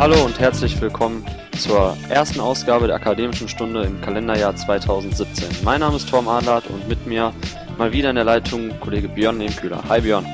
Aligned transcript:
Hallo 0.00 0.24
und 0.24 0.40
herzlich 0.40 0.80
willkommen 0.80 1.26
zur 1.58 1.94
ersten 2.08 2.40
Ausgabe 2.40 2.86
der 2.86 2.96
Akademischen 2.96 3.48
Stunde 3.48 3.82
im 3.82 4.00
Kalenderjahr 4.00 4.56
2017. 4.56 5.62
Mein 5.62 5.80
Name 5.80 5.96
ist 5.96 6.08
Torm 6.08 6.26
Adlert 6.26 6.66
und 6.70 6.88
mit 6.88 7.06
mir 7.06 7.34
mal 7.76 7.92
wieder 7.92 8.08
in 8.08 8.16
der 8.16 8.24
Leitung 8.24 8.80
Kollege 8.80 9.10
Björn 9.10 9.36
Nehmkühler. 9.36 9.84
Hi 9.90 10.00
Björn. 10.00 10.24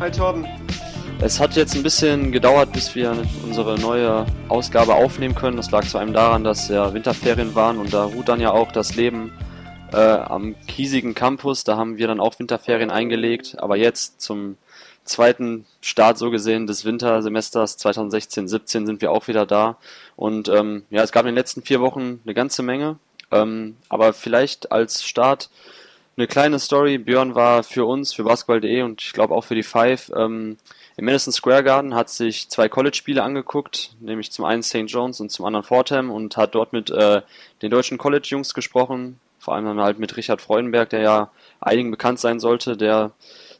Hi 0.00 0.10
Torben. 0.10 0.44
Es 1.22 1.40
hat 1.40 1.56
jetzt 1.56 1.74
ein 1.74 1.82
bisschen 1.82 2.30
gedauert, 2.30 2.74
bis 2.74 2.94
wir 2.94 3.16
unsere 3.42 3.78
neue 3.80 4.26
Ausgabe 4.50 4.94
aufnehmen 4.94 5.34
können. 5.34 5.56
Das 5.56 5.70
lag 5.70 5.86
zu 5.86 5.96
einem 5.96 6.12
daran, 6.12 6.44
dass 6.44 6.68
ja 6.68 6.92
Winterferien 6.92 7.54
waren 7.54 7.78
und 7.78 7.94
da 7.94 8.04
ruht 8.04 8.28
dann 8.28 8.40
ja 8.40 8.50
auch 8.50 8.70
das 8.70 8.96
Leben 8.96 9.32
äh, 9.94 9.96
am 9.96 10.54
kiesigen 10.68 11.14
Campus. 11.14 11.64
Da 11.64 11.78
haben 11.78 11.96
wir 11.96 12.06
dann 12.06 12.20
auch 12.20 12.38
Winterferien 12.38 12.90
eingelegt. 12.90 13.56
Aber 13.60 13.78
jetzt 13.78 14.20
zum 14.20 14.58
zweiten 15.06 15.66
Start 15.80 16.18
so 16.18 16.30
gesehen 16.30 16.66
des 16.66 16.84
Wintersemesters 16.84 17.78
2016-17 17.78 18.86
sind 18.86 19.00
wir 19.00 19.10
auch 19.12 19.28
wieder 19.28 19.46
da. 19.46 19.78
Und 20.16 20.48
ähm, 20.48 20.84
ja, 20.90 21.02
es 21.02 21.12
gab 21.12 21.22
in 21.22 21.28
den 21.28 21.34
letzten 21.36 21.62
vier 21.62 21.80
Wochen 21.80 22.20
eine 22.24 22.34
ganze 22.34 22.62
Menge. 22.62 22.98
Ähm, 23.32 23.76
aber 23.88 24.12
vielleicht 24.12 24.72
als 24.72 25.04
Start 25.04 25.50
eine 26.16 26.26
kleine 26.26 26.58
Story. 26.58 26.98
Björn 26.98 27.34
war 27.34 27.62
für 27.62 27.84
uns, 27.84 28.12
für 28.12 28.24
Basketball.de 28.24 28.82
und 28.82 29.02
ich 29.02 29.12
glaube 29.12 29.34
auch 29.34 29.44
für 29.44 29.54
die 29.54 29.62
Five 29.62 30.10
ähm, 30.16 30.56
im 30.96 31.04
Madison 31.04 31.32
Square 31.32 31.62
Garden, 31.62 31.94
hat 31.94 32.08
sich 32.08 32.48
zwei 32.48 32.68
College-Spiele 32.68 33.22
angeguckt, 33.22 33.90
nämlich 34.00 34.32
zum 34.32 34.46
einen 34.46 34.62
St. 34.62 34.86
John's 34.86 35.20
und 35.20 35.30
zum 35.30 35.44
anderen 35.44 35.64
Fordham 35.64 36.10
und 36.10 36.36
hat 36.38 36.54
dort 36.54 36.72
mit 36.72 36.90
äh, 36.90 37.20
den 37.60 37.70
deutschen 37.70 37.98
College-Jungs 37.98 38.54
gesprochen, 38.54 39.20
vor 39.38 39.54
allem 39.54 39.66
dann 39.66 39.80
halt 39.80 39.98
mit 39.98 40.16
Richard 40.16 40.40
Freudenberg, 40.40 40.88
der 40.88 41.00
ja 41.00 41.30
einigen 41.60 41.90
bekannt 41.90 42.18
sein 42.18 42.40
sollte, 42.40 42.78
der 42.78 43.12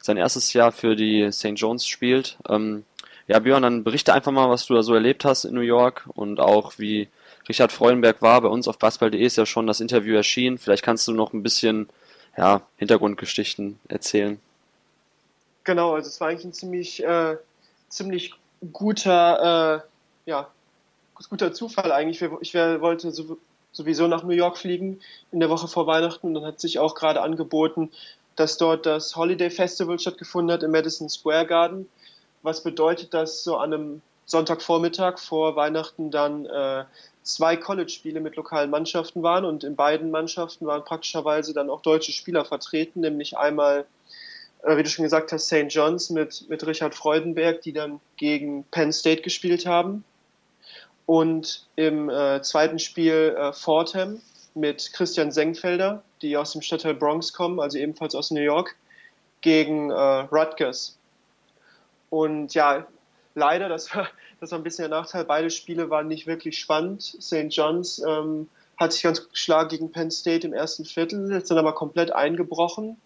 sein 0.07 0.17
erstes 0.17 0.53
Jahr 0.53 0.71
für 0.71 0.95
die 0.95 1.31
St. 1.31 1.53
John's 1.55 1.85
spielt. 1.85 2.37
Ähm, 2.49 2.83
ja, 3.27 3.39
Björn, 3.39 3.63
dann 3.63 3.83
berichte 3.83 4.13
einfach 4.13 4.31
mal, 4.31 4.49
was 4.49 4.65
du 4.65 4.73
da 4.73 4.81
so 4.81 4.93
erlebt 4.93 5.25
hast 5.25 5.43
in 5.45 5.53
New 5.53 5.61
York 5.61 6.09
und 6.15 6.39
auch 6.39 6.79
wie 6.79 7.09
Richard 7.47 7.71
Freudenberg 7.71 8.21
war. 8.21 8.41
Bei 8.41 8.47
uns 8.47 8.67
auf 8.67 8.79
basketball.de 8.79 9.21
ist 9.21 9.37
ja 9.37 9.45
schon 9.45 9.67
das 9.67 9.81
Interview 9.81 10.15
erschienen. 10.15 10.57
Vielleicht 10.57 10.83
kannst 10.83 11.07
du 11.07 11.11
noch 11.11 11.33
ein 11.33 11.43
bisschen 11.43 11.89
ja, 12.37 12.61
Hintergrundgeschichten 12.77 13.79
erzählen. 13.89 14.39
Genau, 15.65 15.95
also 15.95 16.07
es 16.07 16.21
war 16.21 16.29
eigentlich 16.29 16.45
ein 16.45 16.53
ziemlich, 16.53 17.03
äh, 17.03 17.35
ziemlich 17.89 18.33
guter, 18.71 19.83
äh, 20.25 20.29
ja, 20.29 20.47
guter 21.29 21.51
Zufall 21.51 21.91
eigentlich. 21.91 22.21
Ich 22.41 22.53
wollte 22.53 23.11
sowieso 23.73 24.07
nach 24.07 24.23
New 24.23 24.33
York 24.33 24.57
fliegen 24.57 25.01
in 25.33 25.41
der 25.41 25.49
Woche 25.49 25.67
vor 25.67 25.85
Weihnachten 25.85 26.27
und 26.27 26.33
dann 26.35 26.45
hat 26.45 26.61
sich 26.61 26.79
auch 26.79 26.95
gerade 26.95 27.21
angeboten, 27.21 27.91
dass 28.37 28.57
dort 28.57 28.85
das 28.85 29.15
Holiday 29.15 29.49
Festival 29.49 29.99
stattgefunden 29.99 30.53
hat 30.53 30.63
im 30.63 30.71
Madison 30.71 31.09
Square 31.09 31.45
Garden, 31.45 31.89
was 32.43 32.63
bedeutet, 32.63 33.13
dass 33.13 33.43
so 33.43 33.57
an 33.57 33.73
einem 33.73 34.01
Sonntagvormittag 34.25 35.17
vor 35.17 35.55
Weihnachten 35.55 36.11
dann 36.11 36.45
äh, 36.45 36.85
zwei 37.23 37.57
College-Spiele 37.57 38.19
mit 38.19 38.35
lokalen 38.35 38.69
Mannschaften 38.69 39.23
waren 39.23 39.43
und 39.43 39.63
in 39.63 39.75
beiden 39.75 40.11
Mannschaften 40.11 40.65
waren 40.67 40.85
praktischerweise 40.85 41.53
dann 41.53 41.69
auch 41.69 41.81
deutsche 41.81 42.11
Spieler 42.11 42.45
vertreten, 42.45 43.01
nämlich 43.01 43.37
einmal, 43.37 43.85
äh, 44.63 44.77
wie 44.77 44.83
du 44.83 44.89
schon 44.89 45.03
gesagt 45.03 45.31
hast, 45.31 45.47
St. 45.47 45.67
John's 45.69 46.09
mit, 46.09 46.47
mit 46.47 46.65
Richard 46.65 46.93
Freudenberg, 46.93 47.61
die 47.61 47.73
dann 47.73 47.99
gegen 48.17 48.65
Penn 48.65 48.93
State 48.93 49.23
gespielt 49.23 49.65
haben. 49.65 50.03
Und 51.05 51.65
im 51.75 52.09
äh, 52.09 52.41
zweiten 52.41 52.79
Spiel 52.79 53.35
äh, 53.37 53.53
Fordham 53.53 54.21
mit 54.57 54.91
Christian 54.93 55.31
Senkfelder, 55.31 56.03
die 56.21 56.37
aus 56.37 56.51
dem 56.51 56.61
Stadtteil 56.61 56.93
Bronx 56.93 57.33
kommen, 57.33 57.59
also 57.59 57.77
ebenfalls 57.77 58.15
aus 58.15 58.31
New 58.31 58.41
York, 58.41 58.75
gegen 59.41 59.91
äh, 59.91 59.93
Rutgers. 59.93 60.97
Und 62.09 62.53
ja, 62.53 62.87
leider, 63.35 63.69
das 63.69 63.93
war, 63.95 64.07
das 64.39 64.51
war 64.51 64.59
ein 64.59 64.63
bisschen 64.63 64.89
der 64.89 64.99
Nachteil, 64.99 65.25
beide 65.25 65.49
Spiele 65.49 65.89
waren 65.89 66.07
nicht 66.07 66.27
wirklich 66.27 66.59
spannend. 66.59 67.01
St. 67.01 67.47
John's 67.49 68.01
ähm, 68.05 68.49
hat 68.77 68.93
sich 68.93 69.03
ganz 69.03 69.21
gut 69.21 69.31
geschlagen 69.31 69.69
gegen 69.69 69.91
Penn 69.91 70.11
State 70.11 70.45
im 70.45 70.53
ersten 70.53 70.85
Viertel, 70.85 71.31
ist 71.31 71.49
dann 71.49 71.57
aber 71.57 71.73
komplett 71.73 72.11
eingebrochen. 72.11 72.97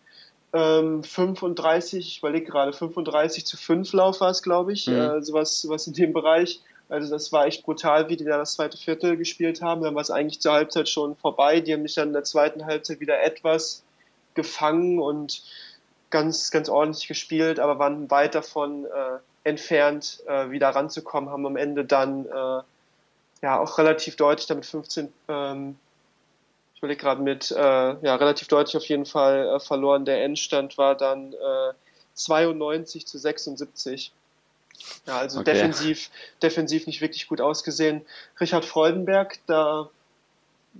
Ähm, 0.53 1.03
35, 1.03 2.05
ich 2.05 2.17
überlege 2.19 2.45
gerade, 2.45 2.73
35 2.73 3.45
zu 3.45 3.55
5 3.55 3.93
Lauf 3.93 4.19
war 4.19 4.31
es, 4.31 4.43
glaube 4.43 4.73
ich, 4.73 4.87
mhm. 4.87 4.95
äh, 4.95 5.21
sowas, 5.21 5.61
sowas 5.61 5.87
in 5.87 5.93
dem 5.93 6.11
Bereich. 6.11 6.61
Also 6.91 7.09
das 7.09 7.31
war 7.31 7.45
echt 7.45 7.63
brutal, 7.63 8.09
wie 8.09 8.17
die 8.17 8.25
da 8.25 8.37
das 8.37 8.53
zweite 8.53 8.77
Viertel 8.77 9.15
gespielt 9.15 9.61
haben. 9.61 9.81
Dann 9.81 9.95
war 9.95 10.01
es 10.01 10.11
eigentlich 10.11 10.41
zur 10.41 10.51
Halbzeit 10.51 10.89
schon 10.89 11.15
vorbei. 11.15 11.61
Die 11.61 11.73
haben 11.73 11.83
sich 11.83 11.95
dann 11.95 12.09
in 12.09 12.13
der 12.13 12.25
zweiten 12.25 12.65
Halbzeit 12.65 12.99
wieder 12.99 13.23
etwas 13.23 13.83
gefangen 14.33 14.99
und 14.99 15.41
ganz, 16.09 16.51
ganz 16.51 16.67
ordentlich 16.67 17.07
gespielt, 17.07 17.59
aber 17.59 17.79
waren 17.79 18.11
weit 18.11 18.35
davon 18.35 18.85
äh, 18.85 19.19
entfernt, 19.49 20.21
äh, 20.27 20.49
wieder 20.51 20.69
ranzukommen, 20.69 21.29
haben 21.29 21.45
am 21.45 21.55
Ende 21.55 21.85
dann 21.85 22.25
äh, 22.25 22.61
ja 23.41 23.59
auch 23.59 23.77
relativ 23.77 24.17
deutlich 24.17 24.47
damit 24.47 24.65
15, 24.65 25.11
ähm, 25.29 25.77
ich 26.73 26.79
überlege 26.79 27.01
gerade 27.01 27.21
mit, 27.21 27.51
äh, 27.51 27.55
ja, 27.57 28.15
relativ 28.15 28.47
deutlich 28.47 28.75
auf 28.75 28.85
jeden 28.85 29.05
Fall 29.05 29.47
äh, 29.47 29.59
verloren. 29.59 30.03
Der 30.03 30.23
Endstand 30.23 30.77
war 30.77 30.95
dann 30.95 31.33
92 32.15 33.03
äh, 33.03 33.05
zu 33.05 33.17
76. 33.17 34.11
Ja, 35.05 35.19
also 35.19 35.39
okay. 35.39 35.53
defensiv, 35.53 36.09
defensiv 36.41 36.87
nicht 36.87 37.01
wirklich 37.01 37.27
gut 37.27 37.41
ausgesehen. 37.41 38.01
Richard 38.39 38.65
Freudenberg, 38.65 39.39
da 39.47 39.89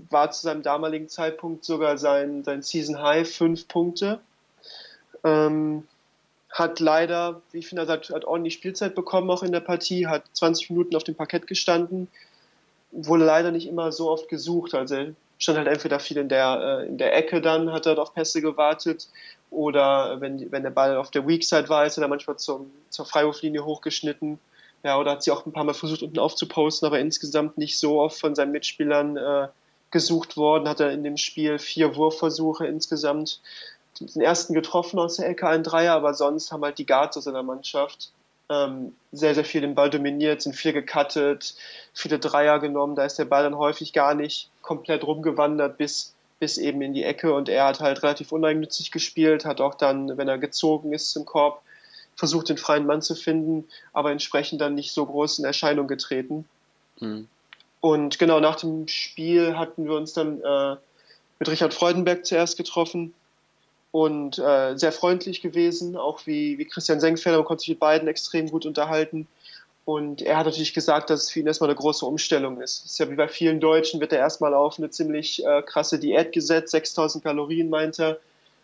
war 0.09 0.31
zu 0.31 0.41
seinem 0.41 0.63
damaligen 0.63 1.09
Zeitpunkt 1.09 1.66
sogar 1.66 1.97
sein, 1.97 2.44
sein 2.44 2.62
Season 2.62 3.01
High 3.01 3.29
fünf 3.29 3.67
Punkte. 3.67 4.19
Ähm, 5.23 5.88
hat 6.50 6.79
leider, 6.79 7.41
wie 7.51 7.59
ich 7.59 7.67
finde, 7.67 7.88
hat, 7.88 8.09
hat 8.09 8.25
ordentlich 8.25 8.53
Spielzeit 8.53 8.95
bekommen 8.95 9.29
auch 9.29 9.44
in 9.44 9.51
der 9.51 9.62
Partie, 9.62 10.07
hat 10.07 10.23
20 10.33 10.69
Minuten 10.72 10.95
auf 10.95 11.03
dem 11.03 11.16
Parkett 11.16 11.47
gestanden, 11.47 12.09
wurde 12.91 13.25
leider 13.25 13.51
nicht 13.51 13.68
immer 13.68 13.91
so 13.91 14.09
oft 14.09 14.28
gesucht. 14.28 14.73
Also 14.73 14.95
er 14.95 15.16
stand 15.41 15.57
halt 15.57 15.68
entweder 15.68 16.00
viel 16.00 16.18
in 16.18 16.29
der, 16.29 16.81
äh, 16.84 16.88
in 16.88 16.97
der 16.97 17.16
Ecke 17.16 17.41
dann, 17.41 17.72
hat 17.72 17.85
er 17.85 17.97
auf 17.97 18.13
Pässe 18.13 18.41
gewartet 18.41 19.09
oder 19.50 20.22
wenn, 20.22 20.52
wenn 20.52 20.63
der 20.63 20.69
Ball 20.69 20.96
auf 20.96 21.12
der 21.12 21.28
Weak 21.28 21.44
Side 21.44 21.68
war, 21.68 21.85
ist 21.85 21.97
er 21.97 22.02
dann 22.02 22.09
manchmal 22.09 22.38
zum, 22.38 22.72
zur 22.90 23.06
Freiwurflinie 23.06 23.66
hochgeschnitten. 23.66 24.40
Ja, 24.84 24.97
oder 24.97 25.12
hat 25.12 25.24
sie 25.24 25.31
auch 25.31 25.46
ein 25.46 25.51
paar 25.51 25.63
Mal 25.63 25.74
versucht, 25.74 26.01
unten 26.01 26.19
aufzuposten, 26.19 26.88
aber 26.88 27.00
insgesamt 27.00 27.57
nicht 27.57 27.78
so 27.78 28.00
oft 28.00 28.19
von 28.19 28.34
seinen 28.34 28.51
Mitspielern 28.51 29.18
äh, 29.18 29.47
gesucht 29.91 30.38
worden. 30.38 30.69
Hat 30.69 30.80
er 30.80 30.91
in 30.91 31.03
dem 31.03 31.18
Spiel 31.18 31.59
vier 31.59 31.96
Wurfversuche 31.96 32.66
insgesamt 32.66 33.41
den 34.00 34.22
ersten 34.22 34.53
getroffen 34.53 35.00
aus 35.00 35.18
der 35.18 35.28
Ecke, 35.28 35.47
ein 35.47 35.63
Dreier, 35.63 35.94
aber 35.94 36.13
sonst 36.13 36.51
haben 36.51 36.63
halt 36.63 36.80
die 36.80 36.85
Guards 36.85 37.18
aus 37.18 37.25
seiner 37.25 37.44
Mannschaft 37.44 38.12
ähm, 38.51 38.94
sehr, 39.12 39.34
sehr 39.34 39.45
viel 39.45 39.62
den 39.62 39.75
Ball 39.75 39.89
dominiert, 39.89 40.41
sind 40.41 40.56
viel 40.56 40.73
gecuttet, 40.73 41.56
viele 41.94 42.19
Dreier 42.19 42.59
genommen, 42.59 42.95
da 42.95 43.06
ist 43.06 43.17
der 43.17 43.25
Ball 43.25 43.44
dann 43.44 43.57
häufig 43.57 43.94
gar 43.94 44.13
nicht 44.13 44.50
komplett 44.62 45.06
rumgewandert 45.06 45.78
bis, 45.78 46.13
bis 46.39 46.57
eben 46.57 46.81
in 46.81 46.94
die 46.94 47.03
Ecke 47.03 47.34
und 47.34 47.50
er 47.50 47.66
hat 47.66 47.79
halt 47.79 48.03
relativ 48.03 48.31
uneigennützig 48.31 48.91
gespielt, 48.91 49.45
hat 49.45 49.62
auch 49.62 49.75
dann, 49.75 50.17
wenn 50.17 50.28
er 50.28 50.38
gezogen 50.38 50.91
ist 50.94 51.12
zum 51.12 51.25
Korb, 51.25 51.62
versucht 52.16 52.50
den 52.50 52.57
freien 52.57 52.85
Mann 52.85 53.01
zu 53.01 53.16
finden, 53.16 53.67
aber 53.94 54.12
entsprechend 54.12 54.59
dann 54.62 54.75
nicht 54.75 54.91
so 54.91 55.06
groß 55.06 55.39
in 55.39 55.45
Erscheinung 55.45 55.88
getreten. 55.88 56.45
Mhm. 57.00 57.28
Und 57.79 58.19
genau 58.19 58.39
nach 58.39 58.57
dem 58.57 58.88
Spiel 58.88 59.57
hatten 59.57 59.85
wir 59.85 59.95
uns 59.95 60.13
dann 60.13 60.41
äh, 60.41 60.75
mit 61.39 61.50
Richard 61.50 61.73
Freudenberg 61.73 62.25
zuerst 62.25 62.57
getroffen, 62.57 63.13
und 63.91 64.40
äh, 64.40 64.78
sehr 64.78 64.91
freundlich 64.91 65.41
gewesen, 65.41 65.97
auch 65.97 66.25
wie, 66.25 66.57
wie 66.57 66.66
Christian 66.66 67.00
Senkfelder, 67.00 67.38
man 67.40 67.46
konnte 67.46 67.62
sich 67.62 67.69
mit 67.69 67.79
beiden 67.79 68.07
extrem 68.07 68.50
gut 68.50 68.66
unterhalten. 68.66 69.28
Und 69.84 70.22
er 70.22 70.38
hat 70.38 70.46
natürlich 70.46 70.74
gesagt, 70.74 71.09
dass 71.09 71.24
es 71.24 71.31
für 71.31 71.40
ihn 71.40 71.47
erstmal 71.47 71.69
eine 71.69 71.78
große 71.78 72.06
Umstellung 72.06 72.62
ist. 72.62 72.85
Es 72.85 72.91
ist 72.91 73.00
ja 73.00 73.09
wie 73.09 73.16
bei 73.16 73.28
vielen 73.28 73.59
Deutschen, 73.59 74.00
wird 74.00 74.13
er 74.13 74.19
erstmal 74.19 74.53
auf 74.53 74.78
eine 74.78 74.90
ziemlich 74.91 75.46
äh, 75.46 75.62
krasse 75.63 76.00
Diät 76.00 76.31
gesetzt, 76.31 76.72
6000 76.72 77.24
Kalorien 77.24 77.69
meint 77.69 78.00
er. 78.00 78.19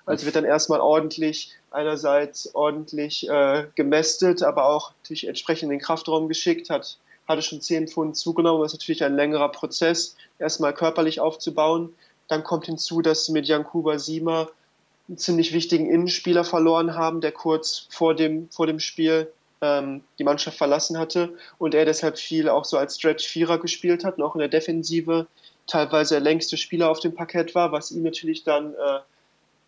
Also 0.05 0.25
wird 0.25 0.37
dann 0.37 0.45
erstmal 0.45 0.79
ordentlich, 0.79 1.51
einerseits 1.69 2.55
ordentlich 2.55 3.27
äh, 3.27 3.65
gemästet, 3.75 4.41
aber 4.41 4.69
auch 4.69 4.93
natürlich 5.01 5.27
entsprechend 5.27 5.63
in 5.63 5.79
den 5.79 5.81
Kraftraum 5.81 6.29
geschickt, 6.29 6.69
hat, 6.69 6.97
hatte 7.27 7.41
schon 7.41 7.59
10 7.59 7.89
Pfund 7.89 8.15
zugenommen. 8.15 8.61
Das 8.61 8.71
ist 8.71 8.79
natürlich 8.79 9.03
ein 9.03 9.17
längerer 9.17 9.49
Prozess, 9.49 10.15
erstmal 10.39 10.73
körperlich 10.73 11.19
aufzubauen. 11.19 11.93
Dann 12.29 12.45
kommt 12.45 12.67
hinzu, 12.67 13.01
dass 13.01 13.27
mit 13.27 13.47
Jankuba 13.47 13.99
Sima 13.99 14.47
einen 15.07 15.17
ziemlich 15.17 15.53
wichtigen 15.53 15.89
Innenspieler 15.89 16.43
verloren 16.43 16.95
haben, 16.95 17.21
der 17.21 17.31
kurz 17.31 17.87
vor 17.89 18.13
dem, 18.15 18.49
vor 18.49 18.67
dem 18.67 18.79
Spiel 18.79 19.31
ähm, 19.61 20.03
die 20.19 20.23
Mannschaft 20.23 20.57
verlassen 20.57 20.97
hatte 20.97 21.33
und 21.57 21.73
er 21.73 21.85
deshalb 21.85 22.17
viel 22.17 22.49
auch 22.49 22.65
so 22.65 22.77
als 22.77 22.97
Stretch-Vierer 22.97 23.59
gespielt 23.59 24.03
hat 24.03 24.17
und 24.17 24.23
auch 24.23 24.35
in 24.35 24.39
der 24.39 24.49
Defensive 24.49 25.27
teilweise 25.65 26.15
der 26.15 26.21
längste 26.21 26.57
Spieler 26.57 26.89
auf 26.89 26.99
dem 26.99 27.15
Parkett 27.15 27.55
war, 27.55 27.71
was 27.71 27.91
ihm 27.91 28.03
natürlich 28.03 28.43
dann 28.43 28.73
äh, 28.73 28.99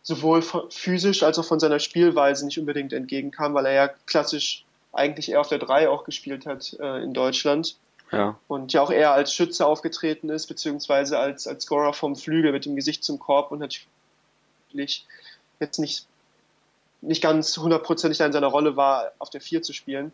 sowohl 0.02 0.42
physisch 0.70 1.24
als 1.24 1.40
auch 1.40 1.46
von 1.46 1.60
seiner 1.60 1.80
Spielweise 1.80 2.46
nicht 2.46 2.58
unbedingt 2.58 2.94
entgegenkam, 2.94 3.54
weil 3.54 3.66
er 3.66 3.74
ja 3.74 3.88
klassisch 4.06 4.66
eigentlich 4.92 5.30
eher 5.30 5.42
auf 5.42 5.50
der 5.50 5.60
3 5.60 5.90
auch 5.90 6.04
gespielt 6.04 6.46
hat 6.46 6.76
äh, 6.80 7.04
in 7.04 7.14
Deutschland. 7.14 7.76
Ja. 8.12 8.40
Und 8.48 8.74
ja 8.74 8.82
auch 8.82 8.90
eher 8.90 9.12
als 9.12 9.34
Schütze 9.34 9.68
aufgetreten 9.68 10.30
ist, 10.30 10.48
beziehungsweise 10.48 11.20
als, 11.20 11.46
als 11.46 11.66
Scorer 11.66 11.94
vom 11.94 12.16
Flügel 12.16 12.52
mit 12.52 12.66
dem 12.66 12.76
Gesicht 12.76 13.04
zum 13.04 13.20
Korb 13.20 13.52
und 13.52 13.60
natürlich 13.60 15.06
jetzt 15.60 15.80
nicht, 15.80 16.06
nicht 17.02 17.22
ganz 17.22 17.58
hundertprozentig 17.58 18.20
in 18.20 18.32
seiner 18.32 18.48
Rolle 18.48 18.76
war, 18.76 19.12
auf 19.20 19.30
der 19.30 19.42
4 19.42 19.62
zu 19.62 19.74
spielen. 19.74 20.12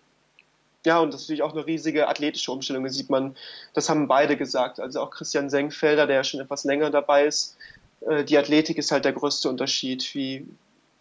ja, 0.86 1.00
und 1.00 1.14
das 1.14 1.22
ist 1.22 1.28
natürlich 1.28 1.44
auch 1.44 1.54
eine 1.54 1.66
riesige 1.66 2.08
athletische 2.08 2.52
Umstellung. 2.52 2.84
Das 2.84 2.94
sieht 2.94 3.10
man, 3.10 3.36
das 3.74 3.90
haben 3.90 4.08
beide 4.08 4.38
gesagt. 4.38 4.80
Also 4.80 5.02
auch 5.02 5.10
Christian 5.10 5.50
Senkfelder, 5.50 6.06
der 6.08 6.18
ja 6.18 6.24
schon 6.24 6.40
etwas 6.40 6.64
länger 6.64 6.92
dabei 6.92 7.26
ist. 7.26 7.58
Äh, 8.02 8.24
die 8.24 8.38
Athletik 8.38 8.78
ist 8.78 8.92
halt 8.92 9.06
der 9.06 9.14
größte 9.14 9.50
Unterschied, 9.50 10.14
wie 10.14 10.48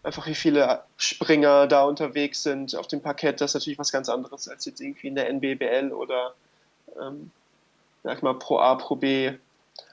einfach 0.03 0.27
wie 0.27 0.35
viele 0.35 0.83
Springer 0.97 1.67
da 1.67 1.83
unterwegs 1.83 2.43
sind 2.43 2.75
auf 2.75 2.87
dem 2.87 3.01
Parkett. 3.01 3.41
Das 3.41 3.51
ist 3.51 3.55
natürlich 3.55 3.79
was 3.79 3.91
ganz 3.91 4.09
anderes 4.09 4.47
als 4.47 4.65
jetzt 4.65 4.79
irgendwie 4.79 5.07
in 5.07 5.15
der 5.15 5.29
NBBL 5.29 5.91
oder 5.91 6.33
ähm, 7.01 7.31
sag 8.03 8.21
mal 8.23 8.35
Pro 8.35 8.59
A, 8.59 8.75
Pro 8.75 8.95
B 8.95 9.33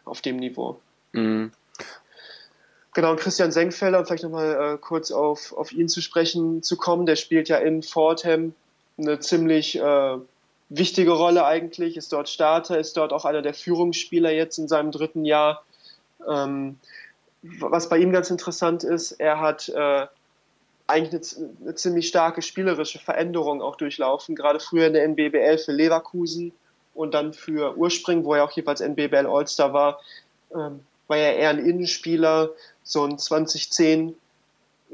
auf 0.05 0.21
dem 0.21 0.37
Niveau. 0.37 0.81
Mhm. 1.13 1.53
Genau, 2.95 3.13
und 3.13 3.21
Christian 3.21 3.53
Senkfelder, 3.53 4.01
um 4.01 4.07
vielleicht 4.07 4.25
nochmal 4.25 4.75
äh, 4.75 4.79
kurz 4.79 5.11
auf, 5.11 5.55
auf 5.55 5.73
ihn 5.73 5.89
zu 5.89 6.03
sprechen 6.03 6.63
zu 6.63 6.77
kommen, 6.77 7.07
der 7.07 7.17
spielt 7.17 7.49
ja 7.49 7.57
in 7.57 7.83
Fordham 7.83 8.55
eine 8.99 9.19
ziemlich 9.19 9.79
äh, 9.79 10.19
wichtige 10.69 11.13
Rolle 11.13 11.47
eigentlich, 11.47 11.97
ist 11.97 12.13
dort 12.13 12.29
Starter, 12.29 12.79
ist 12.79 12.97
dort 12.97 13.13
auch 13.13 13.25
einer 13.25 13.41
der 13.41 13.55
Führungsspieler 13.55 14.31
jetzt 14.31 14.59
in 14.59 14.69
seinem 14.69 14.91
dritten 14.91 15.25
Jahr. 15.25 15.65
Ähm, 16.29 16.79
was 17.43 17.89
bei 17.89 17.99
ihm 17.99 18.13
ganz 18.13 18.31
interessant 18.31 18.85
ist, 18.85 19.13
er 19.13 19.41
hat 19.41 19.71
äh, 19.71 20.07
eigentlich 20.87 21.37
eine, 21.37 21.51
eine, 21.63 21.75
ziemlich 21.75 22.09
starke 22.09 22.43
spielerische 22.43 22.99
Veränderung 22.99 23.63
auch 23.63 23.77
durchlaufen, 23.77 24.35
gerade 24.35 24.61
früher 24.61 24.87
in 24.87 24.93
der 24.93 25.05
NBBL 25.05 25.59
für 25.59 25.73
Leverkusen 25.73 26.53
und 26.95 27.15
dann 27.15 27.33
für 27.33 27.77
Urspring, 27.77 28.25
wo 28.25 28.35
er 28.35 28.45
auch 28.45 28.53
jeweils 28.53 28.81
NBBL 28.81 29.27
All-Star 29.27 29.73
war, 29.73 30.01
ähm, 30.55 30.81
war 31.13 31.19
er 31.19 31.37
eher 31.37 31.51
ein 31.51 31.59
Innenspieler, 31.59 32.53
so 32.85 33.05
ein 33.05 33.19
2010 33.19 34.17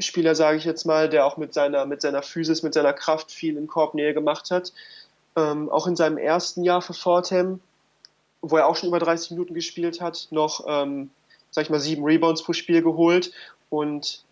Spieler, 0.00 0.34
sage 0.34 0.58
ich 0.58 0.64
jetzt 0.64 0.84
mal, 0.84 1.08
der 1.08 1.24
auch 1.24 1.36
mit 1.36 1.54
seiner, 1.54 1.86
mit 1.86 2.00
seiner 2.00 2.22
Physis, 2.22 2.64
mit 2.64 2.74
seiner 2.74 2.92
Kraft 2.92 3.30
viel 3.30 3.56
in 3.56 3.68
Korbnähe 3.68 4.14
gemacht 4.14 4.50
hat. 4.50 4.72
Ähm, 5.36 5.70
auch 5.70 5.86
in 5.86 5.94
seinem 5.94 6.18
ersten 6.18 6.64
Jahr 6.64 6.82
für 6.82 6.92
Fordham, 6.92 7.60
wo 8.42 8.56
er 8.56 8.66
auch 8.66 8.74
schon 8.74 8.88
über 8.88 8.98
30 8.98 9.30
Minuten 9.30 9.54
gespielt 9.54 10.00
hat, 10.00 10.26
noch, 10.30 10.64
ähm, 10.66 11.10
sag 11.52 11.62
ich 11.62 11.70
mal, 11.70 11.78
sieben 11.78 12.02
Rebounds 12.02 12.42
pro 12.42 12.52
Spiel 12.52 12.82
geholt 12.82 13.30
und 13.70 14.24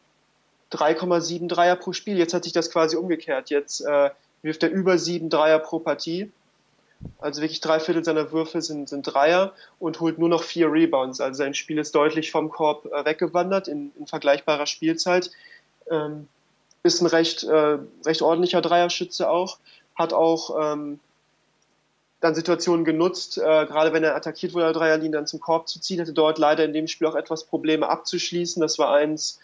3,7 0.73 1.47
Dreier 1.47 1.77
pro 1.77 1.93
Spiel. 1.93 2.19
Jetzt 2.19 2.35
hat 2.35 2.43
sich 2.43 2.53
das 2.53 2.73
quasi 2.73 2.97
umgekehrt. 2.97 3.51
Jetzt 3.51 3.81
äh, 3.83 4.11
wirft 4.43 4.65
er 4.65 4.71
über 4.71 4.99
sieben 4.99 5.31
Dreier 5.31 5.61
pro 5.61 5.79
Partie. 5.79 6.33
Also 7.19 7.43
wirklich 7.43 7.61
drei 7.61 7.79
Viertel 7.79 8.05
seiner 8.05 8.33
Würfe 8.33 8.63
sind, 8.63 8.89
sind 8.89 9.03
Dreier 9.03 9.53
und 9.79 10.01
holt 10.01 10.19
nur 10.19 10.29
noch 10.29 10.43
vier 10.43 10.71
Rebounds. 10.73 11.21
Also 11.21 11.39
sein 11.39 11.55
Spiel 11.55 11.79
ist 11.79 11.95
deutlich 11.95 12.31
vom 12.31 12.49
Korb 12.51 12.87
äh, 12.87 13.05
weggewandert 13.05 13.69
in, 13.69 13.93
in 13.99 14.07
vergleichbarer 14.07 14.67
Spielzeit 14.67 15.31
ähm, 15.91 16.29
ist 16.83 17.01
ein 17.01 17.07
recht, 17.07 17.45
äh, 17.45 17.79
recht 18.05 18.23
ordentlicher 18.23 18.61
Dreierschütze 18.61 19.29
auch, 19.29 19.59
hat 19.95 20.13
auch 20.13 20.75
ähm, 20.75 21.01
dann 22.21 22.35
Situationen 22.35 22.85
genutzt, 22.85 23.39
äh, 23.39 23.67
gerade 23.67 23.93
wenn 23.93 24.05
er 24.05 24.17
attackiert 24.17 24.55
wurde, 24.55 24.67
der 24.67 24.73
Dreierlinie 24.73 25.19
dann 25.19 25.27
zum 25.27 25.41
Korb 25.41 25.69
zu 25.69 25.81
ziehen, 25.81 26.01
hatte 26.01 26.13
dort 26.13 26.39
leider 26.39 26.65
in 26.65 26.73
dem 26.73 26.87
Spiel 26.87 27.07
auch 27.07 27.15
etwas 27.15 27.45
Probleme 27.45 27.89
abzuschließen. 27.89 28.61
Das 28.61 28.79
war 28.79 28.93
eins, 28.93 29.39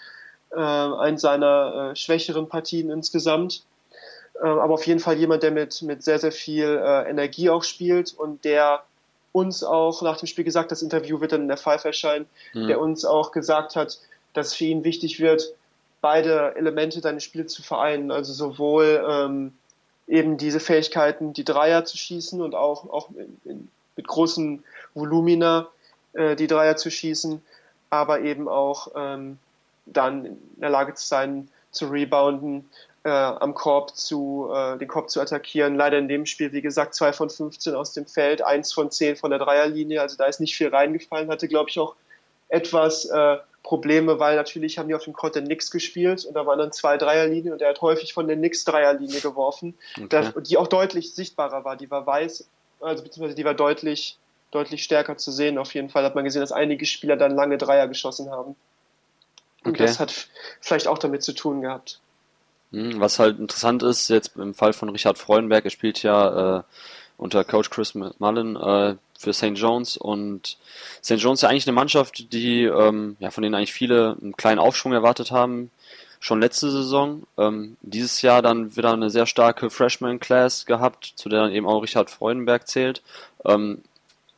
äh, 0.50 0.60
eins 0.60 1.20
seiner 1.20 1.90
äh, 1.90 1.96
schwächeren 1.96 2.48
Partien 2.48 2.90
insgesamt. 2.90 3.64
Äh, 4.42 4.46
aber 4.46 4.74
auf 4.74 4.86
jeden 4.86 5.00
Fall 5.00 5.16
jemand, 5.16 5.42
der 5.42 5.52
mit, 5.52 5.80
mit 5.82 6.02
sehr, 6.02 6.18
sehr 6.18 6.32
viel 6.32 6.80
äh, 6.82 7.08
Energie 7.08 7.48
auch 7.48 7.62
spielt 7.62 8.12
und 8.12 8.44
der 8.44 8.82
uns 9.30 9.64
auch 9.64 10.02
nach 10.02 10.18
dem 10.18 10.26
Spiel 10.26 10.44
gesagt, 10.44 10.70
das 10.72 10.82
Interview 10.82 11.20
wird 11.20 11.32
dann 11.32 11.42
in 11.42 11.48
der 11.48 11.56
Five 11.56 11.84
erscheinen, 11.84 12.26
mhm. 12.52 12.66
der 12.66 12.80
uns 12.80 13.04
auch 13.04 13.32
gesagt 13.32 13.76
hat, 13.76 13.98
dass 14.34 14.54
für 14.54 14.64
ihn 14.64 14.84
wichtig 14.84 15.20
wird, 15.20 15.54
beide 16.00 16.54
Elemente 16.56 17.00
deines 17.00 17.24
Spiels 17.24 17.52
zu 17.52 17.62
vereinen. 17.62 18.10
Also 18.10 18.32
sowohl 18.32 19.02
ähm, 19.08 19.52
eben 20.06 20.36
diese 20.36 20.60
Fähigkeiten, 20.60 21.32
die 21.32 21.44
Dreier 21.44 21.84
zu 21.84 21.96
schießen 21.96 22.42
und 22.42 22.54
auch, 22.54 22.90
auch 22.90 23.10
in, 23.10 23.40
in, 23.44 23.68
mit 23.96 24.06
großen 24.06 24.64
Volumina 24.94 25.68
äh, 26.12 26.36
die 26.36 26.46
Dreier 26.46 26.76
zu 26.76 26.90
schießen, 26.90 27.40
aber 27.88 28.20
eben 28.20 28.48
auch 28.48 28.88
ähm, 28.96 29.38
dann 29.86 30.26
in 30.26 30.38
der 30.56 30.70
Lage 30.70 30.94
zu 30.94 31.06
sein, 31.06 31.48
zu 31.70 31.86
rebounden, 31.86 32.68
äh, 33.04 33.10
am 33.10 33.54
Korb 33.54 33.96
zu, 33.96 34.50
äh, 34.54 34.78
den 34.78 34.88
Korb 34.88 35.10
zu 35.10 35.20
attackieren. 35.20 35.74
Leider 35.74 35.98
in 35.98 36.08
dem 36.08 36.26
Spiel, 36.26 36.52
wie 36.52 36.62
gesagt, 36.62 36.94
zwei 36.94 37.12
von 37.12 37.30
15 37.30 37.74
aus 37.74 37.92
dem 37.92 38.06
Feld, 38.06 38.42
eins 38.42 38.72
von 38.72 38.90
10 38.90 39.16
von 39.16 39.30
der 39.30 39.40
Dreierlinie. 39.40 40.00
Also 40.00 40.16
da 40.16 40.26
ist 40.26 40.40
nicht 40.40 40.56
viel 40.56 40.68
reingefallen, 40.68 41.30
hatte, 41.30 41.48
glaube 41.48 41.70
ich, 41.70 41.78
auch 41.78 41.96
etwas 42.48 43.06
äh, 43.06 43.38
Probleme, 43.62 44.18
weil 44.18 44.36
natürlich 44.36 44.78
haben 44.78 44.88
die 44.88 44.94
auf 44.94 45.04
dem 45.04 45.14
Court 45.14 45.34
der 45.34 45.42
Knicks 45.42 45.70
gespielt 45.70 46.24
und 46.24 46.34
da 46.34 46.44
waren 46.46 46.58
dann 46.58 46.72
zwei 46.72 46.98
Dreierlinien 46.98 47.54
und 47.54 47.62
er 47.62 47.70
hat 47.70 47.80
häufig 47.80 48.12
von 48.12 48.26
der 48.26 48.36
Knicks 48.36 48.64
Dreierlinie 48.64 49.20
geworfen, 49.20 49.74
okay. 50.02 50.30
die 50.42 50.58
auch 50.58 50.66
deutlich 50.66 51.14
sichtbarer 51.14 51.64
war. 51.64 51.76
Die 51.76 51.90
war 51.90 52.06
weiß, 52.06 52.46
also 52.80 53.02
beziehungsweise 53.02 53.36
die 53.36 53.44
war 53.44 53.54
deutlich, 53.54 54.18
deutlich 54.50 54.82
stärker 54.82 55.16
zu 55.16 55.30
sehen. 55.30 55.58
Auf 55.58 55.72
jeden 55.74 55.88
Fall 55.88 56.04
hat 56.04 56.14
man 56.14 56.24
gesehen, 56.24 56.42
dass 56.42 56.52
einige 56.52 56.84
Spieler 56.84 57.16
dann 57.16 57.34
lange 57.34 57.56
Dreier 57.56 57.88
geschossen 57.88 58.30
haben. 58.30 58.54
Und 59.64 59.70
okay. 59.70 59.84
das 59.84 59.98
hat 59.98 60.28
vielleicht 60.60 60.86
auch 60.86 60.98
damit 60.98 61.22
zu 61.22 61.32
tun 61.32 61.62
gehabt. 61.62 62.01
Hm, 62.72 63.00
was 63.00 63.18
halt 63.18 63.38
interessant 63.38 63.82
ist, 63.82 64.08
jetzt 64.08 64.36
im 64.36 64.54
Fall 64.54 64.72
von 64.72 64.88
Richard 64.88 65.18
Freudenberg, 65.18 65.64
er 65.64 65.70
spielt 65.70 66.02
ja 66.02 66.58
äh, 66.58 66.62
unter 67.18 67.44
Coach 67.44 67.70
Chris 67.70 67.94
Mullen 67.94 68.56
äh, 68.56 68.96
für 69.18 69.32
St. 69.32 69.52
John's 69.54 69.96
und 69.96 70.56
St. 71.02 71.12
John's 71.12 71.38
ist 71.38 71.42
ja 71.42 71.48
eigentlich 71.48 71.66
eine 71.68 71.74
Mannschaft, 71.74 72.32
die 72.32 72.64
ähm, 72.64 73.16
ja 73.20 73.30
von 73.30 73.42
denen 73.42 73.54
eigentlich 73.54 73.72
viele 73.72 74.16
einen 74.20 74.36
kleinen 74.36 74.58
Aufschwung 74.58 74.92
erwartet 74.92 75.30
haben. 75.30 75.70
Schon 76.18 76.40
letzte 76.40 76.70
Saison. 76.70 77.24
Ähm, 77.36 77.76
dieses 77.82 78.22
Jahr 78.22 78.42
dann 78.42 78.76
wieder 78.76 78.92
eine 78.92 79.10
sehr 79.10 79.26
starke 79.26 79.70
Freshman-Class 79.70 80.66
gehabt, 80.66 81.12
zu 81.16 81.28
der 81.28 81.42
dann 81.42 81.52
eben 81.52 81.66
auch 81.66 81.80
Richard 81.80 82.10
Freudenberg 82.10 82.68
zählt. 82.68 83.02
Ähm, 83.44 83.82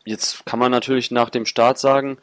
jetzt 0.04 0.44
kann 0.46 0.58
man 0.58 0.70
natürlich 0.70 1.10
nach 1.10 1.30
dem 1.30 1.46
Start 1.46 1.78
sagen, 1.78 2.18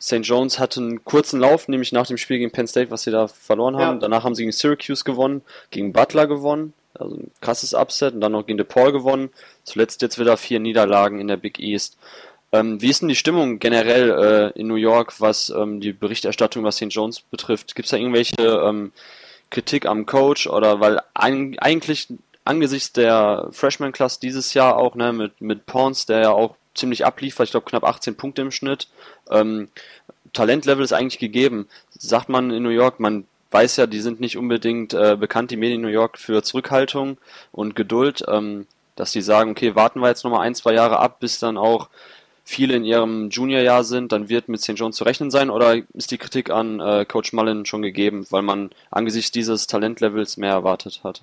St. 0.00 0.20
John's 0.22 0.58
hatte 0.58 0.80
einen 0.80 1.04
kurzen 1.04 1.40
Lauf, 1.40 1.68
nämlich 1.68 1.92
nach 1.92 2.06
dem 2.06 2.18
Spiel 2.18 2.38
gegen 2.38 2.50
Penn 2.50 2.66
State, 2.66 2.90
was 2.90 3.02
sie 3.02 3.10
da 3.10 3.28
verloren 3.28 3.76
haben. 3.76 3.96
Ja. 3.96 4.00
Danach 4.00 4.24
haben 4.24 4.34
sie 4.34 4.42
gegen 4.42 4.52
Syracuse 4.52 5.04
gewonnen, 5.04 5.42
gegen 5.70 5.92
Butler 5.92 6.26
gewonnen, 6.26 6.74
also 6.94 7.16
ein 7.16 7.30
krasses 7.40 7.74
Upset 7.74 8.14
und 8.14 8.20
dann 8.20 8.32
noch 8.32 8.46
gegen 8.46 8.58
DePaul 8.58 8.92
gewonnen. 8.92 9.30
Zuletzt 9.64 10.02
jetzt 10.02 10.18
wieder 10.18 10.36
vier 10.36 10.60
Niederlagen 10.60 11.18
in 11.18 11.28
der 11.28 11.38
Big 11.38 11.58
East. 11.58 11.96
Ähm, 12.52 12.80
wie 12.80 12.90
ist 12.90 13.02
denn 13.02 13.08
die 13.08 13.16
Stimmung 13.16 13.58
generell 13.58 14.52
äh, 14.54 14.58
in 14.58 14.66
New 14.66 14.76
York, 14.76 15.20
was 15.20 15.50
ähm, 15.50 15.80
die 15.80 15.92
Berichterstattung 15.92 16.62
über 16.62 16.72
St. 16.72 16.86
John's 16.90 17.20
betrifft? 17.20 17.74
Gibt 17.74 17.86
es 17.86 17.90
da 17.90 17.96
irgendwelche 17.96 18.36
ähm, 18.38 18.92
Kritik 19.50 19.86
am 19.86 20.06
Coach 20.06 20.46
oder 20.46 20.80
weil 20.80 21.00
ein, 21.14 21.58
eigentlich 21.58 22.08
angesichts 22.44 22.92
der 22.92 23.48
Freshman-Class 23.50 24.20
dieses 24.20 24.54
Jahr 24.54 24.76
auch 24.76 24.94
ne, 24.94 25.12
mit, 25.12 25.40
mit 25.40 25.66
Pons, 25.66 26.06
der 26.06 26.20
ja 26.20 26.30
auch 26.30 26.56
ziemlich 26.76 27.04
abliefert, 27.04 27.46
ich 27.46 27.50
glaube 27.50 27.68
knapp 27.68 27.84
18 27.84 28.16
Punkte 28.16 28.42
im 28.42 28.50
Schnitt, 28.50 28.88
ähm, 29.30 29.68
Talentlevel 30.32 30.84
ist 30.84 30.92
eigentlich 30.92 31.18
gegeben. 31.18 31.66
Sagt 31.90 32.28
man 32.28 32.50
in 32.50 32.62
New 32.62 32.68
York, 32.68 33.00
man 33.00 33.24
weiß 33.50 33.76
ja, 33.76 33.86
die 33.86 34.00
sind 34.00 34.20
nicht 34.20 34.36
unbedingt 34.36 34.92
äh, 34.92 35.16
bekannt, 35.18 35.50
die 35.50 35.56
Medien 35.56 35.80
in 35.80 35.86
New 35.86 35.92
York, 35.92 36.18
für 36.18 36.42
Zurückhaltung 36.42 37.16
und 37.52 37.74
Geduld, 37.74 38.22
ähm, 38.28 38.66
dass 38.96 39.12
die 39.12 39.22
sagen, 39.22 39.50
okay, 39.50 39.74
warten 39.74 40.00
wir 40.00 40.08
jetzt 40.08 40.24
nochmal 40.24 40.46
ein, 40.46 40.54
zwei 40.54 40.74
Jahre 40.74 40.98
ab, 40.98 41.20
bis 41.20 41.38
dann 41.38 41.56
auch 41.56 41.88
viele 42.44 42.76
in 42.76 42.84
ihrem 42.84 43.28
Juniorjahr 43.30 43.82
sind, 43.82 44.12
dann 44.12 44.28
wird 44.28 44.48
mit 44.48 44.60
St. 44.60 44.74
John 44.76 44.92
zu 44.92 45.04
rechnen 45.04 45.30
sein 45.30 45.50
oder 45.50 45.76
ist 45.94 46.12
die 46.12 46.18
Kritik 46.18 46.50
an 46.50 46.80
äh, 46.80 47.04
Coach 47.04 47.32
Mullen 47.32 47.66
schon 47.66 47.82
gegeben, 47.82 48.26
weil 48.30 48.42
man 48.42 48.70
angesichts 48.90 49.32
dieses 49.32 49.66
Talentlevels 49.66 50.36
mehr 50.36 50.52
erwartet 50.52 51.00
hat? 51.02 51.22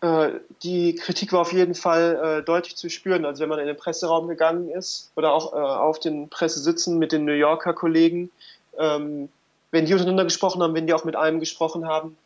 Äh, 0.00 0.40
die 0.62 0.94
Kritik 0.94 1.32
war 1.32 1.40
auf 1.40 1.52
jeden 1.52 1.74
Fall 1.74 2.40
äh, 2.40 2.44
deutlich 2.44 2.76
zu 2.76 2.88
spüren. 2.90 3.24
Also 3.24 3.42
wenn 3.42 3.48
man 3.48 3.58
in 3.58 3.66
den 3.66 3.76
Presseraum 3.76 4.28
gegangen 4.28 4.70
ist 4.70 5.10
oder 5.16 5.32
auch 5.32 5.52
äh, 5.52 5.56
auf 5.56 5.98
den 5.98 6.28
Pressesitzen 6.28 6.98
mit 6.98 7.12
den 7.12 7.24
New 7.24 7.32
Yorker 7.32 7.74
Kollegen, 7.74 8.30
ähm, 8.78 9.28
wenn 9.70 9.86
die 9.86 9.92
untereinander 9.92 10.24
gesprochen 10.24 10.62
haben, 10.62 10.74
wenn 10.74 10.86
die 10.86 10.94
auch 10.94 11.04
mit 11.04 11.16
einem 11.16 11.40
gesprochen 11.40 11.86
haben, 11.86 12.16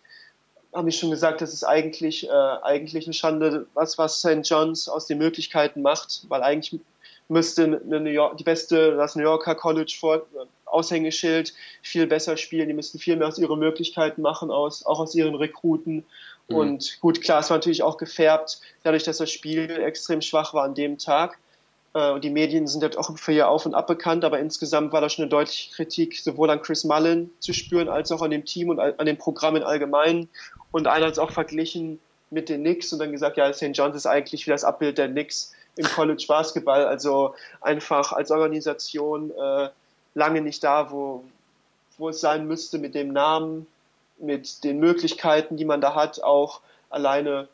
habe 0.75 0.91
ich 0.91 0.99
schon 0.99 1.11
gesagt, 1.11 1.41
das 1.41 1.53
ist 1.53 1.65
eigentlich, 1.65 2.29
äh, 2.29 2.31
eigentlich 2.31 3.07
eine 3.07 3.15
Schande, 3.15 3.67
was, 3.75 3.97
was 3.97 4.19
St. 4.19 4.41
John's 4.45 4.89
aus 4.89 5.07
den 5.07 5.19
Möglichkeiten 5.19 5.81
macht, 5.83 6.27
weil 6.29 6.43
eigentlich 6.43 6.81
müsste 7.29 7.65
eine 7.65 8.01
New 8.01 8.11
York, 8.11 8.37
die 8.39 8.45
beste, 8.45 8.97
das 8.97 9.15
New 9.15 9.23
Yorker 9.23 9.55
College 9.55 9.95
vor, 9.99 10.27
Aushängeschild 10.65 11.55
viel 11.83 12.07
besser 12.07 12.37
spielen, 12.37 12.69
die 12.69 12.75
müssten 12.75 12.99
viel 12.99 13.17
mehr 13.17 13.29
aus 13.29 13.39
ihren 13.39 13.59
Möglichkeiten 13.59 14.23
machen, 14.23 14.51
aus, 14.51 14.85
auch 14.85 15.01
aus 15.01 15.15
ihren 15.15 15.35
Rekruten. 15.35 16.05
Mhm. 16.49 16.57
Und 16.57 16.99
gut, 17.01 17.23
klar, 17.23 17.41
es 17.41 17.51
war 17.51 17.57
natürlich 17.57 17.83
auch 17.83 17.97
gefärbt, 17.97 18.61
dadurch, 18.83 19.05
dass 19.05 19.19
das 19.19 19.31
Spiel 19.31 19.71
extrem 19.71 20.21
schwach 20.21 20.55
war 20.55 20.65
an 20.65 20.75
dem 20.75 20.99
Tag. 20.99 21.39
Äh, 21.95 22.13
und 22.13 22.25
die 22.25 22.31
Medien 22.31 22.67
sind 22.67 22.83
jetzt 22.83 22.99
auch 22.99 23.17
für 23.19 23.33
ihr 23.33 23.49
Auf 23.49 23.67
und 23.67 23.75
Ab 23.75 23.87
bekannt, 23.87 24.25
aber 24.25 24.39
insgesamt 24.39 24.93
war 24.93 25.01
da 25.01 25.09
schon 25.09 25.25
eine 25.25 25.31
deutliche 25.31 25.75
Kritik 25.75 26.19
sowohl 26.19 26.51
an 26.51 26.63
Chris 26.63 26.85
Mullen 26.85 27.31
zu 27.41 27.53
spüren, 27.53 27.89
als 27.89 28.13
auch 28.13 28.23
an 28.23 28.31
dem 28.31 28.45
Team 28.45 28.69
und 28.71 28.79
an 28.79 29.07
dem 29.07 29.19
Programm 29.19 29.57
im 29.57 29.65
Allgemeinen. 29.65 30.29
Und 30.71 30.87
einer 30.87 31.07
hat 31.07 31.13
es 31.13 31.19
auch 31.19 31.31
verglichen 31.31 31.99
mit 32.31 32.49
den 32.49 32.61
Knicks 32.61 32.93
und 32.93 32.99
dann 32.99 33.13
gesagt, 33.13 33.39
ja, 33.39 33.51
St. 33.53 33.71
John's 33.73 33.97
ist 33.97 34.07
eigentlich 34.07 34.47
wie 34.47 34.51
das 34.51 34.65
Abbild 34.65 34.99
der 34.99 35.09
Knicks 35.09 35.55
im 35.79 35.87
College 35.87 36.25
Basketball, 36.27 36.85
also 36.85 37.35
einfach 37.61 38.13
als 38.13 38.31
Organisation 38.31 39.31
äh, 39.31 39.69
lange 40.15 40.41
nicht 40.41 40.63
da, 40.65 40.91
wo, 40.91 41.25
wo 41.97 42.09
es 42.09 42.21
sein 42.21 42.47
müsste 42.47 42.79
mit 42.79 42.95
dem 42.95 43.13
Namen, 43.13 43.67
mit 44.19 44.65
den 44.65 44.81
Möglichkeiten, 44.81 45.57
die 45.57 45.65
man 45.65 45.81
da 45.81 45.95
hat, 45.95 46.23
auch 46.23 46.61
alleine 46.91 47.49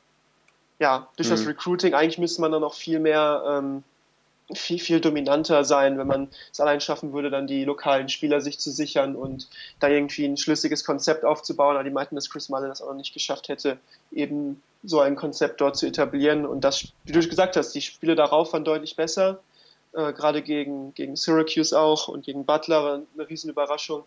ja, 0.79 1.07
durch 1.17 1.29
mhm. 1.29 1.33
das 1.33 1.47
Recruiting, 1.47 1.95
eigentlich 1.95 2.19
müsste 2.19 2.41
man 2.41 2.51
dann 2.51 2.63
noch 2.63 2.75
viel 2.75 2.99
mehr, 2.99 3.45
ähm, 3.47 3.85
viel, 4.53 4.79
viel 4.79 5.01
dominanter 5.01 5.65
sein, 5.65 5.97
wenn 5.99 6.07
man 6.07 6.29
es 6.53 6.61
allein 6.61 6.81
schaffen 6.81 7.13
würde, 7.13 7.31
dann 7.31 7.47
die 7.47 7.65
lokalen 7.65 8.09
Spieler 8.09 8.41
sich 8.41 8.59
zu 8.59 8.71
sichern 8.71 9.17
und 9.17 9.49
da 9.81 9.89
irgendwie 9.89 10.27
ein 10.27 10.37
schlüssiges 10.37 10.85
Konzept 10.85 11.25
aufzubauen. 11.25 11.77
Aber 11.77 11.85
die 11.85 11.91
meinten, 11.91 12.15
dass 12.15 12.29
Chris 12.29 12.49
Mullin 12.51 12.69
das 12.69 12.83
auch 12.83 12.89
noch 12.89 12.97
nicht 12.97 13.15
geschafft 13.15 13.49
hätte, 13.49 13.79
eben 14.13 14.63
so 14.83 15.01
ein 15.01 15.17
Konzept 15.17 15.61
dort 15.61 15.77
zu 15.77 15.87
etablieren. 15.87 16.45
Und 16.45 16.63
das, 16.63 16.93
wie 17.05 17.13
du 17.13 17.21
gesagt 17.27 17.57
hast, 17.57 17.73
die 17.73 17.81
Spiele 17.81 18.15
darauf 18.15 18.53
waren 18.53 18.65
deutlich 18.65 18.97
besser. 18.97 19.41
Äh, 19.93 20.13
gerade 20.13 20.43
gegen, 20.43 20.93
gegen 20.95 21.17
Syracuse 21.17 21.79
auch 21.79 22.09
und 22.09 22.27
gegen 22.27 22.45
Butler 22.45 23.03
eine 23.15 23.29
Riesenüberraschung. 23.29 24.05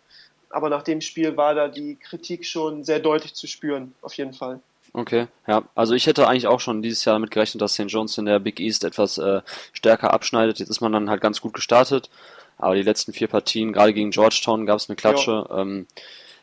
Aber 0.50 0.68
nach 0.68 0.82
dem 0.82 1.00
Spiel 1.00 1.36
war 1.36 1.54
da 1.54 1.68
die 1.68 1.96
Kritik 1.96 2.46
schon 2.46 2.84
sehr 2.84 3.00
deutlich 3.00 3.34
zu 3.34 3.46
spüren, 3.46 3.94
auf 4.02 4.14
jeden 4.14 4.34
Fall. 4.34 4.60
Okay, 4.98 5.28
ja. 5.46 5.62
Also 5.76 5.94
ich 5.94 6.08
hätte 6.08 6.26
eigentlich 6.26 6.48
auch 6.48 6.58
schon 6.58 6.82
dieses 6.82 7.04
Jahr 7.04 7.14
damit 7.14 7.30
gerechnet, 7.30 7.62
dass 7.62 7.74
St. 7.74 7.84
John's 7.86 8.18
in 8.18 8.24
der 8.24 8.40
Big 8.40 8.58
East 8.58 8.82
etwas 8.82 9.16
äh, 9.18 9.42
stärker 9.72 10.12
abschneidet. 10.12 10.58
Jetzt 10.58 10.70
ist 10.70 10.80
man 10.80 10.90
dann 10.90 11.08
halt 11.08 11.20
ganz 11.20 11.40
gut 11.40 11.54
gestartet. 11.54 12.10
Aber 12.58 12.74
die 12.74 12.82
letzten 12.82 13.12
vier 13.12 13.28
Partien, 13.28 13.72
gerade 13.72 13.94
gegen 13.94 14.10
Georgetown, 14.10 14.66
gab 14.66 14.78
es 14.78 14.88
eine 14.88 14.96
Klatsche. 14.96 15.46
Ähm, 15.52 15.86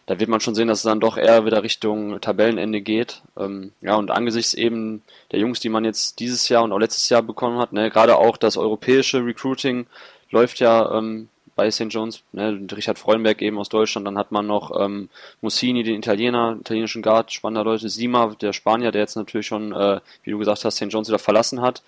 da 0.06 0.22
wird 0.22 0.30
man 0.30 0.40
schon 0.40 0.56
sehen, 0.56 0.70
dass 0.70 0.78
es 0.80 0.84
dann 0.84 1.02
doch 1.02 1.18
eher 1.18 1.46
wieder 1.46 1.64
Richtung 1.64 2.22
Tabellenende 2.22 2.80
geht. 2.80 3.24
Ähm, 3.38 3.74
ja, 3.82 3.96
und 3.96 4.10
angesichts 4.10 4.54
eben 4.54 5.02
der 5.34 5.40
Jungs, 5.40 5.60
die 5.60 5.68
man 5.68 5.84
jetzt 5.84 6.22
dieses 6.22 6.48
Jahr 6.48 6.64
und 6.64 6.72
auch 6.72 6.80
letztes 6.80 7.10
Jahr 7.10 7.24
bekommen 7.24 7.58
hat, 7.58 7.74
ne, 7.74 7.90
gerade 7.90 8.16
auch 8.16 8.38
das 8.38 8.56
europäische 8.56 9.26
Recruiting 9.26 9.86
läuft 10.32 10.60
ja 10.62 10.98
ähm, 10.98 11.28
bei 11.56 11.72
St. 11.72 11.88
John's, 11.90 12.22
ne, 12.34 12.60
Richard 12.76 13.00
Freudenberg 13.00 13.42
eben 13.42 13.58
aus 13.58 13.70
Deutschland, 13.70 14.06
dann 14.06 14.18
hat 14.18 14.32
man 14.32 14.46
noch 14.46 14.78
ähm, 14.80 15.10
Mussini, 15.42 15.84
den 15.84 15.96
Italiener, 15.96 16.58
italienischen 16.60 17.02
Guard, 17.02 17.32
spannender 17.32 17.64
Leute, 17.64 17.90
Sima, 17.90 18.36
der 18.42 18.54
Spanier, 18.54 18.92
der 18.92 19.02
jetzt 19.02 19.16
natürlich 19.16 19.48
schon, 19.48 19.72
äh, 19.72 20.00
wie 20.24 20.32
du 20.32 20.38
gesagt 20.38 20.66
hast, 20.66 20.76
St. 20.76 20.88
John's 20.90 21.08
wieder 21.08 21.20
verlassen 21.20 21.62
hat. 21.62 21.82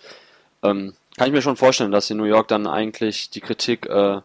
Ähm, 0.63 0.93
kann 1.17 1.27
ich 1.27 1.33
mir 1.33 1.41
schon 1.41 1.57
vorstellen, 1.57 1.91
dass 1.91 2.09
in 2.09 2.17
New 2.17 2.25
York 2.25 2.47
dann 2.47 2.67
eigentlich 2.67 3.29
die 3.29 3.41
Kritik 3.41 3.87
äh, 3.87 4.21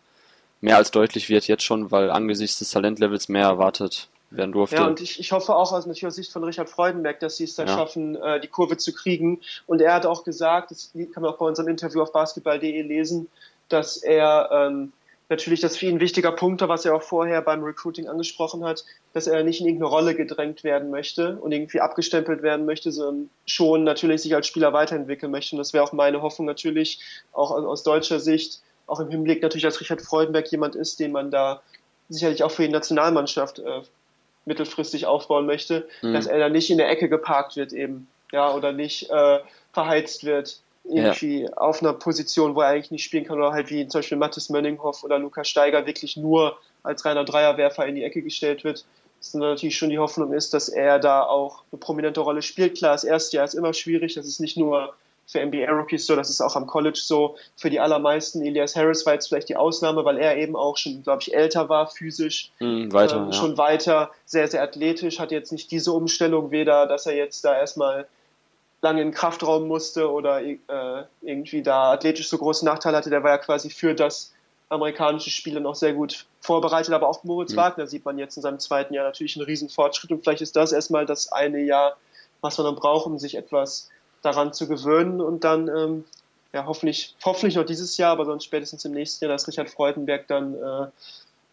mehr 0.61 0.77
als 0.77 0.91
deutlich 0.91 1.29
wird 1.29 1.49
jetzt 1.49 1.65
schon, 1.65 1.91
weil 1.91 2.11
angesichts 2.11 2.59
des 2.59 2.71
Talentlevels 2.71 3.29
mehr 3.29 3.47
erwartet 3.47 4.09
werden 4.31 4.53
durfte. 4.53 4.77
Ja, 4.77 4.87
und 4.87 5.01
ich, 5.01 5.21
ich 5.21 5.33
hoffe 5.33 5.55
auch 5.55 5.73
aus 5.73 5.87
natürlich 5.87 6.07
aus 6.07 6.15
Sicht 6.15 6.33
von 6.33 6.45
Richard 6.45 6.71
Freudenberg, 6.71 7.21
dass 7.21 7.37
sie 7.37 7.45
es 7.45 7.55
dann 7.55 7.69
ja. 7.69 7.75
schaffen, 7.75 8.17
äh, 8.17 8.41
die 8.41 8.49
Kurve 8.49 8.77
zu 8.77 8.93
kriegen. 8.95 9.41
Und 9.67 9.81
er 9.81 9.95
hat 9.95 10.07
auch 10.07 10.25
gesagt, 10.25 10.71
das 10.71 10.93
kann 11.13 11.23
man 11.23 11.33
auch 11.33 11.39
bei 11.39 11.47
unserem 11.47 11.69
Interview 11.69 12.01
auf 12.03 12.13
basketball.de 12.13 12.83
lesen, 12.83 13.29
dass 13.69 13.97
er 13.99 14.51
ähm, 14.53 14.93
natürlich 15.29 15.61
das 15.61 15.77
für 15.77 15.87
ihn 15.87 15.97
ein 15.97 16.01
wichtiger 16.01 16.33
Punkt, 16.33 16.61
was 16.63 16.85
er 16.85 16.95
auch 16.95 17.03
vorher 17.03 17.43
beim 17.43 17.63
Recruiting 17.63 18.09
angesprochen 18.09 18.65
hat, 18.65 18.85
dass 19.13 19.27
er 19.27 19.43
nicht 19.45 19.61
in 19.61 19.67
irgendeine 19.67 19.91
Rolle 19.91 20.15
gedrängt 20.15 20.65
werden 20.65 20.91
möchte 20.91 21.37
und 21.37 21.53
irgendwie 21.53 21.81
abgestempelt 21.81 22.43
werden 22.43 22.67
möchte, 22.67 22.93
sondern 22.93 23.31
schon 23.47 23.85
natürlich 23.85 24.23
sich 24.23 24.35
als 24.35 24.47
Spieler 24.47 24.73
weiterentwickeln 24.73 25.33
möchte. 25.33 25.57
Und 25.57 25.59
das 25.59 25.73
wäre 25.73 25.85
auch 25.85 25.93
meine 25.93 26.23
Hoffnung 26.23 26.47
natürlich, 26.47 27.01
auch 27.33 27.51
aus 27.51 27.83
deutscher 27.83 28.21
Sicht, 28.21 28.61
auch 28.87 29.01
im 29.01 29.09
Hinblick 29.09 29.43
natürlich, 29.43 29.65
dass 29.65 29.81
Richard 29.81 30.03
Freudenberg 30.03 30.51
jemand 30.51 30.77
ist, 30.77 31.01
den 31.01 31.13
man 31.13 31.31
da 31.31 31.63
sicherlich 32.09 32.43
auch 32.43 32.51
für 32.51 32.63
die 32.63 32.73
Nationalmannschaft 32.73 33.59
äh, 33.59 33.83
mittelfristig 34.45 35.07
aufbauen 35.07 35.47
möchte, 35.47 35.89
mhm. 36.03 36.13
dass 36.13 36.27
er 36.27 36.39
da 36.39 36.49
nicht 36.49 36.71
in 36.71 36.79
der 36.79 36.91
Ecke 36.91 37.09
geparkt 37.09 37.57
wird 37.57 37.73
eben, 37.73 38.09
ja, 38.33 38.53
oder 38.53 38.73
nicht 38.73 39.09
äh, 39.11 39.39
verheizt 39.73 40.25
wird 40.25 40.62
irgendwie 40.85 41.43
ja. 41.43 41.53
auf 41.55 41.83
einer 41.83 41.93
Position, 41.93 42.55
wo 42.55 42.61
er 42.61 42.69
eigentlich 42.69 42.91
nicht 42.91 43.05
spielen 43.05 43.25
kann, 43.25 43.39
oder 43.39 43.53
halt 43.53 43.71
wie 43.71 43.87
zum 43.87 44.01
Beispiel 44.01 44.19
Mathis 44.19 44.51
Mönninghoff 44.51 45.05
oder 45.05 45.19
Lukas 45.19 45.49
Steiger 45.49 45.87
wirklich 45.87 46.17
nur 46.17 46.57
als 46.83 47.05
reiner 47.05 47.25
Dreierwerfer 47.25 47.87
in 47.87 47.95
die 47.95 48.03
Ecke 48.03 48.23
gestellt 48.23 48.65
wird. 48.65 48.85
Das 49.19 49.35
natürlich 49.35 49.79
schon 49.79 49.91
die 49.91 50.01
Hoffnung 50.01 50.33
ist, 50.33 50.53
dass 50.53 50.69
er 50.69 50.99
da 50.99 51.23
auch 51.23 51.63
eine 51.71 51.79
prominente 51.79 52.21
Rolle 52.21 52.43
spielt. 52.43 52.77
Klar, 52.77 52.93
das 52.93 53.05
erste 53.05 53.37
Jahr 53.37 53.45
ist 53.45 53.55
immer 53.55 53.73
schwierig, 53.73 54.15
das 54.15 54.27
ist 54.27 54.41
nicht 54.41 54.57
nur 54.57 54.95
für 55.27 55.45
NBA-Rookies 55.45 56.07
so, 56.07 56.17
das 56.17 56.29
ist 56.29 56.41
auch 56.41 56.57
am 56.57 56.67
College 56.67 56.99
so. 57.01 57.37
Für 57.57 57.71
die 57.71 57.79
allermeisten, 57.79 58.43
Elias 58.43 58.75
Harris 58.75 59.07
war 59.07 59.15
jetzt 59.15 59.29
vielleicht 59.29 59.49
die 59.49 59.57
Ausnahme, 59.57 60.05
weil 60.05 60.19
er 60.19 60.37
eben 60.37 60.57
auch 60.57 60.77
schon, 60.77 61.03
glaube 61.05 61.23
ich, 61.23 61.33
älter 61.33 61.69
war, 61.69 61.89
physisch. 61.89 62.51
Mm, 62.59 62.93
weiter, 62.93 63.29
äh, 63.29 63.33
schon 63.33 63.53
ja. 63.53 63.59
weiter, 63.59 64.11
sehr, 64.25 64.49
sehr 64.49 64.63
athletisch, 64.63 65.21
hat 65.21 65.31
jetzt 65.31 65.53
nicht 65.53 65.71
diese 65.71 65.93
Umstellung, 65.93 66.51
weder, 66.51 66.87
dass 66.87 67.07
er 67.07 67.15
jetzt 67.15 67.45
da 67.45 67.57
erstmal 67.57 68.09
lange 68.83 69.01
in 69.01 69.09
den 69.09 69.15
Kraftraum 69.15 69.69
musste 69.69 70.11
oder 70.11 70.43
äh, 70.43 70.57
irgendwie 71.23 71.63
da 71.63 71.93
athletisch 71.93 72.29
so 72.29 72.37
große 72.37 72.65
Nachteile 72.65 72.97
hatte. 72.97 73.11
Der 73.11 73.23
war 73.23 73.31
ja 73.31 73.39
quasi 73.39 73.71
für 73.71 73.95
das 73.95 74.35
amerikanische 74.69 75.31
Spiel 75.31 75.59
noch 75.61 75.75
sehr 75.75 75.93
gut 75.93 76.27
vorbereitet, 76.41 76.93
aber 76.93 77.09
auch 77.09 77.25
Moritz 77.25 77.53
mhm. 77.53 77.59
Wagner 77.59 77.87
sieht 77.87 78.05
man 78.05 78.19
jetzt 78.19 78.37
in 78.37 78.43
seinem 78.43 78.59
zweiten 78.59 78.93
Jahr 78.95 79.05
natürlich 79.05 79.37
einen 79.37 79.47
riesen 79.47 79.69
Fortschritt 79.69 80.11
und 80.11 80.23
vielleicht 80.23 80.43
ist 80.43 80.57
das 80.57 80.73
erstmal 80.73 81.07
das 81.07 81.31
eine 81.31 81.61
Jahr, 81.61 81.97
was 82.41 82.59
man 82.59 82.67
dann 82.67 82.77
braucht, 82.77 83.07
um 83.07 83.19
sich 83.19 83.37
etwas 83.37 83.91
daran 84.23 84.53
zu 84.53 84.67
gewöhnen 84.67 85.21
und 85.21 85.45
dann 85.45 85.69
ähm, 85.69 86.05
ja, 86.53 86.67
hoffentlich, 86.67 87.15
hoffentlich 87.25 87.57
noch 87.57 87.65
dieses 87.65 87.97
Jahr, 87.97 88.13
aber 88.13 88.25
sonst 88.25 88.45
spätestens 88.45 88.85
im 88.85 88.93
nächsten 88.93 89.25
Jahr, 89.25 89.33
dass 89.33 89.47
Richard 89.47 89.71
Freudenberg 89.71 90.27
dann 90.27 90.55
äh, 90.55 90.87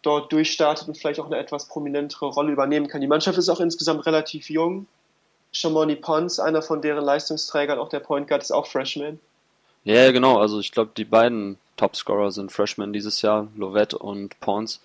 dort 0.01 0.31
durchstartet 0.31 0.87
und 0.87 0.97
vielleicht 0.97 1.19
auch 1.19 1.25
eine 1.25 1.37
etwas 1.37 1.67
prominentere 1.67 2.27
Rolle 2.27 2.51
übernehmen 2.51 2.87
kann. 2.87 3.01
Die 3.01 3.07
Mannschaft 3.07 3.37
ist 3.37 3.49
auch 3.49 3.59
insgesamt 3.59 4.05
relativ 4.05 4.49
jung. 4.49 4.87
Shamoni 5.51 5.95
Pons, 5.95 6.39
einer 6.39 6.61
von 6.61 6.81
deren 6.81 7.03
Leistungsträgern, 7.03 7.79
auch 7.79 7.89
der 7.89 7.99
Point 7.99 8.27
Guard, 8.27 8.43
ist 8.43 8.51
auch 8.51 8.67
Freshman. 8.67 9.19
Ja, 9.83 10.11
genau. 10.11 10.39
Also 10.39 10.59
ich 10.59 10.71
glaube, 10.71 10.91
die 10.95 11.05
beiden 11.05 11.57
Topscorer 11.77 12.31
sind 12.31 12.51
Freshmen 12.51 12.93
dieses 12.93 13.21
Jahr, 13.21 13.47
Lovett 13.55 13.93
und 13.93 14.39
Pons. 14.39 14.79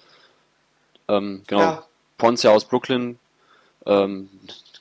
Ähm, 1.09 1.43
genau. 1.47 1.61
Ja. 1.61 1.85
Pons 2.17 2.43
ja 2.43 2.53
aus 2.53 2.65
Brooklyn, 2.65 3.19
ähm, 3.85 4.31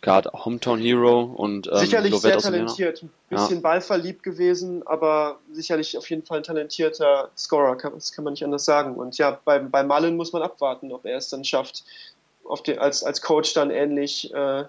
gerade 0.01 0.31
Hometown 0.31 0.79
Hero 0.79 1.23
und 1.23 1.67
ähm, 1.67 1.77
sicherlich 1.77 2.11
Lovett 2.11 2.41
sehr 2.41 2.51
talentiert, 2.51 3.01
ein 3.03 3.09
bisschen 3.29 3.55
ja. 3.55 3.61
ballverliebt 3.61 4.21
gewesen, 4.21 4.85
aber 4.85 5.39
sicherlich 5.51 5.97
auf 5.97 6.09
jeden 6.09 6.23
Fall 6.23 6.37
ein 6.37 6.43
talentierter 6.43 7.29
Scorer, 7.35 7.75
das 7.75 8.11
kann 8.11 8.23
man 8.23 8.33
nicht 8.33 8.43
anders 8.43 8.65
sagen. 8.65 8.95
Und 8.95 9.17
ja, 9.17 9.39
bei, 9.43 9.59
bei 9.59 9.83
Mullen 9.83 10.15
muss 10.15 10.31
man 10.31 10.43
abwarten, 10.43 10.91
ob 10.91 11.05
er 11.05 11.17
es 11.17 11.29
dann 11.29 11.43
schafft, 11.43 11.83
den, 12.67 12.77
als, 12.77 13.03
als 13.03 13.21
Coach 13.21 13.53
dann 13.53 13.71
ähnlich, 13.71 14.31
äh, 14.33 14.65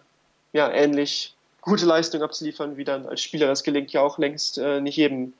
ja, 0.55 0.71
ähnlich 0.71 1.35
gute 1.61 1.85
Leistung 1.85 2.23
abzuliefern 2.23 2.79
wie 2.79 2.85
dann 2.85 3.07
als 3.07 3.21
Spieler. 3.21 3.49
Das 3.49 3.63
gelingt 3.63 3.93
ja 3.93 4.01
auch 4.01 4.19
längst 4.19 4.57
äh, 4.57 4.81
nicht 4.81 4.97
jedem 4.97 5.35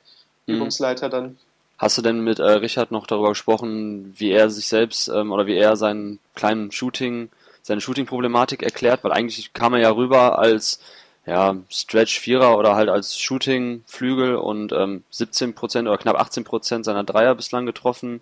mhm. 0.47 0.57
Übungsleiter 0.57 1.09
dann. 1.09 1.39
Hast 1.79 1.97
du 1.97 2.03
denn 2.03 2.21
mit 2.21 2.39
äh, 2.39 2.45
Richard 2.45 2.91
noch 2.91 3.07
darüber 3.07 3.31
gesprochen, 3.31 4.15
wie 4.19 4.31
er 4.31 4.51
sich 4.51 4.69
selbst 4.69 5.09
ähm, 5.09 5.33
oder 5.33 5.47
wie 5.47 5.57
er 5.57 5.77
seinen 5.77 6.19
kleinen 6.35 6.71
Shooting 6.71 7.31
seine 7.65 7.81
Shooting-Problematik 7.81 8.63
erklärt, 8.63 9.03
weil 9.05 9.13
eigentlich 9.13 9.55
kam 9.55 9.73
er 9.73 9.81
ja 9.81 9.91
rüber 9.91 10.39
als 10.39 10.81
ja, 11.27 11.57
Stretch-Vierer 11.71 12.59
oder 12.59 12.75
halt 12.75 12.91
als 12.91 13.19
Shooting-Flügel 13.19 14.37
und 14.37 14.73
ähm, 14.73 15.03
17% 15.11 15.81
oder 15.81 15.97
knapp 15.97 16.21
18% 16.21 16.85
seiner 16.85 17.05
Dreier 17.05 17.35
bislang 17.35 17.65
getroffen. 17.65 18.21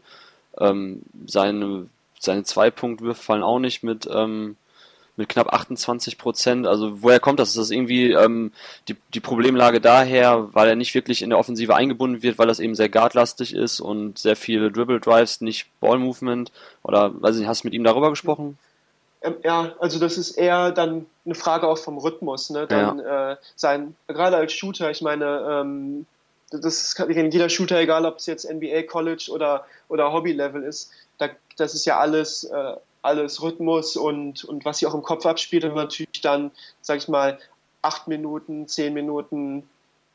Ähm, 0.59 1.03
seine, 1.27 1.89
seine 2.21 2.45
Zwei-Punkt-Würfe 2.45 3.21
fallen 3.21 3.43
auch 3.43 3.59
nicht 3.59 3.83
mit, 3.83 4.09
ähm, 4.13 4.57
mit 5.17 5.29
knapp 5.29 5.53
28% 5.53 6.67
Also 6.67 7.03
woher 7.03 7.21
kommt 7.21 7.39
das? 7.39 7.51
Ist 7.51 7.59
das 7.59 7.71
irgendwie 7.71 8.13
ähm, 8.13 8.53
die, 8.89 8.97
die 9.15 9.21
Problemlage 9.21 9.81
daher, 9.81 10.49
weil 10.55 10.69
er 10.69 10.77
nicht 10.77 10.95
wirklich 10.95 11.23
in 11.23 11.31
der 11.31 11.39
Offensive 11.39 11.75
eingebunden 11.75 12.23
wird, 12.23 12.39
weil 12.39 12.47
das 12.47 12.61
eben 12.61 12.75
sehr 12.75 12.89
guardlastig 12.89 13.55
ist 13.55 13.81
und 13.81 14.19
sehr 14.19 14.37
viele 14.37 14.71
Dribble 14.71 15.01
Drives, 15.01 15.41
nicht 15.41 15.67
Ball 15.81 15.99
Movement? 15.99 16.51
Oder 16.83 17.13
weiß 17.21 17.35
ich 17.35 17.41
nicht, 17.41 17.49
hast 17.49 17.65
du 17.65 17.69
mit 17.69 17.75
ihm 17.75 17.85
darüber 17.85 18.11
gesprochen? 18.11 18.59
Ähm, 19.23 19.37
ja, 19.45 19.75
also 19.79 19.99
das 19.99 20.17
ist 20.17 20.33
eher 20.33 20.73
dann 20.73 21.07
eine 21.25 21.35
Frage 21.35 21.69
auch 21.69 21.79
vom 21.79 21.99
Rhythmus. 21.99 22.51
Ne? 22.51 22.67
Dann 22.67 22.99
ja. 22.99 23.33
äh, 23.33 23.37
sein, 23.55 23.95
gerade 24.09 24.37
als 24.37 24.53
Shooter, 24.53 24.91
ich 24.91 25.03
meine, 25.03 25.47
ähm, 25.49 26.07
das 26.51 26.83
ist 26.83 26.99
jeder 27.09 27.49
Shooter, 27.49 27.79
egal 27.79 28.05
ob 28.05 28.19
es 28.19 28.27
jetzt 28.27 28.51
NBA, 28.51 28.83
College 28.83 29.31
oder, 29.31 29.65
oder 29.89 30.13
Hobby-Level 30.13 30.63
ist, 30.63 30.91
da, 31.19 31.29
das 31.57 31.75
ist 31.75 31.85
ja 31.87 31.99
alles, 31.99 32.45
äh, 32.45 32.75
alles 33.03 33.43
Rhythmus 33.43 33.97
und, 33.97 34.45
und 34.45 34.65
was 34.65 34.79
sich 34.79 34.89
auch 34.89 34.95
im 34.95 35.03
Kopf 35.03 35.27
abspielt 35.27 35.65
und 35.65 35.75
natürlich 35.75 36.21
dann, 36.23 36.51
sag 36.81 36.99
ich 36.99 37.09
mal, 37.09 37.39
acht 37.83 38.09
Minuten, 38.09 38.69
zehn 38.69 38.95
Minuten 38.95 39.69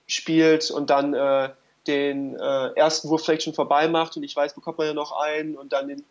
spielt 0.07 0.71
und 0.71 0.89
dann 0.89 1.13
äh, 1.13 1.49
den 1.85 2.35
äh, 2.35 2.67
ersten 2.75 3.09
Wurf 3.09 3.25
vielleicht 3.25 3.43
schon 3.43 3.53
vorbei 3.53 3.87
macht 3.87 4.17
und 4.17 4.23
ich 4.23 4.35
weiß, 4.35 4.53
bekommt 4.53 4.77
man 4.77 4.87
ja 4.87 4.93
noch 4.93 5.11
einen 5.11 5.57
und 5.57 5.73
dann 5.73 5.87
den 5.87 6.03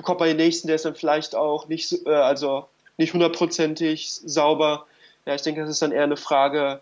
bekommt 0.00 0.20
man 0.20 0.28
den 0.30 0.38
nächsten, 0.38 0.66
der 0.66 0.76
ist 0.76 0.86
dann 0.86 0.94
vielleicht 0.94 1.34
auch 1.34 1.68
nicht, 1.68 2.06
äh, 2.06 2.10
also 2.10 2.66
nicht 2.96 3.12
hundertprozentig 3.12 4.10
sauber. 4.10 4.86
Ja, 5.26 5.34
ich 5.34 5.42
denke, 5.42 5.60
das 5.60 5.68
ist 5.68 5.82
dann 5.82 5.92
eher 5.92 6.04
eine 6.04 6.16
Frage, 6.16 6.80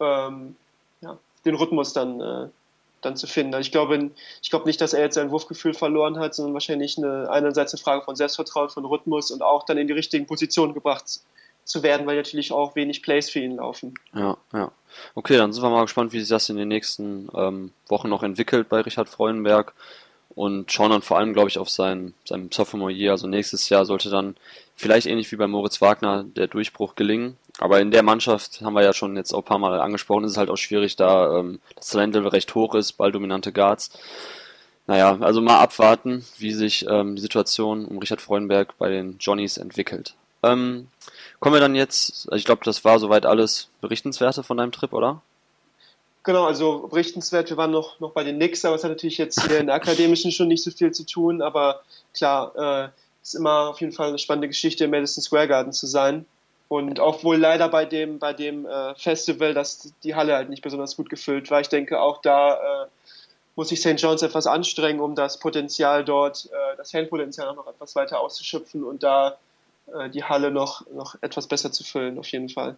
ähm, 0.00 0.56
ja, 1.00 1.16
den 1.44 1.54
Rhythmus 1.54 1.92
dann, 1.92 2.20
äh, 2.20 2.48
dann 3.00 3.16
zu 3.16 3.26
finden. 3.26 3.54
Also 3.54 3.66
ich 3.66 3.72
glaube, 3.72 4.10
ich 4.42 4.50
glaube 4.50 4.66
nicht, 4.66 4.80
dass 4.80 4.92
er 4.92 5.02
jetzt 5.02 5.14
sein 5.14 5.30
Wurfgefühl 5.30 5.74
verloren 5.74 6.18
hat, 6.18 6.34
sondern 6.34 6.54
wahrscheinlich 6.54 6.98
eine, 6.98 7.30
einerseits 7.30 7.74
eine 7.74 7.82
Frage 7.82 8.04
von 8.04 8.16
Selbstvertrauen, 8.16 8.68
von 8.68 8.84
Rhythmus 8.84 9.30
und 9.30 9.42
auch 9.42 9.64
dann 9.64 9.78
in 9.78 9.86
die 9.86 9.92
richtigen 9.92 10.26
Positionen 10.26 10.74
gebracht 10.74 11.20
zu 11.64 11.82
werden, 11.82 12.06
weil 12.06 12.16
natürlich 12.16 12.52
auch 12.52 12.74
wenig 12.74 13.02
Plays 13.02 13.30
für 13.30 13.40
ihn 13.40 13.56
laufen. 13.56 13.94
Ja, 14.14 14.36
ja. 14.52 14.72
Okay, 15.14 15.36
dann 15.36 15.52
sind 15.52 15.62
wir 15.62 15.70
mal 15.70 15.82
gespannt, 15.82 16.12
wie 16.12 16.20
sich 16.20 16.28
das 16.28 16.48
in 16.48 16.56
den 16.56 16.68
nächsten 16.68 17.28
ähm, 17.34 17.72
Wochen 17.88 18.08
noch 18.08 18.22
entwickelt 18.22 18.68
bei 18.68 18.80
Richard 18.80 19.08
Freudenberg. 19.08 19.72
Und 20.34 20.70
schauen 20.70 20.90
dann 20.90 21.02
vor 21.02 21.18
allem, 21.18 21.32
glaube 21.32 21.48
ich, 21.48 21.58
auf 21.58 21.68
sein, 21.68 22.14
sein 22.24 22.50
Sophomore 22.52 22.92
Year. 22.92 23.12
Also 23.12 23.26
nächstes 23.26 23.68
Jahr 23.68 23.84
sollte 23.84 24.10
dann 24.10 24.36
vielleicht 24.76 25.06
ähnlich 25.06 25.30
wie 25.32 25.36
bei 25.36 25.46
Moritz 25.46 25.80
Wagner 25.80 26.24
der 26.24 26.46
Durchbruch 26.46 26.94
gelingen. 26.94 27.36
Aber 27.58 27.80
in 27.80 27.90
der 27.90 28.02
Mannschaft, 28.02 28.62
haben 28.62 28.72
wir 28.72 28.82
ja 28.82 28.94
schon 28.94 29.16
jetzt 29.16 29.34
auch 29.34 29.40
ein 29.40 29.44
paar 29.44 29.58
Mal 29.58 29.80
angesprochen, 29.80 30.24
ist 30.24 30.32
es 30.32 30.38
halt 30.38 30.48
auch 30.48 30.56
schwierig, 30.56 30.96
da 30.96 31.38
ähm, 31.38 31.60
das 31.76 31.88
Talentlevel 31.88 32.28
recht 32.28 32.54
hoch 32.54 32.74
ist, 32.74 32.92
balldominante 32.92 33.52
Guards. 33.52 33.90
Naja, 34.86 35.18
also 35.20 35.40
mal 35.40 35.60
abwarten, 35.60 36.24
wie 36.38 36.52
sich 36.52 36.86
ähm, 36.88 37.16
die 37.16 37.22
Situation 37.22 37.84
um 37.84 37.98
Richard 37.98 38.22
Freudenberg 38.22 38.78
bei 38.78 38.88
den 38.88 39.18
Johnnies 39.20 39.58
entwickelt. 39.58 40.14
Ähm, 40.42 40.88
kommen 41.38 41.54
wir 41.54 41.60
dann 41.60 41.74
jetzt, 41.74 42.26
also 42.28 42.36
ich 42.36 42.44
glaube, 42.44 42.64
das 42.64 42.84
war 42.84 42.98
soweit 42.98 43.26
alles 43.26 43.68
Berichtenswerte 43.80 44.42
von 44.42 44.56
deinem 44.56 44.72
Trip, 44.72 44.92
oder? 44.92 45.20
Genau, 46.22 46.44
also 46.44 46.86
berichtenswert, 46.88 47.48
wir 47.48 47.56
waren 47.56 47.70
noch, 47.70 47.98
noch 47.98 48.12
bei 48.12 48.24
den 48.24 48.36
Knicks, 48.36 48.64
aber 48.64 48.74
es 48.74 48.84
hat 48.84 48.90
natürlich 48.90 49.16
jetzt 49.16 49.42
hier 49.46 49.58
in 49.58 49.66
der 49.66 49.74
Akademischen 49.74 50.32
schon 50.32 50.48
nicht 50.48 50.62
so 50.62 50.70
viel 50.70 50.92
zu 50.92 51.06
tun, 51.06 51.40
aber 51.40 51.80
klar, 52.12 52.52
äh, 52.56 52.88
ist 53.22 53.34
immer 53.34 53.70
auf 53.70 53.80
jeden 53.80 53.92
Fall 53.92 54.08
eine 54.08 54.18
spannende 54.18 54.48
Geschichte 54.48 54.84
im 54.84 54.90
Madison 54.90 55.22
Square 55.22 55.48
Garden 55.48 55.72
zu 55.72 55.86
sein. 55.86 56.26
Und 56.68 57.00
auch 57.00 57.24
wohl 57.24 57.36
leider 57.36 57.68
bei 57.68 57.84
dem, 57.84 58.18
bei 58.18 58.32
dem 58.32 58.64
äh, 58.64 58.94
Festival, 58.94 59.54
dass 59.54 59.92
die 60.04 60.14
Halle 60.14 60.34
halt 60.34 60.50
nicht 60.50 60.62
besonders 60.62 60.96
gut 60.96 61.10
gefüllt 61.10 61.50
war. 61.50 61.60
Ich 61.60 61.68
denke, 61.68 62.00
auch 62.00 62.20
da 62.20 62.84
äh, 62.84 62.86
muss 63.56 63.70
sich 63.70 63.80
St. 63.80 64.00
John's 64.00 64.22
etwas 64.22 64.46
anstrengen, 64.46 65.00
um 65.00 65.16
das 65.16 65.40
Potenzial 65.40 66.04
dort, 66.04 66.46
äh, 66.46 66.76
das 66.76 66.92
Fanpotenzial 66.92 67.54
noch 67.56 67.66
etwas 67.66 67.96
weiter 67.96 68.20
auszuschöpfen 68.20 68.84
und 68.84 69.02
da 69.02 69.36
äh, 69.92 70.10
die 70.10 70.22
Halle 70.22 70.52
noch, 70.52 70.86
noch 70.92 71.16
etwas 71.22 71.48
besser 71.48 71.72
zu 71.72 71.82
füllen, 71.82 72.18
auf 72.18 72.28
jeden 72.28 72.48
Fall. 72.48 72.76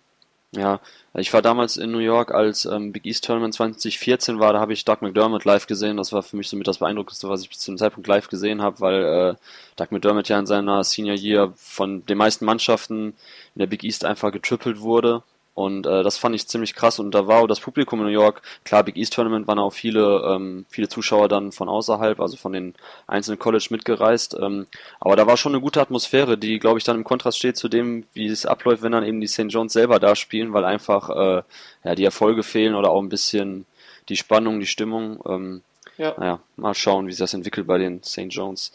Ja, 0.55 0.81
ich 1.15 1.33
war 1.33 1.41
damals 1.41 1.79
in 1.79 1.93
New 1.93 1.99
York, 1.99 2.31
als 2.31 2.67
ähm, 2.67 2.93
Big 2.93 3.07
East 3.07 3.25
Tournament 3.25 3.55
2014 3.55 4.39
war, 4.39 4.53
da 4.53 4.61
habe 4.61 4.75
ich 4.75 4.85
Doug 4.85 4.99
McDermott 5.01 5.47
live 5.47 5.67
gesehen. 5.67 5.97
Das 5.97 6.13
war 6.13 6.23
für 6.23 6.37
mich 6.37 6.49
somit 6.49 6.67
das 6.67 6.79
Beeindruckendste, 6.79 7.29
was 7.29 7.41
ich 7.43 7.49
bis 7.49 7.59
zum 7.61 7.79
Zeitpunkt 7.79 8.07
live 8.07 8.29
gesehen 8.29 8.61
habe, 8.61 8.81
weil 8.81 9.03
äh, 9.03 9.35
Doug 9.77 9.93
McDermott 9.93 10.29
ja 10.29 10.39
in 10.39 10.45
seiner 10.47 10.85
Senior 10.85 11.17
Year 11.17 11.55
von 11.57 12.05
den 12.05 12.19
meisten 12.19 12.45
Mannschaften 12.45 13.15
in 13.55 13.59
der 13.61 13.67
Big 13.67 13.83
East 13.83 14.05
einfach 14.05 14.31
getrippelt 14.31 14.81
wurde 14.81 15.23
und 15.55 15.87
äh, 15.87 16.03
das 16.03 16.17
fand 16.17 16.35
ich 16.35 16.49
ziemlich 16.49 16.75
krass. 16.75 16.99
Und 16.99 17.11
da 17.13 17.27
war 17.27 17.43
auch 17.43 17.47
das 17.47 17.61
Publikum 17.61 18.01
in 18.01 18.07
New 18.07 18.13
York, 18.13 18.41
klar, 18.65 18.85
Big 18.85 18.97
East 18.97 19.13
Tournament 19.13 19.47
waren 19.47 19.59
auch 19.59 19.73
viele, 19.73 20.23
ähm, 20.27 20.65
viele 20.69 20.89
Zuschauer 20.89 21.29
dann 21.29 21.53
von 21.53 21.69
außerhalb, 21.69 22.21
also 22.21 22.37
von 22.37 22.53
den 22.53 22.75
einzelnen 23.07 23.39
College 23.39 23.69
mitgereist. 23.71 24.35
Ähm, 24.41 24.67
aber 24.99 25.17
da 25.17 25.27
war 25.27 25.37
schon 25.37 25.53
eine 25.53 25.61
gute 25.61 25.81
Atmosphäre, 25.81 26.39
die, 26.39 26.59
glaube 26.59 26.79
ich, 26.79 26.85
dann 26.85 26.97
im 26.97 27.05
Kontrast 27.05 27.39
steht 27.39 27.57
zu 27.57 27.69
dem, 27.69 28.05
wie 28.15 28.27
es 28.27 28.47
abläuft, 28.47 28.83
wenn 28.83 28.93
dann 28.93 29.05
eben 29.05 29.21
die 29.21 29.27
St. 29.27 29.47
John's 29.49 29.75
selber 29.75 29.99
da 29.99 30.17
spielen, 30.17 30.55
weil 30.55 30.65
einfach 30.65 31.11
äh, 31.11 31.43
ja, 31.85 31.95
die 31.95 32.05
Erfolge 32.05 32.43
fehlen 32.43 32.75
oder 32.75 32.91
auch 32.91 33.03
ein 33.03 33.11
bisschen 33.11 33.67
die 34.09 34.17
Spannung, 34.17 34.59
die 34.59 34.67
Stimmung. 34.67 35.23
Ähm, 35.27 35.63
ja. 35.99 36.15
Naja, 36.17 36.41
mal 36.57 36.75
schauen, 36.75 37.07
wie 37.07 37.13
sich 37.13 37.19
das 37.19 37.35
entwickelt 37.35 37.67
bei 37.67 37.77
den 37.77 38.03
St. 38.03 38.29
John's. 38.31 38.73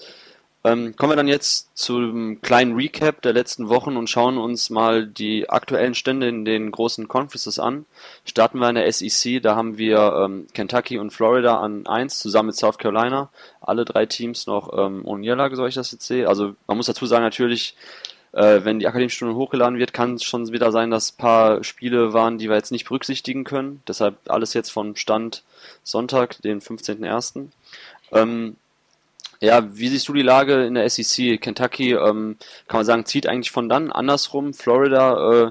Ähm, 0.64 0.96
kommen 0.96 1.12
wir 1.12 1.16
dann 1.16 1.28
jetzt 1.28 1.78
zum 1.78 2.42
kleinen 2.42 2.76
Recap 2.76 3.22
der 3.22 3.34
letzten 3.34 3.70
Wochen 3.70 3.96
und 3.96 4.10
schauen 4.10 4.38
uns 4.38 4.70
mal 4.70 5.06
die 5.06 5.50
aktuellen 5.50 5.94
Stände 5.94 6.28
in 6.28 6.46
den 6.46 6.72
großen 6.72 7.08
Conferences 7.08 7.60
an. 7.60 7.86
Starten 8.26 8.60
wir 8.60 8.70
in 8.70 8.76
der 8.76 8.92
SEC, 8.92 9.42
da 9.42 9.56
haben 9.56 9.78
wir 9.78 10.24
ähm, 10.26 10.48
Kentucky 10.54 10.98
und 10.98 11.12
Florida 11.12 11.60
an 11.60 11.86
1 11.86 12.20
zusammen 12.20 12.48
mit 12.48 12.56
South 12.56 12.80
Carolina. 12.80 13.30
Alle 13.62 13.86
drei 13.86 14.08
Teams 14.08 14.48
noch 14.48 14.74
ähm, 14.78 15.02
ohne 15.06 15.22
Niederlage, 15.22 15.56
soll 15.56 15.70
ich 15.70 15.76
das 15.76 15.92
jetzt 15.92 16.08
sehen. 16.08 16.28
Also 16.28 16.56
man 16.66 16.78
muss 16.78 16.88
dazu 16.88 17.06
sagen, 17.06 17.24
natürlich, 17.24 17.76
äh, 18.34 18.62
wenn 18.64 18.80
die 18.80 18.88
Akademiestunde 18.88 19.36
hochgeladen 19.36 19.78
wird, 19.78 19.94
kann 19.94 20.16
es 20.16 20.24
schon 20.24 20.52
wieder 20.52 20.72
sein, 20.72 20.90
dass 20.90 21.14
ein 21.14 21.18
paar 21.18 21.64
Spiele 21.64 22.14
waren, 22.14 22.40
die 22.40 22.50
wir 22.50 22.56
jetzt 22.56 22.72
nicht 22.72 22.86
berücksichtigen 22.86 23.44
können. 23.44 23.82
Deshalb 23.88 24.18
alles 24.28 24.54
jetzt 24.54 24.72
von 24.72 24.96
Stand 24.96 25.44
Sonntag, 25.84 26.42
den 26.42 26.62
15.01. 26.62 27.48
Ähm, 28.12 28.56
ja, 29.40 29.76
wie 29.76 29.88
siehst 29.88 30.08
du 30.08 30.14
die 30.14 30.22
Lage 30.22 30.66
in 30.66 30.74
der 30.74 30.90
SEC? 30.90 31.40
Kentucky, 31.42 31.94
ähm, 31.94 32.38
kann 32.68 32.80
man 32.80 32.86
sagen, 32.86 33.06
zieht 33.06 33.28
eigentlich 33.28 33.52
von 33.52 33.70
dann. 33.70 33.92
Andersrum, 33.92 34.54
Florida, 34.54 35.32
äh, 35.32 35.46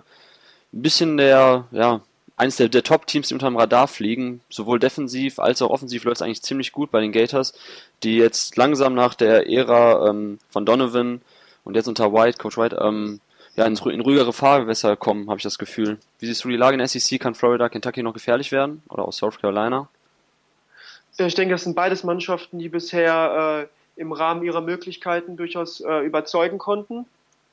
ein 0.73 0.83
bisschen 0.83 1.17
der, 1.17 1.67
ja, 1.71 2.01
eines 2.37 2.57
der, 2.57 2.69
der 2.69 2.83
Top-Teams, 2.83 3.29
die 3.29 3.35
unter 3.35 3.49
dem 3.49 3.57
Radar 3.57 3.89
fliegen. 3.89 4.41
Sowohl 4.51 4.79
defensiv 4.79 5.39
als 5.39 5.63
auch 5.63 5.71
offensiv 5.71 6.05
läuft 6.05 6.17
es 6.17 6.23
eigentlich 6.23 6.43
ziemlich 6.43 6.73
gut 6.73 6.91
bei 6.91 7.01
den 7.01 7.13
Gators, 7.13 7.55
die 8.03 8.17
jetzt 8.17 8.57
langsam 8.57 8.95
nach 8.95 9.15
der 9.15 9.49
Ära 9.49 10.11
ähm, 10.11 10.39
von 10.51 10.67
Donovan 10.67 11.23
und 11.65 11.75
jetzt 11.75 11.89
unter 11.89 12.13
White, 12.13 12.39
Coach 12.39 12.59
White, 12.59 12.79
ähm, 12.81 13.21
ja, 13.57 13.65
in, 13.65 13.77
in 13.77 14.01
ruhigere 14.01 14.35
Fahrgewässer 14.35 14.97
kommen, 14.97 15.29
habe 15.29 15.39
ich 15.39 15.43
das 15.43 15.59
Gefühl. 15.59 15.99
Wie 16.19 16.27
siehst 16.27 16.45
du 16.45 16.49
die 16.49 16.57
Lage 16.57 16.75
in 16.75 16.79
der 16.79 16.89
SEC? 16.89 17.19
Kann 17.19 17.35
Florida, 17.35 17.71
Kentucky 17.71 18.03
noch 18.03 18.13
gefährlich 18.13 18.53
werden? 18.53 18.83
Oder 18.91 19.09
auch 19.09 19.13
South 19.13 19.41
Carolina? 19.41 19.89
Ja, 21.19 21.27
ich 21.27 21.35
denke, 21.35 21.55
das 21.55 21.65
sind 21.65 21.75
beides 21.75 22.05
Mannschaften, 22.05 22.59
die 22.59 22.69
bisher 22.69 23.65
äh, 23.65 23.76
im 23.97 24.13
Rahmen 24.13 24.45
ihrer 24.45 24.61
Möglichkeiten 24.61 25.37
durchaus 25.37 25.81
äh, 25.81 26.01
überzeugen 26.01 26.59
konnten. 26.59 27.07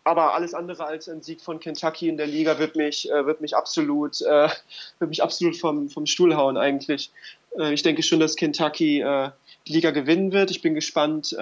Aber 0.05 0.33
alles 0.33 0.53
andere 0.53 0.85
als 0.85 1.07
ein 1.07 1.21
Sieg 1.21 1.39
von 1.41 1.61
Kentucky 1.61 2.09
in 2.09 2.17
der 2.17 2.27
Liga 2.27 2.59
wird 2.59 2.75
mich, 2.75 3.09
äh, 3.09 3.25
wird 3.25 3.39
mich 3.39 3.55
absolut, 3.55 4.21
äh, 4.21 4.49
wird 4.99 5.09
mich 5.09 5.23
absolut 5.23 5.55
vom, 5.55 5.89
vom 5.89 6.05
Stuhl 6.05 6.35
hauen 6.35 6.57
eigentlich. 6.57 7.09
Äh, 7.57 7.73
ich 7.73 7.83
denke 7.83 8.03
schon, 8.03 8.19
dass 8.19 8.35
Kentucky 8.35 9.01
äh, 9.01 9.29
die 9.67 9.73
Liga 9.73 9.91
gewinnen 9.91 10.33
wird. 10.33 10.51
Ich 10.51 10.61
bin 10.61 10.75
gespannt, 10.75 11.35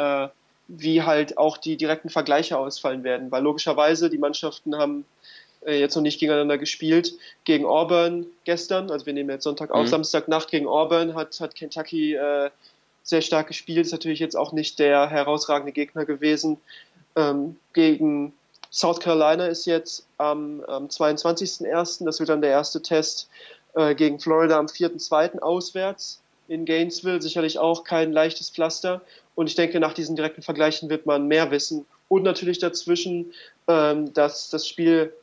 wie 0.67 1.01
halt 1.01 1.37
auch 1.37 1.57
die 1.57 1.75
direkten 1.75 2.09
Vergleiche 2.09 2.57
ausfallen 2.57 3.03
werden, 3.03 3.31
weil 3.31 3.43
logischerweise 3.43 4.09
die 4.09 4.19
Mannschaften 4.19 4.77
haben 4.77 5.05
äh, 5.65 5.79
jetzt 5.79 5.95
noch 5.95 6.01
nicht 6.01 6.19
gegeneinander 6.19 6.57
gespielt. 6.57 7.13
Gegen 7.43 7.65
Auburn 7.65 8.25
gestern, 8.45 8.89
also 8.89 9.05
wir 9.05 9.13
nehmen 9.13 9.29
jetzt 9.29 9.43
Sonntag 9.43 9.71
auf, 9.71 9.83
mhm. 9.83 9.87
Samstagnacht 9.87 10.49
gegen 10.49 10.67
Auburn 10.67 11.13
hat, 11.15 11.39
hat 11.39 11.55
Kentucky 11.55 12.15
äh, 12.15 12.49
sehr 13.03 13.21
stark 13.21 13.47
gespielt. 13.47 13.85
Ist 13.85 13.91
natürlich 13.91 14.19
jetzt 14.19 14.35
auch 14.35 14.51
nicht 14.51 14.79
der 14.79 15.09
herausragende 15.09 15.71
Gegner 15.71 16.05
gewesen. 16.05 16.57
Ähm, 17.15 17.57
gegen 17.73 18.33
South 18.71 18.99
Carolina 18.99 19.47
ist 19.47 19.65
jetzt 19.65 20.07
am, 20.17 20.61
am 20.61 20.87
22.01., 20.87 22.05
das 22.05 22.19
wird 22.19 22.29
dann 22.29 22.41
der 22.41 22.51
erste 22.51 22.81
Test 22.81 23.29
äh, 23.75 23.95
gegen 23.95 24.19
Florida 24.19 24.57
am 24.57 24.67
4.02. 24.67 25.39
auswärts 25.39 26.21
in 26.47 26.65
Gainesville. 26.65 27.21
Sicherlich 27.21 27.59
auch 27.59 27.83
kein 27.83 28.13
leichtes 28.13 28.49
Pflaster. 28.49 29.01
Und 29.35 29.47
ich 29.47 29.55
denke, 29.55 29.79
nach 29.79 29.93
diesen 29.93 30.15
direkten 30.15 30.41
Vergleichen 30.41 30.89
wird 30.89 31.05
man 31.05 31.27
mehr 31.27 31.51
wissen. 31.51 31.85
Und 32.07 32.23
natürlich 32.23 32.59
dazwischen, 32.59 33.33
ähm, 33.67 34.13
dass 34.13 34.49
das 34.49 34.67
Spiel 34.67 35.13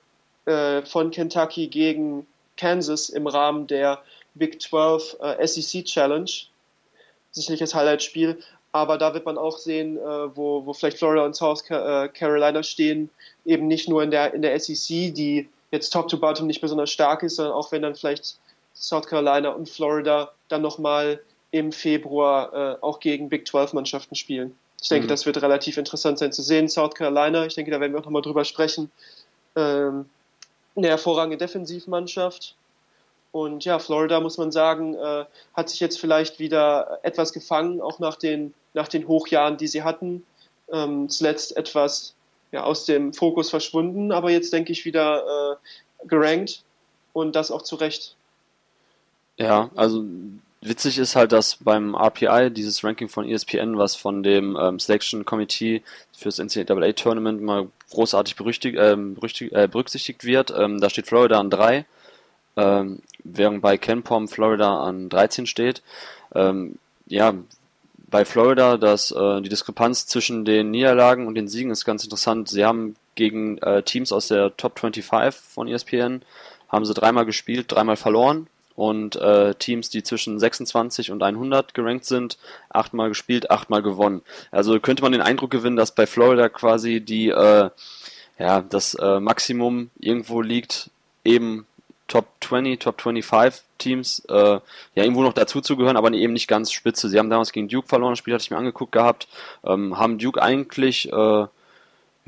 äh, 0.46 0.82
von 0.82 1.10
Kentucky 1.10 1.68
gegen 1.68 2.26
Kansas 2.56 3.08
im 3.08 3.26
Rahmen 3.26 3.66
der 3.66 4.02
Big 4.34 4.60
12 4.60 5.16
äh, 5.20 5.46
SEC 5.46 5.84
Challenge. 5.84 6.30
Sicherlich 7.38 7.60
das 7.60 7.74
Highlight-Spiel, 7.74 8.38
aber 8.72 8.98
da 8.98 9.14
wird 9.14 9.24
man 9.24 9.38
auch 9.38 9.58
sehen, 9.58 9.96
äh, 9.96 10.36
wo, 10.36 10.66
wo 10.66 10.72
vielleicht 10.72 10.98
Florida 10.98 11.24
und 11.24 11.36
South 11.36 11.62
äh, 11.70 12.08
Carolina 12.08 12.62
stehen, 12.62 13.10
eben 13.44 13.68
nicht 13.68 13.88
nur 13.88 14.02
in 14.02 14.10
der, 14.10 14.34
in 14.34 14.42
der 14.42 14.58
SEC, 14.58 15.14
die 15.14 15.48
jetzt 15.70 15.90
top 15.90 16.08
to 16.08 16.18
bottom 16.18 16.46
nicht 16.46 16.60
besonders 16.60 16.90
stark 16.90 17.22
ist, 17.22 17.36
sondern 17.36 17.54
auch 17.54 17.72
wenn 17.72 17.82
dann 17.82 17.94
vielleicht 17.94 18.38
South 18.74 19.06
Carolina 19.06 19.50
und 19.50 19.68
Florida 19.68 20.32
dann 20.48 20.62
nochmal 20.62 21.20
im 21.50 21.72
Februar 21.72 22.52
äh, 22.52 22.76
auch 22.80 23.00
gegen 23.00 23.28
Big 23.28 23.46
12 23.46 23.72
Mannschaften 23.72 24.14
spielen. 24.14 24.56
Ich 24.80 24.88
denke, 24.88 25.06
mhm. 25.06 25.08
das 25.08 25.26
wird 25.26 25.40
relativ 25.42 25.76
interessant 25.76 26.18
sein 26.18 26.32
zu 26.32 26.42
sehen. 26.42 26.68
South 26.68 26.94
Carolina, 26.94 27.46
ich 27.46 27.54
denke, 27.54 27.70
da 27.70 27.80
werden 27.80 27.92
wir 27.92 28.00
auch 28.00 28.04
nochmal 28.04 28.22
drüber 28.22 28.44
sprechen. 28.44 28.90
Ähm, 29.56 30.08
eine 30.76 30.88
hervorragende 30.88 31.36
Defensivmannschaft. 31.36 32.54
Und 33.30 33.64
ja, 33.64 33.78
Florida, 33.78 34.20
muss 34.20 34.38
man 34.38 34.50
sagen, 34.52 34.94
äh, 34.94 35.24
hat 35.54 35.68
sich 35.68 35.80
jetzt 35.80 36.00
vielleicht 36.00 36.38
wieder 36.38 36.98
etwas 37.02 37.32
gefangen, 37.32 37.80
auch 37.80 37.98
nach 37.98 38.16
den, 38.16 38.54
nach 38.74 38.88
den 38.88 39.06
Hochjahren, 39.06 39.56
die 39.56 39.68
sie 39.68 39.82
hatten. 39.82 40.24
Ähm, 40.72 41.08
zuletzt 41.08 41.56
etwas 41.56 42.14
ja, 42.52 42.62
aus 42.62 42.84
dem 42.84 43.12
Fokus 43.12 43.50
verschwunden, 43.50 44.12
aber 44.12 44.30
jetzt 44.30 44.52
denke 44.52 44.72
ich 44.72 44.84
wieder 44.84 45.58
äh, 46.02 46.06
gerankt 46.06 46.62
und 47.12 47.36
das 47.36 47.50
auch 47.50 47.62
zu 47.62 47.76
Recht. 47.76 48.16
Ja, 49.36 49.70
also 49.76 50.04
witzig 50.60 50.98
ist 50.98 51.14
halt, 51.14 51.32
dass 51.32 51.56
beim 51.56 51.94
RPI, 51.94 52.50
dieses 52.50 52.82
Ranking 52.82 53.08
von 53.08 53.28
ESPN, 53.28 53.78
was 53.78 53.94
von 53.94 54.22
dem 54.22 54.56
ähm, 54.60 54.78
Selection 54.78 55.24
Committee 55.24 55.82
fürs 56.16 56.38
NCAA 56.38 56.92
Tournament 56.92 57.42
mal 57.42 57.68
großartig 57.90 58.36
berüchtigt, 58.36 58.76
ähm, 58.78 59.14
berüchtigt, 59.14 59.52
äh, 59.52 59.68
berücksichtigt 59.68 60.24
wird, 60.24 60.52
ähm, 60.56 60.80
da 60.80 60.90
steht 60.90 61.06
Florida 61.06 61.38
an 61.38 61.50
3, 61.50 61.84
ähm, 62.58 63.00
während 63.22 63.62
bei 63.62 63.78
KenPom 63.78 64.28
Florida 64.28 64.82
an 64.82 65.08
13 65.08 65.46
steht. 65.46 65.82
Ähm, 66.34 66.78
ja, 67.06 67.34
bei 68.10 68.24
Florida, 68.24 68.76
dass 68.76 69.12
äh, 69.12 69.40
die 69.40 69.48
Diskrepanz 69.48 70.06
zwischen 70.06 70.44
den 70.44 70.70
Niederlagen 70.70 71.26
und 71.26 71.34
den 71.34 71.48
Siegen 71.48 71.70
ist 71.70 71.84
ganz 71.84 72.04
interessant. 72.04 72.48
Sie 72.48 72.64
haben 72.64 72.96
gegen 73.14 73.58
äh, 73.58 73.82
Teams 73.82 74.12
aus 74.12 74.28
der 74.28 74.56
Top 74.56 74.78
25 74.78 75.34
von 75.34 75.68
ESPN 75.68 76.22
haben 76.68 76.84
sie 76.84 76.94
dreimal 76.94 77.24
gespielt, 77.24 77.66
dreimal 77.68 77.96
verloren 77.96 78.46
und 78.76 79.16
äh, 79.16 79.54
Teams, 79.54 79.90
die 79.90 80.02
zwischen 80.02 80.38
26 80.38 81.10
und 81.10 81.22
100 81.22 81.74
gerankt 81.74 82.04
sind, 82.04 82.38
achtmal 82.68 83.08
gespielt, 83.08 83.50
achtmal 83.50 83.82
gewonnen. 83.82 84.22
Also 84.50 84.78
könnte 84.78 85.02
man 85.02 85.12
den 85.12 85.22
Eindruck 85.22 85.50
gewinnen, 85.50 85.76
dass 85.76 85.94
bei 85.94 86.06
Florida 86.06 86.48
quasi 86.48 87.00
die 87.00 87.30
äh, 87.30 87.70
ja 88.38 88.60
das 88.60 88.94
äh, 88.94 89.18
Maximum 89.18 89.90
irgendwo 89.98 90.42
liegt, 90.42 90.90
eben 91.24 91.66
Top 92.08 92.26
20, 92.40 92.80
Top 92.80 93.00
25 93.00 93.62
Teams 93.78 94.24
äh, 94.28 94.34
ja 94.34 94.60
irgendwo 94.94 95.22
noch 95.22 95.34
dazuzugehören, 95.34 95.96
aber 95.96 96.12
eben 96.12 96.32
nicht 96.32 96.48
ganz 96.48 96.72
spitze. 96.72 97.08
Sie 97.08 97.18
haben 97.18 97.30
damals 97.30 97.52
gegen 97.52 97.68
Duke 97.68 97.86
verloren, 97.86 98.12
das 98.12 98.18
Spiel 98.18 98.34
hatte 98.34 98.42
ich 98.42 98.50
mir 98.50 98.56
angeguckt 98.56 98.92
gehabt, 98.92 99.28
ähm, 99.64 99.98
haben 99.98 100.18
Duke 100.18 100.42
eigentlich 100.42 101.12
äh, 101.12 101.46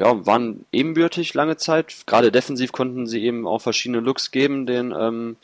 ja, 0.00 0.26
waren 0.26 0.64
ebenbürtig 0.72 1.34
lange 1.34 1.58
Zeit. 1.58 1.94
Gerade 2.06 2.32
defensiv 2.32 2.72
konnten 2.72 3.06
sie 3.06 3.22
eben 3.22 3.46
auch 3.46 3.60
verschiedene 3.60 4.00
Looks 4.00 4.30
geben, 4.30 4.64
den, 4.64 4.94
ähm, 4.98 5.36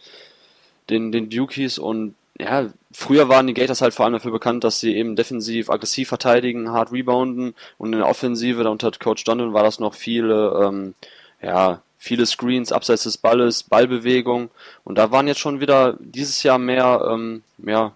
den, 0.88 1.12
den 1.12 1.29
Dukies 1.29 1.79
und 1.79 2.14
ja, 2.38 2.70
früher 2.90 3.29
waren 3.29 3.46
die 3.46 3.55
Gators 3.55 3.83
halt 3.83 3.92
vor 3.92 4.05
allem 4.05 4.14
dafür 4.14 4.33
bekannt, 4.33 4.64
dass 4.64 4.81
sie 4.81 4.94
eben 4.96 5.14
defensiv 5.14 5.68
aggressiv 5.68 6.09
verteidigen, 6.09 6.70
hart 6.70 6.90
rebounden 6.90 7.55
und 7.77 7.92
in 7.92 7.99
der 7.99 8.09
Offensive, 8.09 8.62
da 8.64 8.70
unter 8.70 8.90
Coach 8.92 9.25
Donovan 9.25 9.53
war 9.53 9.62
das 9.62 9.79
noch 9.79 9.94
viele, 9.94 10.62
ähm, 10.64 10.94
ja, 11.42 11.83
viele 12.07 12.27
Screens 12.27 12.73
abseits 12.73 13.03
des 13.03 13.19
Balles, 13.19 13.62
Ballbewegung 13.64 14.51
und 14.85 14.97
da 14.97 15.11
waren 15.11 15.29
jetzt 15.29 15.40
schon 15.40 15.61
wieder 15.61 15.97
dieses 15.99 16.42
Jahr 16.42 16.59
mehr, 16.59 17.07
ähm, 17.11 17.42
mehr, 17.59 17.92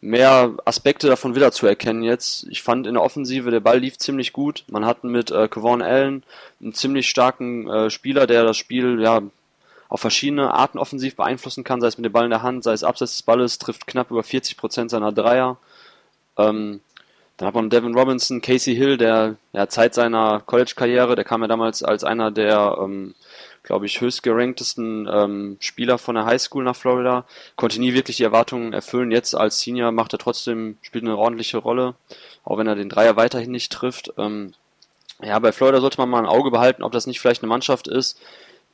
mehr 0.00 0.52
Aspekte 0.64 1.06
davon 1.06 1.34
wieder 1.34 1.52
zu 1.52 1.66
erkennen 1.66 2.02
jetzt. 2.02 2.46
Ich 2.50 2.62
fand 2.62 2.86
in 2.86 2.94
der 2.94 3.02
Offensive, 3.02 3.50
der 3.50 3.60
Ball 3.60 3.78
lief 3.78 3.96
ziemlich 3.98 4.32
gut. 4.32 4.64
Man 4.68 4.84
hat 4.84 5.04
mit 5.04 5.30
äh, 5.30 5.48
Kevon 5.48 5.82
Allen 5.82 6.24
einen 6.60 6.74
ziemlich 6.74 7.08
starken 7.08 7.68
äh, 7.68 7.90
Spieler, 7.90 8.26
der 8.26 8.44
das 8.44 8.56
Spiel 8.56 9.00
ja 9.00 9.22
auf 9.88 10.00
verschiedene 10.00 10.52
Arten 10.52 10.78
offensiv 10.78 11.14
beeinflussen 11.14 11.62
kann, 11.62 11.80
sei 11.80 11.86
es 11.86 11.98
mit 11.98 12.04
dem 12.04 12.12
Ball 12.12 12.24
in 12.24 12.30
der 12.30 12.42
Hand, 12.42 12.64
sei 12.64 12.72
es 12.72 12.82
abseits 12.82 13.12
des 13.12 13.22
Balles, 13.22 13.58
trifft 13.58 13.86
knapp 13.86 14.10
über 14.10 14.22
40% 14.22 14.88
seiner 14.88 15.12
Dreier. 15.12 15.56
Ähm, 16.36 16.80
dann 17.36 17.48
hat 17.48 17.54
man 17.54 17.70
Devin 17.70 17.96
Robinson, 17.96 18.40
Casey 18.40 18.76
Hill, 18.76 18.96
der 18.96 19.36
ja 19.52 19.68
Zeit 19.68 19.94
seiner 19.94 20.40
College-Karriere, 20.40 21.16
der 21.16 21.24
kam 21.24 21.42
ja 21.42 21.48
damals 21.48 21.82
als 21.82 22.04
einer 22.04 22.30
der, 22.30 22.78
ähm, 22.80 23.14
glaube 23.64 23.86
ich, 23.86 24.00
höchst 24.00 24.22
geranktesten 24.22 25.08
ähm, 25.10 25.56
Spieler 25.58 25.98
von 25.98 26.14
der 26.14 26.26
Highschool 26.26 26.62
nach 26.62 26.76
Florida, 26.76 27.24
konnte 27.56 27.80
nie 27.80 27.94
wirklich 27.94 28.18
die 28.18 28.22
Erwartungen 28.22 28.72
erfüllen. 28.72 29.10
Jetzt 29.10 29.34
als 29.34 29.60
Senior 29.60 29.90
macht 29.90 30.12
er 30.12 30.20
trotzdem, 30.20 30.78
spielt 30.82 31.04
eine 31.04 31.16
ordentliche 31.16 31.58
Rolle, 31.58 31.94
auch 32.44 32.56
wenn 32.58 32.68
er 32.68 32.76
den 32.76 32.88
Dreier 32.88 33.16
weiterhin 33.16 33.50
nicht 33.50 33.72
trifft. 33.72 34.12
Ähm, 34.16 34.54
ja, 35.20 35.38
bei 35.40 35.50
Florida 35.50 35.80
sollte 35.80 35.98
man 35.98 36.10
mal 36.10 36.18
ein 36.20 36.26
Auge 36.26 36.52
behalten, 36.52 36.84
ob 36.84 36.92
das 36.92 37.06
nicht 37.06 37.20
vielleicht 37.20 37.42
eine 37.42 37.48
Mannschaft 37.48 37.88
ist, 37.88 38.20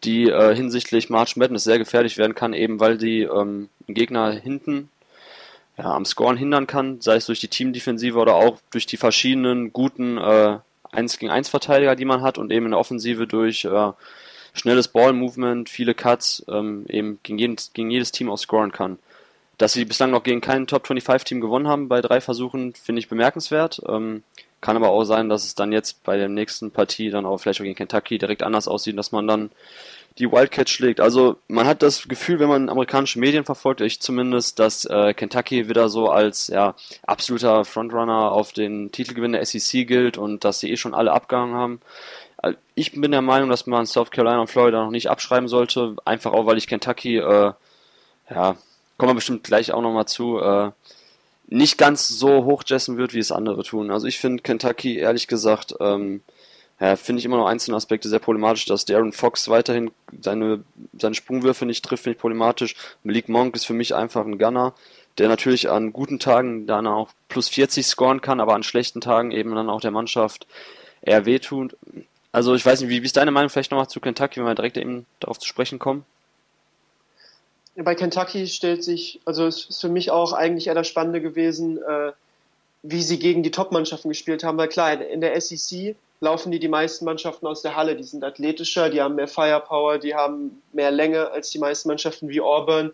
die 0.05 0.29
äh, 0.29 0.55
hinsichtlich 0.55 1.09
March 1.09 1.37
Madness 1.37 1.65
sehr 1.65 1.79
gefährlich 1.79 2.19
werden 2.19 2.35
kann, 2.35 2.53
eben 2.53 2.79
weil 2.79 2.99
die 2.99 3.23
ähm, 3.23 3.71
Gegner 3.87 4.33
hinten 4.33 4.91
ja, 5.81 5.95
am 5.95 6.05
Scoren 6.05 6.37
hindern 6.37 6.67
kann, 6.67 7.01
sei 7.01 7.17
es 7.17 7.27
durch 7.27 7.41
die 7.41 7.49
Teamdefensive 7.49 8.19
oder 8.19 8.35
auch 8.35 8.59
durch 8.71 8.85
die 8.85 8.99
verschiedenen 8.99 9.73
guten 9.73 10.19
äh, 10.19 10.59
1 10.93 11.19
gegen 11.19 11.33
1 11.33 11.49
Verteidiger, 11.49 11.97
die 11.97 12.05
man 12.05 12.21
hat 12.21 12.37
und 12.37 12.53
eben 12.53 12.67
in 12.67 12.73
der 12.73 12.81
Offensive 12.81 13.27
durch 13.27 13.65
äh, 13.65 13.93
schnelles 14.53 14.89
Ball-Movement, 14.89 15.71
viele 15.71 15.95
Cuts, 15.95 16.45
ähm, 16.49 16.85
eben 16.89 17.19
gegen, 17.23 17.39
jeden, 17.39 17.57
gegen 17.73 17.91
jedes 17.91 18.13
Team 18.13 18.29
auch 18.29 18.37
scoren 18.37 18.73
kann. 18.73 18.99
Dass 19.57 19.73
sie 19.73 19.87
bislang 19.87 20.11
noch 20.11 20.23
gegen 20.23 20.43
kein 20.43 20.67
Top 20.67 20.87
25 20.87 21.25
Team 21.25 21.41
gewonnen 21.41 21.69
haben 21.69 21.89
bei 21.89 22.03
drei 22.03 22.21
Versuchen, 22.21 22.75
finde 22.75 23.01
ich 23.01 23.09
bemerkenswert. 23.09 23.81
Ähm, 23.89 24.23
kann 24.61 24.77
aber 24.77 24.91
auch 24.91 25.05
sein, 25.05 25.31
dass 25.31 25.45
es 25.45 25.55
dann 25.55 25.73
jetzt 25.73 26.03
bei 26.05 26.19
der 26.19 26.29
nächsten 26.29 26.71
Partie 26.71 27.09
dann 27.09 27.25
auch 27.25 27.39
vielleicht 27.39 27.61
auch 27.61 27.65
gegen 27.65 27.77
Kentucky 27.77 28.19
direkt 28.19 28.43
anders 28.43 28.69
aussieht, 28.69 28.99
dass 28.99 29.13
man 29.13 29.27
dann 29.27 29.51
die 30.19 30.31
Wildcats 30.31 30.71
schlägt. 30.71 31.01
Also 31.01 31.37
man 31.49 31.67
hat 31.67 31.83
das 31.83 32.09
Gefühl, 32.09 32.41
wenn 32.41 32.49
man 32.49 32.69
amerikanische 32.69 33.19
Medien 33.19 33.45
verfolgt, 33.45 33.81
ich 33.81 34.01
zumindest, 34.01 34.59
dass 34.59 34.85
äh, 34.85 35.15
Kentucky 35.15 35.69
wieder 35.69 35.89
so 35.89 36.09
als 36.11 36.49
ja, 36.49 36.75
absoluter 37.07 37.65
Frontrunner 37.65 38.33
auf 38.33 38.53
den 38.53 38.93
Titelgewinn 38.93 39.33
der 39.33 39.45
SEC 39.45 39.87
gilt 39.87 40.19
und 40.19 40.45
dass 40.45 40.61
sie 40.61 40.71
eh 40.71 40.77
schon 40.77 40.95
alle 40.95 41.13
abgehangen 41.13 41.55
haben. 41.55 41.81
Also 42.37 42.59
ich 42.75 42.93
bin 42.93 43.13
der 43.13 43.23
Meinung, 43.23 43.51
dass 43.51 43.67
man 43.67 43.87
South 43.87 44.11
Carolina 44.11 44.41
und 44.41 44.51
Florida 44.51 44.83
noch 44.83 44.91
nicht 44.91 45.09
abschreiben 45.09 45.49
sollte, 45.49 45.97
einfach 46.05 46.33
auch, 46.33 46.47
weil 46.47 46.59
ich 46.59 46.67
Kentucky, 46.67 47.19
äh, 47.19 47.53
ja, 48.31 48.57
kommen 48.97 49.11
wir 49.11 49.15
bestimmt 49.15 49.45
gleich 49.45 49.73
auch 49.73 49.83
nochmal 49.83 50.07
zu, 50.07 50.39
äh, 50.41 50.71
nicht 51.47 51.79
ganz 51.79 52.09
so 52.09 52.45
hochjessen 52.45 52.97
wird, 52.97 53.13
wie 53.13 53.19
es 53.19 53.33
andere 53.33 53.63
tun. 53.65 53.91
Also 53.91 54.07
ich 54.07 54.19
finde 54.19 54.43
Kentucky, 54.43 54.99
ehrlich 54.99 55.27
gesagt, 55.27 55.75
ähm, 55.81 56.23
ja, 56.81 56.97
finde 56.97 57.21
ich 57.21 57.27
immer 57.27 57.37
noch 57.37 57.47
einzelne 57.47 57.77
Aspekte 57.77 58.09
sehr 58.09 58.19
problematisch, 58.19 58.65
dass 58.65 58.87
Darren 58.87 59.13
Fox 59.13 59.49
weiterhin 59.49 59.91
seine, 60.21 60.65
seine 60.99 61.15
Sprungwürfe 61.15 61.67
nicht 61.67 61.85
trifft, 61.85 62.05
finde 62.05 62.17
ich 62.17 62.21
problematisch. 62.21 62.75
Malik 63.05 63.29
Monk 63.29 63.55
ist 63.55 63.67
für 63.67 63.75
mich 63.75 63.95
einfach 63.95 64.25
ein 64.25 64.39
Gunner, 64.39 64.75
der 65.19 65.29
natürlich 65.29 65.69
an 65.69 65.93
guten 65.93 66.19
Tagen 66.19 66.67
dann 66.67 66.87
auch 66.87 67.11
plus 67.29 67.49
40 67.49 67.87
scoren 67.87 68.23
kann, 68.23 68.41
aber 68.41 68.55
an 68.55 68.63
schlechten 68.63 69.01
Tagen 69.01 69.31
eben 69.31 69.55
dann 69.55 69.69
auch 69.69 69.83
der 69.83 69.91
Mannschaft 69.91 70.47
eher 71.03 71.27
wehtut. 71.27 71.77
Also 72.33 72.55
ich 72.55 72.65
weiß 72.65 72.81
nicht, 72.81 72.91
wie, 72.91 73.03
wie 73.03 73.07
ist 73.07 73.17
deine 73.17 73.31
Meinung 73.31 73.51
vielleicht 73.51 73.73
nochmal 73.73 73.89
zu 73.89 74.01
Kentucky, 74.01 74.41
wenn 74.41 74.47
wir 74.47 74.55
direkt 74.55 74.79
eben 74.79 75.05
darauf 75.21 75.39
zu 75.39 75.47
sprechen 75.47 75.79
kommen? 75.79 76.05
bei 77.77 77.95
Kentucky 77.95 78.47
stellt 78.47 78.85
sich, 78.85 79.21
also 79.25 79.47
es 79.47 79.67
ist 79.67 79.81
für 79.81 79.89
mich 79.89 80.11
auch 80.11 80.33
eigentlich 80.33 80.67
eher 80.67 80.75
das 80.75 80.89
Spannende 80.89 81.21
gewesen, 81.21 81.79
äh, 81.79 82.13
wie 82.83 83.03
sie 83.03 83.19
gegen 83.19 83.43
die 83.43 83.51
Top-Mannschaften 83.51 84.09
gespielt 84.09 84.45
haben, 84.45 84.59
weil 84.59 84.69
klar, 84.69 85.01
in 85.01 85.21
der 85.21 85.39
SEC 85.41 85.97
laufen 86.21 86.53
die 86.53 86.59
die 86.59 86.69
meisten 86.69 87.05
Mannschaften 87.05 87.47
aus 87.47 87.63
der 87.63 87.77
Halle, 87.77 87.97
die 87.97 88.05
sind 88.05 88.23
athletischer, 88.23 88.91
die 88.91 89.01
haben 89.01 89.15
mehr 89.15 89.29
Firepower, 89.29 89.99
die 89.99 90.15
haben 90.15 90.63
mehr 90.73 90.91
Länge 90.91 91.31
als 91.31 91.51
die 91.51 91.59
meisten 91.59 91.89
Mannschaften 91.89 92.29
wie 92.29 92.41
Auburn, 92.41 92.93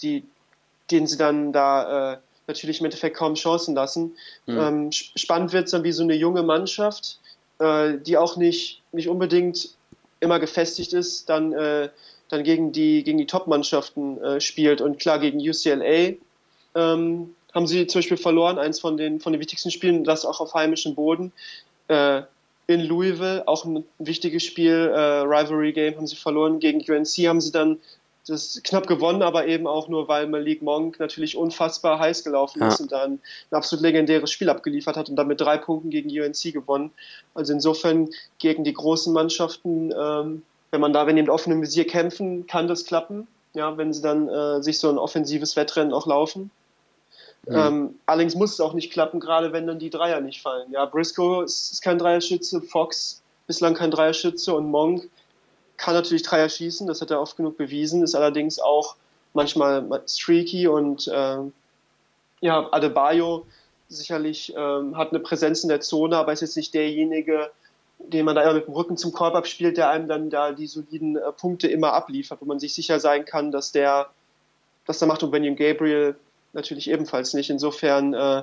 die, 0.00 0.24
denen 0.90 1.06
sie 1.06 1.18
dann 1.18 1.52
da 1.52 2.14
äh, 2.14 2.18
natürlich 2.46 2.80
im 2.80 2.86
Endeffekt 2.86 3.16
kaum 3.16 3.34
Chancen 3.34 3.74
lassen. 3.74 4.16
Mhm. 4.46 4.58
Ähm, 4.58 4.92
spannend 4.92 5.52
wird 5.52 5.66
es 5.66 5.72
dann 5.72 5.84
wie 5.84 5.92
so 5.92 6.02
eine 6.02 6.14
junge 6.14 6.42
Mannschaft, 6.42 7.18
äh, 7.58 7.98
die 7.98 8.16
auch 8.16 8.36
nicht, 8.36 8.82
nicht 8.92 9.08
unbedingt 9.08 9.76
immer 10.20 10.40
gefestigt 10.40 10.92
ist, 10.92 11.28
dann 11.28 11.52
äh, 11.52 11.90
dann 12.32 12.44
gegen 12.44 12.72
die, 12.72 13.04
gegen 13.04 13.18
die 13.18 13.26
Top-Mannschaften 13.26 14.18
äh, 14.22 14.40
spielt. 14.40 14.80
Und 14.80 14.98
klar, 14.98 15.18
gegen 15.18 15.38
UCLA 15.38 16.14
ähm, 16.74 17.34
haben 17.52 17.66
sie 17.66 17.86
zum 17.86 17.98
Beispiel 17.98 18.16
verloren, 18.16 18.58
eins 18.58 18.80
von 18.80 18.96
den, 18.96 19.20
von 19.20 19.34
den 19.34 19.40
wichtigsten 19.40 19.70
Spielen, 19.70 20.02
das 20.02 20.24
auch 20.24 20.40
auf 20.40 20.54
heimischem 20.54 20.94
Boden. 20.94 21.32
In 22.66 22.80
Louisville, 22.80 23.46
auch 23.46 23.64
ein 23.64 23.84
wichtiges 23.98 24.44
Spiel, 24.44 24.90
äh, 24.94 25.20
Rivalry 25.20 25.72
Game, 25.72 25.96
haben 25.96 26.06
sie 26.06 26.16
verloren. 26.16 26.60
Gegen 26.60 26.78
UNC 26.78 27.28
haben 27.28 27.40
sie 27.40 27.52
dann 27.52 27.78
das 28.28 28.60
knapp 28.62 28.86
gewonnen, 28.86 29.20
aber 29.20 29.48
eben 29.48 29.66
auch 29.66 29.88
nur, 29.88 30.06
weil 30.06 30.28
Malik 30.28 30.62
Monk 30.62 31.00
natürlich 31.00 31.36
unfassbar 31.36 31.98
heiß 31.98 32.22
gelaufen 32.22 32.60
ja. 32.60 32.68
ist 32.68 32.80
und 32.80 32.92
dann 32.92 33.14
ein 33.14 33.56
absolut 33.56 33.82
legendäres 33.82 34.30
Spiel 34.30 34.48
abgeliefert 34.48 34.96
hat 34.96 35.08
und 35.08 35.16
dann 35.16 35.26
mit 35.26 35.40
drei 35.40 35.58
Punkten 35.58 35.90
gegen 35.90 36.08
UNC 36.08 36.52
gewonnen. 36.52 36.92
Also 37.34 37.52
insofern 37.52 38.10
gegen 38.38 38.62
die 38.62 38.74
großen 38.74 39.12
Mannschaften 39.12 39.92
ähm, 39.98 40.42
wenn 40.72 40.80
man 40.80 40.92
da, 40.92 41.06
wenn 41.06 41.16
die 41.16 41.22
mit 41.22 41.30
offenem 41.30 41.60
Visier 41.60 41.86
kämpfen, 41.86 42.46
kann 42.46 42.66
das 42.66 42.84
klappen. 42.84 43.28
Ja, 43.54 43.76
wenn 43.76 43.92
sie 43.92 44.00
dann 44.00 44.28
äh, 44.28 44.62
sich 44.62 44.78
so 44.78 44.88
ein 44.88 44.98
offensives 44.98 45.54
Wettrennen 45.54 45.92
auch 45.92 46.06
laufen. 46.06 46.50
Mhm. 47.46 47.56
Ähm, 47.56 47.94
allerdings 48.06 48.34
muss 48.34 48.52
es 48.52 48.60
auch 48.60 48.74
nicht 48.74 48.92
klappen, 48.92 49.20
gerade 49.20 49.52
wenn 49.52 49.66
dann 49.66 49.78
die 49.78 49.90
Dreier 49.90 50.20
nicht 50.20 50.42
fallen. 50.42 50.70
Ja, 50.70 50.84
Briscoe 50.84 51.42
ist, 51.42 51.72
ist 51.72 51.82
kein 51.82 51.98
Dreierschütze, 51.98 52.62
Fox 52.62 53.22
bislang 53.46 53.74
kein 53.74 53.90
Dreierschütze 53.90 54.54
und 54.54 54.70
Monk 54.70 55.08
kann 55.76 55.94
natürlich 55.94 56.22
Dreier 56.22 56.48
schießen, 56.48 56.86
das 56.86 57.00
hat 57.00 57.10
er 57.10 57.20
oft 57.20 57.36
genug 57.36 57.56
bewiesen, 57.56 58.04
ist 58.04 58.14
allerdings 58.14 58.60
auch 58.60 58.94
manchmal 59.34 60.02
streaky 60.06 60.68
und 60.68 61.08
äh, 61.08 61.38
ja, 62.40 62.68
Adebayo 62.72 63.46
sicherlich 63.88 64.54
ähm, 64.56 64.96
hat 64.96 65.10
eine 65.10 65.20
Präsenz 65.20 65.64
in 65.64 65.68
der 65.68 65.80
Zone, 65.80 66.16
aber 66.16 66.32
ist 66.32 66.40
jetzt 66.40 66.56
nicht 66.56 66.72
derjenige, 66.72 67.50
den 67.98 68.24
man 68.24 68.36
da 68.36 68.42
immer 68.42 68.54
mit 68.54 68.66
dem 68.66 68.74
Rücken 68.74 68.96
zum 68.96 69.12
Korb 69.12 69.34
abspielt, 69.34 69.76
der 69.76 69.90
einem 69.90 70.08
dann 70.08 70.30
da 70.30 70.52
die 70.52 70.66
soliden 70.66 71.16
äh, 71.16 71.32
Punkte 71.32 71.68
immer 71.68 71.92
abliefert, 71.92 72.40
wo 72.40 72.46
man 72.46 72.60
sich 72.60 72.74
sicher 72.74 73.00
sein 73.00 73.24
kann, 73.24 73.50
dass 73.50 73.72
der, 73.72 74.08
dass 74.86 74.98
der 74.98 75.08
macht 75.08 75.22
und 75.22 75.30
Benjamin 75.30 75.56
Gabriel 75.56 76.16
natürlich 76.52 76.90
ebenfalls 76.90 77.34
nicht. 77.34 77.50
Insofern 77.50 78.14
äh, 78.14 78.42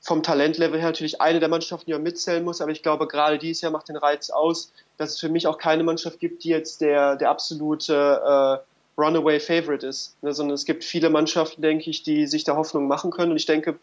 vom 0.00 0.22
Talentlevel 0.22 0.78
her 0.78 0.88
natürlich 0.88 1.20
eine 1.20 1.40
der 1.40 1.48
Mannschaften, 1.48 1.86
die 1.86 1.92
man 1.92 2.02
mitzählen 2.02 2.44
muss, 2.44 2.60
aber 2.60 2.70
ich 2.70 2.82
glaube, 2.82 3.06
gerade 3.06 3.38
dieses 3.38 3.62
Jahr 3.62 3.72
macht 3.72 3.88
den 3.88 3.96
Reiz 3.96 4.30
aus, 4.30 4.72
dass 4.96 5.10
es 5.10 5.20
für 5.20 5.28
mich 5.28 5.46
auch 5.46 5.58
keine 5.58 5.82
Mannschaft 5.82 6.20
gibt, 6.20 6.44
die 6.44 6.48
jetzt 6.48 6.80
der, 6.80 7.16
der 7.16 7.30
absolute 7.30 7.94
äh, 7.94 9.00
Runaway 9.00 9.40
Favorite 9.40 9.86
ist, 9.86 10.16
ne, 10.22 10.32
sondern 10.32 10.54
es 10.54 10.64
gibt 10.64 10.84
viele 10.84 11.10
Mannschaften, 11.10 11.62
denke 11.62 11.90
ich, 11.90 12.02
die 12.02 12.26
sich 12.26 12.44
da 12.44 12.56
Hoffnung 12.56 12.88
machen 12.88 13.10
können 13.10 13.32
und 13.32 13.36
ich 13.36 13.46
denke, 13.46 13.78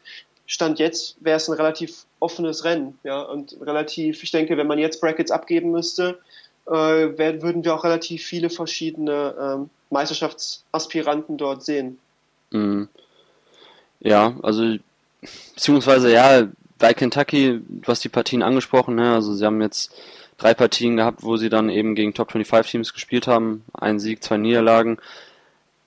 Stand 0.48 0.78
jetzt 0.78 1.18
wäre 1.22 1.38
es 1.38 1.50
ein 1.50 1.56
relativ 1.56 2.06
offenes 2.20 2.64
Rennen, 2.66 3.00
ja, 3.04 3.22
und 3.22 3.58
relativ, 3.62 4.22
ich 4.24 4.32
denke, 4.32 4.58
wenn 4.58 4.68
man 4.68 4.78
jetzt 4.78 5.02
Brackets 5.02 5.32
abgeben 5.32 5.72
müsste, 5.72 6.20
äh, 6.68 6.72
werden, 6.72 7.42
würden 7.42 7.64
wir 7.64 7.74
auch 7.74 7.84
relativ 7.84 8.24
viele 8.24 8.50
verschiedene 8.50 9.36
ähm, 9.40 9.70
Meisterschaftsaspiranten 9.90 11.38
dort 11.38 11.64
sehen. 11.64 12.00
Mhm. 12.52 12.90
Ja, 14.06 14.36
also 14.44 14.76
beziehungsweise 15.56 16.14
ja, 16.14 16.48
bei 16.78 16.94
Kentucky, 16.94 17.60
du 17.68 17.88
hast 17.88 18.04
die 18.04 18.10
Partien 18.10 18.44
angesprochen, 18.44 18.94
ne? 18.94 19.16
also 19.16 19.34
sie 19.34 19.44
haben 19.44 19.62
jetzt 19.62 19.92
drei 20.38 20.54
Partien 20.54 20.98
gehabt, 20.98 21.24
wo 21.24 21.38
sie 21.38 21.50
dann 21.50 21.70
eben 21.70 21.96
gegen 21.96 22.14
Top 22.14 22.32
25 22.32 22.72
Teams 22.72 22.94
gespielt 22.94 23.26
haben, 23.26 23.64
ein 23.74 24.00
Sieg, 24.00 24.22
zwei 24.24 24.38
Niederlagen. 24.38 25.00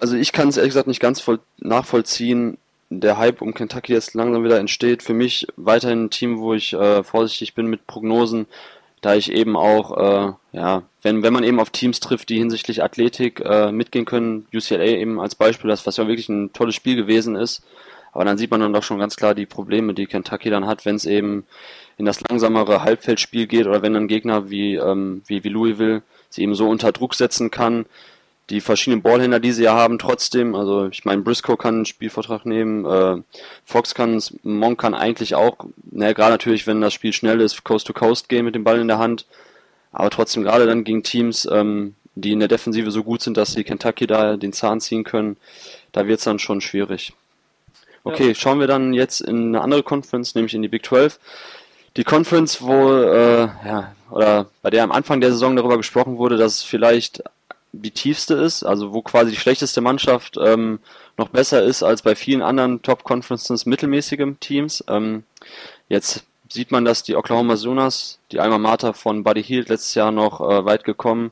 Also 0.00 0.16
ich 0.16 0.32
kann 0.32 0.48
es 0.48 0.56
ehrlich 0.56 0.70
gesagt 0.70 0.88
nicht 0.88 1.00
ganz 1.00 1.20
voll 1.20 1.38
nachvollziehen, 1.58 2.58
der 2.90 3.18
Hype 3.18 3.40
um 3.40 3.54
Kentucky 3.54 3.92
jetzt 3.92 4.14
langsam 4.14 4.42
wieder 4.42 4.58
entsteht. 4.58 5.04
Für 5.04 5.14
mich 5.14 5.46
weiterhin 5.56 6.06
ein 6.06 6.10
Team, 6.10 6.38
wo 6.40 6.54
ich 6.54 6.72
äh, 6.72 7.04
vorsichtig 7.04 7.54
bin 7.54 7.66
mit 7.66 7.86
Prognosen. 7.86 8.46
da 9.00 9.14
ich 9.14 9.30
eben 9.30 9.56
auch, 9.56 9.96
äh, 9.96 10.32
ja, 10.52 10.82
wenn, 11.02 11.22
wenn 11.22 11.32
man 11.32 11.44
eben 11.44 11.60
auf 11.60 11.70
Teams 11.70 12.00
trifft, 12.00 12.30
die 12.30 12.38
hinsichtlich 12.38 12.82
Athletik 12.82 13.40
äh, 13.44 13.70
mitgehen 13.70 14.06
können, 14.06 14.48
UCLA 14.52 14.82
eben 14.82 15.20
als 15.20 15.36
Beispiel, 15.36 15.70
das 15.70 15.86
was 15.86 15.98
ja 15.98 16.08
wirklich 16.08 16.28
ein 16.28 16.52
tolles 16.52 16.74
Spiel 16.74 16.96
gewesen 16.96 17.36
ist, 17.36 17.62
aber 18.12 18.24
dann 18.24 18.38
sieht 18.38 18.50
man 18.50 18.60
dann 18.60 18.72
doch 18.72 18.82
schon 18.82 18.98
ganz 18.98 19.16
klar 19.16 19.34
die 19.34 19.46
Probleme, 19.46 19.94
die 19.94 20.06
Kentucky 20.06 20.50
dann 20.50 20.66
hat, 20.66 20.84
wenn 20.84 20.96
es 20.96 21.06
eben 21.06 21.44
in 21.96 22.04
das 22.04 22.20
langsamere 22.20 22.82
Halbfeldspiel 22.82 23.46
geht 23.46 23.66
oder 23.66 23.82
wenn 23.82 23.96
ein 23.96 24.08
Gegner 24.08 24.50
wie, 24.50 24.76
ähm, 24.76 25.22
wie, 25.26 25.44
wie 25.44 25.48
Louisville 25.48 26.02
sie 26.30 26.42
eben 26.42 26.54
so 26.54 26.68
unter 26.68 26.92
Druck 26.92 27.14
setzen 27.14 27.50
kann, 27.50 27.86
die 28.50 28.60
verschiedenen 28.60 29.02
Ballhändler, 29.02 29.40
die 29.40 29.52
sie 29.52 29.64
ja 29.64 29.74
haben, 29.74 29.98
trotzdem, 29.98 30.54
also 30.54 30.86
ich 30.86 31.04
meine, 31.04 31.22
Briscoe 31.22 31.56
kann 31.56 31.76
einen 31.76 31.84
Spielvertrag 31.84 32.46
nehmen, 32.46 32.86
äh, 32.86 33.22
Fox 33.64 33.94
kann 33.94 34.16
es, 34.16 34.34
Monk 34.42 34.80
kann 34.80 34.94
eigentlich 34.94 35.34
auch, 35.34 35.58
naja, 35.90 36.12
gerade 36.14 36.32
natürlich, 36.32 36.66
wenn 36.66 36.80
das 36.80 36.94
Spiel 36.94 37.12
schnell 37.12 37.40
ist, 37.40 37.62
Coast 37.64 37.86
to 37.86 37.92
Coast 37.92 38.28
gehen 38.28 38.44
mit 38.44 38.54
dem 38.54 38.64
Ball 38.64 38.80
in 38.80 38.88
der 38.88 38.98
Hand, 38.98 39.26
aber 39.92 40.08
trotzdem 40.08 40.44
gerade 40.44 40.66
dann 40.66 40.84
gegen 40.84 41.02
Teams, 41.02 41.46
ähm, 41.50 41.94
die 42.14 42.32
in 42.32 42.40
der 42.40 42.48
Defensive 42.48 42.90
so 42.90 43.04
gut 43.04 43.22
sind, 43.22 43.36
dass 43.36 43.52
sie 43.52 43.64
Kentucky 43.64 44.06
da 44.06 44.36
den 44.36 44.52
Zahn 44.52 44.80
ziehen 44.80 45.04
können, 45.04 45.36
da 45.92 46.06
wird 46.06 46.18
es 46.18 46.24
dann 46.24 46.38
schon 46.38 46.60
schwierig. 46.60 47.12
Okay, 48.04 48.28
ja. 48.28 48.34
schauen 48.34 48.60
wir 48.60 48.66
dann 48.66 48.92
jetzt 48.92 49.20
in 49.20 49.48
eine 49.48 49.62
andere 49.62 49.82
Conference, 49.82 50.34
nämlich 50.34 50.54
in 50.54 50.62
die 50.62 50.68
Big 50.68 50.84
12. 50.84 51.18
Die 51.96 52.04
Conference, 52.04 52.62
wo, 52.62 52.92
äh, 52.92 53.48
ja, 53.66 53.92
oder 54.10 54.46
bei 54.62 54.70
der 54.70 54.84
am 54.84 54.92
Anfang 54.92 55.20
der 55.20 55.32
Saison 55.32 55.56
darüber 55.56 55.76
gesprochen 55.76 56.16
wurde, 56.18 56.36
dass 56.36 56.54
es 56.56 56.62
vielleicht 56.62 57.22
die 57.72 57.90
tiefste 57.90 58.34
ist, 58.34 58.62
also 58.62 58.92
wo 58.92 59.02
quasi 59.02 59.30
die 59.30 59.36
schlechteste 59.36 59.80
Mannschaft 59.80 60.36
ähm, 60.40 60.78
noch 61.16 61.28
besser 61.28 61.62
ist 61.62 61.82
als 61.82 62.02
bei 62.02 62.14
vielen 62.14 62.42
anderen 62.42 62.82
Top-Conferences 62.82 63.66
mittelmäßigen 63.66 64.40
Teams. 64.40 64.82
Ähm, 64.88 65.24
jetzt 65.88 66.24
sieht 66.48 66.70
man, 66.70 66.84
dass 66.84 67.02
die 67.02 67.16
Oklahoma 67.16 67.56
Sooners, 67.56 68.20
die 68.32 68.40
Alma 68.40 68.58
Mater 68.58 68.94
von 68.94 69.22
Buddy 69.22 69.42
Hield 69.42 69.68
letztes 69.68 69.94
Jahr 69.94 70.12
noch 70.12 70.40
äh, 70.40 70.64
weit 70.64 70.84
gekommen, 70.84 71.30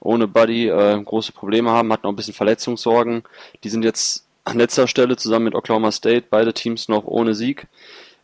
ohne 0.00 0.28
Buddy 0.28 0.68
äh, 0.68 1.02
große 1.02 1.32
Probleme 1.32 1.70
haben, 1.70 1.92
hatten 1.92 2.06
auch 2.06 2.12
ein 2.12 2.16
bisschen 2.16 2.34
Verletzungssorgen. 2.34 3.22
Die 3.64 3.68
sind 3.68 3.82
jetzt 3.82 4.27
an 4.48 4.58
letzter 4.58 4.86
Stelle 4.86 5.16
zusammen 5.16 5.46
mit 5.46 5.54
Oklahoma 5.54 5.92
State, 5.92 6.26
beide 6.30 6.54
Teams 6.54 6.88
noch 6.88 7.04
ohne 7.04 7.34
Sieg 7.34 7.66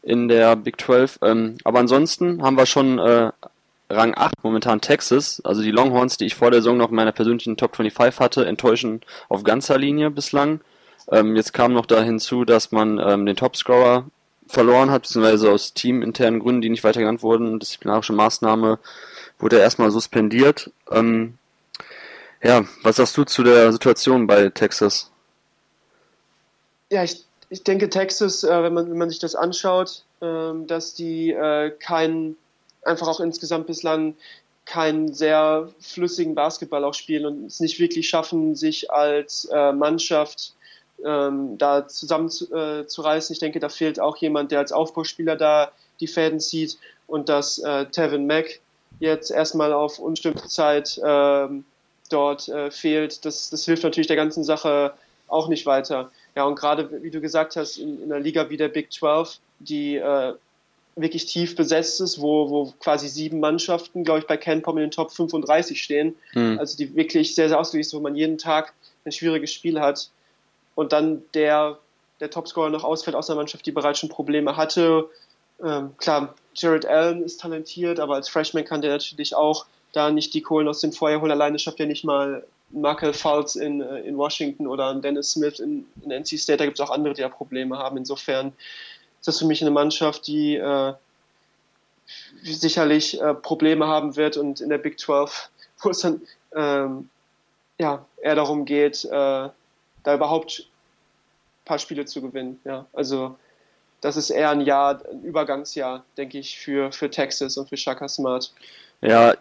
in 0.03 0.29
der 0.29 0.57
Big 0.57 0.81
12. 0.81 1.19
Ähm, 1.23 1.57
aber 1.65 1.81
ansonsten 1.81 2.43
haben 2.43 2.57
wir 2.57 2.67
schon 2.67 2.99
äh, 2.99 3.31
Rang 3.91 4.15
8 4.17 4.43
momentan 4.43 4.81
Texas. 4.81 5.41
Also 5.45 5.63
die 5.63 5.71
Longhorns, 5.71 6.17
die 6.17 6.27
ich 6.27 6.35
vor 6.35 6.51
der 6.51 6.61
Saison 6.61 6.77
noch 6.77 6.91
in 6.91 6.97
meiner 6.97 7.13
persönlichen 7.13 7.57
Top 7.57 7.77
25 7.77 8.21
hatte, 8.21 8.47
enttäuschen 8.47 9.01
auf 9.29 9.45
ganzer 9.45 9.79
Linie 9.79 10.11
bislang. 10.11 10.61
Ähm, 11.11 11.37
jetzt 11.37 11.53
kam 11.53 11.73
noch 11.73 11.87
da 11.87 12.03
hinzu, 12.03 12.45
dass 12.45 12.73
man 12.73 12.99
ähm, 12.99 13.27
den 13.27 13.37
Topscorer 13.37 14.07
verloren 14.47 14.91
hat, 14.91 15.03
beziehungsweise 15.03 15.51
aus 15.51 15.75
teaminternen 15.75 16.41
Gründen, 16.41 16.63
die 16.63 16.71
nicht 16.71 16.85
weiter 16.85 17.01
genannt 17.01 17.23
wurden. 17.23 17.59
Disziplinarische 17.59 18.13
Maßnahme 18.13 18.79
wurde 19.39 19.59
erstmal 19.59 19.91
suspendiert. 19.91 20.71
Ähm, 20.91 21.35
ja, 22.43 22.65
was 22.83 22.97
sagst 22.97 23.17
du 23.17 23.25
zu 23.25 23.43
der 23.43 23.73
Situation 23.73 24.27
bei 24.27 24.51
Texas? 24.51 25.11
Ja, 26.91 27.05
ich, 27.05 27.25
ich 27.51 27.63
denke, 27.63 27.89
Texas, 27.89 28.45
äh, 28.45 28.63
wenn, 28.63 28.75
man, 28.75 28.91
wenn 28.91 28.99
man 28.99 29.11
sich 29.11 29.19
das 29.19 29.35
anschaut, 29.35 30.05
äh, 30.21 30.53
dass 30.67 30.95
die 30.95 31.31
äh, 31.31 31.71
keinen 31.71 32.37
einfach 32.83 33.09
auch 33.09 33.21
insgesamt 33.21 33.67
bislang 33.67 34.15
keinen 34.67 35.13
sehr 35.13 35.71
flüssigen 35.81 36.35
Basketball 36.35 36.85
auch 36.85 36.95
spielen 36.95 37.27
und 37.27 37.47
es 37.47 37.61
nicht 37.61 37.79
wirklich 37.79 38.09
schaffen, 38.09 38.55
sich 38.55 38.91
als 38.91 39.47
äh, 39.53 39.73
Mannschaft 39.73 40.55
ähm, 41.05 41.59
da 41.59 41.87
zusammenzureißen. 41.87 43.33
Äh, 43.33 43.35
ich 43.35 43.39
denke, 43.39 43.61
da 43.61 43.69
fehlt 43.69 44.01
auch 44.01 44.17
jemand, 44.17 44.53
der 44.53 44.61
als 44.61 44.73
Aufbauspieler 44.73 45.37
da 45.37 45.73
die 46.01 46.07
Fäden 46.07 46.41
zieht 46.41 46.79
und 47.07 47.29
dass 47.29 47.59
äh, 47.59 47.87
Tevin 47.87 48.27
Mack 48.27 48.61
jetzt 49.01 49.31
erstmal 49.31 49.73
auf 49.73 49.99
unbestimmte 49.99 50.49
Zeit 50.49 50.99
äh, 50.99 51.49
dort 52.11 52.49
äh, 52.49 52.71
fehlt, 52.71 53.25
das, 53.25 53.51
das 53.51 53.65
hilft 53.65 53.83
natürlich 53.83 54.07
der 54.07 54.17
ganzen 54.17 54.45
Sache 54.45 54.95
auch 55.29 55.49
nicht 55.49 55.67
weiter. 55.67 56.11
Ja, 56.37 56.45
und 56.45 56.57
gerade, 56.57 57.03
wie 57.03 57.11
du 57.11 57.21
gesagt 57.21 57.57
hast, 57.57 57.77
in, 57.77 58.03
in 58.03 58.13
einer 58.13 58.21
Liga 58.21 58.51
wie 58.51 58.57
der 58.57 58.69
Big 58.69 58.93
12, 58.93 59.39
die 59.61 59.97
äh, 59.97 60.35
wirklich 60.97 61.27
tief 61.27 61.57
besetzt 61.57 62.01
ist, 62.01 62.21
wo, 62.21 62.51
wo 62.51 62.73
quasi 62.79 63.09
sieben 63.09 63.41
Mannschaften, 63.41 64.05
glaube 64.05 64.21
ich, 64.21 64.27
bei 64.27 64.37
Kenpom 64.37 64.77
in 64.77 64.85
den 64.85 64.91
Top 64.91 65.13
35 65.13 65.83
stehen. 65.83 66.15
Mhm. 66.35 66.59
Also 66.59 66.77
die 66.77 66.95
wirklich 66.95 67.35
sehr, 67.35 67.49
sehr 67.49 67.59
ausgeglichen 67.59 67.89
ist, 67.89 67.95
wo 67.95 68.01
man 68.01 68.17
jeden 68.17 68.39
Tag 68.39 68.75
ein 69.05 69.13
schwieriges 69.13 69.53
Spiel 69.53 69.81
hat. 69.81 70.11
Und 70.75 70.93
dann 70.93 71.23
der, 71.35 71.79
der 72.21 72.31
Topscorer 72.31 72.71
noch 72.71 72.85
ausfällt 72.85 73.17
aus 73.17 73.29
einer 73.29 73.37
Mannschaft, 73.37 73.67
die 73.67 73.73
bereits 73.73 74.01
schon 74.01 74.09
Probleme 74.09 74.57
hatte. 74.57 75.09
Ähm, 75.63 75.97
klar, 75.99 76.35
Jared 76.55 76.87
Allen 76.87 77.23
ist 77.23 77.41
talentiert, 77.41 78.01
aber 78.01 78.15
als 78.15 78.29
Freshman 78.29 78.65
kann 78.65 78.83
der 78.83 78.91
natürlich 78.91 79.35
auch 79.35 79.67
da 79.93 80.11
nicht 80.11 80.35
die 80.35 80.43
Kohlen 80.43 80.69
aus 80.69 80.81
dem 80.81 80.93
Feuer 80.93 81.21
holen. 81.21 81.31
Alleine 81.31 81.59
schafft 81.59 81.81
er 81.81 81.87
nicht 81.87 82.05
mal 82.05 82.45
Markel 82.75 83.13
Fouls 83.13 83.57
in, 83.57 83.81
äh, 83.81 84.01
in 84.01 84.17
Washington 84.17 84.67
oder 84.67 84.95
Dennis 84.95 85.33
Smith 85.33 85.61
in, 85.61 85.87
in 86.03 86.11
NC 86.11 86.39
State. 86.39 86.59
Da 86.59 86.65
gibt 86.65 86.79
es 86.79 86.85
auch 86.85 86.91
andere, 86.91 87.15
die 87.15 87.23
da 87.23 87.29
Probleme 87.29 87.79
haben. 87.79 87.97
Insofern 87.97 88.53
ist 89.21 89.29
das 89.29 89.39
für 89.39 89.47
mich 89.47 89.63
eine 89.63 89.71
Mannschaft, 89.71 90.27
die 90.27 90.57
äh, 90.57 90.95
sicherlich 92.43 93.21
äh, 93.21 93.35
Probleme 93.35 93.87
haben 93.87 94.17
wird 94.17 94.37
und 94.37 94.61
in 94.61 94.69
der 94.69 94.79
Big 94.79 94.99
12, 94.99 95.51
wo 95.83 95.91
es 95.91 96.01
dann 96.01 96.23
ähm, 96.55 97.09
ja, 97.79 98.05
eher 98.23 98.35
darum 98.35 98.65
geht, 98.65 99.05
äh, 99.05 99.11
da 99.11 100.15
überhaupt 100.15 100.61
ein 100.61 101.65
paar 101.65 101.79
Spiele 101.79 102.05
zu 102.05 102.21
gewinnen. 102.21 102.61
Ja, 102.65 102.87
also 102.93 103.37
das 104.01 104.17
ist 104.17 104.31
eher 104.31 104.51
ein 104.51 104.61
Jahr, 104.61 105.01
ein 105.11 105.23
Übergangsjahr, 105.23 106.05
denke 106.17 106.39
ich, 106.39 106.59
für, 106.59 106.93
für 106.93 107.11
Texas 107.11 107.57
und 107.57 107.69
für 107.69 107.77
Shaka 107.77 108.07
Smart. 108.07 108.53
Ja, 109.01 109.35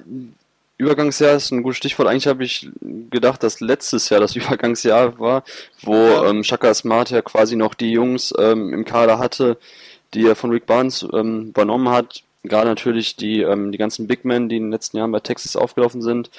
Übergangsjahr 0.77 1.36
ist 1.36 1.51
ein 1.51 1.63
gutes 1.63 1.77
Stichwort. 1.77 2.07
Eigentlich 2.07 2.27
habe 2.27 2.43
ich 2.43 2.69
gedacht, 3.09 3.43
dass 3.43 3.59
letztes 3.59 4.09
Jahr 4.09 4.19
das 4.19 4.36
Übergangsjahr 4.36 5.19
war, 5.19 5.43
wo 5.81 5.95
ähm, 5.95 6.43
Shaka 6.43 6.73
Smart 6.73 7.12
ja 7.12 7.21
quasi 7.21 7.55
noch 7.55 7.73
die 7.73 7.91
Jungs 7.91 8.33
ähm, 8.38 8.73
im 8.73 8.86
Kader 8.86 9.19
hatte, 9.19 9.57
die 10.13 10.25
er 10.25 10.36
von 10.36 10.51
Rick 10.51 10.65
Barnes 10.65 11.05
ähm, 11.13 11.49
übernommen 11.49 11.89
hat. 11.89 12.23
Gerade 12.43 12.67
natürlich 12.67 13.15
die, 13.15 13.41
ähm, 13.41 13.71
die 13.71 13.77
ganzen 13.77 14.07
Big 14.07 14.25
Men, 14.25 14.49
die 14.49 14.57
in 14.57 14.63
den 14.63 14.71
letzten 14.71 14.97
Jahren 14.97 15.12
bei 15.12 15.21
Texas 15.21 15.55
aufgelaufen 15.55 16.01
sind. 16.01 16.29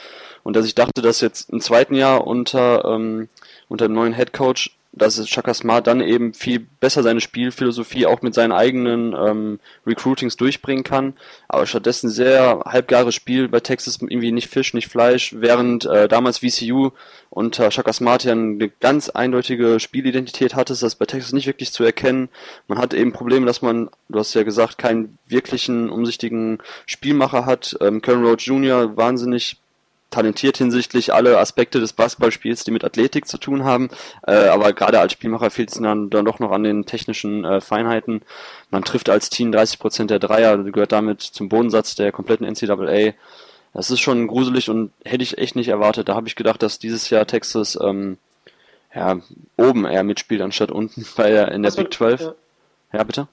Und 0.42 0.54
dass 0.54 0.66
ich 0.66 0.74
dachte, 0.74 1.00
dass 1.00 1.22
jetzt 1.22 1.50
im 1.50 1.60
zweiten 1.60 1.94
Jahr 1.94 2.26
unter, 2.26 2.84
ähm, 2.84 3.28
unter 3.68 3.88
dem 3.88 3.94
neuen 3.94 4.14
Head 4.14 4.32
Coach 4.34 4.76
dass 4.96 5.22
Chaka 5.26 5.54
Smart 5.54 5.86
dann 5.86 6.00
eben 6.00 6.34
viel 6.34 6.60
besser 6.60 7.02
seine 7.02 7.20
Spielphilosophie 7.20 8.06
auch 8.06 8.22
mit 8.22 8.34
seinen 8.34 8.52
eigenen 8.52 9.12
ähm, 9.12 9.58
Recruitings 9.86 10.36
durchbringen 10.36 10.84
kann. 10.84 11.14
Aber 11.48 11.66
stattdessen 11.66 12.08
sehr 12.10 12.62
halbgares 12.64 13.14
Spiel 13.14 13.48
bei 13.48 13.60
Texas, 13.60 13.98
irgendwie 14.00 14.32
nicht 14.32 14.48
Fisch, 14.48 14.72
nicht 14.72 14.88
Fleisch, 14.88 15.34
während 15.36 15.84
äh, 15.84 16.06
damals 16.08 16.38
VCU 16.38 16.90
unter 17.30 17.70
Chaka 17.70 17.92
Smart 17.92 18.22
ja 18.22 18.32
eine 18.32 18.68
ganz 18.68 19.08
eindeutige 19.08 19.80
Spielidentität 19.80 20.54
hatte, 20.54 20.72
ist 20.72 20.84
das 20.84 20.94
bei 20.94 21.06
Texas 21.06 21.32
nicht 21.32 21.48
wirklich 21.48 21.72
zu 21.72 21.82
erkennen. 21.82 22.28
Man 22.68 22.78
hat 22.78 22.94
eben 22.94 23.12
Probleme, 23.12 23.46
dass 23.46 23.62
man, 23.62 23.90
du 24.08 24.20
hast 24.20 24.34
ja 24.34 24.44
gesagt, 24.44 24.78
keinen 24.78 25.18
wirklichen 25.26 25.90
umsichtigen 25.90 26.58
Spielmacher 26.86 27.44
hat. 27.46 27.76
Ähm, 27.80 28.00
Karen 28.00 28.24
Rhodes 28.24 28.46
Jr. 28.46 28.96
wahnsinnig 28.96 29.56
talentiert 30.14 30.56
hinsichtlich 30.56 31.12
alle 31.12 31.38
Aspekte 31.38 31.80
des 31.80 31.92
Basketballspiels, 31.92 32.62
die 32.62 32.70
mit 32.70 32.84
Athletik 32.84 33.26
zu 33.26 33.36
tun 33.36 33.64
haben. 33.64 33.88
Äh, 34.26 34.46
aber 34.46 34.72
gerade 34.72 35.00
als 35.00 35.12
Spielmacher 35.12 35.50
fehlt 35.50 35.70
es 35.70 35.80
dann, 35.80 36.08
dann 36.08 36.24
doch 36.24 36.38
noch 36.38 36.52
an 36.52 36.62
den 36.62 36.86
technischen 36.86 37.44
äh, 37.44 37.60
Feinheiten. 37.60 38.22
Man 38.70 38.84
trifft 38.84 39.10
als 39.10 39.28
Team 39.28 39.50
30% 39.50 40.06
der 40.06 40.20
Dreier, 40.20 40.56
gehört 40.58 40.92
damit 40.92 41.20
zum 41.20 41.48
Bodensatz 41.48 41.96
der 41.96 42.12
kompletten 42.12 42.46
NCAA. 42.46 43.14
Das 43.72 43.90
ist 43.90 44.00
schon 44.00 44.28
gruselig 44.28 44.70
und 44.70 44.92
hätte 45.04 45.24
ich 45.24 45.36
echt 45.36 45.56
nicht 45.56 45.68
erwartet. 45.68 46.08
Da 46.08 46.14
habe 46.14 46.28
ich 46.28 46.36
gedacht, 46.36 46.62
dass 46.62 46.78
dieses 46.78 47.10
Jahr 47.10 47.26
Texas 47.26 47.76
ähm, 47.82 48.18
ja, 48.94 49.18
oben 49.56 49.84
eher 49.84 50.04
mitspielt, 50.04 50.42
anstatt 50.42 50.70
unten 50.70 51.04
bei 51.16 51.30
der, 51.30 51.50
in 51.50 51.64
der 51.64 51.72
Big 51.72 51.92
12. 51.92 52.20
Ja. 52.20 52.34
ja, 52.92 53.02
bitte? 53.02 53.26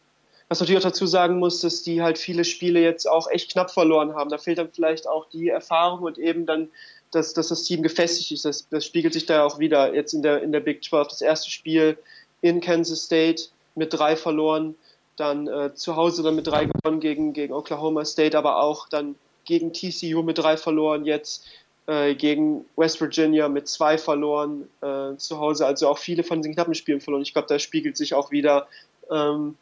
Was 0.52 0.60
natürlich 0.60 0.80
auch 0.80 0.90
dazu 0.90 1.08
sagen 1.08 1.40
muss, 1.40 1.62
dass 1.62 1.82
die 1.82 2.02
halt 2.02 2.18
viele 2.18 2.44
Spiele 2.44 2.82
jetzt 2.82 3.10
auch 3.10 3.32
echt 3.32 3.54
knapp 3.54 3.72
verloren 3.72 4.16
haben. 4.16 4.30
Da 4.30 4.38
fehlt 4.38 4.58
dann 4.58 4.70
vielleicht 4.70 5.08
auch 5.08 5.30
die 5.30 5.48
Erfahrung 5.48 6.02
und 6.02 6.18
eben 6.18 6.46
dann, 6.46 6.68
dass, 7.10 7.34
dass 7.34 7.48
das 7.48 7.64
Team 7.64 7.82
gefestigt 7.84 8.34
ist. 8.34 8.44
Das, 8.44 8.68
das 8.68 8.86
spiegelt 8.86 9.14
sich 9.14 9.26
da 9.26 9.46
auch 9.46 9.60
wieder 9.60 9.96
jetzt 9.96 10.12
in 10.12 10.22
der, 10.22 10.44
in 10.44 10.52
der 10.52 10.60
Big 10.60 10.84
12. 10.84 11.08
Das 11.08 11.22
erste 11.22 11.50
Spiel 11.50 11.98
in 12.42 12.60
Kansas 12.60 13.06
State 13.06 13.44
mit 13.76 13.94
drei 13.94 14.18
verloren, 14.18 14.76
dann 15.16 15.48
äh, 15.48 15.74
zu 15.74 15.96
Hause 15.96 16.22
dann 16.22 16.36
mit 16.36 16.48
drei 16.48 16.66
gewonnen 16.66 17.00
gegen, 17.00 17.32
gegen 17.32 17.54
Oklahoma 17.54 18.04
State, 18.04 18.38
aber 18.38 18.62
auch 18.62 18.90
dann 18.90 19.16
gegen 19.46 19.72
TCU 19.72 20.22
mit 20.22 20.38
drei 20.38 20.58
verloren, 20.58 21.06
jetzt 21.06 21.46
äh, 21.88 22.14
gegen 22.14 22.66
West 22.76 23.00
Virginia 23.00 23.48
mit 23.48 23.70
zwei 23.70 23.98
verloren 23.98 24.68
äh, 24.82 25.16
zu 25.16 25.40
Hause, 25.40 25.66
also 25.66 25.88
auch 25.88 25.98
viele 25.98 26.26
von 26.26 26.42
diesen 26.42 26.56
knappen 26.56 26.76
Spielen 26.76 27.00
verloren. 27.00 27.24
Ich 27.24 27.32
glaube, 27.32 27.48
da 27.48 27.58
spiegelt 27.58 27.96
sich 27.96 28.14
auch 28.14 28.32
wieder, 28.32 28.68
ähm, 29.10 29.56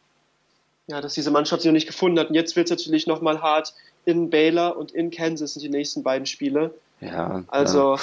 ja, 0.90 1.00
dass 1.00 1.14
diese 1.14 1.30
Mannschaft 1.30 1.62
sich 1.62 1.68
noch 1.68 1.74
nicht 1.74 1.86
gefunden 1.86 2.18
hat. 2.18 2.28
Und 2.28 2.34
jetzt 2.34 2.56
wird 2.56 2.70
es 2.70 2.76
natürlich 2.76 3.06
nochmal 3.06 3.40
hart 3.40 3.74
in 4.04 4.28
Baylor 4.28 4.76
und 4.76 4.90
in 4.90 5.10
Kansas 5.10 5.54
sind 5.54 5.62
die 5.62 5.68
nächsten 5.68 6.02
beiden 6.02 6.26
Spiele. 6.26 6.74
Ja. 7.00 7.44
Also 7.48 7.94
ja. 7.94 8.00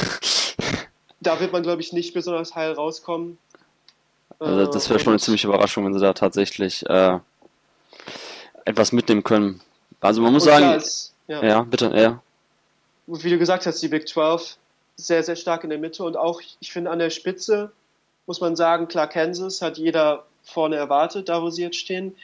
da 1.19 1.39
wird 1.39 1.52
man, 1.52 1.63
glaube 1.63 1.82
ich, 1.82 1.91
nicht 1.91 2.13
besonders 2.13 2.56
heil 2.56 2.71
rauskommen. 2.71 3.38
Also 4.39 4.71
das 4.71 4.89
wäre 4.89 5.00
schon 5.00 5.13
eine 5.13 5.19
ziemliche 5.19 5.47
Überraschung, 5.47 5.86
wenn 5.86 5.93
sie 5.93 6.00
da 6.00 6.13
tatsächlich 6.13 6.86
äh, 6.88 7.19
etwas 8.65 8.91
mitnehmen 8.91 9.23
können. 9.23 9.62
Also 10.00 10.21
man 10.21 10.32
muss 10.32 10.45
sagen, 10.45 10.65
klar, 10.65 10.76
es, 10.76 11.13
Ja, 11.28 11.43
ja 11.43 11.62
bitte, 11.63 11.91
ja. 11.95 12.21
Wie 13.08 13.30
du 13.30 13.38
gesagt 13.38 13.65
hast, 13.65 13.82
die 13.82 13.88
Big 13.88 14.08
12 14.08 14.58
sehr, 14.95 15.23
sehr 15.23 15.36
stark 15.36 15.63
in 15.63 15.69
der 15.69 15.80
Mitte 15.80 16.04
und 16.04 16.15
auch, 16.15 16.41
ich 16.60 16.71
finde, 16.71 16.91
an 16.91 17.00
der 17.00 17.10
Spitze 17.10 17.71
muss 18.28 18.41
man 18.41 18.56
sagen, 18.56 18.88
klar, 18.88 19.08
Kansas 19.08 19.62
hat 19.62 19.78
jeder 19.78 20.26
vorne 20.43 20.76
erwartet, 20.76 21.30
da 21.30 21.41
wo 21.41 21.50
sie 21.50 21.63
jetzt 21.63 21.78
stehen. 21.78 22.15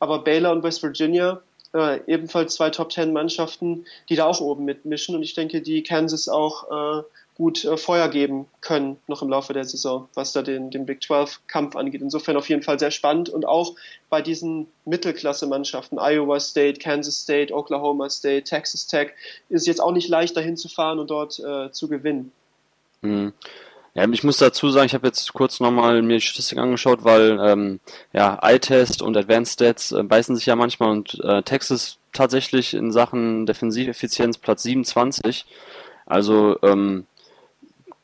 Aber 0.00 0.24
Baylor 0.24 0.50
und 0.50 0.64
West 0.64 0.82
Virginia, 0.82 1.40
äh, 1.72 2.00
ebenfalls 2.06 2.54
zwei 2.54 2.70
Top 2.70 2.88
Ten 2.88 3.12
Mannschaften, 3.12 3.84
die 4.08 4.16
da 4.16 4.26
auch 4.26 4.40
oben 4.40 4.64
mitmischen. 4.64 5.14
Und 5.14 5.22
ich 5.22 5.34
denke, 5.34 5.62
die 5.62 5.82
Kansas 5.82 6.28
auch 6.28 7.00
äh, 7.00 7.02
gut 7.40 7.64
äh, 7.64 7.76
Feuer 7.76 8.08
geben 8.08 8.46
können 8.60 8.98
noch 9.06 9.22
im 9.22 9.30
Laufe 9.30 9.52
der 9.52 9.64
Saison, 9.64 10.08
was 10.14 10.32
da 10.32 10.42
den, 10.42 10.70
den 10.70 10.84
Big 10.84 11.02
12 11.02 11.40
Kampf 11.46 11.74
angeht. 11.76 12.02
Insofern 12.02 12.36
auf 12.36 12.48
jeden 12.48 12.62
Fall 12.62 12.78
sehr 12.78 12.90
spannend 12.90 13.30
und 13.30 13.46
auch 13.46 13.76
bei 14.10 14.20
diesen 14.20 14.66
Mittelklasse-Mannschaften, 14.84 15.98
Iowa 15.98 16.38
State, 16.38 16.80
Kansas 16.80 17.22
State, 17.22 17.54
Oklahoma 17.54 18.10
State, 18.10 18.44
Texas 18.44 18.86
Tech, 18.86 19.12
ist 19.48 19.66
jetzt 19.66 19.80
auch 19.80 19.92
nicht 19.92 20.08
leicht 20.08 20.36
dahin 20.36 20.58
zu 20.58 20.68
fahren 20.68 20.98
und 20.98 21.10
dort 21.10 21.38
äh, 21.38 21.70
zu 21.72 21.88
gewinnen. 21.88 22.32
Hm. 23.02 23.32
Ja, 23.94 24.08
ich 24.08 24.22
muss 24.22 24.36
dazu 24.36 24.70
sagen, 24.70 24.86
ich 24.86 24.94
habe 24.94 25.08
jetzt 25.08 25.32
kurz 25.32 25.58
nochmal 25.58 26.00
mir 26.02 26.14
die 26.14 26.20
Statistik 26.20 26.58
angeschaut, 26.58 27.02
weil 27.02 27.40
ähm, 27.42 27.80
ja, 28.12 28.38
iTest 28.42 29.02
und 29.02 29.16
Advanced 29.16 29.54
Stats 29.54 29.92
äh, 29.92 30.02
beißen 30.02 30.36
sich 30.36 30.46
ja 30.46 30.54
manchmal 30.54 30.90
und 30.90 31.18
äh, 31.24 31.42
Texas 31.42 31.98
tatsächlich 32.12 32.74
in 32.74 32.92
Sachen 32.92 33.46
Defensiveffizienz 33.46 34.38
Platz 34.38 34.62
27. 34.62 35.44
Also 36.06 36.56
ähm, 36.62 37.06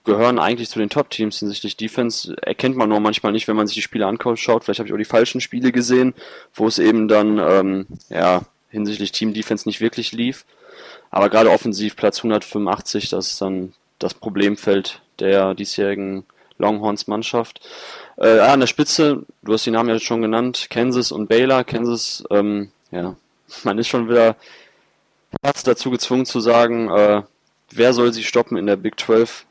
gehören 0.04 0.38
eigentlich 0.38 0.70
zu 0.70 0.78
den 0.78 0.90
Top-Teams 0.90 1.38
hinsichtlich 1.38 1.76
Defense. 1.76 2.36
Erkennt 2.42 2.76
man 2.76 2.88
nur 2.88 3.00
manchmal 3.00 3.32
nicht, 3.32 3.46
wenn 3.46 3.56
man 3.56 3.66
sich 3.66 3.76
die 3.76 3.82
Spiele 3.82 4.06
anschaut. 4.06 4.64
Vielleicht 4.64 4.78
habe 4.78 4.88
ich 4.88 4.92
auch 4.92 4.98
die 4.98 5.04
falschen 5.04 5.40
Spiele 5.40 5.72
gesehen, 5.72 6.14
wo 6.54 6.66
es 6.66 6.78
eben 6.78 7.08
dann 7.08 7.38
ähm, 7.38 7.86
ja, 8.08 8.42
hinsichtlich 8.70 9.12
Team-Defense 9.12 9.68
nicht 9.68 9.80
wirklich 9.80 10.12
lief. 10.12 10.46
Aber 11.10 11.28
gerade 11.28 11.50
offensiv 11.50 11.96
Platz 11.96 12.18
185, 12.18 13.10
das 13.10 13.32
ist 13.32 13.40
dann 13.40 13.72
das 13.98 14.14
Problemfeld 14.14 15.00
der 15.20 15.54
diesjährigen 15.54 16.24
Longhorns-Mannschaft. 16.58 17.60
Äh, 18.16 18.38
an 18.40 18.60
der 18.60 18.66
Spitze, 18.66 19.24
du 19.42 19.52
hast 19.52 19.66
die 19.66 19.70
Namen 19.70 19.90
ja 19.90 19.98
schon 19.98 20.22
genannt, 20.22 20.68
Kansas 20.70 21.12
und 21.12 21.28
Baylor. 21.28 21.64
Kansas, 21.64 22.24
ähm, 22.30 22.70
ja, 22.90 23.16
man 23.64 23.78
ist 23.78 23.88
schon 23.88 24.08
wieder 24.08 24.36
fast 25.42 25.66
dazu 25.66 25.90
gezwungen 25.90 26.26
zu 26.26 26.40
sagen, 26.40 26.88
äh, 26.90 27.22
wer 27.70 27.92
soll 27.92 28.12
sie 28.12 28.24
stoppen 28.24 28.56
in 28.56 28.66
der 28.66 28.76
Big 28.76 28.98
12? 28.98 29.44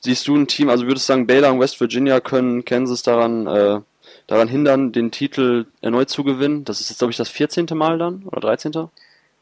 Siehst 0.00 0.28
du 0.28 0.36
ein 0.36 0.46
Team, 0.46 0.68
also 0.68 0.86
würdest 0.86 1.08
du 1.08 1.12
sagen, 1.12 1.26
Baylor 1.26 1.52
und 1.52 1.60
West 1.60 1.80
Virginia 1.80 2.20
können 2.20 2.64
Kansas 2.64 3.02
daran, 3.02 3.46
äh, 3.46 3.80
daran 4.26 4.48
hindern, 4.48 4.92
den 4.92 5.10
Titel 5.10 5.66
erneut 5.80 6.10
zu 6.10 6.24
gewinnen? 6.24 6.64
Das 6.64 6.80
ist 6.80 6.90
jetzt, 6.90 6.98
glaube 6.98 7.10
ich, 7.10 7.16
das 7.16 7.30
14. 7.30 7.66
Mal 7.72 7.98
dann 7.98 8.22
oder 8.24 8.40
13. 8.40 8.72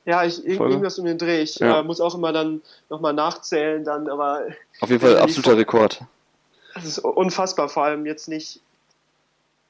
Ja, 0.05 0.25
ich, 0.25 0.45
irgendwas 0.45 0.99
um 0.99 1.05
den 1.05 1.19
Dreh. 1.19 1.43
Ich 1.43 1.59
ja. 1.59 1.81
äh, 1.81 1.83
muss 1.83 2.01
auch 2.01 2.15
immer 2.15 2.33
dann 2.33 2.62
nochmal 2.91 3.12
nachzählen, 3.12 3.85
dann, 3.85 4.09
aber. 4.09 4.47
Auf 4.81 4.91
jeden 4.91 5.01
Fall 5.01 5.17
absoluter 5.19 5.57
Rekord. 5.57 6.01
Das 6.75 6.85
ist 6.85 6.99
unfassbar, 6.99 7.69
vor 7.69 7.85
allem 7.85 8.07
jetzt 8.07 8.29
nicht. 8.29 8.61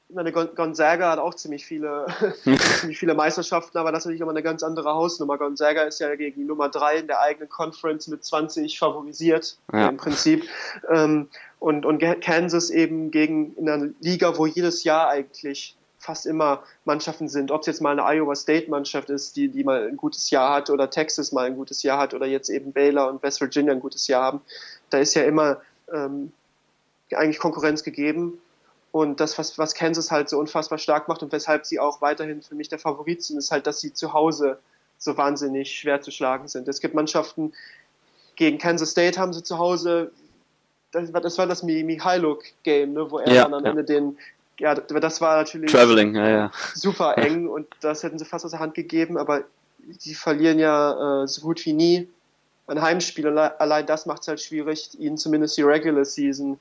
Ich 0.09 0.15
meine, 0.15 0.31
Gonzaga 0.31 1.11
hat 1.11 1.19
auch 1.19 1.33
ziemlich 1.33 1.65
viele, 1.65 2.05
ziemlich 2.43 2.99
viele 2.99 3.15
Meisterschaften, 3.15 3.77
aber 3.79 3.91
das 3.91 4.01
ist 4.01 4.05
natürlich 4.05 4.21
immer 4.21 4.31
eine 4.31 4.43
ganz 4.43 4.61
andere 4.61 4.93
Hausnummer. 4.93 5.39
Gonzaga 5.39 5.83
ist 5.83 5.99
ja 5.99 6.13
gegen 6.15 6.41
die 6.41 6.45
Nummer 6.45 6.69
3 6.69 6.97
in 6.97 7.07
der 7.07 7.19
eigenen 7.19 7.49
Conference 7.49 8.07
mit 8.07 8.23
20 8.23 8.77
favorisiert, 8.77 9.57
ja. 9.71 9.89
im 9.89 9.97
Prinzip. 9.97 10.43
Ähm, 10.89 11.29
und, 11.59 11.85
und 11.85 11.99
Kansas 12.21 12.69
eben 12.69 13.09
gegen 13.09 13.55
in 13.55 13.67
einer 13.67 13.89
Liga, 14.01 14.37
wo 14.37 14.45
jedes 14.45 14.83
Jahr 14.83 15.09
eigentlich 15.09 15.75
fast 16.03 16.25
immer 16.25 16.63
Mannschaften 16.83 17.29
sind. 17.29 17.49
Ob 17.49 17.61
es 17.61 17.67
jetzt 17.67 17.81
mal 17.81 17.97
eine 17.97 18.03
Iowa 18.03 18.35
State 18.35 18.69
Mannschaft 18.69 19.09
ist, 19.09 19.37
die, 19.37 19.47
die 19.47 19.63
mal 19.63 19.87
ein 19.87 19.95
gutes 19.95 20.29
Jahr 20.29 20.53
hat 20.53 20.69
oder 20.69 20.89
Texas 20.89 21.31
mal 21.31 21.45
ein 21.45 21.55
gutes 21.55 21.81
Jahr 21.81 21.97
hat 21.97 22.13
oder 22.13 22.25
jetzt 22.25 22.49
eben 22.49 22.73
Baylor 22.73 23.09
und 23.09 23.23
West 23.23 23.39
Virginia 23.39 23.71
ein 23.71 23.79
gutes 23.79 24.07
Jahr 24.07 24.23
haben. 24.23 24.41
Da 24.89 24.97
ist 24.97 25.13
ja 25.13 25.23
immer 25.23 25.61
ähm, 25.91 26.33
eigentlich 27.13 27.39
Konkurrenz 27.39 27.83
gegeben. 27.83 28.37
Und 28.91 29.19
das, 29.21 29.37
was, 29.37 29.57
was 29.57 29.73
Kansas 29.73 30.11
halt 30.11 30.29
so 30.29 30.37
unfassbar 30.37 30.77
stark 30.77 31.07
macht 31.07 31.23
und 31.23 31.31
weshalb 31.31 31.65
sie 31.65 31.79
auch 31.79 32.01
weiterhin 32.01 32.41
für 32.41 32.53
mich 32.53 32.69
der 32.69 32.79
Favorit 32.79 33.23
sind, 33.23 33.37
ist 33.37 33.49
halt, 33.49 33.65
dass 33.65 33.79
sie 33.79 33.93
zu 33.93 34.13
Hause 34.13 34.59
so 34.97 35.17
wahnsinnig 35.17 35.71
schwer 35.71 36.01
zu 36.01 36.11
schlagen 36.11 36.47
sind. 36.47 36.67
Es 36.67 36.79
gibt 36.79 36.93
Mannschaften, 36.93 37.53
gegen 38.35 38.57
Kansas 38.57 38.91
State 38.91 39.19
haben 39.19 39.33
sie 39.33 39.43
zu 39.43 39.57
Hause, 39.57 40.11
das 40.91 41.13
war 41.13 41.21
das, 41.21 41.37
war 41.37 41.47
das 41.47 41.63
Mihailuk-Game, 41.63 42.93
ne, 42.93 43.09
wo 43.09 43.19
er 43.19 43.33
ja, 43.33 43.43
dann 43.43 43.53
am 43.53 43.63
ja. 43.63 43.71
Ende 43.71 43.83
den 43.83 44.17
ja, 44.59 44.75
das 44.75 45.21
war 45.21 45.37
natürlich 45.37 45.71
Traveling, 45.71 46.15
ja, 46.15 46.29
ja. 46.29 46.51
super 46.73 47.17
eng 47.17 47.47
und 47.47 47.67
das 47.81 48.03
hätten 48.03 48.19
sie 48.19 48.25
fast 48.25 48.45
aus 48.45 48.51
der 48.51 48.59
Hand 48.59 48.75
gegeben, 48.75 49.17
aber 49.17 49.43
die 49.79 50.15
verlieren 50.15 50.59
ja 50.59 51.23
äh, 51.23 51.27
so 51.27 51.41
gut 51.41 51.65
wie 51.65 51.73
nie 51.73 52.09
ein 52.67 52.81
Heimspiel 52.81 53.27
und 53.27 53.37
allein 53.37 53.85
das 53.85 54.05
macht 54.05 54.21
es 54.21 54.27
halt 54.27 54.41
schwierig, 54.41 54.91
ihnen 54.99 55.17
zumindest 55.17 55.57
die 55.57 55.63
Regular 55.63 56.05
Season 56.05 56.59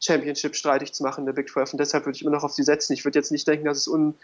Championship 0.00 0.56
streitig 0.56 0.92
zu 0.92 1.02
machen 1.02 1.20
in 1.20 1.26
der 1.26 1.32
Big 1.32 1.48
12 1.48 1.74
und 1.74 1.78
deshalb 1.78 2.06
würde 2.06 2.16
ich 2.16 2.22
immer 2.22 2.32
noch 2.32 2.44
auf 2.44 2.52
sie 2.52 2.64
setzen. 2.64 2.92
Ich 2.92 3.04
würde 3.04 3.18
jetzt 3.18 3.30
nicht 3.30 3.46
denken, 3.46 3.66
dass 3.66 3.78
es 3.78 3.88
un 3.88 4.14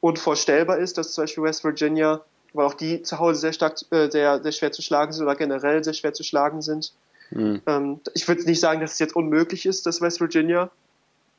unvorstellbar 0.00 0.78
ist, 0.78 0.98
dass 0.98 1.12
zum 1.12 1.24
Beispiel 1.24 1.42
West 1.42 1.64
Virginia, 1.64 2.20
weil 2.52 2.66
auch 2.66 2.74
die 2.74 3.02
zu 3.02 3.18
Hause 3.18 3.40
sehr 3.40 3.52
stark, 3.52 3.76
äh, 3.90 4.10
sehr, 4.10 4.42
sehr 4.42 4.52
schwer 4.52 4.72
zu 4.72 4.82
schlagen 4.82 5.12
sind 5.12 5.24
oder 5.24 5.34
generell 5.34 5.82
sehr 5.82 5.94
schwer 5.94 6.12
zu 6.12 6.22
schlagen 6.22 6.62
sind. 6.62 6.92
Mhm. 7.30 7.62
Ähm, 7.66 8.00
ich 8.14 8.28
würde 8.28 8.44
nicht 8.44 8.60
sagen, 8.60 8.80
dass 8.80 8.92
es 8.92 8.98
jetzt 8.98 9.16
unmöglich 9.16 9.66
ist, 9.66 9.86
dass 9.86 10.00
West 10.00 10.20
Virginia 10.20 10.70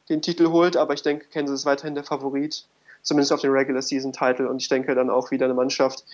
den 0.10 0.22
Titel 0.22 0.48
holt, 0.48 0.78
aber 0.78 0.93
ich 0.93 1.02
denke, 1.02 1.26
Kansas 1.32 1.62
ist 1.62 1.65
weiterhin 1.65 1.96
der 1.96 2.04
Favorit, 2.04 2.65
zumindest 3.02 3.34
auf 3.34 3.41
den 3.41 3.52
Regular 3.52 3.82
Season 3.82 4.13
Title. 4.13 4.50
Und 4.50 4.62
ich 4.62 4.70
denke 4.70 4.96
dann 4.96 5.10
auch 5.10 5.32
wieder 5.32 5.46
eine 5.46 5.54
Mannschaft, 5.54 6.06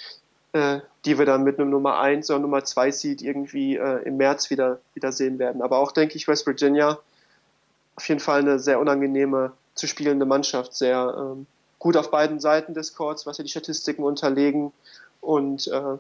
äh, 0.53 0.79
die 1.06 1.17
wir 1.17 1.25
dann 1.25 1.43
mit 1.43 1.60
einem 1.60 1.69
Nummer 1.69 1.99
1 1.99 2.29
oder 2.29 2.39
Nummer 2.39 2.63
2 2.63 2.91
Seed 2.91 3.21
irgendwie 3.21 3.77
äh, 3.77 4.03
im 4.03 4.17
März 4.17 4.49
wieder, 4.49 4.79
wieder 4.93 5.12
sehen 5.12 5.39
werden. 5.39 5.62
Aber 5.62 5.79
auch 5.79 5.91
denke 5.91 6.15
ich, 6.15 6.27
West 6.27 6.45
Virginia 6.45 6.99
auf 7.95 8.08
jeden 8.08 8.19
Fall 8.19 8.39
eine 8.39 8.60
sehr 8.60 8.79
unangenehme 8.79 9.53
zu 9.75 9.88
spielende 9.88 10.25
Mannschaft, 10.25 10.73
sehr 10.73 11.15
ähm, 11.17 11.45
gut 11.79 11.97
auf 11.97 12.12
beiden 12.12 12.39
Seiten 12.39 12.73
des 12.73 12.95
Courts, 12.95 13.25
was 13.25 13.38
ja 13.38 13.43
die 13.43 13.49
Statistiken 13.49 14.03
unterlegen. 14.03 14.71
Und 15.21 15.67
äh, 15.67 15.97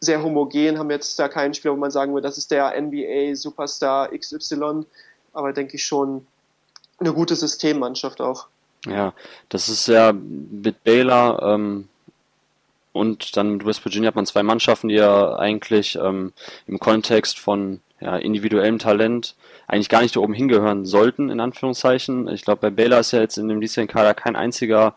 sehr 0.00 0.22
homogen, 0.22 0.78
haben 0.78 0.90
jetzt 0.90 1.18
da 1.18 1.28
keinen 1.28 1.54
Spieler, 1.54 1.74
wo 1.74 1.78
man 1.78 1.90
sagen 1.90 2.14
würde, 2.14 2.28
das 2.28 2.38
ist 2.38 2.50
der 2.50 2.80
NBA 2.80 3.34
Superstar 3.34 4.10
XY, 4.16 4.84
aber 5.32 5.52
denke 5.52 5.76
ich 5.76 5.84
schon 5.84 6.26
eine 6.98 7.12
gute 7.12 7.36
Systemmannschaft 7.36 8.20
auch. 8.20 8.46
Ja, 8.86 9.12
das 9.48 9.68
ist 9.68 9.88
ja 9.88 10.12
mit 10.12 10.84
Baylor 10.84 11.42
ähm, 11.42 11.88
und 12.92 13.36
dann 13.36 13.52
mit 13.52 13.66
West 13.66 13.84
Virginia 13.84 14.08
hat 14.08 14.16
man 14.16 14.26
zwei 14.26 14.42
Mannschaften, 14.42 14.88
die 14.88 14.94
ja 14.94 15.36
eigentlich 15.36 15.96
ähm, 15.96 16.32
im 16.66 16.78
Kontext 16.78 17.38
von 17.38 17.80
ja, 18.00 18.16
individuellem 18.16 18.78
Talent 18.78 19.34
eigentlich 19.66 19.88
gar 19.88 20.02
nicht 20.02 20.16
da 20.16 20.20
oben 20.20 20.32
hingehören 20.32 20.86
sollten, 20.86 21.30
in 21.30 21.40
Anführungszeichen. 21.40 22.28
Ich 22.28 22.44
glaube, 22.44 22.60
bei 22.62 22.70
Baylor 22.70 23.00
ist 23.00 23.12
ja 23.12 23.20
jetzt 23.20 23.36
in 23.36 23.48
dem 23.48 23.60
diesjährigen 23.60 23.92
Kader 23.92 24.14
kein 24.14 24.36
einziger 24.36 24.94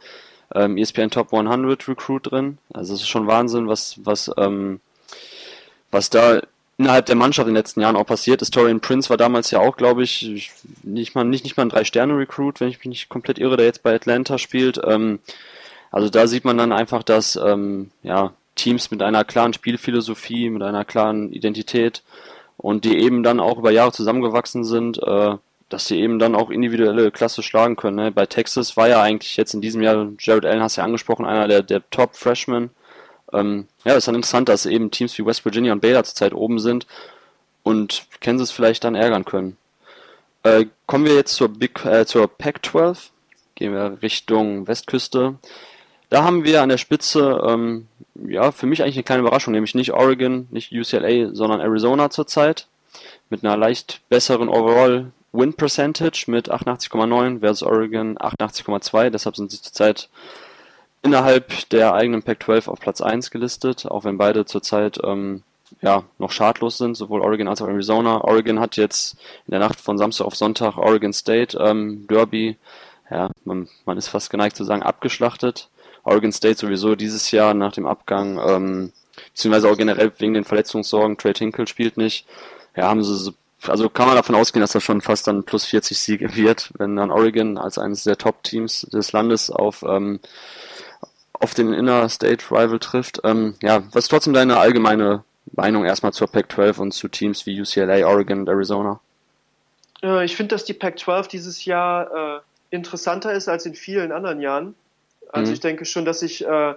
ähm, 0.54 0.78
ESPN 0.78 1.10
Top 1.10 1.34
100 1.34 1.88
Recruit 1.88 2.32
drin. 2.32 2.58
Also 2.74 2.94
es 2.94 3.02
ist 3.02 3.08
schon 3.08 3.28
Wahnsinn, 3.28 3.68
was, 3.68 4.00
was, 4.04 4.32
ähm, 4.38 4.80
was 5.90 6.10
da 6.10 6.42
innerhalb 6.82 7.06
der 7.06 7.16
Mannschaft 7.16 7.48
in 7.48 7.54
den 7.54 7.60
letzten 7.60 7.82
Jahren 7.82 7.96
auch 7.96 8.08
passiert 8.08 8.42
ist. 8.42 8.54
Torian 8.54 8.80
Prince 8.80 9.10
war 9.12 9.18
damals 9.18 9.52
ja 9.52 9.60
auch, 9.60 9.78
glaube 9.78 10.02
ich, 10.02 10.52
nicht 10.82 11.14
mal, 11.14 11.24
nicht, 11.24 11.44
nicht 11.44 11.56
mal 11.56 11.64
ein 11.64 11.70
Drei-Sterne-Recruit, 11.70 12.60
wenn 12.60 12.70
ich 12.70 12.80
mich 12.80 12.88
nicht 12.88 13.10
komplett 13.10 13.38
irre, 13.38 13.56
der 13.56 13.68
jetzt 13.68 13.84
bei 13.84 13.94
Atlanta 13.94 14.40
spielt. 14.40 14.82
Ähm, 14.84 15.20
also 15.92 16.10
da 16.10 16.26
sieht 16.26 16.44
man 16.44 16.58
dann 16.58 16.72
einfach, 16.72 17.04
dass 17.04 17.36
ähm, 17.36 17.92
ja, 18.02 18.34
Teams 18.56 18.90
mit 18.90 19.04
einer 19.04 19.24
klaren 19.24 19.54
Spielphilosophie, 19.54 20.50
mit 20.50 20.64
einer 20.64 20.84
klaren 20.84 21.32
Identität 21.32 22.02
und 22.58 22.84
die 22.84 22.98
eben 22.98 23.22
dann 23.22 23.40
auch 23.40 23.60
über 23.60 23.72
Jahre 23.72 23.92
zusammengewachsen 23.92 24.64
sind, 24.64 25.02
äh, 25.04 25.36
dass 25.70 25.88
sie 25.88 26.00
eben 26.00 26.18
dann 26.18 26.34
auch 26.34 26.50
individuelle 26.50 27.12
Klasse 27.12 27.44
schlagen 27.44 27.76
können. 27.76 27.98
Ne? 27.98 28.12
Bei 28.12 28.26
Texas 28.26 28.76
war 28.76 28.90
ja 28.90 29.04
eigentlich 29.04 29.38
jetzt 29.38 29.54
in 29.54 29.62
diesem 29.62 29.84
Jahr, 29.84 30.08
Jared 30.20 30.46
Allen 30.46 30.64
hast 30.64 30.78
du 30.78 30.82
ja 30.82 30.86
angesprochen, 30.86 31.26
einer 31.26 31.48
der, 31.48 31.62
der 31.62 31.88
Top-Freshmen 31.92 32.72
ähm, 33.34 33.68
ja, 33.86 33.94
ist 33.94 34.08
dann 34.08 34.16
interessant, 34.16 34.50
dass 34.50 34.66
eben 34.66 34.92
Teams 34.92 35.18
wie 35.18 35.26
West 35.26 35.46
Virginia 35.46 35.74
und 35.74 35.82
Baylor 35.82 36.04
zurzeit 36.04 36.34
oben 36.34 36.60
sind 36.60 36.88
und 37.64 38.06
Kansas 38.20 38.52
vielleicht 38.52 38.84
dann 38.84 38.96
ärgern 38.96 39.26
können. 39.26 39.58
Äh, 40.44 40.66
kommen 40.88 41.06
wir 41.06 41.16
jetzt 41.16 41.36
zur 41.36 41.50
Big, 41.50 41.86
äh, 41.86 42.06
zur 42.06 42.28
Pac-12. 42.28 43.10
Gehen 43.56 43.74
wir 43.74 43.98
Richtung 44.02 44.68
Westküste. 44.68 45.36
Da 46.10 46.24
haben 46.24 46.44
wir 46.44 46.62
an 46.62 46.70
der 46.70 46.78
Spitze, 46.78 47.42
ähm, 47.48 47.88
ja, 48.16 48.52
für 48.52 48.66
mich 48.66 48.82
eigentlich 48.82 48.98
eine 48.98 49.04
kleine 49.04 49.22
Überraschung, 49.22 49.54
nämlich 49.54 49.76
nicht 49.76 49.94
Oregon, 49.94 50.48
nicht 50.52 50.72
UCLA, 50.72 51.34
sondern 51.34 51.62
Arizona 51.62 52.10
zurzeit. 52.10 52.68
Mit 53.30 53.46
einer 53.46 53.56
leicht 53.56 54.02
besseren 54.10 54.50
Overall 54.50 55.12
Win 55.32 55.54
Percentage 55.54 56.26
mit 56.28 56.52
88,9 56.52 57.40
versus 57.40 57.64
Oregon 57.64 58.18
88,2. 58.18 59.10
Deshalb 59.10 59.36
sind 59.38 59.52
sie 59.52 59.62
zurzeit 59.62 60.10
innerhalb 61.04 61.70
der 61.70 61.94
eigenen 61.94 62.24
Pac-12 62.24 62.70
auf 62.70 62.80
Platz 62.80 63.02
1 63.02 63.32
gelistet, 63.32 63.86
auch 63.86 64.04
wenn 64.04 64.18
beide 64.18 64.46
zurzeit 64.46 65.00
ähm, 65.04 65.44
ja, 65.82 66.04
noch 66.18 66.32
schadlos 66.32 66.78
sind, 66.78 66.96
sowohl 66.96 67.22
Oregon 67.22 67.48
als 67.48 67.62
auch 67.62 67.68
Arizona. 67.68 68.24
Oregon 68.24 68.60
hat 68.60 68.78
jetzt 68.78 69.18
in 69.48 69.52
der 69.52 69.60
Nacht 69.60 69.80
von 69.80 69.98
Samstag 69.98 70.26
auf 70.26 70.36
Sonntag 70.36 70.78
Oregon 70.78 71.14
State 71.14 71.58
ähm, 71.58 72.06
Derby, 72.08 72.58
ja, 73.10 73.30
man, 73.44 73.68
man 73.86 73.98
ist 73.98 74.08
fast 74.08 74.30
geneigt 74.30 74.56
zu 74.56 74.64
sagen, 74.64 74.84
abgeschlachtet. 74.84 75.70
Oregon 76.04 76.32
State 76.32 76.58
sowieso 76.58 76.96
dieses 76.96 77.32
Jahr 77.32 77.54
nach 77.54 77.74
dem 77.74 77.86
Abgang 77.86 78.40
ähm, 78.40 78.94
beziehungsweise 79.34 79.70
auch 79.70 79.78
generell 79.78 80.12
wegen 80.18 80.34
den 80.34 80.46
Verletzungssorgen. 80.46 81.18
Trey 81.18 81.34
Tinkle 81.34 81.68
spielt 81.68 81.98
nicht. 81.98 82.26
Ja, 82.76 82.88
haben 82.88 83.04
sie, 83.04 83.34
also 83.68 83.90
kann 83.90 84.08
man 84.08 84.16
davon 84.16 84.36
ausgehen, 84.36 84.62
dass 84.62 84.72
das 84.72 84.84
schon 84.84 85.02
fast 85.02 85.28
dann 85.28 85.44
plus 85.44 85.66
40 85.66 86.00
Siege 86.00 86.36
wird, 86.36 86.72
wenn 86.78 86.96
dann 86.96 87.12
Oregon 87.12 87.58
als 87.58 87.78
eines 87.78 88.04
der 88.04 88.18
Top-Teams 88.18 88.88
des 88.92 89.12
Landes 89.12 89.50
auf, 89.50 89.84
ähm, 89.84 90.20
auf 91.42 91.54
den 91.54 91.74
Inner-State 91.74 92.46
Rival 92.52 92.80
trifft. 92.80 93.22
Ähm, 93.24 93.56
ja, 93.62 93.84
was 93.92 94.06
ist 94.06 94.10
trotzdem 94.10 94.34
deine 94.34 94.58
allgemeine 94.58 95.24
Meinung 95.54 95.86
erstmal 95.86 96.14
zur 96.14 96.28
Pac-12 96.28 96.80
und 96.80 96.92
zu 96.92 97.08
Teams 97.08 97.46
wie 97.46 97.60
UCLA, 97.60 98.08
Oregon 98.08 98.42
und 98.42 98.50
Arizona? 98.50 99.00
Äh, 100.04 100.26
ich 100.26 100.36
finde, 100.36 100.56
dass 100.56 100.66
die 100.66 100.74
Pac-12 100.74 101.28
dieses 101.30 101.66
Jahr 101.66 102.38
äh, 102.38 102.40
interessanter 102.70 103.34
ist 103.34 103.50
als 103.50 103.66
in 103.66 103.76
vielen 103.76 104.12
anderen 104.12 104.40
Jahren. 104.40 104.76
Also 105.32 105.50
mhm. 105.50 105.54
ich 105.54 105.60
denke 105.60 105.86
schon, 105.86 106.06
dass 106.06 106.22
ich 106.22 106.46
äh, 106.46 106.76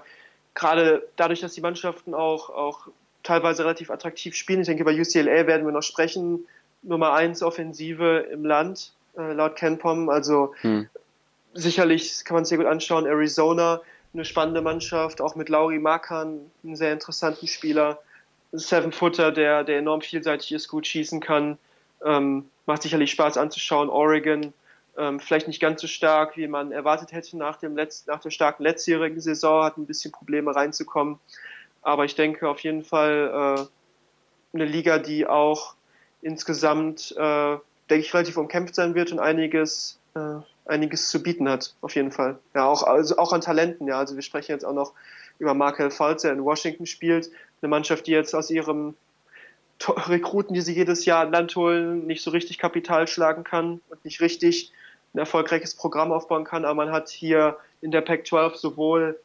gerade 0.54 1.06
dadurch, 1.16 1.40
dass 1.40 1.52
die 1.52 1.60
Mannschaften 1.60 2.14
auch, 2.14 2.50
auch 2.50 2.88
teilweise 3.22 3.64
relativ 3.64 3.90
attraktiv 3.90 4.34
spielen, 4.34 4.60
ich 4.60 4.66
denke, 4.66 4.84
bei 4.84 4.98
UCLA 4.98 5.46
werden 5.46 5.66
wir 5.66 5.72
noch 5.72 5.82
sprechen, 5.82 6.46
Nummer 6.82 7.14
1 7.14 7.42
Offensive 7.42 8.26
im 8.30 8.44
Land, 8.44 8.92
äh, 9.16 9.32
laut 9.32 9.56
KenPom. 9.56 10.08
Also 10.08 10.54
mhm. 10.62 10.88
sicherlich 11.54 12.24
kann 12.24 12.34
man 12.34 12.42
es 12.42 12.50
sehr 12.50 12.58
gut 12.58 12.66
anschauen. 12.66 13.06
Arizona, 13.06 13.80
eine 14.14 14.24
spannende 14.24 14.62
Mannschaft, 14.62 15.20
auch 15.20 15.34
mit 15.34 15.48
Lauri 15.48 15.78
Markan, 15.78 16.50
einen 16.62 16.76
sehr 16.76 16.92
interessanten 16.92 17.46
Spieler. 17.46 17.98
Seven 18.52 18.92
Footer, 18.92 19.32
der, 19.32 19.64
der 19.64 19.78
enorm 19.78 20.00
vielseitig 20.00 20.52
ist, 20.52 20.68
gut 20.68 20.86
schießen 20.86 21.20
kann. 21.20 21.58
Ähm, 22.04 22.48
macht 22.66 22.82
sicherlich 22.82 23.10
Spaß 23.10 23.36
anzuschauen. 23.36 23.88
Oregon, 23.90 24.52
ähm, 24.96 25.18
vielleicht 25.18 25.48
nicht 25.48 25.60
ganz 25.60 25.80
so 25.80 25.88
stark, 25.88 26.36
wie 26.36 26.46
man 26.46 26.70
erwartet 26.70 27.12
hätte 27.12 27.36
nach, 27.36 27.56
dem 27.56 27.76
Letz-, 27.76 28.06
nach 28.06 28.20
der 28.20 28.30
starken 28.30 28.62
letztjährigen 28.62 29.20
Saison, 29.20 29.64
hat 29.64 29.76
ein 29.76 29.86
bisschen 29.86 30.12
Probleme 30.12 30.54
reinzukommen. 30.54 31.18
Aber 31.82 32.04
ich 32.04 32.14
denke 32.14 32.48
auf 32.48 32.60
jeden 32.60 32.84
Fall 32.84 33.66
äh, 33.66 34.56
eine 34.56 34.64
Liga, 34.64 34.98
die 34.98 35.26
auch 35.26 35.74
insgesamt, 36.22 37.12
äh, 37.18 37.56
denke 37.90 38.06
ich, 38.06 38.14
relativ 38.14 38.36
umkämpft 38.36 38.76
sein 38.76 38.94
wird 38.94 39.10
und 39.10 39.18
einiges, 39.18 39.98
äh, 40.14 40.40
einiges 40.66 41.08
zu 41.08 41.22
bieten 41.22 41.48
hat, 41.48 41.74
auf 41.80 41.94
jeden 41.94 42.12
Fall. 42.12 42.38
Ja, 42.54 42.66
auch, 42.66 42.82
also 42.82 43.16
auch 43.18 43.32
an 43.32 43.40
Talenten, 43.40 43.86
ja. 43.86 43.98
Also 43.98 44.14
wir 44.14 44.22
sprechen 44.22 44.52
jetzt 44.52 44.64
auch 44.64 44.72
noch 44.72 44.92
über 45.38 45.54
Markel 45.54 45.90
Falz, 45.90 46.22
der 46.22 46.32
in 46.32 46.44
Washington 46.44 46.86
spielt. 46.86 47.30
Eine 47.60 47.68
Mannschaft, 47.68 48.06
die 48.06 48.12
jetzt 48.12 48.34
aus 48.34 48.50
ihrem 48.50 48.94
Rekruten, 49.82 50.54
die 50.54 50.60
sie 50.60 50.74
jedes 50.74 51.04
Jahr 51.04 51.22
an 51.22 51.32
Land 51.32 51.56
holen, 51.56 52.06
nicht 52.06 52.22
so 52.22 52.30
richtig 52.30 52.58
Kapital 52.58 53.08
schlagen 53.08 53.44
kann 53.44 53.80
und 53.90 54.04
nicht 54.04 54.20
richtig 54.20 54.72
ein 55.12 55.18
erfolgreiches 55.18 55.74
Programm 55.74 56.12
aufbauen 56.12 56.44
kann. 56.44 56.64
Aber 56.64 56.74
man 56.74 56.92
hat 56.92 57.08
hier 57.08 57.58
in 57.80 57.90
der 57.90 58.00
Pac-12 58.00 58.56
sowohl 58.56 59.20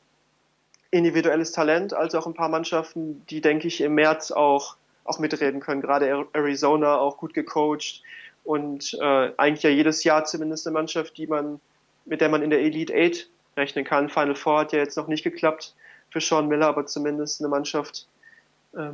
individuelles 0.91 1.51
Talent 1.51 1.93
als 1.93 2.15
auch 2.15 2.25
ein 2.25 2.33
paar 2.33 2.49
Mannschaften, 2.49 3.23
die, 3.29 3.41
denke 3.41 3.67
ich, 3.67 3.81
im 3.81 3.93
März 3.93 4.31
auch, 4.31 4.75
auch 5.03 5.19
mitreden 5.19 5.59
können. 5.59 5.81
Gerade 5.81 6.27
Arizona 6.33 6.97
auch 6.97 7.17
gut 7.17 7.33
gecoacht 7.33 8.01
und 8.43 8.93
äh, 8.99 9.31
eigentlich 9.37 9.63
ja 9.63 9.69
jedes 9.69 10.03
Jahr 10.03 10.25
zumindest 10.25 10.65
eine 10.67 10.73
Mannschaft, 10.73 11.17
die 11.17 11.27
man, 11.27 11.59
mit 12.05 12.21
der 12.21 12.29
man 12.29 12.41
in 12.41 12.49
der 12.49 12.61
Elite 12.61 12.93
Eight 12.93 13.29
rechnen 13.57 13.85
kann. 13.85 14.09
Final 14.09 14.35
Four 14.35 14.59
hat 14.59 14.73
ja 14.73 14.79
jetzt 14.79 14.97
noch 14.97 15.07
nicht 15.07 15.23
geklappt 15.23 15.75
für 16.09 16.21
Sean 16.21 16.47
Miller, 16.47 16.67
aber 16.67 16.85
zumindest 16.85 17.41
eine 17.41 17.49
Mannschaft, 17.49 18.07
äh, 18.73 18.91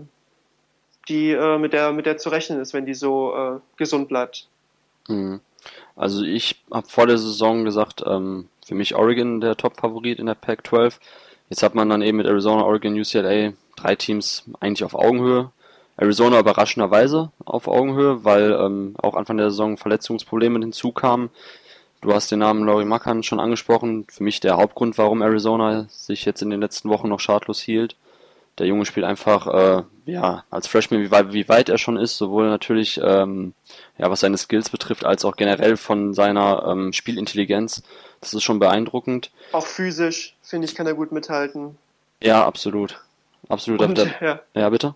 die 1.08 1.32
äh, 1.32 1.58
mit 1.58 1.74
der 1.74 1.92
mit 1.94 2.06
der 2.06 2.18
zu 2.18 2.30
rechnen 2.30 2.60
ist, 2.60 2.74
wenn 2.74 2.86
die 2.86 2.94
so 2.94 3.36
äh, 3.36 3.60
gesund 3.78 4.08
bleibt. 4.08 4.48
Mhm. 5.08 5.40
Also 5.96 6.24
ich 6.24 6.64
habe 6.72 6.88
vor 6.88 7.08
der 7.08 7.18
Saison 7.18 7.64
gesagt, 7.64 8.04
ähm, 8.06 8.50
für 8.66 8.76
mich 8.76 8.96
Oregon 8.96 9.42
der 9.42 9.56
Top-Favorit 9.56 10.20
in 10.20 10.26
der 10.26 10.36
Pac-12. 10.36 10.96
Jetzt 11.50 11.64
hat 11.64 11.76
man 11.76 11.90
dann 11.90 12.02
eben 12.02 12.18
mit 12.18 12.28
Arizona, 12.28 12.64
Oregon, 12.64 13.00
UCLA 13.00 13.54
drei 13.76 13.96
Teams 13.96 14.44
eigentlich 14.60 14.84
auf 14.84 14.96
Augenhöhe. 14.96 15.52
Arizona 15.98 16.40
überraschenderweise 16.40 17.32
auf 17.46 17.68
Augenhöhe, 17.68 18.24
weil 18.24 18.52
ähm, 18.52 18.96
auch 19.02 19.16
Anfang 19.16 19.38
der 19.38 19.50
Saison 19.50 19.78
Verletzungsprobleme 19.78 20.60
hinzukamen. 20.60 21.30
Du 22.02 22.14
hast 22.14 22.32
den 22.32 22.40
Namen 22.40 22.66
Laurie 22.66 22.86
Makan 22.86 23.24
schon 23.24 23.40
angesprochen. 23.40 24.06
Für 24.10 24.24
mich 24.24 24.40
der 24.40 24.58
Hauptgrund, 24.58 24.98
warum 24.98 25.22
Arizona 25.22 25.88
sich 25.90 26.26
jetzt 26.26 26.42
in 26.42 26.50
den 26.50 26.62
letzten 26.62 26.90
Wochen 26.90 27.10
noch 27.10 27.20
schadlos 27.20 27.60
hielt 27.60 27.96
der 28.58 28.68
Junge 28.68 28.86
spielt 28.86 29.06
einfach, 29.06 29.48
äh, 29.48 29.84
ja, 30.06 30.46
als 30.50 30.68
Freshman, 30.68 31.02
wie 31.02 31.12
weit, 31.12 31.34
wie 31.34 31.50
weit 31.50 31.70
er 31.70 31.78
schon 31.78 31.98
ist, 31.98 32.18
sowohl 32.18 32.48
natürlich, 32.48 33.00
ähm, 33.04 33.54
ja, 33.98 34.10
was 34.10 34.22
seine 34.22 34.38
Skills 34.38 34.70
betrifft, 34.70 35.06
als 35.06 35.26
auch 35.26 35.36
generell 35.36 35.78
von 35.78 36.14
seiner 36.14 36.66
ähm, 36.68 36.94
Spielintelligenz. 36.94 37.84
Das 38.22 38.34
ist 38.34 38.44
schon 38.44 38.60
beeindruckend. 38.60 39.32
Auch 39.52 39.66
physisch, 39.66 40.36
finde 40.42 40.66
ich, 40.66 40.76
kann 40.76 40.88
er 40.88 40.94
gut 40.94 41.12
mithalten. 41.12 41.78
Ja, 42.22 42.46
absolut. 42.46 43.02
Absolut. 43.50 43.82
Und, 43.82 43.98
der, 43.98 44.16
ja. 44.22 44.40
ja, 44.54 44.70
bitte? 44.70 44.96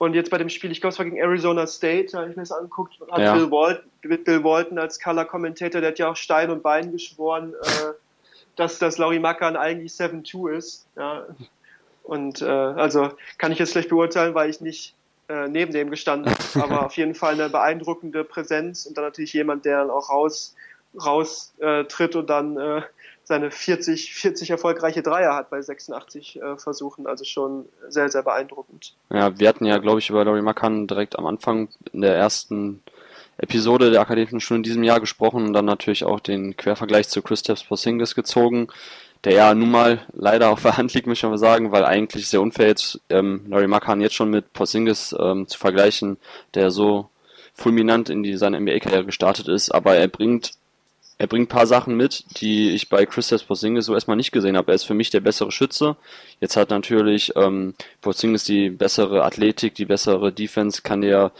Und 0.00 0.14
jetzt 0.14 0.30
bei 0.30 0.38
dem 0.38 0.48
Spiel, 0.48 0.72
ich 0.72 0.80
glaube, 0.80 0.94
es 0.94 0.98
war 0.98 1.04
gegen 1.04 1.18
Arizona 1.18 1.66
State, 1.66 2.16
habe 2.16 2.30
ich 2.30 2.34
mir 2.34 2.40
das 2.40 2.52
angeguckt, 2.52 2.98
hat 3.10 3.18
ja. 3.18 3.34
Bill, 3.34 3.50
Walton, 3.50 3.84
Bill 4.00 4.42
Walton 4.42 4.78
als 4.78 4.98
Color-Kommentator, 4.98 5.82
der 5.82 5.90
hat 5.90 5.98
ja 5.98 6.10
auch 6.10 6.16
Stein 6.16 6.50
und 6.50 6.62
Bein 6.62 6.90
geschworen, 6.90 7.52
äh, 7.52 7.92
dass 8.56 8.78
das 8.78 8.96
Laurie 8.96 9.18
Mackern 9.18 9.56
eigentlich 9.56 9.92
7-2 9.92 10.52
ist. 10.52 10.86
Ja. 10.96 11.26
Und 12.02 12.40
äh, 12.40 12.46
also 12.46 13.10
kann 13.36 13.52
ich 13.52 13.58
jetzt 13.58 13.72
schlecht 13.72 13.90
beurteilen, 13.90 14.34
weil 14.34 14.48
ich 14.48 14.62
nicht 14.62 14.94
äh, 15.28 15.48
neben 15.48 15.70
dem 15.70 15.90
gestanden 15.90 16.32
habe, 16.32 16.64
aber 16.64 16.86
auf 16.86 16.96
jeden 16.96 17.14
Fall 17.14 17.34
eine 17.34 17.50
beeindruckende 17.50 18.24
Präsenz 18.24 18.86
und 18.86 18.96
dann 18.96 19.04
natürlich 19.04 19.34
jemand, 19.34 19.66
der 19.66 19.80
dann 19.80 19.90
auch 19.90 20.08
raus, 20.08 20.56
raus 20.98 21.52
äh, 21.58 21.84
tritt 21.84 22.16
und 22.16 22.30
dann 22.30 22.56
äh, 22.56 22.80
seine 23.30 23.50
40, 23.50 24.12
40 24.12 24.50
erfolgreiche 24.50 25.02
Dreier 25.02 25.34
hat 25.34 25.48
bei 25.48 25.62
86 25.62 26.42
äh, 26.42 26.56
Versuchen. 26.56 27.06
Also 27.06 27.24
schon 27.24 27.66
sehr, 27.88 28.08
sehr 28.10 28.22
beeindruckend. 28.22 28.94
Ja, 29.08 29.38
wir 29.38 29.48
hatten 29.48 29.64
ja, 29.64 29.78
glaube 29.78 30.00
ich, 30.00 30.10
über 30.10 30.24
Laurie 30.24 30.42
Makan 30.42 30.86
direkt 30.86 31.18
am 31.18 31.26
Anfang 31.26 31.68
in 31.92 32.02
der 32.02 32.14
ersten 32.14 32.82
Episode 33.38 33.90
der 33.90 34.02
Akademischen 34.02 34.40
Stunde 34.40 34.58
in 34.58 34.64
diesem 34.64 34.82
Jahr 34.82 35.00
gesprochen 35.00 35.46
und 35.46 35.52
dann 35.52 35.64
natürlich 35.64 36.04
auch 36.04 36.20
den 36.20 36.56
Quervergleich 36.56 37.08
zu 37.08 37.22
Christoph 37.22 37.66
Porzingis 37.66 38.14
gezogen 38.14 38.68
der 39.24 39.34
ja 39.34 39.54
nun 39.54 39.70
mal 39.70 40.06
leider 40.12 40.50
auf 40.50 40.62
der 40.62 40.76
Hand 40.76 40.94
liegt, 40.94 41.06
muss 41.06 41.22
man 41.22 41.32
mal 41.32 41.38
sagen, 41.38 41.72
weil 41.72 41.84
eigentlich 41.84 42.22
ist 42.22 42.32
ja 42.32 42.40
unfair 42.40 42.68
jetzt 42.68 43.00
ähm, 43.10 43.42
Laurie 43.48 43.66
Makan 43.66 44.00
jetzt 44.00 44.14
schon 44.14 44.30
mit 44.30 44.52
Porzingis 44.52 45.14
ähm, 45.18 45.46
zu 45.46 45.58
vergleichen, 45.58 46.16
der 46.54 46.70
so 46.70 47.10
fulminant 47.52 48.08
in 48.08 48.22
die, 48.22 48.36
seine 48.36 48.58
NBA-Karriere 48.60 49.04
gestartet 49.04 49.48
ist, 49.48 49.70
aber 49.70 49.94
er 49.94 50.08
bringt 50.08 50.52
er 51.20 51.26
bringt 51.26 51.50
paar 51.50 51.66
Sachen 51.66 51.98
mit, 51.98 52.40
die 52.40 52.70
ich 52.70 52.88
bei 52.88 53.04
Christoph 53.04 53.46
Porzingis 53.46 53.84
so 53.84 53.92
erstmal 53.92 54.16
nicht 54.16 54.32
gesehen 54.32 54.56
habe. 54.56 54.72
Er 54.72 54.76
ist 54.76 54.84
für 54.84 54.94
mich 54.94 55.10
der 55.10 55.20
bessere 55.20 55.52
Schütze. 55.52 55.96
Jetzt 56.40 56.56
hat 56.56 56.70
natürlich 56.70 57.36
ähm, 57.36 57.74
Porzingis 58.00 58.44
die 58.44 58.70
bessere 58.70 59.22
Athletik, 59.22 59.74
die 59.74 59.84
bessere 59.84 60.32
Defense, 60.32 60.80
kann 60.80 61.02
der 61.02 61.32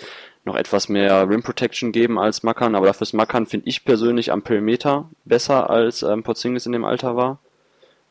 noch 0.45 0.57
etwas 0.57 0.91
mehr 0.91 1.27
Rim 1.27 1.43
Protection 1.43 1.93
geben 1.93 2.19
als 2.19 2.43
Makan, 2.43 2.75
aber 2.75 2.85
dafür 2.85 3.05
ist 3.07 3.15
Makan, 3.15 3.47
finde 3.47 3.71
ich 3.71 3.87
persönlich, 3.87 4.33
am 4.33 4.43
Perimeter 4.43 5.09
besser 5.25 5.71
als 5.71 6.03
ähm, 6.03 6.25
Porzingis 6.25 6.67
in 6.67 6.73
dem 6.73 6.85
Alter 6.85 7.17
war. 7.17 7.39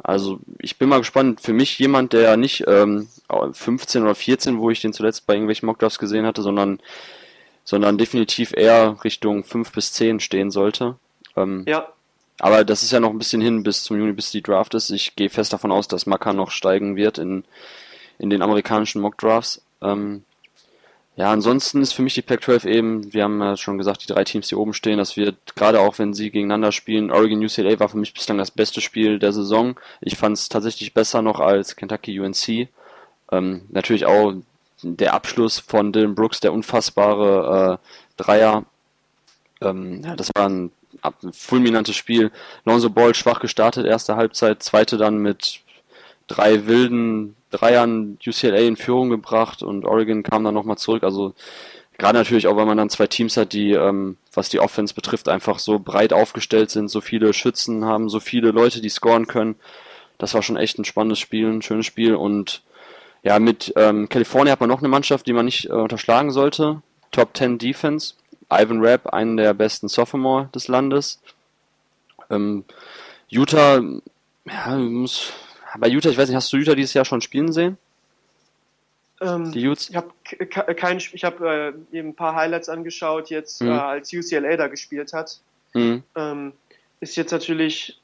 Also 0.02 0.40
ich 0.58 0.80
bin 0.80 0.90
mal 0.90 0.98
gespannt. 0.98 1.40
Für 1.40 1.54
mich 1.54 1.78
jemand, 1.78 2.14
der 2.14 2.36
nicht 2.36 2.64
ähm, 2.66 3.10
15 3.52 4.02
oder 4.02 4.16
14, 4.16 4.58
wo 4.58 4.72
ich 4.72 4.82
den 4.82 4.94
zuletzt 4.94 5.28
bei 5.28 5.36
irgendwelchen 5.36 5.68
Mockdrafts 5.68 6.00
gesehen 6.00 6.26
hatte, 6.26 6.42
sondern, 6.42 6.80
sondern 7.64 8.00
definitiv 8.00 8.54
eher 8.58 8.98
Richtung 9.04 9.44
5 9.44 9.72
bis 9.72 9.94
10 9.94 10.20
stehen 10.20 10.50
sollte. 10.50 10.96
Ähm, 11.40 11.64
ja. 11.68 11.88
Aber 12.40 12.64
das 12.64 12.84
ist 12.84 12.92
ja 12.92 13.00
noch 13.00 13.10
ein 13.10 13.18
bisschen 13.18 13.42
hin 13.42 13.64
bis 13.64 13.84
zum 13.84 13.98
Juni, 13.98 14.14
bis 14.14 14.32
die 14.32 14.42
Draft 14.42 14.74
ist. 14.74 14.90
Ich 14.92 15.16
gehe 15.16 15.30
fest 15.30 15.52
davon 15.52 15.72
aus, 15.72 15.88
dass 15.88 16.06
Maka 16.06 16.32
noch 16.34 16.52
steigen 16.52 16.96
wird 16.96 17.18
in, 17.18 17.44
in 18.18 18.30
den 18.30 18.42
amerikanischen 18.42 19.02
Mockdrafts. 19.02 19.62
Ähm, 19.82 20.24
ja, 21.18 21.32
ansonsten 21.32 21.82
ist 21.82 21.92
für 21.92 22.02
mich 22.02 22.14
die 22.14 22.22
Pac-12 22.22 22.66
eben, 22.66 23.14
wir 23.14 23.26
haben 23.26 23.42
ja 23.42 23.58
schon 23.58 23.78
gesagt, 23.78 24.02
die 24.04 24.08
drei 24.14 24.24
Teams, 24.24 24.48
die 24.48 24.56
oben 24.56 24.74
stehen, 24.74 24.98
das 24.98 25.18
wird 25.18 25.36
gerade 25.58 25.82
auch, 25.82 26.00
wenn 26.00 26.14
sie 26.14 26.32
gegeneinander 26.32 26.72
spielen, 26.72 27.12
Oregon 27.12 27.44
UCLA 27.44 27.78
war 27.78 27.90
für 27.90 27.98
mich 27.98 28.14
bislang 28.14 28.38
das 28.38 28.52
beste 28.52 28.80
Spiel 28.80 29.20
der 29.20 29.34
Saison. 29.34 29.78
Ich 30.00 30.16
fand 30.16 30.38
es 30.38 30.48
tatsächlich 30.48 30.94
besser 30.94 31.22
noch 31.22 31.42
als 31.42 31.76
Kentucky 31.76 32.18
UNC. 32.22 32.70
Ähm, 33.34 33.64
natürlich 33.68 34.06
auch 34.06 34.34
der 34.82 35.14
Abschluss 35.14 35.60
von 35.60 35.92
Dylan 35.92 36.16
Brooks, 36.16 36.40
der 36.40 36.54
unfassbare 36.54 37.80
äh, 37.82 37.88
Dreier. 38.16 38.64
Ähm, 39.60 40.02
ja, 40.06 40.16
das 40.16 40.32
war 40.34 40.48
ein, 40.48 40.72
ein 41.02 41.34
fulminantes 41.34 41.96
Spiel. 41.96 42.32
Lonzo 42.66 42.90
Ball 42.90 43.16
schwach 43.16 43.40
gestartet, 43.40 43.86
erste 43.86 44.16
Halbzeit, 44.16 44.64
zweite 44.64 44.98
dann 44.98 45.18
mit 45.18 45.62
drei 46.28 46.68
wilden 46.68 47.36
Dreiern 47.52 48.20
UCLA 48.26 48.60
in 48.60 48.76
Führung 48.76 49.10
gebracht 49.10 49.64
und 49.64 49.86
Oregon 49.86 50.24
kam 50.24 50.44
dann 50.44 50.54
nochmal 50.54 50.78
zurück. 50.78 51.04
Also 51.04 51.34
gerade 51.98 52.18
natürlich 52.18 52.48
auch, 52.48 52.56
weil 52.56 52.66
man 52.66 52.78
dann 52.78 52.90
zwei 52.90 53.08
Teams 53.08 53.38
hat, 53.38 53.54
die, 53.54 53.72
ähm, 53.72 54.18
was 54.34 54.50
die 54.50 54.60
Offense 54.60 54.94
betrifft, 54.94 55.28
einfach 55.30 55.60
so 55.60 55.80
breit 55.80 56.14
aufgestellt 56.14 56.70
sind, 56.70 56.90
so 56.90 57.02
viele 57.02 57.34
Schützen 57.34 57.86
haben, 57.86 58.10
so 58.10 58.20
viele 58.20 58.52
Leute, 58.52 58.82
die 58.82 58.90
scoren 58.90 59.26
können. 59.26 59.56
Das 60.20 60.34
war 60.34 60.44
schon 60.44 60.58
echt 60.58 60.78
ein 60.78 60.86
spannendes 60.86 61.20
Spiel, 61.20 61.48
ein 61.48 61.62
schönes 61.62 61.86
Spiel 61.86 62.16
und 62.16 62.62
ja, 63.22 63.38
mit 63.40 63.74
ähm, 63.76 64.08
California 64.08 64.54
hat 64.54 64.62
man 64.62 64.70
noch 64.70 64.80
eine 64.80 64.88
Mannschaft, 64.88 65.28
die 65.28 65.34
man 65.34 65.46
nicht 65.46 65.66
äh, 65.66 65.74
unterschlagen 65.74 66.32
sollte. 66.32 66.82
Top 67.12 67.36
10 67.36 67.58
Defense. 67.58 68.14
Ivan 68.52 68.84
Rapp, 68.84 69.08
einen 69.14 69.38
der 69.38 69.54
besten 69.54 69.88
Sophomore 69.88 70.50
des 70.54 70.68
Landes. 70.68 71.22
Ähm, 72.30 72.66
Utah, 73.28 73.82
ja, 74.46 74.78
muss 74.78 75.34
bei 75.78 75.88
Utah, 75.88 76.10
ich 76.10 76.18
weiß 76.18 76.30
nicht, 76.30 76.36
hast 76.36 76.52
du 76.52 76.58
Utah 76.58 76.76
dieses 76.76 76.94
Jahr 76.94 77.06
schon 77.06 77.22
spielen 77.22 77.52
sehen? 77.52 77.78
Ähm, 79.22 79.52
die 79.52 79.68
Utes? 79.68 79.90
Ich 79.90 79.96
habe 79.96 80.12
kein, 80.76 80.98
ich 80.98 81.24
habe 81.24 81.76
äh, 81.92 81.98
eben 81.98 82.10
ein 82.10 82.16
paar 82.16 82.36
Highlights 82.36 82.70
angeschaut, 82.70 83.30
jetzt 83.30 83.62
mhm. 83.62 83.70
äh, 83.70 83.74
als 83.74 84.14
UCLA 84.14 84.56
da 84.58 84.68
gespielt 84.68 85.14
hat. 85.14 85.40
Mhm. 85.74 86.04
Ähm, 86.16 86.54
ist 87.00 87.16
jetzt 87.16 87.32
natürlich 87.32 88.00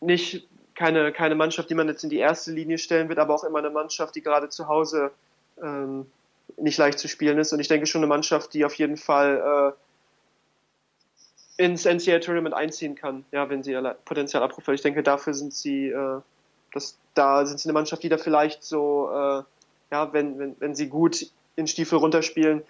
nicht 0.00 0.46
keine, 0.74 1.12
keine 1.12 1.34
Mannschaft, 1.34 1.70
die 1.70 1.74
man 1.74 1.88
jetzt 1.88 2.04
in 2.04 2.10
die 2.10 2.18
erste 2.18 2.52
Linie 2.52 2.78
stellen 2.78 3.08
wird, 3.08 3.18
aber 3.18 3.34
auch 3.34 3.44
immer 3.44 3.58
eine 3.58 3.70
Mannschaft, 3.70 4.14
die 4.14 4.22
gerade 4.22 4.48
zu 4.48 4.68
Hause 4.68 5.10
ähm, 5.62 6.06
nicht 6.56 6.78
leicht 6.78 6.98
zu 6.98 7.08
spielen 7.08 7.38
ist. 7.38 7.52
Und 7.52 7.60
ich 7.60 7.68
denke 7.68 7.86
schon 7.86 8.00
eine 8.00 8.08
Mannschaft, 8.08 8.54
die 8.54 8.64
auf 8.64 8.74
jeden 8.74 8.96
Fall 8.96 9.74
äh, 11.58 11.64
ins 11.64 11.84
NCAA-Tournament 11.84 12.54
einziehen 12.54 12.94
kann, 12.94 13.24
ja, 13.32 13.50
wenn 13.50 13.62
sie 13.62 13.72
ihr 13.72 13.96
Potenzial 14.04 14.42
abrufen. 14.42 14.74
Ich 14.74 14.82
denke, 14.82 15.02
dafür 15.02 15.34
sind 15.34 15.52
sie, 15.52 15.88
äh, 15.88 16.20
das, 16.72 16.96
da 17.14 17.44
sind 17.46 17.58
sie 17.58 17.68
eine 17.68 17.74
Mannschaft, 17.74 18.02
die 18.02 18.08
da 18.08 18.16
vielleicht 18.16 18.62
so, 18.62 19.10
äh, 19.12 19.42
ja, 19.90 20.12
wenn, 20.12 20.38
wenn, 20.38 20.56
wenn 20.60 20.74
sie 20.74 20.88
gut 20.88 21.26
in 21.56 21.66
Stiefel 21.66 21.98
runterspielen, 21.98 22.62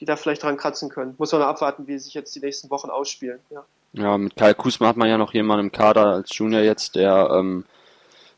die 0.00 0.04
da 0.04 0.16
vielleicht 0.16 0.42
dran 0.42 0.56
kratzen 0.56 0.88
können. 0.88 1.14
Muss 1.18 1.32
man 1.32 1.42
abwarten, 1.42 1.86
wie 1.86 1.98
sich 1.98 2.14
jetzt 2.14 2.34
die 2.34 2.40
nächsten 2.40 2.70
Wochen 2.70 2.90
ausspielen. 2.90 3.38
Ja, 3.50 3.64
ja 3.92 4.18
mit 4.18 4.34
Kyle 4.34 4.54
Kusma 4.54 4.88
hat 4.88 4.96
man 4.96 5.08
ja 5.08 5.16
noch 5.16 5.32
jemanden 5.32 5.66
im 5.66 5.72
Kader 5.72 6.06
als 6.06 6.36
Junior 6.36 6.62
jetzt, 6.62 6.96
der 6.96 7.30
ähm, 7.32 7.64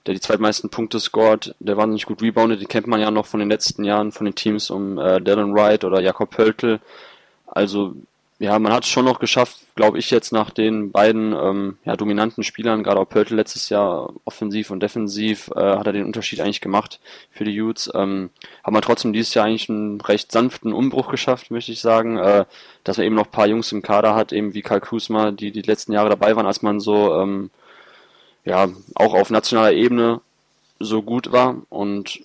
der 0.07 0.15
die 0.15 0.21
zweitmeisten 0.21 0.71
Punkte 0.71 1.01
scored, 1.01 1.55
der 1.59 1.77
wahnsinnig 1.77 2.07
gut 2.07 2.23
reboundet, 2.23 2.61
den 2.61 2.69
kennt 2.69 2.87
man 2.87 3.01
ja 3.01 3.11
noch 3.11 3.27
von 3.27 3.41
den 3.41 3.49
letzten 3.49 3.85
Jahren 3.85 4.13
von 4.13 4.25
den 4.25 4.35
Teams 4.35 4.71
um 4.71 4.99
äh, 4.99 5.21
Dylan 5.21 5.55
Wright 5.55 5.85
oder 5.85 6.01
Jakob 6.01 6.31
Pöltl. 6.31 6.81
Also 7.47 7.95
ja, 8.39 8.59
man 8.59 8.73
hat 8.73 8.85
es 8.85 8.91
schon 8.91 9.07
noch 9.07 9.19
geschafft, 9.19 9.61
glaube 9.77 9.99
ich, 9.99 10.11
jetzt 10.11 10.31
nach 10.31 10.51
den 10.51 10.93
beiden 10.93 11.33
ähm, 11.33 11.79
ja, 11.87 11.97
dominanten 11.97 12.45
Spielern, 12.45 12.83
gerade 12.83 13.01
auch 13.01 13.09
Pöltl 13.09 13.35
letztes 13.35 13.71
Jahr 13.71 14.13
offensiv 14.27 14.71
und 14.71 14.83
defensiv, 14.83 15.51
äh, 15.57 15.61
hat 15.61 15.87
er 15.87 15.95
den 15.95 16.05
Unterschied 16.05 16.41
eigentlich 16.41 16.61
gemacht 16.61 17.01
für 17.31 17.45
die 17.45 17.59
Utes. 17.59 17.91
Ähm, 17.95 18.29
hat 18.63 18.75
man 18.75 18.83
trotzdem 18.83 19.15
dieses 19.15 19.33
Jahr 19.33 19.47
eigentlich 19.47 19.71
einen 19.71 20.03
recht 20.03 20.33
sanften 20.33 20.75
Umbruch 20.75 21.09
geschafft, 21.11 21.51
möchte 21.51 21.73
ich 21.73 21.81
sagen, 21.81 22.19
äh, 22.19 22.45
dass 22.85 22.99
man 22.99 23.07
eben 23.07 23.17
noch 23.17 23.25
ein 23.25 23.33
paar 23.33 23.47
Jungs 23.47 23.73
im 23.73 23.81
Kader 23.81 24.15
hat, 24.15 24.33
eben 24.33 24.53
wie 24.53 24.63
Karl 24.63 24.83
Kusma, 24.83 25.31
die 25.31 25.51
die 25.51 25.63
letzten 25.63 25.93
Jahre 25.93 26.11
dabei 26.11 26.37
waren, 26.37 26.47
als 26.47 26.61
man 26.61 26.79
so 26.79 27.19
ähm, 27.19 27.51
ja, 28.47 28.69
auch 28.95 29.13
auf 29.13 29.29
nationaler 29.29 29.73
Ebene 29.73 30.23
so 30.79 31.03
gut 31.03 31.33
war 31.33 31.57
und 31.69 32.21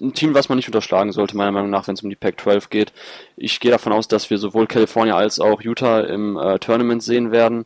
ein 0.00 0.12
Team, 0.12 0.34
was 0.34 0.48
man 0.48 0.56
nicht 0.56 0.68
unterschlagen 0.68 1.12
sollte, 1.12 1.36
meiner 1.36 1.52
Meinung 1.52 1.70
nach, 1.70 1.86
wenn 1.86 1.94
es 1.94 2.02
um 2.02 2.10
die 2.10 2.16
Pac-12 2.16 2.68
geht. 2.68 2.92
Ich 3.36 3.60
gehe 3.60 3.70
davon 3.70 3.92
aus, 3.92 4.08
dass 4.08 4.28
wir 4.28 4.38
sowohl 4.38 4.66
California 4.66 5.16
als 5.16 5.40
auch 5.40 5.62
Utah 5.62 6.00
im 6.00 6.36
äh, 6.36 6.58
Tournament 6.58 7.02
sehen 7.02 7.32
werden. 7.32 7.64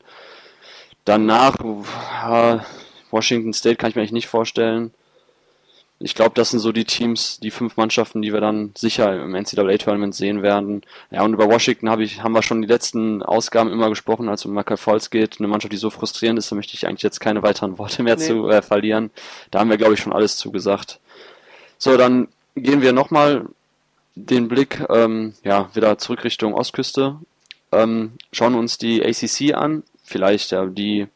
Danach, 1.04 1.56
äh, 1.60 2.58
Washington 3.10 3.52
State 3.52 3.76
kann 3.76 3.90
ich 3.90 3.96
mir 3.96 4.02
eigentlich 4.02 4.12
nicht 4.12 4.28
vorstellen 4.28 4.92
ich 6.04 6.14
glaube, 6.16 6.32
das 6.34 6.50
sind 6.50 6.58
so 6.58 6.72
die 6.72 6.84
Teams, 6.84 7.38
die 7.40 7.52
fünf 7.52 7.76
Mannschaften, 7.76 8.22
die 8.22 8.32
wir 8.32 8.40
dann 8.40 8.72
sicher 8.76 9.22
im 9.22 9.34
NCAA-Tournament 9.34 10.14
sehen 10.14 10.42
werden. 10.42 10.82
Ja, 11.10 11.22
und 11.22 11.32
über 11.32 11.48
Washington 11.48 11.88
hab 11.90 12.00
ich, 12.00 12.22
haben 12.22 12.32
wir 12.32 12.42
schon 12.42 12.60
die 12.60 12.68
letzten 12.68 13.22
Ausgaben 13.22 13.70
immer 13.70 13.88
gesprochen, 13.88 14.28
als 14.28 14.40
es 14.40 14.46
um 14.46 14.52
Michael 14.52 14.78
Falls 14.78 15.10
geht. 15.10 15.38
Eine 15.38 15.48
Mannschaft, 15.48 15.72
die 15.72 15.76
so 15.76 15.90
frustrierend 15.90 16.38
ist, 16.38 16.50
da 16.50 16.56
möchte 16.56 16.74
ich 16.74 16.88
eigentlich 16.88 17.02
jetzt 17.02 17.20
keine 17.20 17.42
weiteren 17.42 17.78
Worte 17.78 18.02
mehr 18.02 18.16
nee. 18.16 18.26
zu 18.26 18.48
äh, 18.48 18.62
verlieren. 18.62 19.10
Da 19.50 19.60
haben 19.60 19.70
wir, 19.70 19.76
glaube 19.76 19.94
ich, 19.94 20.00
schon 20.00 20.12
alles 20.12 20.36
zugesagt. 20.36 20.98
So, 21.78 21.96
dann 21.96 22.28
gehen 22.56 22.82
wir 22.82 22.92
nochmal 22.92 23.46
den 24.16 24.48
Blick 24.48 24.84
ähm, 24.90 25.34
ja, 25.44 25.70
wieder 25.74 25.98
zurück 25.98 26.24
Richtung 26.24 26.52
Ostküste. 26.54 27.16
Ähm, 27.70 28.12
schauen 28.32 28.54
uns 28.54 28.76
die 28.76 29.04
ACC 29.04 29.54
an, 29.54 29.84
vielleicht 30.04 30.50
ja, 30.50 30.66
die, 30.66 31.06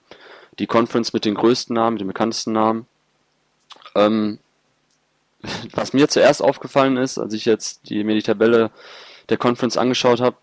die 0.60 0.66
Conference 0.66 1.12
mit 1.12 1.24
den 1.24 1.34
größten 1.34 1.74
Namen, 1.74 1.94
mit 1.94 2.00
den 2.02 2.08
bekanntesten 2.08 2.52
Namen. 2.52 2.86
Ähm, 3.94 4.38
was 5.72 5.92
mir 5.92 6.08
zuerst 6.08 6.42
aufgefallen 6.42 6.96
ist, 6.96 7.18
als 7.18 7.32
ich 7.32 7.44
jetzt 7.44 7.88
die, 7.88 8.04
mir 8.04 8.14
die 8.14 8.22
Tabelle 8.22 8.70
der 9.28 9.36
Conference 9.36 9.76
angeschaut 9.76 10.20
habe, 10.20 10.36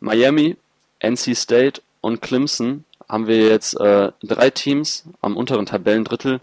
Miami, 0.00 0.56
NC 1.00 1.36
State 1.36 1.82
und 2.00 2.22
Clemson 2.22 2.84
haben 3.08 3.26
wir 3.26 3.48
jetzt 3.48 3.78
äh, 3.78 4.10
drei 4.22 4.50
Teams 4.50 5.04
am 5.20 5.36
unteren 5.36 5.66
Tabellendrittel, 5.66 6.40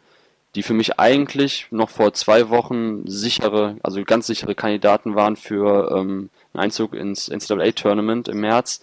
die 0.55 0.63
für 0.63 0.73
mich 0.73 0.99
eigentlich 0.99 1.67
noch 1.71 1.89
vor 1.89 2.13
zwei 2.13 2.49
Wochen 2.49 3.07
sichere, 3.07 3.77
also 3.83 4.03
ganz 4.03 4.27
sichere 4.27 4.55
Kandidaten 4.55 5.15
waren 5.15 5.35
für 5.35 5.91
ähm, 5.91 6.29
einen 6.53 6.63
Einzug 6.63 6.93
ins 6.93 7.29
NCAA-Tournament 7.29 8.27
im 8.27 8.39
März. 8.41 8.81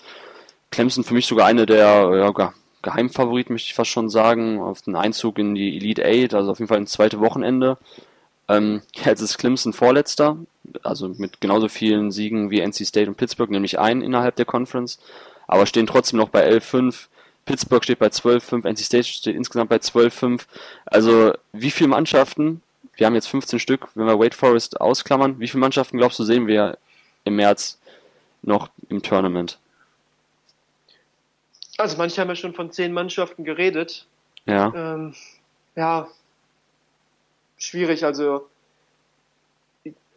Clemson 0.70 1.04
für 1.04 1.14
mich 1.14 1.26
sogar 1.26 1.46
eine 1.46 1.66
der 1.66 2.10
ja, 2.14 2.52
Geheimfavoriten, 2.82 3.52
möchte 3.52 3.68
ich 3.68 3.74
fast 3.74 3.90
schon 3.90 4.08
sagen, 4.08 4.60
auf 4.60 4.82
den 4.82 4.96
Einzug 4.96 5.38
in 5.38 5.54
die 5.54 5.76
Elite 5.76 6.04
Eight, 6.04 6.34
also 6.34 6.50
auf 6.50 6.58
jeden 6.58 6.68
Fall 6.68 6.78
ins 6.78 6.92
zweite 6.92 7.20
Wochenende. 7.20 7.76
Ähm, 8.50 8.82
jetzt 9.04 9.20
ist 9.20 9.38
Clemson 9.38 9.72
Vorletzter, 9.72 10.36
also 10.82 11.08
mit 11.08 11.40
genauso 11.40 11.68
vielen 11.68 12.10
Siegen 12.10 12.50
wie 12.50 12.60
NC 12.60 12.86
State 12.86 13.08
und 13.08 13.16
Pittsburgh, 13.16 13.50
nämlich 13.50 13.78
einen 13.78 14.02
innerhalb 14.02 14.36
der 14.36 14.44
Conference, 14.44 14.98
aber 15.46 15.66
stehen 15.66 15.86
trotzdem 15.86 16.18
noch 16.18 16.28
bei 16.28 16.48
11-5. 16.48 17.06
Pittsburgh 17.46 17.82
steht 17.82 17.98
bei 17.98 18.08
12-5, 18.08 18.66
NC 18.68 18.78
State 18.78 19.04
steht 19.04 19.36
insgesamt 19.36 19.70
bei 19.70 19.76
12-5. 19.76 20.42
Also 20.84 21.32
wie 21.52 21.70
viele 21.70 21.88
Mannschaften, 21.88 22.62
wir 22.96 23.06
haben 23.06 23.14
jetzt 23.14 23.28
15 23.28 23.58
Stück, 23.58 23.88
wenn 23.94 24.06
wir 24.06 24.18
Wake 24.18 24.34
Forest 24.34 24.80
ausklammern, 24.80 25.40
wie 25.40 25.48
viele 25.48 25.60
Mannschaften 25.60 25.98
glaubst 25.98 26.18
du 26.18 26.24
sehen 26.24 26.46
wir 26.46 26.76
im 27.24 27.36
März 27.36 27.78
noch 28.42 28.68
im 28.88 29.02
Tournament? 29.02 29.58
Also 31.78 31.96
manche 31.96 32.20
haben 32.20 32.28
ja 32.28 32.36
schon 32.36 32.54
von 32.54 32.70
zehn 32.70 32.92
Mannschaften 32.92 33.44
geredet. 33.44 34.06
Ja. 34.44 34.72
Ähm, 34.74 35.14
ja, 35.76 36.08
schwierig. 37.60 38.04
Also 38.04 38.48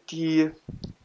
die, 0.09 0.49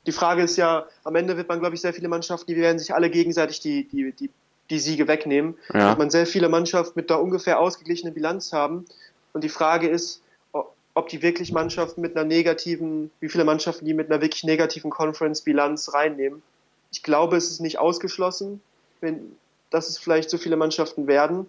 die 0.07 0.12
Frage 0.12 0.43
ist 0.43 0.57
ja, 0.57 0.86
am 1.05 1.14
Ende 1.14 1.36
wird 1.36 1.49
man, 1.49 1.61
glaube 1.61 1.74
ich, 1.74 1.82
sehr 1.82 1.93
viele 1.93 2.09
Mannschaften, 2.09 2.47
die 2.47 2.57
werden 2.57 2.78
sich 2.78 2.95
alle 2.95 3.11
gegenseitig 3.11 3.61
die, 3.61 3.86
die, 3.86 4.12
die, 4.12 4.30
die 4.70 4.78
Siege 4.78 5.07
wegnehmen. 5.07 5.57
Ja. 5.74 5.91
Wird 5.91 5.99
man 5.99 6.11
sehr 6.11 6.26
viele 6.26 6.49
Mannschaften 6.49 6.95
mit 6.97 7.11
der 7.11 7.20
ungefähr 7.20 7.61
ausgeglichenen 7.61 8.14
Bilanz 8.14 8.53
haben. 8.53 8.86
Und 9.32 9.45
die 9.45 9.49
Frage 9.49 9.89
ist, 9.89 10.22
ob 10.95 11.09
die 11.09 11.22
wirklich 11.22 11.53
Mannschaften 11.53 12.01
mit 12.01 12.16
einer 12.16 12.24
negativen, 12.24 13.11
wie 13.20 13.28
viele 13.28 13.45
Mannschaften 13.45 13.84
die 13.84 13.95
mit 13.95 14.11
einer 14.11 14.20
wirklich 14.20 14.43
negativen 14.43 14.91
Conference-Bilanz 14.91 15.95
reinnehmen. 15.95 16.43
Ich 16.91 17.03
glaube, 17.05 17.36
es 17.36 17.51
ist 17.51 17.61
nicht 17.61 17.78
ausgeschlossen, 17.78 18.61
wenn, 19.01 19.36
dass 19.70 19.89
es 19.89 19.99
vielleicht 19.99 20.28
so 20.28 20.39
viele 20.39 20.57
Mannschaften 20.57 21.07
werden. 21.07 21.47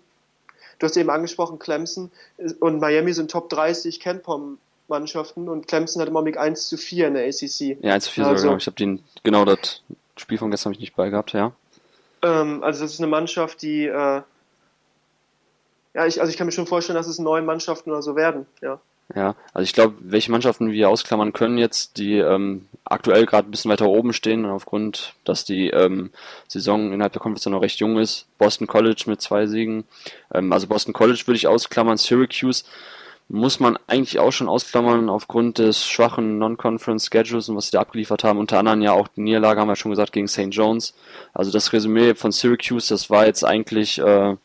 Du 0.78 0.86
hast 0.86 0.98
eben 0.98 1.10
angesprochen, 1.10 1.58
Clemson 1.58 2.12
und 2.60 2.80
Miami 2.80 3.14
sind 3.14 3.32
Top 3.32 3.50
30 3.50 4.00
Kenpom 4.00 4.60
Mannschaften 4.90 5.48
und 5.50 5.68
Clemson 5.68 6.02
hat 6.02 6.10
im 6.10 6.16
Augenblick 6.16 6.38
1 6.38 6.68
zu 6.68 6.78
4 6.78 7.08
in 7.08 7.14
der 7.16 7.26
ACC. 7.28 7.78
Ja, 7.82 7.94
1 7.94 8.06
zu 8.06 8.12
4 8.12 8.26
also, 8.26 8.44
sogar, 8.44 8.58
Ich 8.58 8.68
habe 8.68 8.76
den, 8.76 9.04
genau 9.24 9.46
das 9.46 9.82
Spiel 10.18 10.38
von 10.38 10.52
gestern 10.52 10.72
habe 10.72 10.76
ich 10.76 10.82
nicht 10.82 10.96
bei 10.96 11.10
gehabt, 11.10 11.34
ja. 11.34 11.54
Ähm, 12.22 12.64
also 12.64 12.84
das 12.84 12.94
ist 12.94 13.00
eine 13.00 13.08
Mannschaft, 13.08 13.62
die, 13.62 13.86
äh, 13.86 14.22
ja, 15.94 16.06
ich, 16.06 16.20
also 16.20 16.30
ich 16.30 16.38
kann 16.38 16.48
mir 16.48 16.52
schon 16.52 16.68
vorstellen, 16.68 16.98
dass 16.98 17.08
es 17.08 17.20
neun 17.20 17.46
Mannschaften 17.46 17.92
oder 17.92 18.02
so 18.02 18.16
werden, 18.16 18.46
ja. 18.62 18.80
Ja, 19.16 19.36
also 19.54 19.64
ich 19.64 19.74
glaube, 19.74 19.96
welche 20.02 20.32
Mannschaften 20.32 20.72
wir 20.72 20.88
ausklammern 20.88 21.34
können 21.34 21.58
jetzt, 21.58 21.98
die 21.98 22.18
ähm, 22.18 22.68
aktuell 22.86 23.26
gerade 23.26 23.48
ein 23.48 23.52
bisschen 23.52 23.72
weiter 23.72 23.88
oben 23.88 24.14
stehen, 24.14 24.46
aufgrund, 24.46 25.16
dass 25.24 25.46
die 25.46 25.70
ähm, 25.70 26.12
Saison 26.48 26.94
innerhalb 26.94 27.14
der 27.14 27.22
Conference 27.22 27.48
noch 27.48 27.64
recht 27.64 27.80
jung 27.80 27.98
ist. 27.98 28.28
Boston 28.38 28.68
College 28.68 29.06
mit 29.08 29.20
zwei 29.20 29.48
Siegen. 29.48 29.86
Ähm, 30.32 30.54
also 30.54 30.68
Boston 30.68 30.94
College 30.94 31.24
würde 31.26 31.38
ich 31.38 31.48
ausklammern, 31.48 31.98
Syracuse 31.98 32.66
muss 33.30 33.60
man 33.60 33.78
eigentlich 33.86 34.18
auch 34.20 34.32
schon 34.32 34.50
ausklammern 34.50 35.08
aufgrund 35.08 35.60
des 35.60 35.86
schwachen 35.86 36.40
Non-Conference-Schedules 36.40 37.48
und 37.48 37.56
was 37.56 37.68
sie 37.68 37.72
da 37.72 37.82
abgeliefert 37.82 38.24
haben. 38.24 38.40
Unter 38.40 38.58
anderem 38.58 38.82
ja 38.82 38.92
auch 38.92 39.08
die 39.08 39.22
Niederlage, 39.22 39.62
haben 39.62 39.68
wir 39.68 39.76
schon 39.76 39.92
gesagt, 39.92 40.12
gegen 40.12 40.28
St. 40.28 40.50
Jones. 40.50 40.96
Also 41.34 41.52
das 41.52 41.72
Resümee 41.72 42.16
von 42.16 42.32
Syracuse, 42.32 42.90
das 42.90 43.12
war 43.12 43.28
jetzt 43.28 43.44
eigentlich 43.44 44.00
äh, 44.00 44.36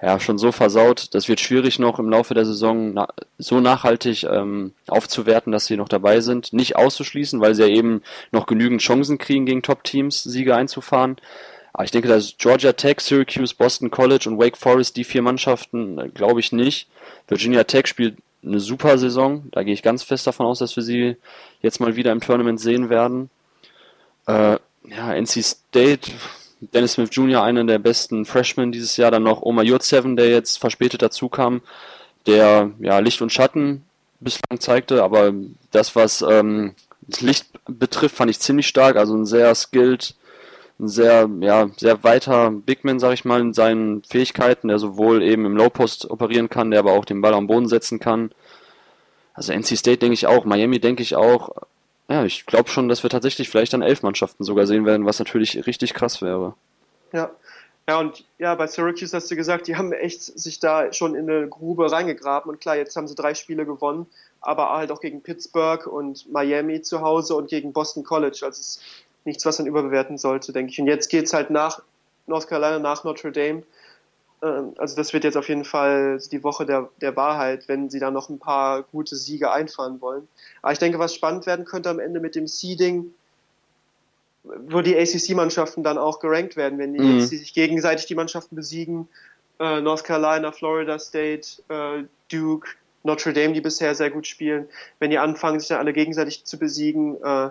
ja 0.00 0.18
schon 0.18 0.38
so 0.38 0.50
versaut. 0.50 1.14
Das 1.14 1.28
wird 1.28 1.40
schwierig 1.40 1.78
noch 1.78 1.98
im 1.98 2.08
Laufe 2.08 2.32
der 2.32 2.46
Saison 2.46 2.94
na 2.94 3.08
so 3.36 3.60
nachhaltig 3.60 4.24
ähm, 4.24 4.72
aufzuwerten, 4.88 5.52
dass 5.52 5.66
sie 5.66 5.76
noch 5.76 5.88
dabei 5.88 6.20
sind. 6.20 6.54
Nicht 6.54 6.76
auszuschließen, 6.76 7.38
weil 7.40 7.54
sie 7.54 7.62
ja 7.62 7.68
eben 7.68 8.02
noch 8.30 8.46
genügend 8.46 8.80
Chancen 8.80 9.18
kriegen, 9.18 9.44
gegen 9.44 9.62
Top-Teams 9.62 10.22
Siege 10.22 10.56
einzufahren. 10.56 11.16
Aber 11.72 11.84
ich 11.84 11.90
denke, 11.90 12.08
dass 12.08 12.36
Georgia 12.36 12.72
Tech, 12.72 13.00
Syracuse, 13.00 13.54
Boston 13.54 13.90
College 13.90 14.28
und 14.28 14.38
Wake 14.38 14.56
Forest, 14.56 14.96
die 14.96 15.04
vier 15.04 15.22
Mannschaften, 15.22 15.98
äh, 15.98 16.08
glaube 16.08 16.40
ich 16.40 16.52
nicht. 16.52 16.88
Virginia 17.28 17.64
Tech 17.64 17.86
spielt 17.86 18.18
eine 18.44 18.60
super 18.60 18.98
Saison. 18.98 19.44
Da 19.52 19.62
gehe 19.62 19.74
ich 19.74 19.82
ganz 19.82 20.02
fest 20.02 20.26
davon 20.26 20.46
aus, 20.46 20.58
dass 20.58 20.76
wir 20.76 20.82
sie 20.82 21.16
jetzt 21.62 21.80
mal 21.80 21.96
wieder 21.96 22.12
im 22.12 22.20
Tournament 22.20 22.60
sehen 22.60 22.90
werden. 22.90 23.30
Äh, 24.26 24.58
ja, 24.88 25.14
NC 25.14 25.42
State, 25.42 26.10
Dennis 26.60 26.94
Smith 26.94 27.10
Jr., 27.12 27.42
einer 27.42 27.64
der 27.64 27.78
besten 27.78 28.24
Freshmen 28.24 28.72
dieses 28.72 28.96
Jahr. 28.96 29.10
Dann 29.10 29.22
noch 29.22 29.42
Omar 29.42 29.64
Yurtseven, 29.64 30.16
der 30.16 30.28
jetzt 30.28 30.58
verspätet 30.58 31.02
dazu 31.02 31.28
kam, 31.28 31.62
der 32.26 32.70
ja 32.80 32.98
Licht 32.98 33.22
und 33.22 33.32
Schatten 33.32 33.84
bislang 34.22 34.60
zeigte, 34.60 35.02
aber 35.02 35.32
das, 35.70 35.96
was 35.96 36.22
ähm, 36.22 36.74
Licht 37.20 37.46
betrifft, 37.66 38.16
fand 38.16 38.30
ich 38.30 38.38
ziemlich 38.38 38.68
stark. 38.68 38.96
Also 38.96 39.14
ein 39.16 39.26
sehr 39.26 39.54
skilled 39.54 40.14
ein 40.78 40.88
sehr, 40.88 41.28
ja, 41.40 41.68
sehr 41.76 42.02
weiter 42.04 42.50
Bigman, 42.50 42.98
sag 42.98 43.12
ich 43.12 43.24
mal, 43.24 43.40
in 43.40 43.54
seinen 43.54 44.02
Fähigkeiten, 44.04 44.68
der 44.68 44.78
sowohl 44.78 45.22
eben 45.22 45.44
im 45.46 45.56
Low-Post 45.56 46.10
operieren 46.10 46.48
kann, 46.48 46.70
der 46.70 46.80
aber 46.80 46.92
auch 46.92 47.04
den 47.04 47.20
Ball 47.20 47.34
am 47.34 47.46
Boden 47.46 47.68
setzen 47.68 48.00
kann. 48.00 48.32
Also 49.34 49.52
NC 49.52 49.76
State 49.76 49.98
denke 49.98 50.14
ich 50.14 50.26
auch, 50.26 50.44
Miami 50.44 50.80
denke 50.80 51.02
ich 51.02 51.16
auch. 51.16 51.50
Ja, 52.08 52.24
ich 52.24 52.46
glaube 52.46 52.68
schon, 52.68 52.88
dass 52.88 53.02
wir 53.02 53.10
tatsächlich 53.10 53.48
vielleicht 53.48 53.72
dann 53.72 53.82
elf 53.82 54.02
Mannschaften 54.02 54.44
sogar 54.44 54.66
sehen 54.66 54.84
werden, 54.84 55.06
was 55.06 55.18
natürlich 55.18 55.66
richtig 55.66 55.94
krass 55.94 56.20
wäre. 56.20 56.54
Ja. 57.12 57.30
Ja, 57.88 57.98
und 57.98 58.24
ja, 58.38 58.54
bei 58.54 58.68
Syracuse 58.68 59.16
hast 59.16 59.28
du 59.30 59.34
gesagt, 59.34 59.66
die 59.66 59.74
haben 59.74 59.92
echt 59.92 60.22
sich 60.22 60.60
da 60.60 60.92
schon 60.92 61.16
in 61.16 61.28
eine 61.28 61.48
Grube 61.48 61.90
reingegraben. 61.90 62.50
Und 62.50 62.60
klar, 62.60 62.76
jetzt 62.76 62.94
haben 62.94 63.08
sie 63.08 63.16
drei 63.16 63.34
Spiele 63.34 63.66
gewonnen, 63.66 64.06
aber 64.40 64.70
halt 64.70 64.92
auch 64.92 65.00
gegen 65.00 65.20
Pittsburgh 65.20 65.86
und 65.88 66.30
Miami 66.30 66.82
zu 66.82 67.00
Hause 67.00 67.34
und 67.34 67.48
gegen 67.48 67.72
Boston 67.72 68.04
College. 68.04 68.42
Also 68.44 68.60
es 68.60 68.80
nichts, 69.24 69.46
was 69.46 69.58
man 69.58 69.66
überbewerten 69.66 70.18
sollte, 70.18 70.52
denke 70.52 70.72
ich. 70.72 70.80
Und 70.80 70.86
jetzt 70.86 71.08
geht 71.08 71.26
es 71.26 71.32
halt 71.32 71.50
nach 71.50 71.82
North 72.26 72.48
Carolina, 72.48 72.78
nach 72.78 73.04
Notre 73.04 73.32
Dame. 73.32 73.62
Ähm, 74.42 74.74
also 74.76 74.96
das 74.96 75.12
wird 75.12 75.24
jetzt 75.24 75.36
auf 75.36 75.48
jeden 75.48 75.64
Fall 75.64 76.20
die 76.30 76.42
Woche 76.42 76.66
der, 76.66 76.88
der 77.00 77.16
Wahrheit, 77.16 77.68
wenn 77.68 77.90
sie 77.90 78.00
da 78.00 78.10
noch 78.10 78.28
ein 78.28 78.38
paar 78.38 78.82
gute 78.82 79.16
Siege 79.16 79.50
einfahren 79.52 80.00
wollen. 80.00 80.28
Aber 80.60 80.72
ich 80.72 80.78
denke, 80.78 80.98
was 80.98 81.14
spannend 81.14 81.46
werden 81.46 81.64
könnte 81.64 81.90
am 81.90 82.00
Ende 82.00 82.20
mit 82.20 82.34
dem 82.34 82.46
Seeding, 82.46 83.14
wo 84.44 84.80
die 84.80 84.96
ACC-Mannschaften 84.96 85.84
dann 85.84 85.98
auch 85.98 86.18
gerankt 86.18 86.56
werden, 86.56 86.78
wenn 86.78 86.94
die 86.94 87.00
mhm. 87.00 87.18
jetzt 87.18 87.30
sich 87.30 87.54
gegenseitig 87.54 88.06
die 88.06 88.16
Mannschaften 88.16 88.56
besiegen. 88.56 89.08
Äh, 89.60 89.80
North 89.80 90.04
Carolina, 90.04 90.50
Florida 90.50 90.98
State, 90.98 91.62
äh, 91.68 92.04
Duke, 92.30 92.68
Notre 93.04 93.32
Dame, 93.32 93.52
die 93.52 93.60
bisher 93.60 93.94
sehr 93.94 94.10
gut 94.10 94.26
spielen. 94.26 94.68
Wenn 94.98 95.10
die 95.10 95.18
anfangen, 95.18 95.60
sich 95.60 95.68
dann 95.68 95.78
alle 95.78 95.92
gegenseitig 95.92 96.44
zu 96.44 96.58
besiegen, 96.58 97.22
äh, 97.22 97.50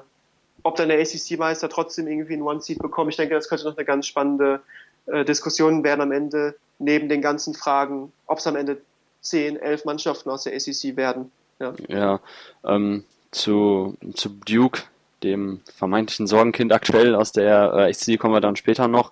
ob 0.63 0.75
dann 0.75 0.89
der 0.89 0.99
ACC-Meister 0.99 1.69
trotzdem 1.69 2.07
irgendwie 2.07 2.33
einen 2.33 2.43
One-Seed 2.43 2.79
bekommt, 2.79 3.11
ich 3.11 3.17
denke, 3.17 3.35
das 3.35 3.49
könnte 3.49 3.65
noch 3.65 3.77
eine 3.77 3.85
ganz 3.85 4.07
spannende 4.07 4.61
äh, 5.07 5.25
Diskussion 5.25 5.83
werden 5.83 6.01
am 6.01 6.11
Ende, 6.11 6.55
neben 6.79 7.09
den 7.09 7.21
ganzen 7.21 7.53
Fragen, 7.53 8.11
ob 8.27 8.39
es 8.39 8.47
am 8.47 8.55
Ende 8.55 8.77
10, 9.21 9.57
11 9.57 9.85
Mannschaften 9.85 10.29
aus 10.29 10.43
der 10.43 10.53
ACC 10.53 10.95
werden. 10.95 11.31
Ja, 11.59 11.73
ja 11.87 12.19
ähm, 12.65 13.03
zu, 13.31 13.97
zu 14.13 14.29
Duke, 14.29 14.81
dem 15.23 15.61
vermeintlichen 15.75 16.27
Sorgenkind 16.27 16.73
aktuell 16.73 17.15
aus 17.15 17.31
der 17.31 17.73
äh, 17.73 17.89
ACC 17.89 18.19
kommen 18.19 18.33
wir 18.33 18.41
dann 18.41 18.55
später 18.55 18.87
noch. 18.87 19.11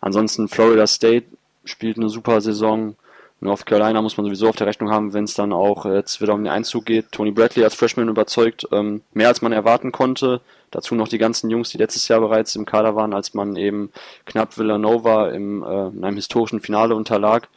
Ansonsten 0.00 0.48
Florida 0.48 0.86
State 0.86 1.26
spielt 1.64 1.96
eine 1.96 2.08
super 2.08 2.40
Saison. 2.40 2.96
North 3.40 3.66
Carolina 3.66 4.00
muss 4.00 4.16
man 4.16 4.24
sowieso 4.24 4.48
auf 4.48 4.56
der 4.56 4.66
Rechnung 4.66 4.90
haben, 4.90 5.12
wenn 5.12 5.24
es 5.24 5.34
dann 5.34 5.52
auch 5.52 5.84
jetzt 5.84 6.20
wieder 6.20 6.34
um 6.34 6.44
den 6.44 6.52
Einzug 6.52 6.86
geht. 6.86 7.12
Tony 7.12 7.32
Bradley 7.32 7.64
als 7.64 7.74
Freshman 7.74 8.08
überzeugt, 8.08 8.66
ähm, 8.72 9.02
mehr 9.14 9.28
als 9.28 9.42
man 9.42 9.52
erwarten 9.52 9.92
konnte. 9.92 10.40
Dazu 10.72 10.96
noch 10.96 11.06
die 11.06 11.18
ganzen 11.18 11.48
Jungs, 11.50 11.70
die 11.70 11.78
letztes 11.78 12.08
Jahr 12.08 12.18
bereits 12.18 12.56
im 12.56 12.66
Kader 12.66 12.96
waren, 12.96 13.14
als 13.14 13.34
man 13.34 13.54
eben 13.54 13.92
knapp 14.26 14.58
Villanova 14.58 15.30
im, 15.30 15.62
äh, 15.62 15.88
in 15.88 16.04
einem 16.04 16.16
historischen 16.16 16.60
Finale 16.60 16.96
unterlag. 16.96 17.48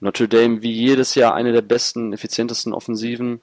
Notre 0.00 0.26
Dame 0.26 0.62
wie 0.62 0.72
jedes 0.72 1.14
Jahr 1.14 1.34
eine 1.34 1.52
der 1.52 1.62
besten, 1.62 2.12
effizientesten 2.12 2.72
Offensiven. 2.72 3.40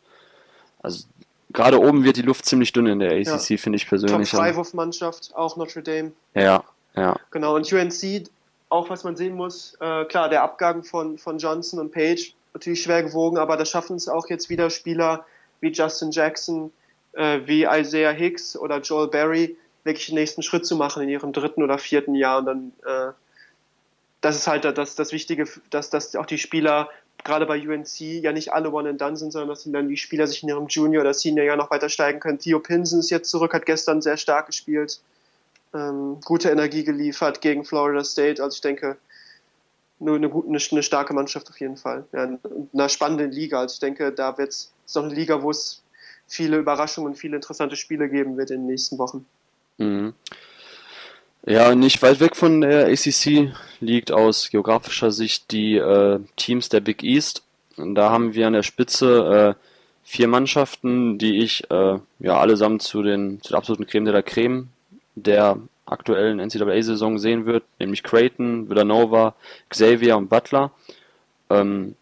Also 0.81 1.05
gerade 1.51 1.79
oben 1.79 2.03
wird 2.03 2.17
die 2.17 2.21
Luft 2.21 2.45
ziemlich 2.45 2.73
dünn 2.73 2.87
in 2.87 2.99
der 2.99 3.11
ACC, 3.11 3.51
ja. 3.51 3.57
finde 3.57 3.77
ich 3.77 3.87
persönlich. 3.87 4.31
Top 4.31 4.41
Freiwurfmannschaft, 4.41 5.33
auch 5.35 5.55
Notre 5.55 5.81
Dame. 5.81 6.11
Ja, 6.33 6.65
ja. 6.95 7.15
Genau, 7.31 7.55
und 7.55 7.71
UNC 7.71 8.29
auch 8.69 8.89
was 8.89 9.03
man 9.03 9.15
sehen 9.15 9.35
muss, 9.35 9.75
äh, 9.81 10.05
klar, 10.05 10.29
der 10.29 10.43
Abgang 10.43 10.83
von, 10.83 11.17
von 11.17 11.39
Johnson 11.39 11.79
und 11.79 11.91
Page 11.91 12.33
natürlich 12.53 12.83
schwer 12.83 13.03
gewogen, 13.03 13.37
aber 13.37 13.57
da 13.57 13.65
schaffen 13.65 13.95
es 13.95 14.07
auch 14.07 14.29
jetzt 14.29 14.49
wieder 14.49 14.69
Spieler 14.69 15.25
wie 15.59 15.71
Justin 15.71 16.11
Jackson, 16.11 16.71
äh, 17.13 17.39
wie 17.45 17.63
Isaiah 17.63 18.11
Hicks 18.11 18.57
oder 18.57 18.79
Joel 18.79 19.09
Berry 19.09 19.57
wirklich 19.83 20.07
den 20.07 20.15
nächsten 20.15 20.43
Schritt 20.43 20.65
zu 20.65 20.75
machen 20.75 21.03
in 21.03 21.09
ihrem 21.09 21.33
dritten 21.33 21.63
oder 21.63 21.77
vierten 21.77 22.15
Jahr. 22.15 22.39
Und 22.39 22.45
dann, 22.45 22.73
äh, 22.85 23.11
das 24.21 24.35
ist 24.35 24.47
halt 24.47 24.65
das, 24.65 24.95
das 24.95 25.11
Wichtige, 25.11 25.45
dass, 25.69 25.89
dass 25.89 26.15
auch 26.15 26.25
die 26.25 26.37
Spieler 26.37 26.89
gerade 27.23 27.45
bei 27.45 27.59
UNC 27.59 27.99
ja 27.99 28.31
nicht 28.31 28.53
alle 28.53 28.71
One 28.71 28.89
and 28.89 29.01
Done 29.01 29.17
sind, 29.17 29.31
sondern 29.31 29.49
dass 29.49 29.63
dann 29.63 29.89
die 29.89 29.97
Spieler 29.97 30.27
sich 30.27 30.43
in 30.43 30.49
ihrem 30.49 30.67
Junior- 30.67 31.01
oder 31.01 31.13
Senior-Jahr 31.13 31.57
noch 31.57 31.71
weiter 31.71 31.89
steigen 31.89 32.19
können. 32.19 32.39
Theo 32.39 32.59
Pinson 32.59 32.99
ist 32.99 33.09
jetzt 33.09 33.29
zurück, 33.29 33.53
hat 33.53 33.65
gestern 33.65 34.01
sehr 34.01 34.17
stark 34.17 34.47
gespielt 34.47 35.01
ähm, 35.73 36.19
gute 36.23 36.49
Energie 36.49 36.83
geliefert 36.83 37.41
gegen 37.41 37.63
Florida 37.63 38.03
State. 38.03 38.41
Also 38.41 38.55
ich 38.55 38.61
denke, 38.61 38.97
nur 39.99 40.15
eine, 40.15 40.29
gute, 40.29 40.47
eine, 40.47 40.59
eine 40.71 40.83
starke 40.83 41.13
Mannschaft 41.13 41.49
auf 41.49 41.59
jeden 41.59 41.77
Fall. 41.77 42.05
Ja, 42.11 42.37
eine 42.73 42.89
spannende 42.89 43.25
Liga. 43.25 43.59
Also 43.59 43.73
ich 43.73 43.79
denke, 43.79 44.11
da 44.11 44.37
wird 44.37 44.49
es 44.49 44.71
noch 44.95 45.03
eine 45.03 45.13
Liga, 45.13 45.41
wo 45.41 45.51
es 45.51 45.81
viele 46.29 46.57
Überraschungen 46.57 47.11
und 47.11 47.17
viele 47.17 47.35
interessante 47.35 47.75
Spiele 47.75 48.09
geben 48.09 48.37
wird 48.37 48.51
in 48.51 48.61
den 48.61 48.67
nächsten 48.67 48.97
Wochen. 48.97 49.25
Mhm. 49.77 50.13
Ja, 51.45 51.73
nicht 51.73 52.01
weit 52.01 52.19
weg 52.19 52.35
von 52.35 52.61
der 52.61 52.87
ACC 52.87 53.53
liegt 53.79 54.11
aus 54.11 54.49
geografischer 54.49 55.11
Sicht 55.11 55.51
die 55.51 55.75
äh, 55.75 56.19
Teams 56.35 56.69
der 56.69 56.81
Big 56.81 57.03
East. 57.03 57.43
Da 57.77 58.09
haben 58.09 58.33
wir 58.33 58.47
an 58.47 58.53
der 58.53 58.63
Spitze 58.63 59.55
äh, 59.57 59.63
vier 60.03 60.27
Mannschaften, 60.27 61.17
die 61.17 61.39
ich 61.39 61.69
äh, 61.71 61.97
ja 62.19 62.39
allesamt 62.39 62.81
zu 62.81 63.01
den 63.03 63.41
zu 63.41 63.49
der 63.49 63.57
absoluten 63.57 63.87
Creme 63.87 64.05
de 64.05 64.13
la 64.13 64.21
Creme 64.21 64.67
der 65.15 65.57
aktuellen 65.85 66.39
NCAA-Saison 66.39 67.17
sehen 67.17 67.45
wird, 67.45 67.63
nämlich 67.79 68.03
Creighton, 68.03 68.69
Villanova, 68.69 69.33
Xavier 69.69 70.17
und 70.17 70.29
Butler. 70.29 70.71
Ähm, 71.49 71.95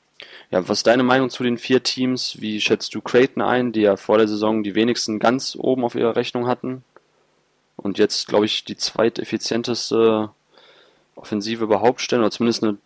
ja, 0.50 0.68
was 0.68 0.80
ist 0.80 0.88
deine 0.88 1.04
Meinung 1.04 1.30
zu 1.30 1.44
den 1.44 1.58
vier 1.58 1.84
Teams? 1.84 2.38
Wie 2.40 2.62
schätzt 2.62 2.96
du 2.96 3.02
Creighton 3.02 3.42
ein, 3.42 3.74
die 3.74 3.82
ja 3.82 3.98
vor 3.98 4.18
der 4.18 4.28
Saison 4.28 4.64
die 4.64 4.76
wenigsten 4.76 5.20
ganz 5.20 5.58
oben 5.60 5.84
auf 5.84 5.96
ihrer 5.96 6.16
Rechnung 6.16 6.48
hatten? 6.48 6.84
Und 7.76 7.98
jetzt, 7.98 8.28
glaube 8.28 8.46
ich, 8.46 8.64
die 8.64 8.78
zweiteffizienteste 8.78 10.30
Offensive 11.16 11.64
überhaupt 11.64 12.02
stellen, 12.02 12.22
oder 12.22 12.32
zumindest 12.32 12.64
eine 12.64 12.78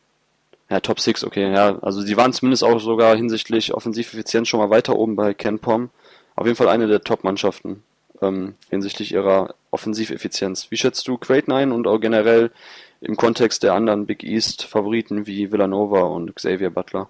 ja, 0.69 0.79
Top 0.79 0.99
6, 0.99 1.25
okay, 1.25 1.51
ja. 1.51 1.77
Also 1.81 2.01
sie 2.01 2.17
waren 2.17 2.33
zumindest 2.33 2.63
auch 2.63 2.79
sogar 2.79 3.15
hinsichtlich 3.15 3.73
Offensiveffizienz 3.73 4.47
schon 4.47 4.59
mal 4.59 4.69
weiter 4.69 4.95
oben 4.95 5.15
bei 5.15 5.33
Ken 5.33 5.59
Pom. 5.59 5.89
Auf 6.35 6.45
jeden 6.45 6.55
Fall 6.55 6.69
eine 6.69 6.87
der 6.87 7.03
Top-Mannschaften 7.03 7.83
ähm, 8.21 8.55
hinsichtlich 8.69 9.11
ihrer 9.11 9.55
Offensiveffizienz. 9.71 10.71
Wie 10.71 10.77
schätzt 10.77 11.07
du 11.07 11.17
Creighton 11.17 11.53
ein 11.53 11.71
und 11.71 11.87
auch 11.87 11.99
generell 11.99 12.51
im 13.01 13.17
Kontext 13.17 13.63
der 13.63 13.73
anderen 13.73 14.05
Big 14.05 14.23
East 14.23 14.63
Favoriten 14.63 15.27
wie 15.27 15.51
Villanova 15.51 16.03
und 16.03 16.35
Xavier 16.35 16.69
Butler? 16.69 17.09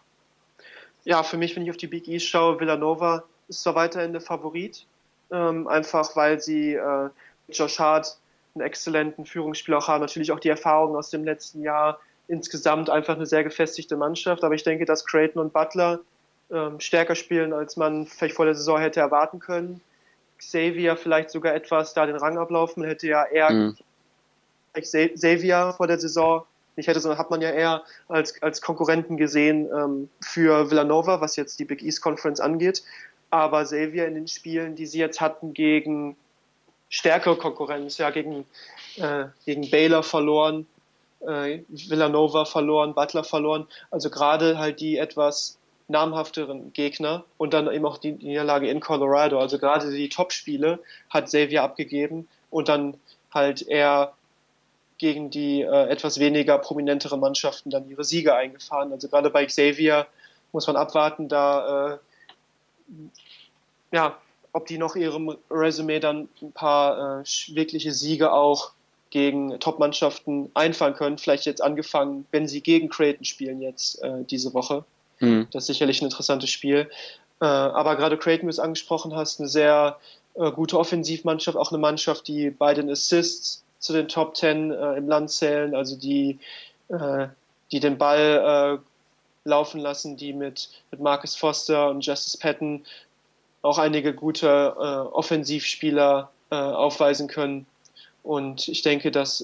Ja, 1.04 1.24
für 1.24 1.38
mich, 1.38 1.56
wenn 1.56 1.64
ich 1.64 1.72
auf 1.72 1.78
die 1.78 1.88
Big 1.88 2.08
East 2.08 2.28
schaue, 2.28 2.60
Villanova 2.60 3.24
ist 3.48 3.64
zwar 3.64 3.76
weiterhin 3.76 4.12
der 4.12 4.22
Favorit, 4.22 4.86
ähm, 5.32 5.68
einfach 5.68 6.16
weil 6.16 6.40
sie 6.40 6.74
äh, 6.74 7.10
Josh 7.50 7.80
Hart 7.80 8.18
einen 8.56 8.66
exzellenten 8.66 9.26
Führungsspieler 9.26 9.80
auch 9.80 9.88
haben, 9.88 10.02
natürlich 10.02 10.32
auch 10.32 10.40
die 10.40 10.50
Erfahrung 10.50 10.96
aus 10.96 11.10
dem 11.10 11.24
letzten 11.24 11.62
Jahr, 11.62 12.00
insgesamt 12.28 12.90
einfach 12.90 13.16
eine 13.16 13.26
sehr 13.26 13.44
gefestigte 13.44 13.98
Mannschaft, 13.98 14.44
aber 14.44 14.56
ich 14.56 14.64
denke, 14.64 14.86
dass 14.86 15.06
Creighton 15.06 15.42
und 15.42 15.54
Butler 15.54 16.00
ähm, 16.52 16.80
stärker 16.80 17.16
spielen, 17.16 17.54
als 17.54 17.78
man 17.78 18.06
vielleicht 18.06 18.36
vor 18.36 18.46
der 18.46 18.56
Saison 18.56 18.80
hätte 18.80 19.00
erwarten 19.00 19.40
können. 19.40 19.82
Xavier 20.38 20.98
vielleicht 20.98 21.30
sogar 21.30 21.54
etwas 21.54 21.94
da 21.94 22.06
den 22.06 22.16
Rang 22.16 22.38
ablaufen. 22.38 22.82
Man 22.82 22.90
hätte 22.90 23.08
ja 23.08 23.26
eher 23.26 23.52
mhm. 23.52 23.78
Xavier 24.74 25.74
vor 25.78 25.88
der 25.88 26.00
Saison 26.00 26.46
nicht 26.82 26.88
hätte, 26.88 27.00
sondern 27.00 27.20
hat 27.20 27.30
man 27.30 27.42
ja 27.42 27.52
eher 27.52 27.84
als, 28.08 28.42
als 28.42 28.62
Konkurrenten 28.62 29.18
gesehen 29.18 29.70
ähm, 29.74 30.10
für 30.22 30.70
Villanova, 30.70 31.22
was 31.22 31.36
jetzt 31.36 31.60
die 31.60 31.66
Big 31.66 31.82
East 31.82 32.02
Conference 32.02 32.40
angeht. 32.40 32.84
Aber 33.30 33.64
Xavier 33.64 34.08
in 34.08 34.16
den 34.16 34.28
Spielen, 34.28 34.76
die 34.76 34.86
sie 34.86 35.00
jetzt 35.00 35.22
hatten 35.22 35.54
gegen 35.54 36.18
stärkere 36.90 37.38
Konkurrenz, 37.38 37.98
ja, 37.98 38.10
gegen, 38.10 38.46
äh, 38.98 39.26
gegen 39.46 39.70
Baylor 39.70 40.04
verloren, 40.04 40.68
äh, 41.22 41.60
Villanova 41.70 42.46
verloren, 42.46 42.94
Butler 42.94 43.24
verloren. 43.24 43.68
Also 43.90 44.10
gerade 44.10 44.58
halt 44.58 44.80
die 44.82 44.98
etwas 44.98 45.58
namhafteren 45.88 46.74
Gegner 46.74 47.26
und 47.38 47.54
dann 47.54 47.72
eben 47.72 47.86
auch 47.86 47.98
die 47.98 48.14
Niederlage 48.14 48.70
in 48.70 48.80
Colorado. 48.80 49.40
Also 49.40 49.60
gerade 49.60 49.92
die 49.92 50.10
Top-Spiele 50.10 50.80
hat 51.10 51.26
Xavier 51.26 51.64
abgegeben 51.64 52.28
und 52.50 52.70
dann 52.70 52.98
halt 53.34 53.62
eher 53.62 54.14
gegen 55.02 55.32
die 55.32 55.62
äh, 55.62 55.88
etwas 55.90 56.20
weniger 56.20 56.60
prominentere 56.60 57.18
Mannschaften 57.18 57.72
dann 57.72 57.90
ihre 57.90 58.04
Siege 58.04 58.36
eingefahren. 58.36 58.92
Also 58.92 59.10
gerade 59.10 59.32
bei 59.32 59.48
Xavier 59.48 60.06
muss 60.52 60.68
man 60.68 60.76
abwarten, 60.76 61.28
da 61.28 61.96
äh, 61.96 61.98
ja, 63.92 64.16
ob 64.54 64.68
die 64.68 64.78
noch 64.78 64.96
ihrem 64.96 65.36
Resümee 65.50 66.00
dann 66.00 66.30
ein 66.44 66.52
paar 66.52 67.22
äh, 67.22 67.24
wirkliche 67.56 67.94
Siege 67.94 68.32
auch 68.32 68.74
gegen 69.10 69.60
Top-Mannschaften 69.60 70.52
einfahren 70.54 70.94
können. 70.94 71.18
Vielleicht 71.18 71.48
jetzt 71.48 71.64
angefangen, 71.64 72.28
wenn 72.30 72.48
sie 72.48 72.62
gegen 72.62 72.88
Creighton 72.88 73.26
spielen 73.26 73.60
jetzt 73.60 74.04
äh, 74.04 74.24
diese 74.30 74.54
Woche. 74.54 74.86
Mhm. 75.20 75.48
Das 75.52 75.64
ist 75.64 75.68
sicherlich 75.68 76.04
ein 76.04 76.06
interessantes 76.06 76.52
Spiel. 76.52 76.92
Äh, 77.42 77.46
aber 77.46 77.96
gerade 77.96 78.20
Creighton, 78.20 78.44
wie 78.44 78.52
du 78.52 78.56
es 78.56 78.60
angesprochen 78.60 79.16
hast, 79.16 79.40
eine 79.40 79.50
sehr 79.50 79.98
äh, 80.36 80.52
gute 80.52 80.78
Offensivmannschaft, 80.78 81.58
auch 81.58 81.72
eine 81.72 81.80
Mannschaft, 81.80 82.28
die 82.28 82.52
bei 82.52 82.76
den 82.76 82.88
Assists 82.88 83.61
zu 83.82 83.94
den 83.94 84.08
Top 84.08 84.36
Ten 84.36 84.72
äh, 84.72 84.94
im 84.94 85.10
Land 85.10 85.32
zählen, 85.32 85.76
also 85.76 85.98
die, 85.98 86.40
äh, 86.88 87.28
die 87.72 87.82
den 87.82 87.98
Ball 87.98 88.80
äh, 88.80 89.50
laufen 89.50 89.82
lassen, 89.82 90.16
die 90.16 90.34
mit, 90.34 90.70
mit 90.92 91.02
Marcus 91.02 91.36
Foster 91.36 91.90
und 91.90 92.06
Justice 92.06 92.38
Patton 92.38 92.86
auch 93.64 93.80
einige 93.80 94.14
gute 94.14 94.48
äh, 94.48 94.82
Offensivspieler 95.14 96.32
aufweisen 96.54 97.30
können. 97.30 97.66
Und 98.24 98.68
ich 98.68 98.82
denke, 98.82 99.10
dass, 99.10 99.42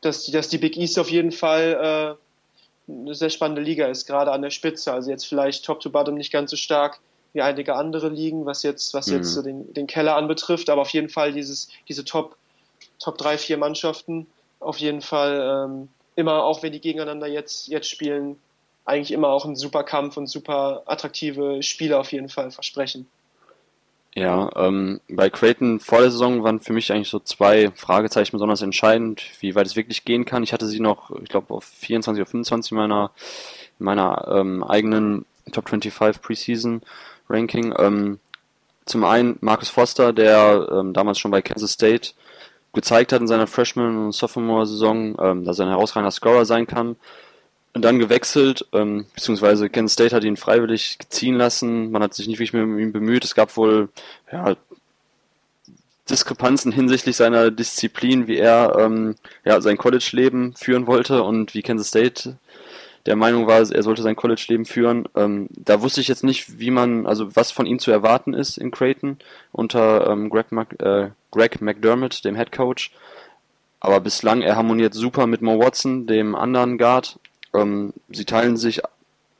dass, 0.00 0.24
die, 0.24 0.32
dass 0.32 0.48
die 0.48 0.56
Big 0.56 0.78
East 0.78 0.98
auf 0.98 1.10
jeden 1.10 1.30
Fall 1.30 2.16
eine 2.88 3.14
sehr 3.14 3.28
spannende 3.28 3.60
Liga 3.60 3.86
ist, 3.88 4.06
gerade 4.06 4.32
an 4.32 4.40
der 4.40 4.48
Spitze. 4.48 4.94
Also 4.94 5.10
jetzt 5.10 5.26
vielleicht 5.26 5.66
Top 5.66 5.80
to 5.80 5.90
Bottom 5.90 6.14
nicht 6.14 6.32
ganz 6.32 6.52
so 6.52 6.56
stark 6.56 7.00
wie 7.32 7.42
einige 7.42 7.76
andere 7.76 8.08
Ligen, 8.08 8.46
was 8.46 8.62
jetzt, 8.62 8.94
was 8.94 9.06
mhm. 9.08 9.16
jetzt 9.16 9.34
so 9.34 9.42
den, 9.42 9.72
den 9.72 9.86
Keller 9.86 10.16
anbetrifft, 10.16 10.70
aber 10.70 10.82
auf 10.82 10.90
jeden 10.90 11.08
Fall 11.08 11.32
dieses, 11.32 11.68
diese 11.88 12.04
Top, 12.04 12.36
Top 12.98 13.18
3, 13.18 13.38
4 13.38 13.58
Mannschaften 13.58 14.26
auf 14.58 14.78
jeden 14.78 15.00
Fall 15.00 15.66
ähm, 15.66 15.88
immer, 16.16 16.44
auch 16.44 16.62
wenn 16.62 16.72
die 16.72 16.80
gegeneinander 16.80 17.26
jetzt, 17.26 17.68
jetzt 17.68 17.88
spielen, 17.88 18.36
eigentlich 18.84 19.12
immer 19.12 19.28
auch 19.28 19.44
einen 19.44 19.56
super 19.56 19.84
Kampf 19.84 20.16
und 20.16 20.26
super 20.26 20.82
attraktive 20.86 21.62
Spiele 21.62 21.98
auf 21.98 22.12
jeden 22.12 22.28
Fall 22.28 22.50
versprechen. 22.50 23.06
Ja, 24.14 24.50
ähm, 24.56 25.00
bei 25.08 25.30
Creighton 25.30 25.78
vor 25.78 26.00
der 26.00 26.10
Saison 26.10 26.42
waren 26.42 26.60
für 26.60 26.72
mich 26.72 26.92
eigentlich 26.92 27.08
so 27.08 27.20
zwei 27.20 27.70
Fragezeichen 27.76 28.32
besonders 28.32 28.60
entscheidend, 28.60 29.22
wie 29.38 29.54
weit 29.54 29.66
es 29.66 29.76
wirklich 29.76 30.04
gehen 30.04 30.24
kann. 30.24 30.42
Ich 30.42 30.52
hatte 30.52 30.66
sie 30.66 30.80
noch, 30.80 31.12
ich 31.22 31.28
glaube, 31.28 31.54
auf 31.54 31.64
24 31.64 32.20
oder 32.20 32.28
25 32.28 32.72
meiner, 32.72 33.12
meiner 33.78 34.26
ähm, 34.28 34.64
eigenen 34.64 35.26
Top 35.52 35.68
25 35.68 36.20
Preseason 36.20 36.82
Ranking. 37.30 37.74
Ähm, 37.78 38.18
zum 38.86 39.04
einen 39.04 39.38
Marcus 39.40 39.68
Foster, 39.68 40.12
der 40.12 40.68
ähm, 40.72 40.92
damals 40.92 41.18
schon 41.18 41.30
bei 41.30 41.42
Kansas 41.42 41.72
State 41.72 42.12
gezeigt 42.72 43.12
hat 43.12 43.20
in 43.20 43.28
seiner 43.28 43.46
Freshman- 43.46 44.06
und 44.06 44.12
Sophomore-Saison, 44.12 45.16
ähm, 45.20 45.44
dass 45.44 45.58
er 45.58 45.66
ein 45.66 45.70
herausragender 45.70 46.10
Scorer 46.10 46.44
sein 46.44 46.66
kann. 46.66 46.96
Und 47.72 47.82
dann 47.82 48.00
gewechselt, 48.00 48.66
ähm, 48.72 49.06
beziehungsweise 49.14 49.70
Kansas 49.70 49.92
State 49.92 50.14
hat 50.14 50.24
ihn 50.24 50.36
freiwillig 50.36 50.98
ziehen 51.08 51.36
lassen. 51.36 51.92
Man 51.92 52.02
hat 52.02 52.14
sich 52.14 52.26
nicht 52.26 52.38
wirklich 52.38 52.52
mehr 52.52 52.64
um 52.64 52.78
ihn 52.78 52.92
bemüht. 52.92 53.24
Es 53.24 53.36
gab 53.36 53.56
wohl 53.56 53.90
ja, 54.32 54.56
Diskrepanzen 56.08 56.72
hinsichtlich 56.72 57.16
seiner 57.16 57.52
Disziplin, 57.52 58.26
wie 58.26 58.38
er 58.38 58.76
ähm, 58.78 59.14
ja, 59.44 59.60
sein 59.60 59.76
College-Leben 59.76 60.54
führen 60.56 60.88
wollte 60.88 61.22
und 61.22 61.54
wie 61.54 61.62
Kansas 61.62 61.88
State 61.88 62.36
der 63.06 63.16
Meinung 63.16 63.46
war, 63.46 63.58
er 63.58 63.82
sollte 63.82 64.02
sein 64.02 64.16
College-Leben 64.16 64.66
führen. 64.66 65.08
Ähm, 65.16 65.48
da 65.50 65.80
wusste 65.82 66.00
ich 66.00 66.08
jetzt 66.08 66.24
nicht, 66.24 66.58
wie 66.58 66.70
man, 66.70 67.06
also 67.06 67.34
was 67.34 67.50
von 67.50 67.66
ihm 67.66 67.78
zu 67.78 67.90
erwarten 67.90 68.34
ist 68.34 68.58
in 68.58 68.70
Creighton 68.70 69.18
unter 69.52 70.08
ähm, 70.08 70.28
Greg, 70.28 70.52
Mac, 70.52 70.80
äh, 70.80 71.10
Greg 71.30 71.60
McDermott, 71.60 72.24
dem 72.24 72.36
Head 72.36 72.52
Coach. 72.52 72.92
Aber 73.80 74.00
bislang, 74.00 74.42
er 74.42 74.56
harmoniert 74.56 74.92
super 74.92 75.26
mit 75.26 75.40
Mo 75.40 75.58
Watson, 75.58 76.06
dem 76.06 76.34
anderen 76.34 76.76
Guard. 76.76 77.18
Ähm, 77.54 77.94
sie 78.10 78.26
teilen 78.26 78.58
sich, 78.58 78.82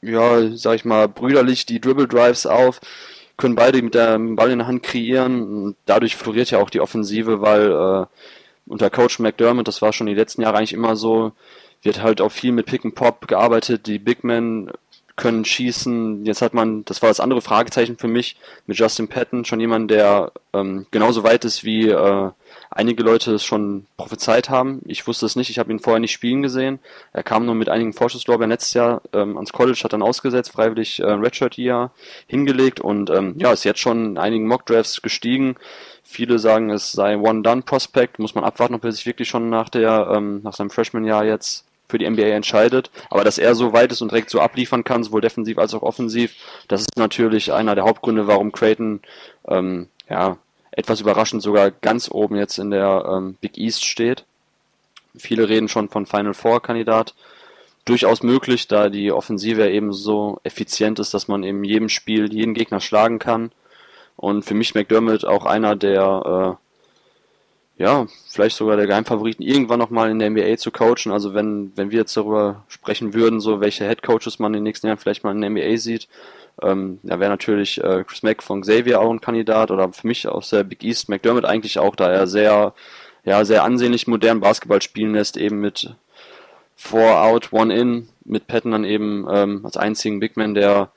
ja, 0.01 0.57
sag 0.57 0.77
ich 0.77 0.85
mal, 0.87 1.09
brüderlich 1.09 1.67
die 1.67 1.81
Dribble 1.81 2.09
Drives 2.09 2.47
auf, 2.47 2.81
können 3.37 3.55
beide 3.55 3.83
mit 3.83 3.95
dem 3.95 4.37
Ball 4.37 4.51
in 4.51 4.59
der 4.59 4.67
Hand 4.67 4.83
kreieren. 4.83 5.77
Dadurch 5.85 6.17
floriert 6.17 6.51
ja 6.51 6.59
auch 6.59 6.71
die 6.71 6.81
Offensive, 6.81 7.43
weil 7.43 7.71
äh, 7.71 8.07
unter 8.67 8.89
Coach 8.89 9.19
McDermott, 9.19 9.69
das 9.69 9.83
war 9.83 9.93
schon 9.93 10.07
die 10.07 10.15
letzten 10.15 10.43
Jahre 10.43 10.57
eigentlich 10.57 10.73
immer 10.73 10.97
so, 10.97 11.33
wird 11.83 12.03
halt 12.03 12.21
auch 12.21 12.33
viel 12.33 12.53
mit 12.53 12.67
Pick 12.67 12.85
and 12.85 12.95
Pop 12.95 13.27
gearbeitet. 13.27 13.87
Die 13.87 13.99
Big 13.99 14.25
Men 14.25 14.71
können 15.21 15.45
schießen. 15.45 16.25
Jetzt 16.25 16.41
hat 16.41 16.55
man, 16.55 16.85
das 16.87 17.03
war 17.03 17.11
das 17.11 17.21
andere 17.21 17.43
Fragezeichen 17.43 17.99
für 17.99 18.09
mich, 18.09 18.37
mit 18.67 18.79
Justin 18.79 19.09
Patton 19.09 19.45
schon 19.45 19.61
jemand, 19.61 19.91
der 19.91 20.33
ähm, 20.55 20.87
genauso 20.91 21.23
weit 21.23 21.45
ist, 21.45 21.63
wie 21.63 21.89
äh, 21.89 22.31
einige 22.71 23.03
Leute 23.03 23.35
es 23.35 23.45
schon 23.45 23.87
prophezeit 23.99 24.49
haben. 24.49 24.81
Ich 24.87 25.07
wusste 25.07 25.27
es 25.27 25.37
nicht, 25.37 25.51
ich 25.51 25.59
habe 25.59 25.71
ihn 25.71 25.79
vorher 25.79 26.01
nicht 26.01 26.13
spielen 26.13 26.43
gesehen. 26.43 26.79
Er 27.13 27.23
kam 27.23 27.45
nur 27.45 27.55
mit 27.55 27.69
einigen 27.69 27.93
Vorschusslorbeeren 27.93 28.51
letztes 28.51 28.73
Jahr 28.73 29.03
ähm, 29.13 29.37
ans 29.37 29.53
College, 29.53 29.81
hat 29.85 29.93
dann 29.93 30.03
ausgesetzt, 30.03 30.53
freiwillig 30.53 31.01
äh, 31.01 31.11
Redshirt 31.11 31.59
Year 31.59 31.91
hingelegt 32.27 32.81
und 32.81 33.11
ähm, 33.11 33.35
ja, 33.37 33.53
ist 33.53 33.65
jetzt 33.65 33.81
schon 33.81 34.07
in 34.07 34.19
einigen 34.19 34.49
Mock 34.49 34.65
Drafts 34.65 35.03
gestiegen. 35.03 35.57
Viele 36.03 36.39
sagen, 36.39 36.71
es 36.71 36.93
sei 36.93 37.19
One-Done-Prospect, 37.19 38.19
muss 38.19 38.35
man 38.35 38.45
abwarten, 38.45 38.75
ob 38.75 38.85
er 38.85 38.93
sich 38.93 39.07
wirklich 39.07 39.29
schon 39.29 39.51
nach 39.51 39.69
der, 39.69 40.11
ähm, 40.15 40.41
nach 40.43 40.55
seinem 40.55 40.71
Freshman-Jahr 40.71 41.25
jetzt 41.25 41.67
für 41.91 41.99
die 41.99 42.09
NBA 42.09 42.23
entscheidet. 42.23 42.91
Aber 43.11 43.25
dass 43.25 43.39
er 43.39 43.55
so 43.55 43.73
weit 43.73 43.93
ist 43.93 44.01
und 44.01 44.11
direkt 44.11 44.31
so 44.31 44.41
abliefern 44.41 44.85
kann, 44.85 45.05
sowohl 45.05 45.21
defensiv 45.21 45.59
als 45.59 45.75
auch 45.75 45.83
offensiv, 45.83 46.35
das 46.69 46.83
ist 46.83 46.97
natürlich 46.97 47.53
einer 47.53 47.75
der 47.75 47.85
Hauptgründe, 47.85 48.27
warum 48.27 48.53
Creighton 48.53 49.01
ähm, 49.49 49.89
ja, 50.09 50.39
etwas 50.71 51.01
überraschend 51.01 51.43
sogar 51.43 51.71
ganz 51.71 52.11
oben 52.11 52.37
jetzt 52.37 52.59
in 52.59 52.71
der 52.71 53.05
ähm, 53.11 53.37
Big 53.41 53.59
East 53.59 53.85
steht. 53.85 54.25
Viele 55.17 55.49
reden 55.49 55.69
schon 55.69 55.89
von 55.89 56.07
Final 56.07 56.35
Four 56.35 56.63
Kandidat. 56.63 57.15
Durchaus 57.85 58.23
möglich, 58.23 58.69
da 58.69 58.89
die 58.89 59.11
Offensive 59.11 59.69
eben 59.69 59.93
so 59.93 60.39
effizient 60.45 60.99
ist, 60.99 61.15
dass 61.15 61.29
man 61.29 61.43
eben 61.43 61.65
jedem 61.65 61.89
Spiel 61.89 62.33
jeden 62.33 62.55
Gegner 62.55 62.81
schlagen 62.81 63.19
kann. 63.19 63.51
Und 64.17 64.45
für 64.45 64.55
mich 64.55 64.75
McDermott 64.75 65.25
auch 65.25 65.47
einer 65.47 65.77
der 65.77 66.59
äh, 66.61 66.70
ja, 67.81 68.07
vielleicht 68.29 68.59
sogar 68.59 68.77
der 68.77 68.87
Geheimfavoriten, 68.87 69.43
irgendwann 69.43 69.79
nochmal 69.79 70.11
in 70.11 70.19
der 70.19 70.29
NBA 70.29 70.59
zu 70.59 70.71
coachen. 70.71 71.11
Also 71.13 71.33
wenn, 71.33 71.73
wenn 71.77 71.91
wir 71.91 72.01
jetzt 72.01 72.15
darüber 72.15 72.63
sprechen 72.69 73.15
würden, 73.15 73.41
so 73.41 73.63
welche 73.63 73.89
Head 73.89 74.03
Coaches 74.03 74.39
man 74.39 74.53
in 74.53 74.59
den 74.59 74.65
nächsten 74.65 74.87
Jahren 74.87 74.99
vielleicht 74.99 75.25
mal 75.25 75.35
in 75.35 75.41
der 75.41 75.49
NBA 75.49 75.79
sieht, 75.79 76.07
ähm, 76.61 76.99
da 77.03 77.19
wäre 77.19 77.31
natürlich 77.31 77.83
äh, 77.83 78.05
Chris 78.07 78.23
Mack 78.23 78.43
von 78.43 78.61
Xavier 78.61 79.01
auch 79.01 79.11
ein 79.11 79.23
Kandidat 79.23 79.71
oder 79.71 79.91
für 79.95 80.07
mich 80.07 80.29
aus 80.29 80.51
der 80.51 80.63
Big 80.63 80.85
East 80.85 81.09
McDermott 81.09 81.47
eigentlich 81.47 81.79
auch, 81.79 81.97
da 81.97 82.11
er 82.11 82.27
sehr, 82.27 82.75
ja, 83.25 83.47
sehr 83.47 83.65
ansehnlich 83.65 84.07
modernen 84.07 84.41
Basketball 84.41 84.83
spielen 84.83 85.15
lässt, 85.15 85.39
eben 85.39 85.59
mit 85.63 85.95
Four 86.77 87.23
Out, 87.23 87.51
One 87.51 87.75
In, 87.75 88.09
mit 88.27 88.47
Patton 88.47 88.73
dann 88.73 88.85
eben 88.85 89.27
ähm, 89.33 89.63
als 89.65 89.79
einzigen 89.79 90.21
Big 90.21 90.37
Man, 90.37 90.53
der 90.53 90.91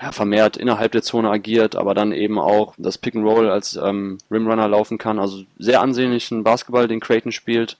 ja, 0.00 0.12
vermehrt 0.12 0.56
innerhalb 0.56 0.92
der 0.92 1.02
Zone 1.02 1.30
agiert, 1.30 1.76
aber 1.76 1.94
dann 1.94 2.12
eben 2.12 2.38
auch 2.38 2.74
das 2.78 2.96
Pick 2.96 3.14
and 3.14 3.26
Roll 3.26 3.50
als 3.50 3.76
ähm, 3.76 4.18
Rimrunner 4.30 4.68
laufen 4.68 4.98
kann. 4.98 5.18
Also 5.18 5.42
sehr 5.58 5.80
ansehnlichen 5.82 6.42
Basketball, 6.42 6.88
den 6.88 7.00
Creighton 7.00 7.32
spielt. 7.32 7.76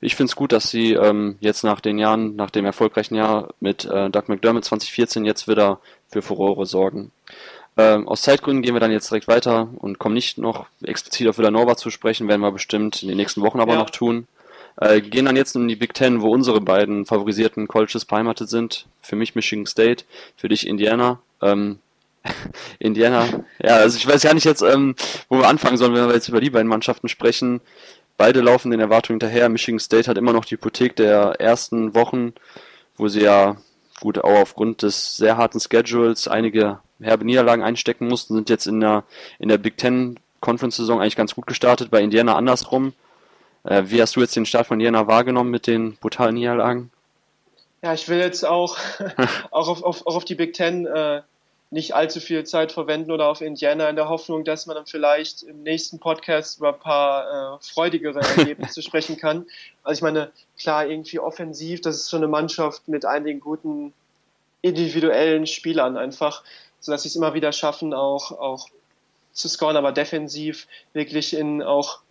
Ich 0.00 0.16
finde 0.16 0.30
es 0.30 0.36
gut, 0.36 0.52
dass 0.52 0.70
sie 0.70 0.94
ähm, 0.94 1.36
jetzt 1.40 1.62
nach 1.62 1.80
den 1.80 1.98
Jahren, 1.98 2.36
nach 2.36 2.50
dem 2.50 2.64
erfolgreichen 2.64 3.14
Jahr 3.14 3.54
mit 3.60 3.84
äh, 3.84 4.10
Doug 4.10 4.24
McDermott 4.26 4.64
2014 4.64 5.24
jetzt 5.24 5.48
wieder 5.48 5.78
für 6.08 6.22
Furore 6.22 6.66
sorgen. 6.66 7.12
Ähm, 7.76 8.06
aus 8.08 8.22
Zeitgründen 8.22 8.62
gehen 8.62 8.74
wir 8.74 8.80
dann 8.80 8.92
jetzt 8.92 9.10
direkt 9.10 9.28
weiter 9.28 9.68
und 9.78 9.98
kommen 9.98 10.14
nicht 10.14 10.38
noch 10.38 10.66
explizit 10.82 11.28
auf 11.28 11.38
Villanova 11.38 11.76
zu 11.76 11.90
sprechen, 11.90 12.28
werden 12.28 12.40
wir 12.40 12.52
bestimmt 12.52 13.02
in 13.02 13.08
den 13.08 13.16
nächsten 13.16 13.42
Wochen 13.42 13.60
aber 13.60 13.74
ja. 13.74 13.78
noch 13.78 13.90
tun. 13.90 14.26
Äh, 14.76 15.00
gehen 15.00 15.26
dann 15.26 15.36
jetzt 15.36 15.54
in 15.54 15.68
die 15.68 15.76
Big 15.76 15.94
Ten, 15.94 16.20
wo 16.20 16.30
unsere 16.30 16.60
beiden 16.60 17.06
favorisierten 17.06 17.68
Colleges 17.68 18.04
beheimatet 18.04 18.48
sind. 18.48 18.86
Für 19.00 19.16
mich 19.16 19.34
Michigan 19.34 19.66
State, 19.66 20.04
für 20.36 20.48
dich 20.48 20.66
Indiana. 20.66 21.20
Ähm, 21.40 21.78
Indiana, 22.78 23.44
ja, 23.62 23.76
also 23.76 23.96
ich 23.96 24.06
weiß 24.06 24.22
gar 24.22 24.34
nicht 24.34 24.46
jetzt, 24.46 24.62
ähm, 24.62 24.94
wo 25.28 25.38
wir 25.38 25.48
anfangen 25.48 25.76
sollen, 25.76 25.94
wenn 25.94 26.08
wir 26.08 26.14
jetzt 26.14 26.28
über 26.28 26.40
die 26.40 26.50
beiden 26.50 26.68
Mannschaften 26.68 27.08
sprechen. 27.08 27.60
Beide 28.16 28.40
laufen 28.40 28.70
den 28.70 28.80
Erwartungen 28.80 29.20
hinterher. 29.20 29.48
Michigan 29.48 29.78
State 29.78 30.08
hat 30.08 30.16
immer 30.16 30.32
noch 30.32 30.44
die 30.44 30.54
Hypothek 30.54 30.96
der 30.96 31.40
ersten 31.40 31.94
Wochen, 31.94 32.32
wo 32.96 33.08
sie 33.08 33.22
ja, 33.22 33.56
gut, 34.00 34.18
auch 34.18 34.40
aufgrund 34.40 34.82
des 34.82 35.16
sehr 35.16 35.36
harten 35.36 35.60
Schedules 35.60 36.28
einige 36.28 36.78
herbe 37.00 37.24
Niederlagen 37.24 37.62
einstecken 37.62 38.08
mussten, 38.08 38.34
sind 38.34 38.48
jetzt 38.48 38.66
in 38.66 38.80
der, 38.80 39.04
in 39.38 39.48
der 39.48 39.58
Big 39.58 39.76
Ten 39.76 40.18
Conference-Saison 40.40 41.00
eigentlich 41.00 41.16
ganz 41.16 41.34
gut 41.34 41.46
gestartet, 41.46 41.90
bei 41.90 42.02
Indiana 42.02 42.36
andersrum. 42.36 42.92
Äh, 43.64 43.84
wie 43.86 44.00
hast 44.00 44.16
du 44.16 44.20
jetzt 44.20 44.36
den 44.36 44.46
Start 44.46 44.66
von 44.66 44.78
Indiana 44.78 45.06
wahrgenommen 45.06 45.50
mit 45.50 45.66
den 45.66 45.96
brutalen 45.96 46.34
Niederlagen? 46.34 46.90
Ja, 47.82 47.92
ich 47.92 48.08
will 48.08 48.18
jetzt 48.18 48.44
auch, 48.44 48.78
auch, 49.50 49.68
auf, 49.68 49.82
auf, 49.82 50.06
auch 50.06 50.16
auf 50.16 50.24
die 50.24 50.34
Big 50.34 50.52
Ten 50.54 50.86
äh, 50.86 51.22
nicht 51.70 51.94
allzu 51.94 52.20
viel 52.20 52.44
Zeit 52.44 52.72
verwenden 52.72 53.10
oder 53.10 53.28
auf 53.28 53.40
Indiana 53.40 53.88
in 53.88 53.96
der 53.96 54.08
Hoffnung, 54.08 54.44
dass 54.44 54.66
man 54.66 54.76
dann 54.76 54.86
vielleicht 54.86 55.42
im 55.42 55.62
nächsten 55.64 55.98
Podcast 55.98 56.58
über 56.58 56.74
ein 56.74 56.78
paar 56.78 57.56
äh, 57.56 57.58
freudigere 57.60 58.20
Ergebnisse 58.36 58.80
sprechen 58.80 59.16
kann. 59.16 59.46
Also 59.82 59.98
ich 59.98 60.02
meine, 60.02 60.30
klar, 60.56 60.86
irgendwie 60.86 61.18
offensiv, 61.18 61.80
das 61.80 61.96
ist 61.96 62.06
so 62.06 62.16
eine 62.16 62.28
Mannschaft 62.28 62.86
mit 62.88 63.04
einigen 63.04 63.40
guten 63.40 63.92
individuellen 64.62 65.46
Spielern 65.46 65.96
einfach, 65.96 66.44
sodass 66.80 67.02
sie 67.02 67.08
es 67.08 67.16
immer 67.16 67.34
wieder 67.34 67.52
schaffen, 67.52 67.92
auch, 67.92 68.30
auch 68.32 68.68
zu 69.32 69.48
scoren, 69.48 69.76
aber 69.76 69.90
defensiv 69.90 70.68
wirklich 70.92 71.36
in 71.36 71.60
auch 71.60 72.03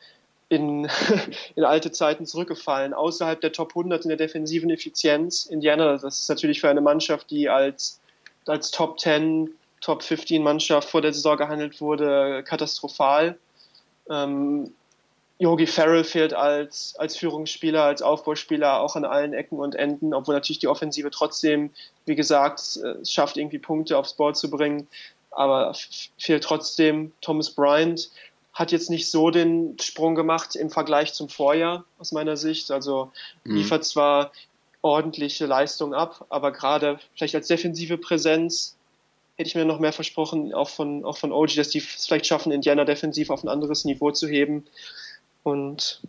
in, 0.49 0.89
in 1.55 1.63
alte 1.63 1.91
Zeiten 1.91 2.25
zurückgefallen, 2.25 2.93
außerhalb 2.93 3.41
der 3.41 3.51
Top 3.51 3.69
100 3.69 4.03
in 4.03 4.09
der 4.09 4.17
defensiven 4.17 4.69
Effizienz. 4.69 5.45
Indiana, 5.45 5.97
das 5.97 6.21
ist 6.21 6.29
natürlich 6.29 6.61
für 6.61 6.69
eine 6.69 6.81
Mannschaft, 6.81 7.31
die 7.31 7.49
als 7.49 7.99
als 8.47 8.71
Top 8.71 8.99
10, 8.99 9.49
Top 9.81 10.03
15 10.03 10.41
Mannschaft 10.41 10.89
vor 10.89 11.01
der 11.01 11.13
Saison 11.13 11.37
gehandelt 11.37 11.81
wurde, 11.81 12.43
katastrophal. 12.43 13.37
Ähm, 14.09 14.73
Yogi 15.39 15.67
Farrell 15.67 16.03
fehlt 16.03 16.33
als, 16.33 16.95
als 16.97 17.17
Führungsspieler, 17.17 17.83
als 17.83 18.01
Aufbauspieler 18.01 18.79
auch 18.79 18.95
an 18.95 19.03
allen 19.03 19.33
Ecken 19.33 19.59
und 19.59 19.75
Enden, 19.75 20.13
obwohl 20.13 20.35
natürlich 20.35 20.59
die 20.59 20.67
Offensive 20.67 21.09
trotzdem, 21.09 21.71
wie 22.05 22.15
gesagt, 22.15 22.59
es 22.59 23.11
schafft 23.11 23.37
irgendwie 23.37 23.59
Punkte 23.59 23.97
aufs 23.97 24.13
Board 24.13 24.37
zu 24.37 24.49
bringen, 24.49 24.87
aber 25.31 25.75
fehlt 26.17 26.43
trotzdem. 26.43 27.11
Thomas 27.21 27.49
Bryant 27.49 28.09
hat 28.53 28.71
jetzt 28.71 28.89
nicht 28.89 29.09
so 29.09 29.31
den 29.31 29.77
Sprung 29.81 30.15
gemacht 30.15 30.55
im 30.55 30.69
Vergleich 30.69 31.13
zum 31.13 31.27
Vorjahr 31.27 31.85
aus 31.97 32.11
meiner 32.11 32.37
Sicht. 32.37 32.69
Also 32.71 33.11
mhm. 33.43 33.55
liefert 33.55 33.83
zwar 33.83 34.31
ordentliche 34.81 35.45
Leistung 35.45 35.93
ab, 35.93 36.25
aber 36.29 36.51
gerade 36.51 36.99
vielleicht 37.15 37.35
als 37.35 37.47
defensive 37.47 37.97
Präsenz 37.97 38.75
hätte 39.35 39.47
ich 39.47 39.55
mir 39.55 39.65
noch 39.65 39.79
mehr 39.79 39.93
versprochen, 39.93 40.53
auch 40.53 40.69
von, 40.69 41.03
auch 41.03 41.17
von 41.17 41.31
OG, 41.31 41.55
dass 41.55 41.69
die 41.69 41.79
es 41.79 42.05
vielleicht 42.05 42.27
schaffen, 42.27 42.51
Indiana 42.51 42.85
defensiv 42.85 43.29
auf 43.31 43.43
ein 43.43 43.49
anderes 43.49 43.85
Niveau 43.85 44.11
zu 44.11 44.27
heben. 44.27 44.65
Und 45.41 46.01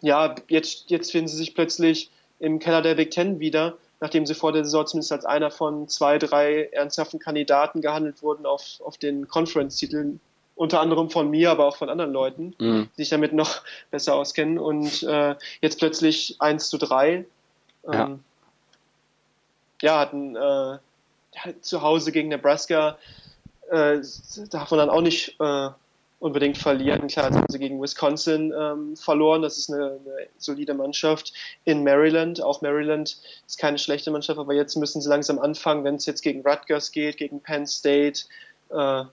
ja, 0.00 0.34
jetzt, 0.48 0.88
jetzt 0.88 1.12
finden 1.12 1.28
sie 1.28 1.36
sich 1.36 1.54
plötzlich 1.54 2.10
im 2.38 2.58
Keller 2.58 2.80
der 2.80 2.94
Big 2.94 3.10
Ten 3.10 3.40
wieder, 3.40 3.76
nachdem 4.00 4.24
sie 4.24 4.34
vor 4.34 4.52
der 4.52 4.64
Saison 4.64 4.86
zumindest 4.86 5.12
als 5.12 5.24
einer 5.26 5.50
von 5.50 5.88
zwei, 5.88 6.16
drei 6.16 6.70
ernsthaften 6.72 7.18
Kandidaten 7.18 7.82
gehandelt 7.82 8.22
wurden 8.22 8.46
auf, 8.46 8.80
auf 8.82 8.96
den 8.96 9.28
Conference-Titel, 9.28 10.18
unter 10.60 10.82
anderem 10.82 11.08
von 11.08 11.30
mir, 11.30 11.50
aber 11.50 11.64
auch 11.64 11.76
von 11.76 11.88
anderen 11.88 12.12
Leuten, 12.12 12.54
mhm. 12.58 12.90
die 12.92 13.02
sich 13.02 13.08
damit 13.08 13.32
noch 13.32 13.62
besser 13.90 14.14
auskennen. 14.14 14.58
Und 14.58 15.02
äh, 15.04 15.34
jetzt 15.62 15.78
plötzlich 15.78 16.36
1 16.38 16.68
zu 16.68 16.76
3. 16.76 17.14
Ähm, 17.14 17.24
ja. 17.90 18.18
ja, 19.80 19.98
hatten 20.00 20.36
äh, 20.36 20.78
zu 21.62 21.80
Hause 21.80 22.12
gegen 22.12 22.28
Nebraska, 22.28 22.98
äh, 23.70 24.00
darf 24.50 24.70
man 24.70 24.80
dann 24.80 24.90
auch 24.90 25.00
nicht 25.00 25.34
äh, 25.40 25.70
unbedingt 26.18 26.58
verlieren. 26.58 27.08
Klar, 27.08 27.28
jetzt 27.28 27.36
haben 27.36 27.46
sie 27.48 27.58
gegen 27.58 27.80
Wisconsin 27.80 28.52
ähm, 28.54 28.96
verloren. 28.96 29.40
Das 29.40 29.56
ist 29.56 29.72
eine, 29.72 29.98
eine, 30.04 30.26
solide 30.36 30.74
Mannschaft 30.74 31.32
in 31.64 31.82
Maryland. 31.84 32.42
Auch 32.42 32.60
Maryland 32.60 33.16
ist 33.46 33.58
keine 33.58 33.78
schlechte 33.78 34.10
Mannschaft, 34.10 34.38
aber 34.38 34.52
jetzt 34.52 34.76
müssen 34.76 35.00
sie 35.00 35.08
langsam 35.08 35.38
anfangen, 35.38 35.84
wenn 35.84 35.94
es 35.94 36.04
jetzt 36.04 36.20
gegen 36.20 36.46
Rutgers 36.46 36.92
geht, 36.92 37.16
gegen 37.16 37.40
Penn 37.40 37.66
State, 37.66 38.24
äh, 38.68 39.04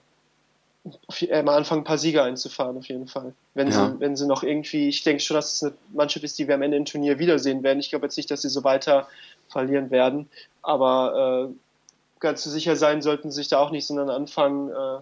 äh, 1.20 1.42
mal 1.42 1.56
anfangen, 1.56 1.82
ein 1.82 1.84
paar 1.84 1.98
Sieger 1.98 2.24
einzufahren, 2.24 2.76
auf 2.78 2.88
jeden 2.88 3.08
Fall. 3.08 3.34
Wenn, 3.54 3.68
ja. 3.68 3.90
sie, 3.90 4.00
wenn 4.00 4.16
sie 4.16 4.26
noch 4.26 4.42
irgendwie, 4.42 4.88
ich 4.88 5.02
denke 5.02 5.22
schon, 5.22 5.34
dass 5.36 5.54
es 5.54 5.62
eine 5.62 5.74
Mannschaft 5.92 6.24
ist, 6.24 6.38
die 6.38 6.48
wir 6.48 6.54
am 6.54 6.62
Ende 6.62 6.76
im 6.76 6.84
Turnier 6.84 7.18
wiedersehen 7.18 7.62
werden. 7.62 7.80
Ich 7.80 7.90
glaube 7.90 8.06
jetzt 8.06 8.16
nicht, 8.16 8.30
dass 8.30 8.42
sie 8.42 8.48
so 8.48 8.64
weiter 8.64 9.08
verlieren 9.48 9.90
werden, 9.90 10.28
aber 10.62 11.48
äh, 11.50 11.54
ganz 12.20 12.42
so 12.42 12.50
sicher 12.50 12.76
sein 12.76 13.02
sollten 13.02 13.30
sie 13.30 13.36
sich 13.36 13.48
da 13.48 13.58
auch 13.58 13.70
nicht, 13.70 13.86
sondern 13.86 14.10
anfangen, 14.10 14.70
äh, 14.70 14.98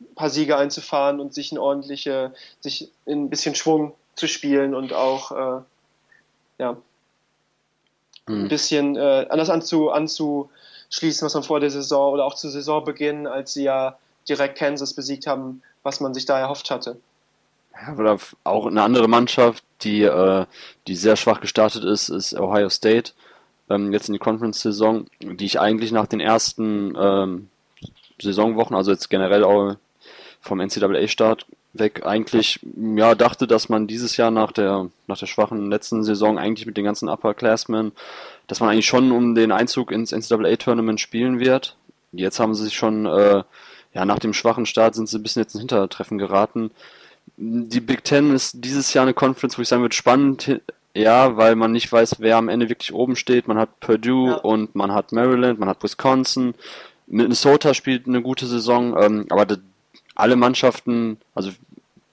ein 0.00 0.14
paar 0.14 0.30
Siege 0.30 0.56
einzufahren 0.56 1.20
und 1.20 1.32
sich 1.34 1.52
ein 1.52 1.58
ordentliche, 1.58 2.32
sich 2.60 2.90
in 3.06 3.24
ein 3.24 3.30
bisschen 3.30 3.54
Schwung 3.54 3.94
zu 4.14 4.28
spielen 4.28 4.74
und 4.74 4.92
auch 4.92 5.32
äh, 5.32 5.62
ja, 6.58 6.76
mhm. 8.26 8.44
ein 8.44 8.48
bisschen 8.48 8.96
äh, 8.96 9.26
anders 9.28 9.50
anzu, 9.50 9.90
anzuschließen, 9.90 11.24
was 11.24 11.34
man 11.34 11.42
vor 11.42 11.60
der 11.60 11.70
Saison 11.70 12.12
oder 12.12 12.24
auch 12.24 12.34
zu 12.34 12.48
Saisonbeginn, 12.48 13.26
als 13.26 13.54
sie 13.54 13.64
ja 13.64 13.98
direkt 14.28 14.58
Kansas 14.58 14.94
besiegt 14.94 15.26
haben, 15.26 15.62
was 15.82 16.00
man 16.00 16.14
sich 16.14 16.24
da 16.24 16.38
erhofft 16.38 16.70
hatte. 16.70 16.98
Ja, 17.74 17.94
oder 17.94 18.18
auch 18.44 18.66
eine 18.66 18.82
andere 18.82 19.08
Mannschaft, 19.08 19.64
die, 19.82 20.02
äh, 20.02 20.46
die 20.86 20.94
sehr 20.94 21.16
schwach 21.16 21.40
gestartet 21.40 21.84
ist, 21.84 22.08
ist 22.08 22.38
Ohio 22.38 22.68
State. 22.68 23.12
Ähm, 23.70 23.92
jetzt 23.92 24.08
in 24.08 24.12
die 24.12 24.18
Conference-Saison, 24.18 25.06
die 25.20 25.46
ich 25.46 25.58
eigentlich 25.58 25.92
nach 25.92 26.06
den 26.06 26.20
ersten 26.20 26.94
ähm, 26.98 27.48
Saisonwochen, 28.20 28.76
also 28.76 28.90
jetzt 28.90 29.08
generell 29.08 29.44
auch 29.44 29.76
vom 30.40 30.60
NCAA-Start 30.60 31.46
weg 31.72 32.04
eigentlich 32.04 32.60
ja 32.76 33.14
dachte, 33.14 33.46
dass 33.46 33.68
man 33.68 33.86
dieses 33.86 34.16
Jahr 34.16 34.30
nach 34.30 34.52
der 34.52 34.90
nach 35.06 35.18
der 35.18 35.26
schwachen 35.26 35.70
letzten 35.70 36.04
Saison 36.04 36.38
eigentlich 36.38 36.66
mit 36.66 36.76
den 36.76 36.84
ganzen 36.84 37.08
Upperclassmen, 37.08 37.92
dass 38.46 38.60
man 38.60 38.68
eigentlich 38.68 38.86
schon 38.86 39.10
um 39.10 39.34
den 39.34 39.52
Einzug 39.52 39.90
ins 39.90 40.12
NCAA-Tournament 40.12 41.00
spielen 41.00 41.38
wird. 41.38 41.76
Jetzt 42.12 42.40
haben 42.40 42.54
sie 42.54 42.64
sich 42.64 42.74
schon 42.74 43.06
äh, 43.06 43.42
ja 43.94 44.04
nach 44.04 44.18
dem 44.18 44.32
schwachen 44.32 44.66
Start 44.66 44.94
sind 44.94 45.08
sie 45.08 45.18
ein 45.18 45.22
bisschen 45.22 45.42
jetzt 45.42 45.54
ins 45.54 45.60
Hintertreffen 45.60 46.18
geraten. 46.18 46.70
Die 47.36 47.80
Big 47.80 48.04
Ten 48.04 48.34
ist 48.34 48.64
dieses 48.64 48.92
Jahr 48.94 49.02
eine 49.02 49.14
Conference, 49.14 49.58
wo 49.58 49.62
ich 49.62 49.68
sagen 49.68 49.82
würde, 49.82 49.94
spannend, 49.94 50.60
ja, 50.94 51.36
weil 51.36 51.56
man 51.56 51.72
nicht 51.72 51.90
weiß, 51.90 52.16
wer 52.18 52.36
am 52.36 52.48
Ende 52.48 52.68
wirklich 52.68 52.92
oben 52.92 53.16
steht. 53.16 53.48
Man 53.48 53.58
hat 53.58 53.80
Purdue 53.80 54.30
ja. 54.30 54.36
und 54.36 54.74
man 54.74 54.92
hat 54.92 55.12
Maryland, 55.12 55.58
man 55.58 55.68
hat 55.68 55.82
Wisconsin. 55.82 56.54
Minnesota 57.06 57.74
spielt 57.74 58.06
eine 58.06 58.22
gute 58.22 58.46
Saison, 58.46 58.96
ähm, 59.00 59.26
aber 59.30 59.46
alle 60.14 60.36
Mannschaften, 60.36 61.18
also 61.34 61.50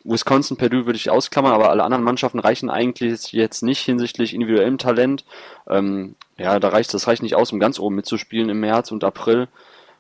Wisconsin, 0.04 0.58
Purdue 0.58 0.86
würde 0.86 0.98
ich 0.98 1.10
ausklammern, 1.10 1.54
aber 1.54 1.70
alle 1.70 1.84
anderen 1.84 2.04
Mannschaften 2.04 2.40
reichen 2.40 2.70
eigentlich 2.70 3.32
jetzt 3.32 3.62
nicht 3.62 3.82
hinsichtlich 3.82 4.34
individuellem 4.34 4.78
Talent. 4.78 5.26
Ähm, 5.68 6.16
ja, 6.38 6.60
da 6.60 6.70
reicht 6.70 6.94
das 6.94 7.08
reicht 7.08 7.22
nicht 7.22 7.36
aus, 7.36 7.52
um 7.52 7.60
ganz 7.60 7.80
oben 7.80 7.96
mitzuspielen 7.96 8.50
im 8.50 8.62
März 8.62 8.92
und 8.92 9.04
April. 9.04 9.50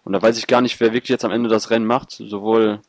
Und 0.10 0.14
da 0.14 0.24
weiß 0.24 0.40
ich 0.40 0.48
gar 0.48 0.62
nicht, 0.62 0.80
wer 0.80 0.92
wirklich 0.92 1.10
jetzt 1.10 1.24
am 1.24 1.30
Ende 1.30 1.50
das 1.50 1.70
Rennen 1.70 1.86
macht, 1.86 2.10
sowohl 2.10 2.80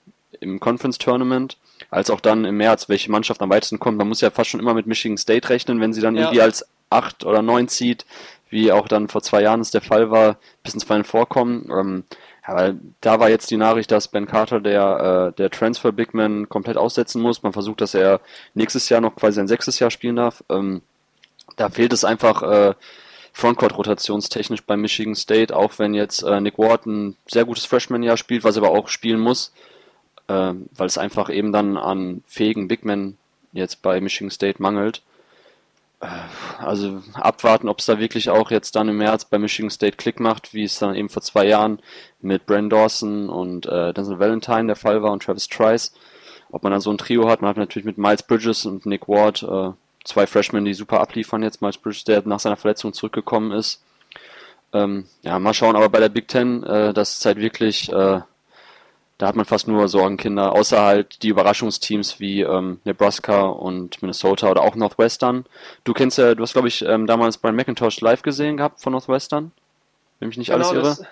im 0.40 0.58
Conference 0.58 0.96
Tournament 0.96 1.58
als 1.90 2.08
auch 2.08 2.18
dann 2.18 2.46
im 2.46 2.56
März, 2.56 2.88
welche 2.88 3.10
Mannschaft 3.10 3.42
am 3.42 3.50
weitesten 3.50 3.78
kommt. 3.78 3.98
Man 3.98 4.08
muss 4.08 4.22
ja 4.22 4.30
fast 4.30 4.48
schon 4.48 4.58
immer 4.58 4.72
mit 4.72 4.86
Michigan 4.86 5.18
State 5.18 5.50
rechnen, 5.50 5.82
wenn 5.82 5.92
sie 5.92 6.00
dann 6.00 6.16
ja. 6.16 6.22
irgendwie 6.22 6.40
als 6.40 6.66
8 6.88 7.26
oder 7.26 7.42
9 7.42 7.68
zieht, 7.68 8.06
wie 8.48 8.72
auch 8.72 8.88
dann 8.88 9.08
vor 9.08 9.20
zwei 9.20 9.42
Jahren 9.42 9.60
es 9.60 9.70
der 9.70 9.82
Fall 9.82 10.10
war, 10.10 10.38
bis 10.62 10.72
ins 10.72 10.84
Final 10.84 11.04
vorkommen. 11.04 11.68
Ähm, 11.70 12.04
aber 12.42 12.74
da 13.02 13.20
war 13.20 13.28
jetzt 13.28 13.50
die 13.50 13.58
Nachricht, 13.58 13.90
dass 13.90 14.08
Ben 14.08 14.26
Carter, 14.26 14.60
der, 14.60 15.32
äh, 15.34 15.36
der 15.36 15.50
Transfer 15.50 15.92
Big 15.92 16.14
Man, 16.14 16.48
komplett 16.48 16.78
aussetzen 16.78 17.20
muss. 17.20 17.42
Man 17.42 17.52
versucht, 17.52 17.82
dass 17.82 17.92
er 17.92 18.22
nächstes 18.54 18.88
Jahr 18.88 19.02
noch 19.02 19.14
quasi 19.14 19.40
ein 19.40 19.46
sechstes 19.46 19.78
Jahr 19.78 19.90
spielen 19.90 20.16
darf. 20.16 20.42
Ähm, 20.48 20.80
da 21.56 21.68
fehlt 21.68 21.92
es 21.92 22.02
einfach 22.02 22.42
äh, 22.42 22.74
Frontcourt-rotationstechnisch 23.32 24.62
bei 24.62 24.76
Michigan 24.76 25.14
State, 25.14 25.56
auch 25.56 25.78
wenn 25.78 25.94
jetzt 25.94 26.22
äh, 26.22 26.40
Nick 26.40 26.58
Ward 26.58 26.86
ein 26.86 27.16
sehr 27.26 27.44
gutes 27.44 27.64
Freshman-Jahr 27.64 28.16
spielt, 28.16 28.44
was 28.44 28.56
er 28.56 28.62
aber 28.62 28.76
auch 28.76 28.88
spielen 28.88 29.20
muss, 29.20 29.52
äh, 30.28 30.52
weil 30.54 30.86
es 30.86 30.98
einfach 30.98 31.30
eben 31.30 31.52
dann 31.52 31.76
an 31.76 32.22
fähigen 32.26 32.68
Big 32.68 32.84
Men 32.84 33.16
jetzt 33.52 33.82
bei 33.82 34.00
Michigan 34.00 34.30
State 34.30 34.60
mangelt. 34.60 35.02
Äh, 36.00 36.06
also 36.58 37.02
abwarten, 37.14 37.68
ob 37.68 37.78
es 37.78 37.86
da 37.86 37.98
wirklich 37.98 38.30
auch 38.30 38.50
jetzt 38.50 38.74
dann 38.76 38.88
im 38.88 38.98
März 38.98 39.24
bei 39.26 39.38
Michigan 39.38 39.70
State 39.70 39.96
Klick 39.96 40.20
macht, 40.20 40.54
wie 40.54 40.64
es 40.64 40.78
dann 40.78 40.94
eben 40.94 41.08
vor 41.08 41.22
zwei 41.22 41.46
Jahren 41.46 41.80
mit 42.20 42.46
Brandon 42.46 42.70
Dawson 42.70 43.28
und 43.28 43.66
äh, 43.66 43.92
Denzel 43.92 44.18
Valentine 44.18 44.66
der 44.66 44.76
Fall 44.76 45.02
war 45.02 45.12
und 45.12 45.22
Travis 45.22 45.48
Trice. 45.48 45.92
Ob 46.50 46.62
man 46.62 46.72
dann 46.72 46.80
so 46.80 46.90
ein 46.90 46.98
Trio 46.98 47.28
hat, 47.28 47.42
man 47.42 47.50
hat 47.50 47.56
natürlich 47.56 47.86
mit 47.86 47.98
Miles 47.98 48.24
Bridges 48.24 48.66
und 48.66 48.84
Nick 48.86 49.08
Ward 49.08 49.42
äh, 49.42 49.72
zwei 50.04 50.26
Freshmen, 50.26 50.64
die 50.64 50.74
super 50.74 51.00
abliefern 51.00 51.42
jetzt. 51.42 51.62
Miles 51.62 51.78
Bridges, 51.78 52.04
der 52.04 52.22
nach 52.26 52.40
seiner 52.40 52.56
Verletzung 52.56 52.92
zurückgekommen 52.92 53.52
ist. 53.52 53.82
Ähm, 54.72 55.06
ja, 55.22 55.38
mal 55.38 55.54
schauen, 55.54 55.76
aber 55.76 55.88
bei 55.88 56.00
der 56.00 56.08
Big 56.08 56.28
Ten, 56.28 56.62
äh, 56.62 56.94
das 56.94 57.16
ist 57.16 57.26
halt 57.26 57.38
wirklich 57.38 57.90
äh, 57.92 58.20
da 59.20 59.26
hat 59.26 59.36
man 59.36 59.44
fast 59.44 59.68
nur 59.68 59.86
Sorgenkinder, 59.86 60.52
außer 60.52 60.80
halt 60.80 61.22
die 61.22 61.28
Überraschungsteams 61.28 62.20
wie 62.20 62.40
ähm, 62.40 62.80
Nebraska 62.84 63.42
und 63.42 64.00
Minnesota 64.00 64.50
oder 64.50 64.62
auch 64.62 64.76
Northwestern. 64.76 65.44
Du 65.84 65.92
kennst 65.92 66.16
ja, 66.16 66.34
du 66.34 66.42
hast 66.42 66.54
glaube 66.54 66.68
ich 66.68 66.82
ähm, 66.82 67.06
damals 67.06 67.36
Brian 67.36 67.54
McIntosh 67.54 68.00
live 68.00 68.22
gesehen 68.22 68.56
gehabt 68.56 68.80
von 68.80 68.94
Northwestern, 68.94 69.52
wenn 70.18 70.28
mich 70.28 70.38
nicht 70.38 70.50
genau, 70.50 70.70
alles 70.70 70.72
irre. 70.72 70.82
Das, 70.82 71.02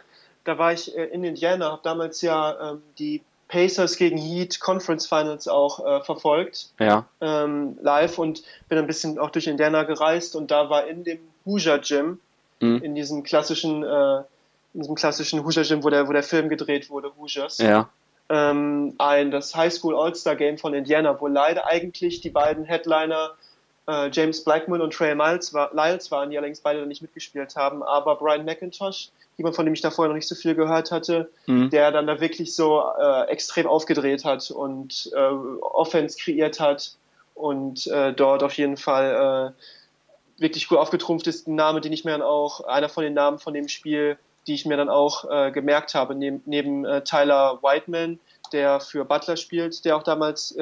da 0.45 0.57
war 0.57 0.73
ich 0.73 0.97
äh, 0.97 1.05
in 1.05 1.23
Indiana, 1.23 1.71
habe 1.71 1.83
damals 1.85 2.23
ja 2.23 2.71
ähm, 2.71 2.83
die 2.99 3.21
Pacers 3.49 3.97
gegen 3.97 4.19
Heat 4.19 4.61
Conference 4.61 5.07
Finals 5.07 5.49
auch 5.49 5.85
äh, 5.85 6.05
verfolgt. 6.05 6.71
Ja. 6.79 7.07
Ähm, 7.21 7.79
live 7.81 8.19
und 8.19 8.43
bin 8.69 8.79
ein 8.79 8.87
bisschen 8.87 9.19
auch 9.19 9.31
durch 9.31 9.47
Indiana 9.47 9.85
gereist 9.85 10.37
und 10.37 10.51
da 10.51 10.71
war 10.71 10.87
in 10.87 11.05
dem 11.05 11.19
Hoosier 11.45 11.79
Gym, 11.79 12.21
mhm. 12.61 12.83
in 12.83 12.95
diesem 12.95 13.23
klassischen, 13.23 13.83
äh, 13.83 14.19
in 14.75 14.83
diesem 14.83 14.95
klassischen 14.95 15.45
Hoosier 15.45 15.65
Gym, 15.65 15.83
wo 15.83 15.91
der, 15.91 16.09
wo 16.09 16.13
der 16.13 16.23
Film 16.23 16.49
gedreht 16.49 16.91
wurde, 16.91 17.11
Hoosiers. 17.17 17.59
Ja 17.59 17.89
ähm, 18.29 18.95
ein 18.99 19.31
das 19.31 19.55
High 19.55 19.73
School 19.73 19.97
All-Star 19.97 20.37
Game 20.37 20.59
von 20.59 20.75
Indiana, 20.75 21.21
wo 21.21 21.27
leider 21.27 21.67
eigentlich 21.67 22.21
die 22.21 22.31
beiden 22.31 22.65
Headliner 22.65 23.31
äh, 23.89 24.11
James 24.13 24.45
Blackman 24.45 24.83
und 24.83 24.93
Trey 24.93 25.15
Miles 25.15 25.55
war, 25.55 25.71
Lyles 25.73 26.11
waren, 26.11 26.31
die 26.31 26.37
allerdings 26.37 26.61
beide 26.61 26.87
nicht 26.87 27.01
mitgespielt 27.01 27.57
haben, 27.57 27.83
aber 27.83 28.17
Brian 28.17 28.45
McIntosh, 28.45 29.09
jemand 29.39 29.57
von 29.57 29.65
dem 29.65 29.75
ich 29.75 29.81
da 29.81 29.91
vorher 29.91 30.11
noch 30.11 30.17
nicht 30.17 30.29
so 30.29 30.35
viel 30.35 30.55
gehört 30.55 30.93
hatte, 30.93 31.31
mhm. 31.47 31.71
der 31.71 31.91
dann 31.91 32.07
da 32.07 32.21
wirklich 32.21 32.55
so 32.55 32.83
äh, 33.01 33.25
extrem 33.29 33.67
aufgedreht 33.67 34.25
hat 34.25 34.51
und 34.51 35.11
äh, 35.15 35.19
Offense 35.19 36.19
kreiert 36.19 36.61
hat 36.61 36.97
und 37.35 37.87
äh, 37.87 38.13
dort 38.13 38.43
auf 38.43 38.53
jeden 38.55 38.77
Fall 38.77 39.55
äh, 40.39 40.41
wirklich 40.43 40.69
gut 40.69 40.79
aufgetrumpft 40.79 41.27
ist. 41.27 41.49
Ein 41.49 41.55
Name, 41.55 41.81
den 41.81 41.93
ich 41.93 42.05
mir 42.05 42.11
dann 42.13 42.23
auch, 42.23 42.61
einer 42.67 42.91
von 42.91 43.05
den 43.05 43.15
Namen 43.15 43.39
von 43.39 43.55
dem 43.55 43.69
Spiel 43.69 44.19
die 44.47 44.55
ich 44.55 44.65
mir 44.65 44.79
dann 44.79 44.89
auch 44.89 45.31
äh, 45.31 45.51
gemerkt 45.51 45.95
habe, 45.95 46.15
neben, 46.15 46.41
neben 46.47 46.87
Tyler 47.05 47.59
Whiteman, 47.63 48.19
der 48.51 48.81
für 48.81 49.05
Butler 49.05 49.37
spielt, 49.37 49.85
der 49.85 49.95
auch 49.95 50.03
damals 50.03 50.57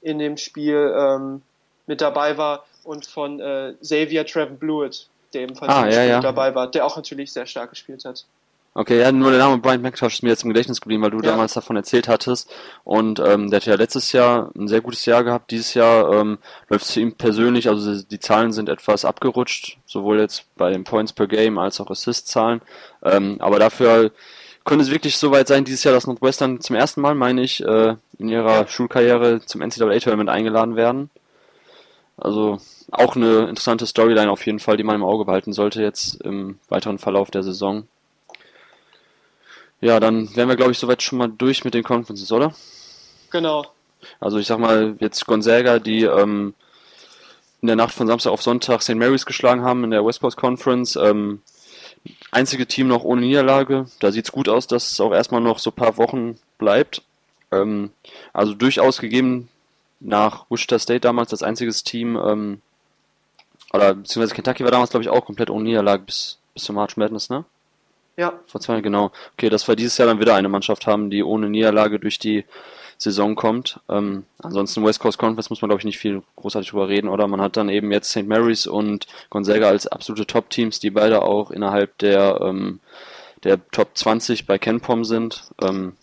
in 0.00 0.18
dem 0.18 0.38
Spiel 0.38 0.94
ähm, 0.96 1.42
mit 1.90 2.00
dabei 2.00 2.38
war, 2.38 2.64
und 2.84 3.06
von 3.06 3.40
äh, 3.40 3.74
Xavier 3.82 4.24
Trevor 4.24 4.56
Blewett, 4.56 5.08
der 5.34 5.42
ebenfalls 5.42 5.72
ah, 5.72 5.88
ja, 5.88 6.02
ja. 6.04 6.20
dabei 6.20 6.54
war, 6.54 6.70
der 6.70 6.86
auch 6.86 6.96
natürlich 6.96 7.32
sehr 7.32 7.46
stark 7.46 7.70
gespielt 7.70 8.04
hat. 8.04 8.24
Okay, 8.72 9.00
ja, 9.00 9.10
nur 9.10 9.30
der 9.30 9.40
Name 9.40 9.58
Brian 9.58 9.82
McIntosh 9.82 10.14
ist 10.14 10.22
mir 10.22 10.28
jetzt 10.28 10.44
im 10.44 10.50
Gedächtnis 10.50 10.80
geblieben, 10.80 11.02
weil 11.02 11.10
du 11.10 11.18
ja. 11.18 11.32
damals 11.32 11.54
davon 11.54 11.74
erzählt 11.74 12.06
hattest. 12.06 12.48
Und 12.84 13.18
ähm, 13.18 13.50
der 13.50 13.58
hat 13.58 13.66
ja 13.66 13.74
letztes 13.74 14.12
Jahr 14.12 14.52
ein 14.56 14.68
sehr 14.68 14.80
gutes 14.80 15.04
Jahr 15.06 15.24
gehabt. 15.24 15.50
Dieses 15.50 15.74
Jahr 15.74 16.12
ähm, 16.12 16.38
läuft 16.68 16.86
es 16.86 16.96
ihn 16.96 17.16
persönlich, 17.16 17.68
also 17.68 18.00
die 18.00 18.20
Zahlen 18.20 18.52
sind 18.52 18.68
etwas 18.68 19.04
abgerutscht, 19.04 19.78
sowohl 19.86 20.20
jetzt 20.20 20.44
bei 20.56 20.70
den 20.70 20.84
Points 20.84 21.12
per 21.12 21.26
Game 21.26 21.58
als 21.58 21.80
auch 21.80 21.90
Assist-Zahlen. 21.90 22.62
Ähm, 23.02 23.36
aber 23.40 23.58
dafür 23.58 24.12
könnte 24.64 24.84
es 24.84 24.90
wirklich 24.92 25.16
so 25.16 25.32
weit 25.32 25.48
sein, 25.48 25.64
dieses 25.64 25.82
Jahr, 25.82 25.94
dass 25.94 26.06
Northwestern 26.06 26.60
zum 26.60 26.76
ersten 26.76 27.00
Mal, 27.00 27.16
meine 27.16 27.42
ich, 27.42 27.64
äh, 27.64 27.96
in 28.18 28.28
ihrer 28.28 28.68
Schulkarriere 28.68 29.40
zum 29.44 29.62
NCAA-Tournament 29.62 30.30
eingeladen 30.30 30.76
werden. 30.76 31.10
Also 32.20 32.58
auch 32.90 33.16
eine 33.16 33.48
interessante 33.48 33.86
Storyline 33.86 34.30
auf 34.30 34.44
jeden 34.46 34.58
Fall, 34.58 34.76
die 34.76 34.82
man 34.82 34.96
im 34.96 35.04
Auge 35.04 35.24
behalten 35.24 35.52
sollte 35.52 35.82
jetzt 35.82 36.20
im 36.22 36.58
weiteren 36.68 36.98
Verlauf 36.98 37.30
der 37.30 37.42
Saison. 37.42 37.86
Ja, 39.80 39.98
dann 39.98 40.34
wären 40.36 40.48
wir, 40.48 40.56
glaube 40.56 40.72
ich, 40.72 40.78
soweit 40.78 41.02
schon 41.02 41.18
mal 41.18 41.28
durch 41.28 41.64
mit 41.64 41.72
den 41.72 41.82
Conferences, 41.82 42.30
oder? 42.30 42.54
Genau. 43.30 43.64
Also 44.18 44.38
ich 44.38 44.46
sag 44.46 44.58
mal, 44.58 44.96
jetzt 45.00 45.24
Gonzaga, 45.26 45.78
die 45.78 46.04
ähm, 46.04 46.54
in 47.62 47.66
der 47.66 47.76
Nacht 47.76 47.94
von 47.94 48.06
Samstag 48.06 48.32
auf 48.32 48.42
Sonntag 48.42 48.82
St. 48.82 48.96
Mary's 48.96 49.24
geschlagen 49.24 49.62
haben 49.62 49.84
in 49.84 49.90
der 49.90 50.04
West 50.04 50.20
Coast 50.20 50.36
Conference. 50.36 50.96
Ähm, 50.96 51.40
Einzige 52.30 52.66
Team 52.66 52.88
noch 52.88 53.04
ohne 53.04 53.22
Niederlage. 53.22 53.86
Da 53.98 54.12
sieht 54.12 54.24
es 54.26 54.32
gut 54.32 54.48
aus, 54.48 54.66
dass 54.66 54.92
es 54.92 55.00
auch 55.00 55.12
erstmal 55.12 55.40
noch 55.40 55.58
so 55.58 55.70
ein 55.70 55.76
paar 55.76 55.96
Wochen 55.96 56.38
bleibt. 56.58 57.02
Ähm, 57.50 57.90
also 58.32 58.54
durchaus 58.54 58.98
gegeben 58.98 59.48
nach 60.00 60.46
Wichita 60.50 60.78
State 60.78 61.00
damals 61.00 61.30
das 61.30 61.42
einziges 61.42 61.84
Team, 61.84 62.16
ähm, 62.16 62.62
oder 63.72 63.94
beziehungsweise 63.94 64.34
Kentucky 64.34 64.64
war 64.64 64.70
damals, 64.70 64.90
glaube 64.90 65.04
ich, 65.04 65.10
auch 65.10 65.24
komplett 65.24 65.50
ohne 65.50 65.64
Niederlage 65.64 66.02
bis, 66.02 66.38
bis 66.54 66.64
zum 66.64 66.76
March 66.76 66.96
Madness, 66.96 67.30
ne? 67.30 67.44
Ja. 68.16 68.34
Vor 68.46 68.60
zwei 68.60 68.74
Jahren, 68.74 68.82
genau. 68.82 69.12
Okay, 69.34 69.48
dass 69.48 69.66
wir 69.68 69.76
dieses 69.76 69.96
Jahr 69.96 70.08
dann 70.08 70.20
wieder 70.20 70.34
eine 70.34 70.48
Mannschaft 70.48 70.86
haben, 70.86 71.10
die 71.10 71.22
ohne 71.22 71.48
Niederlage 71.48 71.98
durch 72.00 72.18
die 72.18 72.44
Saison 72.98 73.34
kommt. 73.34 73.80
Ähm, 73.88 74.24
ansonsten 74.42 74.84
West 74.84 75.00
Coast 75.00 75.18
Conference 75.18 75.48
muss 75.48 75.62
man, 75.62 75.70
glaube 75.70 75.80
ich, 75.80 75.86
nicht 75.86 75.98
viel 75.98 76.22
großartig 76.36 76.70
drüber 76.70 76.88
reden, 76.88 77.08
oder? 77.08 77.28
Man 77.28 77.40
hat 77.40 77.56
dann 77.56 77.70
eben 77.70 77.90
jetzt 77.92 78.10
St. 78.10 78.26
Mary's 78.26 78.66
und 78.66 79.06
Gonzaga 79.30 79.68
als 79.68 79.86
absolute 79.86 80.26
Top-Teams, 80.26 80.80
die 80.80 80.90
beide 80.90 81.22
auch 81.22 81.50
innerhalb 81.50 81.96
der, 81.98 82.40
ähm, 82.42 82.80
der 83.44 83.58
Top 83.70 83.90
20 83.94 84.46
bei 84.46 84.58
KenPom 84.58 85.04
sind. 85.04 85.44
Ähm, 85.62 85.94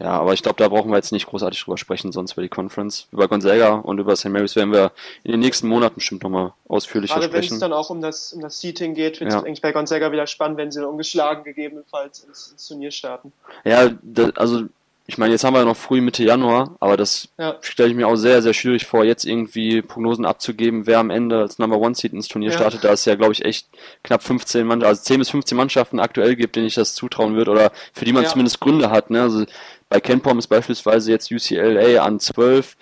ja, 0.00 0.10
aber 0.10 0.32
ich 0.32 0.42
glaube, 0.42 0.56
da 0.58 0.68
brauchen 0.68 0.90
wir 0.90 0.96
jetzt 0.96 1.10
nicht 1.10 1.26
großartig 1.26 1.64
drüber 1.64 1.76
sprechen, 1.76 2.12
sonst 2.12 2.32
über 2.32 2.42
die 2.42 2.48
Conference. 2.48 3.08
Über 3.10 3.26
Gonzaga 3.26 3.74
und 3.74 3.98
über 3.98 4.14
St. 4.14 4.26
Mary's 4.28 4.54
werden 4.54 4.72
wir 4.72 4.92
in 5.24 5.32
den 5.32 5.40
nächsten 5.40 5.66
Monaten 5.66 5.96
bestimmt 5.96 6.22
nochmal 6.22 6.52
ausführlicher 6.68 7.14
Gerade 7.14 7.26
sprechen. 7.26 7.50
wenn 7.50 7.56
es 7.56 7.60
dann 7.60 7.72
auch 7.72 7.90
um 7.90 8.00
das, 8.00 8.32
um 8.32 8.40
das 8.40 8.60
Seating 8.60 8.94
geht, 8.94 9.18
wird 9.18 9.30
es 9.30 9.34
ja. 9.34 9.42
eigentlich 9.42 9.62
bei 9.62 9.72
Gonzaga 9.72 10.12
wieder 10.12 10.26
spannend, 10.28 10.58
wenn 10.58 10.70
sie 10.70 10.86
ungeschlagen 10.86 11.42
gegebenenfalls 11.42 12.20
ins, 12.20 12.52
ins 12.52 12.68
Turnier 12.68 12.92
starten. 12.92 13.32
Ja, 13.64 13.90
das, 14.02 14.36
also 14.36 14.64
ich 15.10 15.16
meine, 15.16 15.32
jetzt 15.32 15.42
haben 15.42 15.54
wir 15.54 15.64
noch 15.64 15.76
früh 15.76 16.02
Mitte 16.02 16.22
Januar, 16.22 16.76
aber 16.80 16.98
das 16.98 17.30
ja. 17.38 17.56
stelle 17.62 17.88
ich 17.88 17.96
mir 17.96 18.06
auch 18.06 18.16
sehr, 18.16 18.42
sehr 18.42 18.52
schwierig 18.52 18.84
vor, 18.84 19.04
jetzt 19.04 19.24
irgendwie 19.24 19.80
Prognosen 19.80 20.26
abzugeben, 20.26 20.86
wer 20.86 20.98
am 20.98 21.08
Ende 21.08 21.38
als 21.38 21.58
Number 21.58 21.78
One 21.78 21.94
Seed 21.94 22.12
ins 22.12 22.28
Turnier 22.28 22.50
ja. 22.50 22.58
startet, 22.58 22.84
da 22.84 22.92
es 22.92 23.06
ja, 23.06 23.14
glaube 23.14 23.32
ich, 23.32 23.42
echt 23.42 23.68
knapp 24.04 24.22
15 24.22 24.66
Mannschaften, 24.66 24.86
also 24.86 25.02
10 25.02 25.18
bis 25.18 25.30
15 25.30 25.56
Mannschaften 25.56 25.98
aktuell 25.98 26.36
gibt, 26.36 26.56
denen 26.56 26.66
ich 26.66 26.74
das 26.74 26.94
zutrauen 26.94 27.36
würde 27.36 27.50
oder 27.52 27.72
für 27.94 28.04
die 28.04 28.12
man 28.12 28.24
ja. 28.24 28.28
zumindest 28.28 28.60
Gründe 28.60 28.90
hat. 28.90 29.08
Ne? 29.08 29.22
Also 29.22 29.46
bei 29.88 29.98
KenPom 29.98 30.38
ist 30.38 30.48
beispielsweise 30.48 31.10
jetzt 31.10 31.32
UCLA 31.32 32.02
an 32.04 32.20
12, 32.20 32.76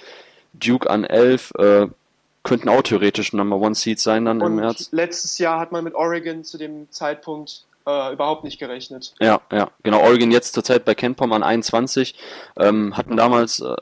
Duke 0.52 0.90
an 0.90 1.04
11, 1.04 1.52
äh, 1.58 1.86
könnten 2.42 2.68
auch 2.68 2.82
theoretisch 2.82 3.34
Number 3.34 3.56
One 3.56 3.76
Seed 3.76 4.00
sein 4.00 4.24
dann 4.24 4.42
Und 4.42 4.48
im 4.48 4.56
März. 4.56 4.88
Letztes 4.90 5.38
Jahr 5.38 5.60
hat 5.60 5.70
man 5.70 5.84
mit 5.84 5.94
Oregon 5.94 6.42
zu 6.42 6.58
dem 6.58 6.90
Zeitpunkt 6.90 7.66
äh, 7.86 8.12
überhaupt 8.12 8.44
nicht 8.44 8.58
gerechnet. 8.58 9.14
Ja, 9.20 9.40
ja, 9.52 9.70
genau. 9.82 10.00
Oregon 10.02 10.30
jetzt 10.30 10.54
zurzeit 10.54 10.84
bei 10.84 10.94
KenPom 10.94 11.32
an 11.32 11.42
21, 11.42 12.14
ähm, 12.58 12.96
hatten 12.96 13.16
damals 13.16 13.60
äh, 13.60 13.76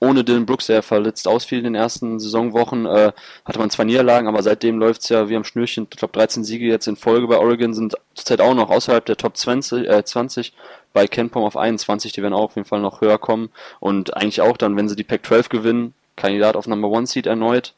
ohne 0.00 0.22
Dylan 0.22 0.46
Brooks, 0.46 0.66
der 0.66 0.82
verletzt 0.82 1.26
ausfiel 1.26 1.58
in 1.58 1.64
den 1.64 1.74
ersten 1.74 2.20
Saisonwochen, 2.20 2.86
äh, 2.86 3.12
hatte 3.44 3.58
man 3.58 3.70
zwei 3.70 3.84
Niederlagen, 3.84 4.28
aber 4.28 4.42
seitdem 4.42 4.78
läuft's 4.78 5.08
ja 5.08 5.28
wie 5.28 5.36
am 5.36 5.44
Schnürchen. 5.44 5.88
Ich 5.90 5.98
glaube, 5.98 6.12
13 6.12 6.44
Siege 6.44 6.66
jetzt 6.66 6.86
in 6.86 6.96
Folge 6.96 7.26
bei 7.26 7.38
Oregon 7.38 7.74
sind 7.74 7.96
zurzeit 8.14 8.40
auch 8.40 8.54
noch 8.54 8.70
außerhalb 8.70 9.04
der 9.04 9.16
Top 9.16 9.36
20, 9.36 9.88
äh, 9.88 10.04
20 10.04 10.52
bei 10.92 11.06
KenPom 11.06 11.42
auf 11.42 11.56
21, 11.56 12.12
die 12.12 12.22
werden 12.22 12.34
auch 12.34 12.44
auf 12.44 12.56
jeden 12.56 12.68
Fall 12.68 12.80
noch 12.80 13.00
höher 13.00 13.18
kommen 13.18 13.50
und 13.80 14.16
eigentlich 14.16 14.40
auch 14.40 14.56
dann, 14.56 14.76
wenn 14.76 14.88
sie 14.88 14.96
die 14.96 15.04
Pac-12 15.04 15.48
gewinnen, 15.48 15.94
Kandidat 16.16 16.56
auf 16.56 16.66
Number 16.66 16.88
One 16.88 17.06
Seed 17.06 17.26
erneut. 17.26 17.74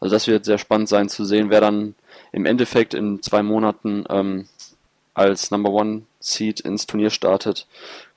Also 0.00 0.14
das 0.14 0.26
wird 0.26 0.44
sehr 0.44 0.58
spannend 0.58 0.88
sein 0.88 1.08
zu 1.08 1.24
sehen, 1.24 1.50
wer 1.50 1.60
dann 1.60 1.94
im 2.32 2.46
Endeffekt 2.46 2.94
in 2.94 3.22
zwei 3.22 3.42
Monaten 3.42 4.04
ähm, 4.10 4.48
als 5.14 5.50
Number 5.50 5.70
One 5.70 6.02
Seed 6.20 6.60
ins 6.60 6.86
Turnier 6.86 7.10
startet. 7.10 7.66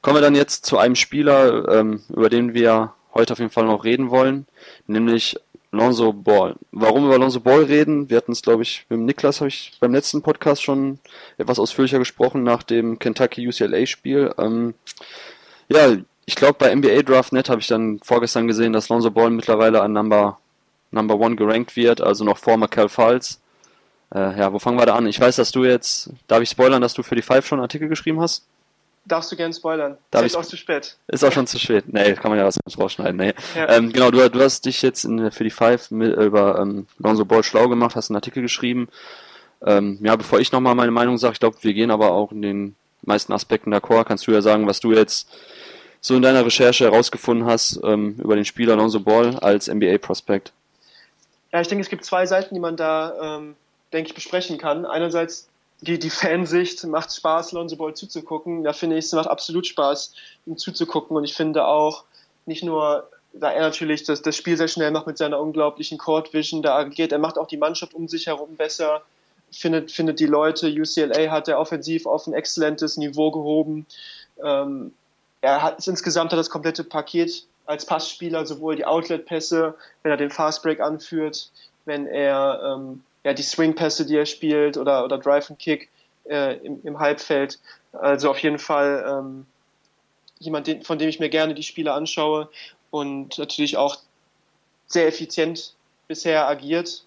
Kommen 0.01 0.17
wir 0.17 0.21
dann 0.21 0.35
jetzt 0.35 0.65
zu 0.65 0.77
einem 0.77 0.95
Spieler, 0.95 1.67
ähm, 1.69 2.03
über 2.09 2.29
den 2.29 2.53
wir 2.53 2.93
heute 3.13 3.33
auf 3.33 3.39
jeden 3.39 3.51
Fall 3.51 3.65
noch 3.65 3.83
reden 3.83 4.09
wollen, 4.09 4.45
nämlich 4.85 5.37
Lonzo 5.71 6.13
Ball. 6.13 6.55
Warum 6.71 7.05
über 7.05 7.17
Lonzo 7.17 7.39
Ball 7.39 7.63
reden? 7.63 8.09
Wir 8.09 8.17
hatten 8.17 8.31
es, 8.31 8.41
glaube 8.41 8.63
ich, 8.63 8.85
mit 8.89 8.99
Niklas 8.99 9.41
habe 9.41 9.49
ich 9.49 9.73
beim 9.79 9.93
letzten 9.93 10.21
Podcast 10.21 10.63
schon 10.63 10.99
etwas 11.37 11.59
ausführlicher 11.59 11.99
gesprochen 11.99 12.43
nach 12.43 12.63
dem 12.63 12.99
Kentucky 12.99 13.47
UCLA 13.47 13.85
Spiel. 13.85 14.33
Ähm, 14.37 14.73
ja, 15.67 15.97
ich 16.25 16.35
glaube 16.35 16.55
bei 16.59 16.73
NBA 16.73 17.03
Draft.net 17.03 17.49
habe 17.49 17.61
ich 17.61 17.67
dann 17.67 17.99
vorgestern 18.03 18.47
gesehen, 18.47 18.73
dass 18.73 18.89
Lonzo 18.89 19.11
Ball 19.11 19.29
mittlerweile 19.29 19.81
an 19.81 19.93
Number 19.93 20.39
Number 20.91 21.19
One 21.19 21.35
gerankt 21.35 21.75
wird, 21.75 21.99
also 21.99 22.23
noch 22.23 22.37
vor 22.37 22.57
Michael 22.57 22.89
Falls. 22.89 23.41
Äh, 24.13 24.39
ja, 24.39 24.53
wo 24.53 24.59
fangen 24.59 24.77
wir 24.77 24.85
da 24.85 24.95
an? 24.95 25.07
Ich 25.07 25.19
weiß, 25.19 25.35
dass 25.35 25.51
du 25.51 25.65
jetzt, 25.65 26.09
darf 26.27 26.41
ich 26.41 26.49
spoilern, 26.49 26.81
dass 26.81 26.93
du 26.93 27.03
für 27.03 27.15
die 27.15 27.21
Five 27.21 27.45
schon 27.45 27.59
einen 27.59 27.63
Artikel 27.63 27.89
geschrieben 27.89 28.21
hast? 28.21 28.45
Darfst 29.05 29.31
du 29.31 29.37
gern 29.37 29.53
spoilern. 29.53 29.97
Darf 30.11 30.25
ist 30.25 30.35
auch 30.35 30.45
zu 30.45 30.57
spät. 30.57 30.97
Ist 31.07 31.23
auch 31.23 31.31
schon 31.31 31.47
zu 31.47 31.57
spät. 31.59 31.85
Nee, 31.87 32.13
kann 32.13 32.29
man 32.29 32.37
ja 32.37 32.45
was 32.45 32.57
rausschneiden. 32.77 33.15
Nee. 33.15 33.33
Ja. 33.55 33.69
Ähm, 33.69 33.93
genau, 33.93 34.11
du, 34.11 34.29
du 34.29 34.41
hast 34.41 34.65
dich 34.65 34.81
jetzt 34.81 35.05
in, 35.05 35.31
für 35.31 35.45
die 35.45 35.49
Five 35.49 35.91
mit, 35.91 36.15
über 36.17 36.59
ähm, 36.59 36.87
Lonzo 36.99 37.23
Ball 37.23 37.43
schlau 37.43 37.69
gemacht, 37.69 37.95
hast 37.95 38.09
einen 38.09 38.17
Artikel 38.17 38.41
geschrieben. 38.41 38.89
Ähm, 39.65 39.97
ja, 40.01 40.15
bevor 40.15 40.39
ich 40.39 40.51
nochmal 40.51 40.75
meine 40.75 40.91
Meinung 40.91 41.17
sage, 41.17 41.33
ich 41.33 41.39
glaube, 41.39 41.57
wir 41.61 41.73
gehen 41.73 41.89
aber 41.89 42.11
auch 42.11 42.31
in 42.33 42.41
den 42.41 42.75
meisten 43.03 43.31
Aspekten 43.31 43.73
d'accord. 43.73 44.05
Kannst 44.05 44.27
du 44.27 44.31
ja 44.31 44.41
sagen, 44.41 44.67
was 44.67 44.81
du 44.81 44.91
jetzt 44.91 45.29
so 46.01 46.15
in 46.15 46.21
deiner 46.21 46.45
Recherche 46.45 46.83
herausgefunden 46.83 47.47
hast 47.47 47.79
ähm, 47.83 48.15
über 48.19 48.35
den 48.35 48.45
Spieler 48.45 48.75
Lonzo 48.75 48.99
Ball 48.99 49.37
als 49.39 49.67
NBA-Prospect. 49.67 50.51
Ja, 51.53 51.61
ich 51.61 51.67
denke, 51.69 51.81
es 51.81 51.89
gibt 51.89 52.03
zwei 52.03 52.25
Seiten, 52.25 52.53
die 52.53 52.61
man 52.61 52.75
da 52.75 53.37
ähm, 53.37 53.55
denke 53.93 54.09
ich, 54.09 54.15
besprechen 54.15 54.57
kann. 54.57 54.85
Einerseits 54.85 55.47
die, 55.81 55.99
die 55.99 56.09
Fansicht 56.09 56.83
macht 56.85 57.13
Spaß, 57.13 57.51
Lonzo 57.51 57.75
Ball 57.75 57.93
zuzugucken. 57.93 58.63
Da 58.63 58.73
finde 58.73 58.97
ich, 58.97 59.05
es 59.05 59.13
macht 59.13 59.27
absolut 59.27 59.67
Spaß, 59.67 60.13
ihm 60.45 60.57
zuzugucken. 60.57 61.15
Und 61.15 61.23
ich 61.23 61.35
finde 61.35 61.65
auch, 61.65 62.03
nicht 62.45 62.63
nur, 62.63 63.09
da 63.33 63.51
er 63.51 63.61
natürlich 63.61 64.03
das, 64.03 64.21
das 64.21 64.35
Spiel 64.35 64.57
sehr 64.57 64.67
schnell 64.67 64.91
macht 64.91 65.05
mit 65.05 65.17
seiner 65.17 65.39
unglaublichen 65.39 65.97
Court 65.97 66.33
Vision, 66.33 66.61
da 66.61 66.75
agiert, 66.75 67.11
er 67.11 67.19
macht 67.19 67.37
auch 67.37 67.47
die 67.47 67.57
Mannschaft 67.57 67.93
um 67.93 68.07
sich 68.07 68.27
herum 68.27 68.55
besser, 68.55 69.03
findet, 69.51 69.91
findet 69.91 70.19
die 70.19 70.25
Leute. 70.25 70.67
UCLA 70.67 71.31
hat 71.31 71.47
er 71.47 71.59
offensiv 71.59 72.05
auf 72.05 72.25
ein 72.25 72.33
exzellentes 72.33 72.97
Niveau 72.97 73.31
gehoben. 73.31 73.85
Ähm, 74.43 74.93
er 75.41 75.61
hat 75.61 75.85
insgesamt 75.87 76.31
hat 76.31 76.39
das 76.39 76.49
komplette 76.49 76.83
Paket 76.83 77.45
als 77.65 77.85
Passspieler, 77.85 78.45
sowohl 78.45 78.77
die 78.77 78.85
Outlet-Pässe, 78.85 79.75
wenn 80.01 80.11
er 80.11 80.17
den 80.17 80.31
Fastbreak 80.31 80.79
anführt, 80.79 81.51
wenn 81.85 82.07
er 82.07 82.61
ähm, 82.63 83.03
ja, 83.23 83.33
die 83.33 83.43
Swing-Pässe, 83.43 84.05
die 84.05 84.15
er 84.15 84.25
spielt 84.25 84.77
oder, 84.77 85.03
oder 85.03 85.17
Drive 85.17 85.49
and 85.49 85.59
Kick 85.59 85.89
äh, 86.25 86.57
im, 86.57 86.79
im 86.83 86.99
Halbfeld. 86.99 87.59
Also 87.93 88.29
auf 88.29 88.39
jeden 88.39 88.59
Fall 88.59 89.05
ähm, 89.07 89.45
jemand, 90.39 90.67
den, 90.67 90.83
von 90.83 90.99
dem 90.99 91.09
ich 91.09 91.19
mir 91.19 91.29
gerne 91.29 91.53
die 91.53 91.63
Spiele 91.63 91.93
anschaue 91.93 92.49
und 92.91 93.37
natürlich 93.37 93.77
auch 93.77 93.97
sehr 94.87 95.07
effizient 95.07 95.73
bisher 96.07 96.47
agiert 96.47 97.03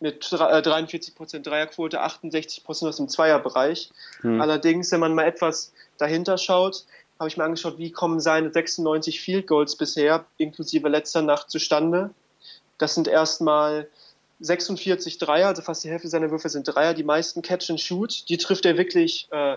mit 0.00 0.24
43% 0.24 1.36
äh, 1.36 1.40
Dreierquote, 1.40 2.00
68% 2.00 2.88
aus 2.88 2.96
dem 2.96 3.08
Zweierbereich. 3.08 3.90
Hm. 4.20 4.40
Allerdings, 4.40 4.92
wenn 4.92 5.00
man 5.00 5.14
mal 5.14 5.26
etwas 5.26 5.72
dahinter 5.96 6.38
schaut, 6.38 6.84
habe 7.18 7.28
ich 7.28 7.36
mir 7.36 7.44
angeschaut, 7.44 7.78
wie 7.78 7.90
kommen 7.90 8.20
seine 8.20 8.52
96 8.52 9.20
Field 9.20 9.48
Goals 9.48 9.76
bisher, 9.76 10.24
inklusive 10.36 10.88
letzter 10.88 11.22
Nacht, 11.22 11.50
zustande. 11.50 12.10
Das 12.78 12.94
sind 12.94 13.08
erstmal 13.08 13.88
46 14.40 15.18
Dreier, 15.18 15.48
also 15.48 15.62
fast 15.62 15.84
die 15.84 15.90
Hälfte 15.90 16.08
seiner 16.08 16.30
Würfe 16.30 16.48
sind 16.48 16.64
Dreier, 16.64 16.94
die 16.94 17.04
meisten 17.04 17.42
Catch 17.42 17.70
and 17.70 17.80
Shoot, 17.80 18.28
die 18.28 18.36
trifft 18.36 18.64
er 18.66 18.76
wirklich, 18.76 19.28
äh, 19.30 19.56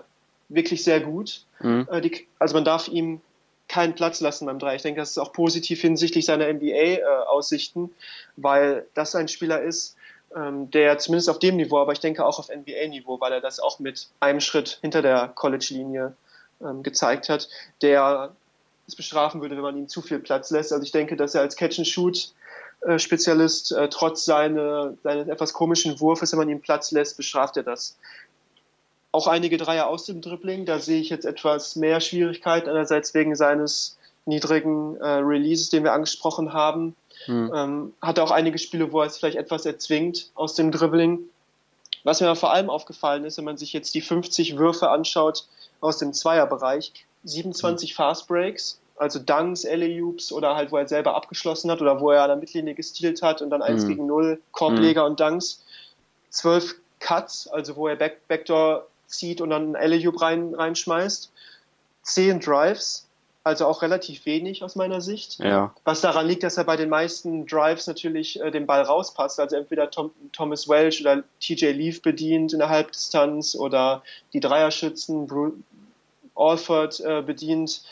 wirklich 0.49 0.83
sehr 0.83 0.99
gut. 0.99 1.45
Mhm. 1.59 1.87
Äh, 1.91 2.01
die, 2.01 2.27
also 2.39 2.55
man 2.55 2.65
darf 2.65 2.87
ihm 2.87 3.21
keinen 3.67 3.95
Platz 3.95 4.19
lassen 4.19 4.45
beim 4.45 4.59
Dreier. 4.59 4.75
Ich 4.75 4.81
denke, 4.81 4.99
das 4.99 5.11
ist 5.11 5.17
auch 5.17 5.31
positiv 5.31 5.81
hinsichtlich 5.81 6.25
seiner 6.25 6.51
NBA-Aussichten, 6.51 7.85
äh, 7.85 7.89
weil 8.37 8.85
das 8.93 9.15
ein 9.15 9.27
Spieler 9.27 9.61
ist, 9.61 9.95
ähm, 10.35 10.69
der 10.71 10.97
zumindest 10.97 11.29
auf 11.29 11.39
dem 11.39 11.57
Niveau, 11.57 11.77
aber 11.79 11.93
ich 11.93 11.99
denke 11.99 12.25
auch 12.25 12.39
auf 12.39 12.49
NBA-Niveau, 12.49 13.19
weil 13.19 13.33
er 13.33 13.41
das 13.41 13.59
auch 13.59 13.79
mit 13.79 14.07
einem 14.19 14.39
Schritt 14.39 14.79
hinter 14.81 15.01
der 15.01 15.29
College-Linie 15.29 16.13
ähm, 16.61 16.83
gezeigt 16.83 17.29
hat, 17.29 17.49
der 17.81 18.33
es 18.87 18.95
bestrafen 18.95 19.41
würde, 19.41 19.55
wenn 19.55 19.63
man 19.63 19.77
ihm 19.77 19.87
zu 19.87 20.01
viel 20.01 20.19
Platz 20.19 20.51
lässt. 20.51 20.73
Also 20.73 20.83
ich 20.83 20.91
denke, 20.91 21.15
dass 21.15 21.35
er 21.35 21.41
als 21.41 21.55
Catch 21.55 21.79
and 21.79 21.87
Shoot 21.87 22.17
äh, 22.17 22.31
Spezialist, 22.97 23.71
äh, 23.71 23.89
trotz 23.89 24.25
seine, 24.25 24.97
seines 25.03 25.27
etwas 25.27 25.53
komischen 25.53 25.99
Wurfes, 25.99 26.31
wenn 26.31 26.39
man 26.39 26.49
ihm 26.49 26.61
Platz 26.61 26.91
lässt, 26.91 27.17
bestraft 27.17 27.57
er 27.57 27.63
das. 27.63 27.97
Auch 29.11 29.27
einige 29.27 29.57
Dreier 29.57 29.87
aus 29.87 30.05
dem 30.05 30.21
Dribbling, 30.21 30.65
da 30.65 30.79
sehe 30.79 31.01
ich 31.01 31.09
jetzt 31.09 31.25
etwas 31.25 31.75
mehr 31.75 31.99
Schwierigkeit, 32.01 32.67
einerseits 32.67 33.13
wegen 33.13 33.35
seines 33.35 33.97
niedrigen 34.25 34.95
äh, 34.97 35.07
Releases, 35.07 35.69
den 35.69 35.83
wir 35.83 35.93
angesprochen 35.93 36.53
haben. 36.53 36.95
Hm. 37.25 37.51
Ähm, 37.53 37.93
hat 38.01 38.19
auch 38.19 38.31
einige 38.31 38.57
Spiele, 38.57 38.91
wo 38.91 39.01
er 39.01 39.07
es 39.07 39.17
vielleicht 39.17 39.37
etwas 39.37 39.65
erzwingt 39.65 40.31
aus 40.33 40.55
dem 40.55 40.71
Dribbling. 40.71 41.19
Was 42.03 42.19
mir 42.19 42.27
aber 42.27 42.35
vor 42.35 42.51
allem 42.51 42.69
aufgefallen 42.69 43.25
ist, 43.25 43.37
wenn 43.37 43.45
man 43.45 43.57
sich 43.57 43.73
jetzt 43.73 43.93
die 43.93 44.01
50 44.01 44.57
Würfe 44.57 44.89
anschaut 44.89 45.45
aus 45.81 45.99
dem 45.99 46.13
Zweierbereich, 46.13 46.93
27 47.25 47.91
hm. 47.91 47.95
Fast 47.95 48.27
Breaks, 48.27 48.79
also 49.01 49.17
Dunks, 49.17 49.65
Alley-Oops 49.65 50.31
oder 50.31 50.55
halt, 50.55 50.71
wo 50.71 50.77
er 50.77 50.87
selber 50.87 51.15
abgeschlossen 51.15 51.71
hat 51.71 51.81
oder 51.81 51.99
wo 51.99 52.11
er 52.11 52.21
an 52.21 52.29
der 52.29 52.37
Mittellinie 52.37 52.75
gestealt 52.75 53.23
hat 53.23 53.41
und 53.41 53.49
dann 53.49 53.63
1 53.63 53.83
mhm. 53.83 53.87
gegen 53.87 54.05
0, 54.05 54.39
Korbleger 54.51 55.03
mhm. 55.03 55.11
und 55.11 55.19
Dunks. 55.19 55.63
Zwölf 56.29 56.75
Cuts, 56.99 57.47
also 57.47 57.75
wo 57.75 57.87
er 57.87 57.95
Back 57.95 58.27
Backdoor 58.27 58.85
zieht 59.07 59.41
und 59.41 59.49
dann 59.49 59.63
einen 59.63 59.75
Alley-Oop 59.75 60.21
rein, 60.21 60.53
reinschmeißt. 60.53 61.31
Zehn 62.03 62.39
Drives, 62.39 63.07
also 63.43 63.65
auch 63.65 63.81
relativ 63.81 64.27
wenig 64.27 64.63
aus 64.63 64.75
meiner 64.75 65.01
Sicht. 65.01 65.39
Ja. 65.39 65.73
Was 65.83 66.01
daran 66.01 66.27
liegt, 66.27 66.43
dass 66.43 66.57
er 66.57 66.63
bei 66.63 66.77
den 66.77 66.89
meisten 66.89 67.47
Drives 67.47 67.87
natürlich 67.87 68.39
äh, 68.39 68.51
den 68.51 68.67
Ball 68.67 68.83
rauspasst. 68.83 69.39
Also 69.39 69.55
entweder 69.55 69.89
Tom, 69.89 70.11
Thomas 70.31 70.69
Welch 70.69 71.01
oder 71.01 71.23
TJ 71.39 71.71
Leaf 71.71 72.03
bedient 72.03 72.53
in 72.53 72.59
der 72.59 72.69
Halbdistanz 72.69 73.55
oder 73.55 74.03
die 74.31 74.39
Dreierschützen, 74.39 75.25
Bru 75.25 75.53
Alford 76.35 76.99
äh, 77.01 77.23
bedient, 77.23 77.83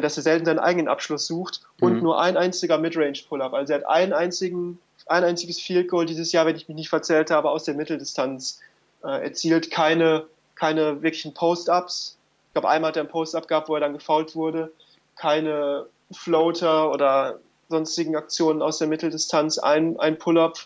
dass 0.00 0.16
er 0.16 0.22
selten 0.22 0.46
seinen 0.46 0.58
eigenen 0.58 0.88
Abschluss 0.88 1.26
sucht 1.26 1.62
und 1.80 1.94
mhm. 1.94 2.02
nur 2.02 2.20
ein 2.20 2.36
einziger 2.36 2.78
Midrange-Pull-Up. 2.78 3.54
Also 3.54 3.72
er 3.72 3.80
hat 3.80 3.86
einen 3.86 4.12
einzigen, 4.12 4.78
ein 5.06 5.24
einziges 5.24 5.60
Field 5.60 5.88
Goal 5.88 6.06
dieses 6.06 6.32
Jahr, 6.32 6.46
wenn 6.46 6.56
ich 6.56 6.68
mich 6.68 6.76
nicht 6.76 6.90
verzählt 6.90 7.30
habe, 7.30 7.50
aus 7.50 7.64
der 7.64 7.74
Mitteldistanz 7.74 8.60
äh, 9.02 9.24
erzielt. 9.24 9.70
Keine, 9.70 10.26
keine 10.54 11.02
wirklichen 11.02 11.34
Post-Ups 11.34 12.18
ich 12.48 12.54
glaube, 12.54 12.70
einmal 12.70 12.88
hat 12.88 12.96
er 12.96 13.02
einen 13.02 13.10
Post-Up 13.10 13.46
gehabt, 13.46 13.68
wo 13.68 13.74
er 13.74 13.80
dann 13.80 13.92
gefault 13.92 14.34
wurde. 14.34 14.72
Keine 15.16 15.86
Floater 16.10 16.90
oder 16.90 17.40
sonstigen 17.68 18.16
Aktionen 18.16 18.62
aus 18.62 18.78
der 18.78 18.88
Mitteldistanz. 18.88 19.58
Ein, 19.58 20.00
ein 20.00 20.18
Pull-Up 20.18 20.58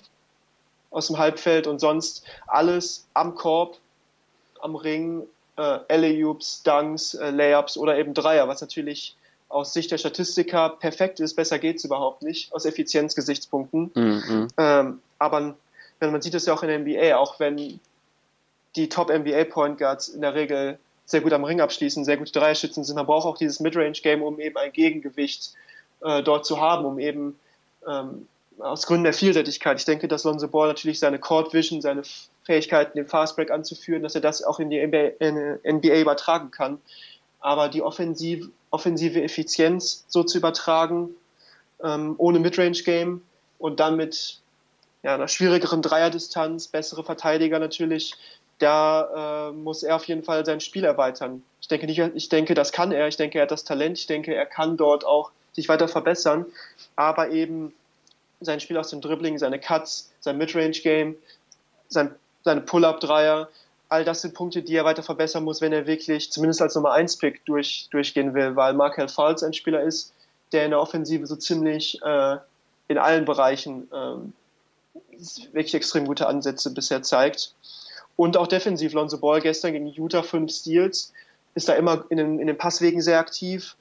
aus 0.90 1.08
dem 1.08 1.18
Halbfeld 1.18 1.66
und 1.66 1.80
sonst 1.80 2.24
alles 2.46 3.08
am 3.14 3.34
Korb, 3.34 3.78
am 4.60 4.76
Ring, 4.76 5.24
äh, 5.56 5.78
Alley-Oops, 5.88 6.62
Dunks, 6.62 7.14
äh, 7.14 7.30
Layups 7.30 7.76
oder 7.76 7.98
eben 7.98 8.14
Dreier, 8.14 8.48
was 8.48 8.60
natürlich 8.60 9.16
aus 9.48 9.74
Sicht 9.74 9.90
der 9.90 9.98
Statistiker 9.98 10.70
perfekt 10.70 11.20
ist. 11.20 11.34
Besser 11.34 11.58
geht 11.58 11.76
es 11.76 11.84
überhaupt 11.84 12.22
nicht, 12.22 12.52
aus 12.52 12.64
Effizienzgesichtspunkten. 12.64 13.90
Mhm. 13.94 14.48
Ähm, 14.56 15.02
aber 15.18 15.54
wenn 16.00 16.10
man 16.10 16.22
sieht 16.22 16.34
es 16.34 16.46
ja 16.46 16.54
auch 16.54 16.62
in 16.62 16.68
der 16.68 16.78
NBA, 16.78 17.16
auch 17.16 17.38
wenn 17.38 17.78
die 18.76 18.88
Top-NBA-Point 18.88 19.78
Guards 19.78 20.08
in 20.08 20.22
der 20.22 20.34
Regel 20.34 20.78
sehr 21.04 21.20
gut 21.20 21.32
am 21.34 21.44
Ring 21.44 21.60
abschließen, 21.60 22.04
sehr 22.04 22.16
gute 22.16 22.32
Dreierschützen 22.32 22.84
sind. 22.84 22.96
Man 22.96 23.06
braucht 23.06 23.26
auch 23.26 23.36
dieses 23.36 23.60
Midrange-Game, 23.60 24.22
um 24.22 24.40
eben 24.40 24.56
ein 24.56 24.72
Gegengewicht 24.72 25.52
äh, 26.00 26.22
dort 26.22 26.46
zu 26.46 26.60
haben, 26.60 26.86
um 26.86 26.98
eben 26.98 27.38
ähm, 27.86 28.26
aus 28.58 28.86
Gründen 28.86 29.04
der 29.04 29.12
Vielseitigkeit. 29.12 29.78
Ich 29.78 29.84
denke, 29.84 30.08
dass 30.08 30.24
Lonzo 30.24 30.48
Ball 30.48 30.68
natürlich 30.68 30.98
seine 30.98 31.18
Court 31.18 31.52
Vision, 31.52 31.82
seine 31.82 32.02
Fähigkeiten, 32.44 32.96
den 32.96 33.06
Fastbreak 33.06 33.50
anzuführen, 33.50 34.02
dass 34.02 34.14
er 34.14 34.20
das 34.20 34.42
auch 34.42 34.58
in 34.58 34.70
die 34.70 34.84
NBA, 34.84 36.00
übertragen 36.00 36.50
kann. 36.50 36.80
Aber 37.40 37.68
die 37.68 37.82
offensive, 37.82 38.50
offensive 38.70 39.22
Effizienz 39.22 40.04
so 40.08 40.22
zu 40.22 40.38
übertragen, 40.38 41.10
ähm, 41.82 42.14
ohne 42.18 42.38
Midrange-Game 42.38 43.22
und 43.58 43.80
dann 43.80 43.96
mit 43.96 44.40
ja, 45.02 45.14
einer 45.14 45.28
schwierigeren 45.28 45.82
Dreierdistanz, 45.82 46.68
bessere 46.68 47.04
Verteidiger 47.04 47.58
natürlich, 47.58 48.14
da 48.58 49.48
äh, 49.48 49.52
muss 49.52 49.82
er 49.82 49.96
auf 49.96 50.04
jeden 50.04 50.22
Fall 50.22 50.46
sein 50.46 50.60
Spiel 50.60 50.84
erweitern. 50.84 51.42
Ich 51.60 51.68
denke 51.68 51.86
nicht, 51.86 51.98
ich 51.98 52.28
denke, 52.28 52.54
das 52.54 52.70
kann 52.70 52.92
er. 52.92 53.08
Ich 53.08 53.16
denke, 53.16 53.38
er 53.38 53.42
hat 53.42 53.50
das 53.50 53.64
Talent. 53.64 53.98
Ich 53.98 54.06
denke, 54.06 54.34
er 54.34 54.46
kann 54.46 54.76
dort 54.76 55.04
auch 55.04 55.32
sich 55.52 55.68
weiter 55.68 55.88
verbessern. 55.88 56.46
Aber 56.94 57.30
eben 57.30 57.74
sein 58.40 58.60
Spiel 58.60 58.78
aus 58.78 58.90
dem 58.90 59.00
Dribbling, 59.00 59.38
seine 59.38 59.58
Cuts, 59.58 60.12
sein 60.20 60.38
Midrange-Game, 60.38 61.16
sein, 61.88 62.14
seine 62.42 62.60
Pull-Up-Dreier, 62.60 63.48
all 63.88 64.04
das 64.04 64.22
sind 64.22 64.34
Punkte, 64.34 64.62
die 64.62 64.74
er 64.74 64.84
weiter 64.84 65.02
verbessern 65.02 65.44
muss, 65.44 65.60
wenn 65.60 65.72
er 65.72 65.86
wirklich 65.86 66.32
zumindest 66.32 66.62
als 66.62 66.74
Nummer 66.74 66.94
1-Pick 66.94 67.44
durch, 67.44 67.88
durchgehen 67.90 68.34
will, 68.34 68.56
weil 68.56 68.72
Markel 68.72 69.08
Falls 69.08 69.42
ein 69.42 69.52
Spieler 69.52 69.82
ist, 69.82 70.14
der 70.52 70.64
in 70.64 70.70
der 70.70 70.80
Offensive 70.80 71.26
so 71.26 71.36
ziemlich 71.36 72.00
äh, 72.02 72.36
in 72.88 72.98
allen 72.98 73.24
Bereichen 73.24 73.88
äh, 73.92 74.96
wirklich 75.52 75.74
extrem 75.74 76.06
gute 76.06 76.26
Ansätze 76.26 76.72
bisher 76.72 77.02
zeigt. 77.02 77.54
Und 78.16 78.36
auch 78.36 78.46
defensiv, 78.46 78.92
Lonzo 78.92 79.18
Ball 79.18 79.40
gestern 79.40 79.72
gegen 79.72 79.86
Utah 79.86 80.22
fünf 80.22 80.52
Steals, 80.52 81.12
ist 81.54 81.68
da 81.68 81.74
immer 81.74 82.04
in 82.08 82.16
den, 82.16 82.38
in 82.38 82.46
den 82.46 82.58
Passwegen 82.58 83.02
sehr 83.02 83.18
aktiv, 83.18 83.76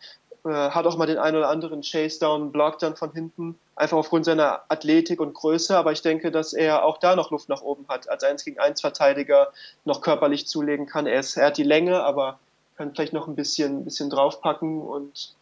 hat 0.49 0.85
auch 0.85 0.97
mal 0.97 1.05
den 1.05 1.19
einen 1.19 1.37
oder 1.37 1.49
anderen 1.49 1.81
Chase 1.81 2.19
Down, 2.19 2.51
Block 2.51 2.79
dann 2.79 2.95
von 2.95 3.11
hinten, 3.11 3.59
einfach 3.75 3.97
aufgrund 3.97 4.25
seiner 4.25 4.61
Athletik 4.69 5.19
und 5.19 5.33
Größe. 5.33 5.77
Aber 5.77 5.91
ich 5.91 6.01
denke, 6.01 6.31
dass 6.31 6.53
er 6.53 6.83
auch 6.83 6.97
da 6.97 7.15
noch 7.15 7.31
Luft 7.31 7.49
nach 7.49 7.61
oben 7.61 7.85
hat, 7.87 8.09
als 8.09 8.23
1 8.23 8.43
gegen 8.43 8.59
1 8.59 8.81
Verteidiger 8.81 9.51
noch 9.85 10.01
körperlich 10.01 10.47
zulegen 10.47 10.87
kann. 10.87 11.05
Er, 11.05 11.19
ist, 11.19 11.37
er 11.37 11.47
hat 11.47 11.57
die 11.57 11.63
Länge, 11.63 12.03
aber 12.03 12.39
kann 12.77 12.93
vielleicht 12.95 13.13
noch 13.13 13.27
ein 13.27 13.35
bisschen, 13.35 13.85
bisschen 13.85 14.09
draufpacken 14.09 14.81
und 14.81 15.35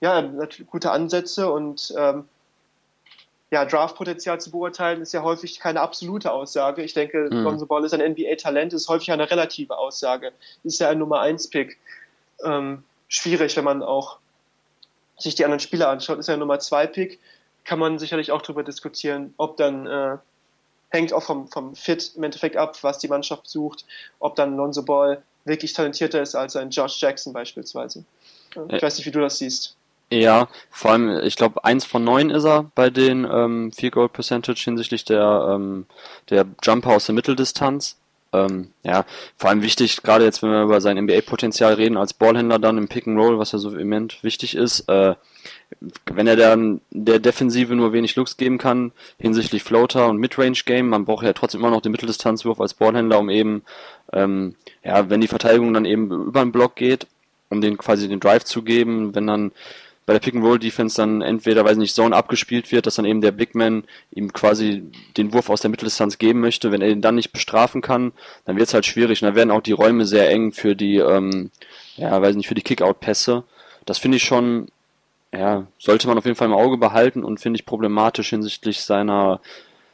ja, 0.00 0.20
gute 0.66 0.90
Ansätze 0.90 1.50
und 1.50 1.94
ähm, 1.96 2.28
ja, 3.52 3.66
Draftpotenzial 3.66 4.40
zu 4.40 4.50
beurteilen, 4.50 5.02
ist 5.02 5.12
ja 5.12 5.22
häufig 5.22 5.60
keine 5.60 5.80
absolute 5.80 6.32
Aussage. 6.32 6.82
Ich 6.82 6.94
denke, 6.94 7.28
mhm. 7.30 7.42
Lonzo 7.42 7.66
Ball 7.66 7.84
ist 7.84 7.92
ein 7.92 8.12
NBA-Talent, 8.12 8.72
ist 8.72 8.88
häufig 8.88 9.12
eine 9.12 9.30
relative 9.30 9.76
Aussage. 9.76 10.32
Ist 10.64 10.80
ja 10.80 10.88
ein 10.88 10.98
Nummer 10.98 11.20
1-Pick. 11.20 11.78
Ähm, 12.44 12.82
schwierig, 13.08 13.54
wenn 13.56 13.64
man 13.64 13.82
auch 13.82 14.18
sich 15.18 15.34
die 15.34 15.44
anderen 15.44 15.60
Spieler 15.60 15.88
anschaut. 15.88 16.18
Ist 16.18 16.28
ja 16.28 16.34
ein 16.34 16.40
Nummer 16.40 16.56
2-Pick. 16.56 17.18
Kann 17.64 17.78
man 17.78 17.98
sicherlich 17.98 18.32
auch 18.32 18.42
darüber 18.42 18.64
diskutieren, 18.64 19.34
ob 19.36 19.56
dann 19.56 19.86
äh, 19.86 20.16
hängt 20.90 21.12
auch 21.12 21.22
vom, 21.22 21.48
vom 21.48 21.74
Fit 21.74 22.12
im 22.16 22.24
Endeffekt 22.24 22.56
ab, 22.56 22.76
was 22.82 22.98
die 22.98 23.08
Mannschaft 23.08 23.48
sucht, 23.48 23.84
ob 24.18 24.36
dann 24.36 24.56
Lonzo 24.56 24.82
Ball 24.82 25.22
wirklich 25.44 25.72
talentierter 25.72 26.22
ist 26.22 26.34
als 26.34 26.56
ein 26.56 26.70
Josh 26.70 27.00
Jackson 27.00 27.32
beispielsweise. 27.32 28.04
Ich 28.68 28.82
weiß 28.82 28.98
nicht, 28.98 29.06
wie 29.06 29.10
du 29.10 29.20
das 29.20 29.38
siehst. 29.38 29.76
Ja, 30.10 30.48
vor 30.70 30.90
allem, 30.90 31.20
ich 31.22 31.36
glaube, 31.36 31.64
eins 31.64 31.86
von 31.86 32.04
neun 32.04 32.28
ist 32.28 32.44
er 32.44 32.64
bei 32.74 32.90
den 32.90 33.24
ähm, 33.24 33.72
Field 33.72 33.94
Goal 33.94 34.10
Percentage 34.10 34.62
hinsichtlich 34.62 35.06
der, 35.06 35.48
ähm, 35.54 35.86
der 36.28 36.44
Jumper 36.62 36.90
aus 36.90 37.06
der 37.06 37.14
Mitteldistanz. 37.14 37.96
Ähm, 38.32 38.70
ja, 38.82 39.04
vor 39.36 39.50
allem 39.50 39.62
wichtig, 39.62 40.02
gerade 40.02 40.24
jetzt, 40.24 40.42
wenn 40.42 40.50
wir 40.50 40.62
über 40.62 40.80
sein 40.80 40.96
NBA-Potenzial 40.96 41.74
reden, 41.74 41.98
als 41.98 42.14
Ballhändler 42.14 42.58
dann 42.58 42.78
im 42.78 42.88
Pick 42.88 43.06
and 43.06 43.18
Roll, 43.18 43.38
was 43.38 43.52
ja 43.52 43.58
so 43.58 43.76
immens 43.76 44.22
wichtig 44.22 44.56
ist, 44.56 44.88
äh, 44.88 45.14
wenn 46.06 46.26
er 46.26 46.36
dann 46.36 46.80
der 46.90 47.18
Defensive 47.18 47.74
nur 47.74 47.92
wenig 47.92 48.16
Looks 48.16 48.36
geben 48.36 48.58
kann, 48.58 48.92
hinsichtlich 49.18 49.62
Floater 49.62 50.08
und 50.08 50.18
Midrange 50.18 50.62
Game, 50.64 50.88
man 50.88 51.04
braucht 51.04 51.24
ja 51.24 51.32
trotzdem 51.34 51.60
immer 51.60 51.70
noch 51.70 51.82
den 51.82 51.92
Mitteldistanzwurf 51.92 52.60
als 52.60 52.74
Ballhändler, 52.74 53.18
um 53.18 53.28
eben, 53.28 53.62
ähm, 54.12 54.54
ja, 54.82 55.10
wenn 55.10 55.20
die 55.20 55.28
Verteidigung 55.28 55.74
dann 55.74 55.84
eben 55.84 56.10
über 56.10 56.40
den 56.40 56.52
Block 56.52 56.76
geht, 56.76 57.06
um 57.50 57.60
den 57.60 57.76
quasi 57.76 58.08
den 58.08 58.20
Drive 58.20 58.44
zu 58.44 58.62
geben, 58.62 59.14
wenn 59.14 59.26
dann 59.26 59.52
bei 60.04 60.12
der 60.12 60.20
Pick-and-Roll-Defense 60.20 60.96
dann 60.96 61.22
entweder, 61.22 61.64
weiß 61.64 61.76
nicht, 61.76 61.94
Zone 61.94 62.14
abgespielt 62.14 62.72
wird, 62.72 62.86
dass 62.86 62.96
dann 62.96 63.04
eben 63.04 63.20
der 63.20 63.30
Big 63.32 63.54
Man 63.54 63.84
ihm 64.10 64.32
quasi 64.32 64.82
den 65.16 65.32
Wurf 65.32 65.48
aus 65.48 65.60
der 65.60 65.70
Mitteldistanz 65.70 66.18
geben 66.18 66.40
möchte. 66.40 66.72
Wenn 66.72 66.82
er 66.82 66.90
ihn 66.90 67.00
dann 67.00 67.14
nicht 67.14 67.32
bestrafen 67.32 67.82
kann, 67.82 68.12
dann 68.44 68.56
wird 68.56 68.68
es 68.68 68.74
halt 68.74 68.84
schwierig. 68.84 69.22
Und 69.22 69.26
dann 69.26 69.36
werden 69.36 69.52
auch 69.52 69.62
die 69.62 69.72
Räume 69.72 70.04
sehr 70.04 70.28
eng 70.30 70.52
für 70.52 70.74
die, 70.74 70.96
ähm, 70.96 71.50
ja, 71.96 72.20
weiß 72.20 72.34
nicht, 72.34 72.48
für 72.48 72.54
die 72.54 72.62
Kick-Out-Pässe. 72.62 73.44
Das 73.84 73.98
finde 73.98 74.16
ich 74.16 74.24
schon, 74.24 74.68
ja, 75.32 75.66
sollte 75.78 76.08
man 76.08 76.18
auf 76.18 76.24
jeden 76.24 76.36
Fall 76.36 76.48
im 76.48 76.54
Auge 76.54 76.78
behalten 76.78 77.22
und 77.22 77.38
finde 77.38 77.58
ich 77.58 77.66
problematisch 77.66 78.30
hinsichtlich 78.30 78.82
seiner 78.82 79.40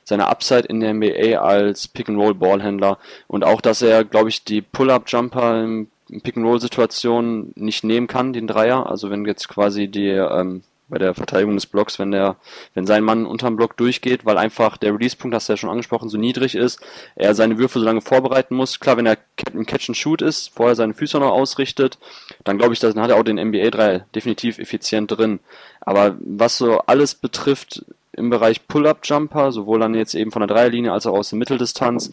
seiner 0.04 0.28
Upside 0.28 0.62
in 0.62 0.80
der 0.80 0.94
NBA 0.94 1.38
als 1.38 1.86
Pick-and-Roll-Ballhändler 1.86 2.96
und 3.26 3.44
auch, 3.44 3.60
dass 3.60 3.82
er, 3.82 4.04
glaube 4.04 4.30
ich, 4.30 4.42
die 4.42 4.62
Pull-Up-Jumper 4.62 5.62
im 5.62 5.88
Pick-and-Roll-Situation 6.08 7.52
nicht 7.54 7.84
nehmen 7.84 8.06
kann, 8.06 8.32
den 8.32 8.46
Dreier. 8.46 8.88
Also 8.88 9.10
wenn 9.10 9.24
jetzt 9.24 9.48
quasi 9.48 9.88
die 9.88 10.08
ähm, 10.08 10.62
bei 10.88 10.98
der 10.98 11.14
Verteidigung 11.14 11.54
des 11.54 11.66
Blocks, 11.66 11.98
wenn 11.98 12.10
der, 12.10 12.36
wenn 12.74 12.86
sein 12.86 13.04
Mann 13.04 13.26
unterm 13.26 13.56
Block 13.56 13.76
durchgeht, 13.76 14.24
weil 14.24 14.38
einfach 14.38 14.76
der 14.76 14.94
Release-Punkt, 14.94 15.34
hast 15.34 15.48
du 15.48 15.52
ja 15.52 15.56
schon 15.56 15.70
angesprochen, 15.70 16.08
so 16.08 16.16
niedrig 16.16 16.54
ist, 16.54 16.80
er 17.14 17.34
seine 17.34 17.58
Würfe 17.58 17.78
so 17.78 17.84
lange 17.84 18.00
vorbereiten 18.00 18.54
muss. 18.56 18.80
Klar, 18.80 18.96
wenn 18.96 19.06
er 19.06 19.18
im 19.52 19.66
Catch 19.66 19.90
and 19.90 19.96
Shoot 19.96 20.22
ist, 20.22 20.48
vorher 20.54 20.76
seine 20.76 20.94
Füße 20.94 21.18
noch 21.18 21.32
ausrichtet, 21.32 21.98
dann 22.44 22.58
glaube 22.58 22.72
ich, 22.72 22.80
dann 22.80 23.00
hat 23.00 23.10
er 23.10 23.16
auch 23.16 23.22
den 23.22 23.36
NBA 23.36 23.70
3 23.70 24.06
definitiv 24.14 24.58
effizient 24.58 25.10
drin. 25.10 25.40
Aber 25.80 26.16
was 26.20 26.56
so 26.56 26.78
alles 26.78 27.14
betrifft 27.14 27.84
im 28.12 28.30
Bereich 28.30 28.66
Pull-Up-Jumper, 28.66 29.52
sowohl 29.52 29.80
dann 29.80 29.94
jetzt 29.94 30.14
eben 30.14 30.32
von 30.32 30.40
der 30.40 30.48
Dreierlinie 30.48 30.92
als 30.92 31.06
auch 31.06 31.14
aus 31.14 31.30
der 31.30 31.38
Mitteldistanz, 31.38 32.12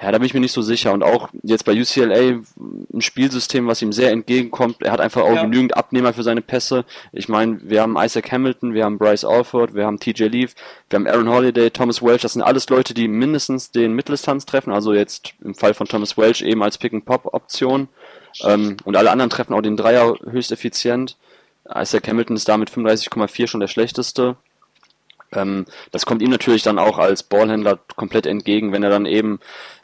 ja, 0.00 0.12
da 0.12 0.18
bin 0.18 0.26
ich 0.26 0.34
mir 0.34 0.40
nicht 0.40 0.52
so 0.52 0.60
sicher. 0.60 0.92
Und 0.92 1.02
auch 1.02 1.30
jetzt 1.42 1.64
bei 1.64 1.72
UCLA 1.72 2.42
ein 2.58 3.00
Spielsystem, 3.00 3.66
was 3.66 3.80
ihm 3.80 3.92
sehr 3.92 4.10
entgegenkommt. 4.10 4.82
Er 4.82 4.92
hat 4.92 5.00
einfach 5.00 5.22
auch 5.22 5.34
ja. 5.34 5.42
genügend 5.42 5.74
Abnehmer 5.74 6.12
für 6.12 6.22
seine 6.22 6.42
Pässe. 6.42 6.84
Ich 7.12 7.30
meine, 7.30 7.60
wir 7.62 7.80
haben 7.80 7.96
Isaac 7.96 8.30
Hamilton, 8.30 8.74
wir 8.74 8.84
haben 8.84 8.98
Bryce 8.98 9.24
Alford, 9.24 9.74
wir 9.74 9.86
haben 9.86 9.98
TJ 9.98 10.24
Leaf, 10.24 10.54
wir 10.90 10.98
haben 10.98 11.06
Aaron 11.06 11.30
Holiday, 11.30 11.70
Thomas 11.70 12.02
Welch. 12.02 12.20
Das 12.20 12.34
sind 12.34 12.42
alles 12.42 12.68
Leute, 12.68 12.92
die 12.92 13.08
mindestens 13.08 13.70
den 13.70 13.94
Mitteldistanz 13.94 14.44
treffen. 14.44 14.70
Also 14.70 14.92
jetzt 14.92 15.32
im 15.42 15.54
Fall 15.54 15.72
von 15.72 15.88
Thomas 15.88 16.18
Welch 16.18 16.42
eben 16.42 16.62
als 16.62 16.76
Pick-and-Pop-Option. 16.76 17.88
Ähm, 18.44 18.76
und 18.84 18.96
alle 18.96 19.10
anderen 19.10 19.30
treffen 19.30 19.54
auch 19.54 19.62
den 19.62 19.78
Dreier 19.78 20.14
höchst 20.30 20.52
effizient. 20.52 21.16
Isaac 21.74 22.06
Hamilton 22.06 22.36
ist 22.36 22.48
da 22.48 22.58
mit 22.58 22.70
35,4 22.70 23.46
schon 23.46 23.60
der 23.60 23.68
schlechteste. 23.68 24.36
Ähm, 25.36 25.66
das 25.92 26.06
kommt 26.06 26.22
ihm 26.22 26.30
natürlich 26.30 26.62
dann 26.62 26.78
auch 26.78 26.98
als 26.98 27.22
Ballhändler 27.22 27.78
komplett 27.94 28.26
entgegen, 28.26 28.72
wenn 28.72 28.82
er 28.82 28.90
dann 28.90 29.06
eben 29.06 29.38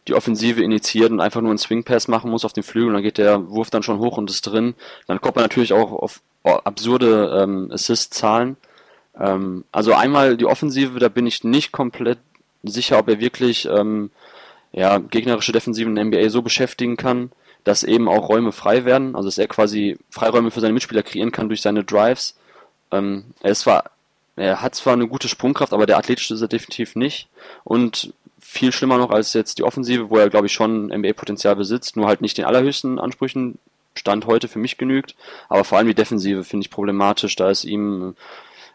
die 0.08 0.14
Offensive 0.14 0.62
initiiert 0.62 1.10
und 1.10 1.20
einfach 1.20 1.40
nur 1.40 1.50
einen 1.50 1.58
Swing 1.58 1.84
Pass 1.84 2.08
machen 2.08 2.30
muss 2.30 2.44
auf 2.44 2.52
den 2.52 2.64
Flügel, 2.64 2.92
dann 2.92 3.02
geht 3.02 3.18
der 3.18 3.48
Wurf 3.50 3.70
dann 3.70 3.82
schon 3.82 3.98
hoch 3.98 4.16
und 4.16 4.30
ist 4.30 4.42
drin. 4.42 4.74
Dann 5.06 5.20
kommt 5.20 5.36
man 5.36 5.44
natürlich 5.44 5.72
auch 5.72 5.92
auf 5.92 6.20
absurde 6.42 7.40
ähm, 7.40 7.70
Assist-Zahlen. 7.72 8.56
Ähm, 9.18 9.64
also 9.70 9.94
einmal 9.94 10.36
die 10.36 10.46
Offensive, 10.46 10.98
da 10.98 11.08
bin 11.08 11.26
ich 11.26 11.44
nicht 11.44 11.70
komplett 11.70 12.18
sicher, 12.64 12.98
ob 12.98 13.08
er 13.08 13.20
wirklich 13.20 13.66
ähm, 13.66 14.10
ja, 14.72 14.98
gegnerische 14.98 15.52
Defensiven 15.52 15.96
in 15.96 16.10
der 16.10 16.20
NBA 16.20 16.30
so 16.30 16.42
beschäftigen 16.42 16.96
kann, 16.96 17.30
dass 17.64 17.84
eben 17.84 18.08
auch 18.08 18.28
Räume 18.28 18.52
frei 18.52 18.84
werden, 18.84 19.14
also 19.14 19.28
dass 19.28 19.38
er 19.38 19.46
quasi 19.46 19.98
Freiräume 20.10 20.50
für 20.50 20.60
seine 20.60 20.72
Mitspieler 20.72 21.02
kreieren 21.02 21.30
kann 21.30 21.48
durch 21.48 21.62
seine 21.62 21.84
Drives. 21.84 22.36
Ähm, 22.90 23.24
er 23.40 23.52
ist 23.52 23.60
zwar, 23.60 23.84
er 24.36 24.62
hat 24.62 24.74
zwar 24.74 24.94
eine 24.94 25.08
gute 25.08 25.28
Sprungkraft, 25.28 25.72
aber 25.72 25.86
der 25.86 25.98
athletische 25.98 26.34
ist 26.34 26.40
er 26.40 26.48
definitiv 26.48 26.96
nicht. 26.96 27.28
Und 27.64 28.14
viel 28.40 28.72
schlimmer 28.72 28.98
noch 28.98 29.10
als 29.10 29.32
jetzt 29.32 29.58
die 29.58 29.62
Offensive, 29.62 30.10
wo 30.10 30.16
er 30.16 30.30
glaube 30.30 30.46
ich 30.46 30.52
schon 30.52 30.86
NBA-Potenzial 30.86 31.56
besitzt, 31.56 31.96
nur 31.96 32.06
halt 32.06 32.20
nicht 32.20 32.38
den 32.38 32.44
allerhöchsten 32.44 32.98
Ansprüchen 32.98 33.58
Stand 33.94 34.26
heute 34.26 34.48
für 34.48 34.58
mich 34.58 34.78
genügt. 34.78 35.14
Aber 35.48 35.64
vor 35.64 35.78
allem 35.78 35.86
die 35.86 35.94
Defensive 35.94 36.44
finde 36.44 36.64
ich 36.64 36.70
problematisch, 36.70 37.36
da 37.36 37.50
es 37.50 37.64
ihm 37.64 38.14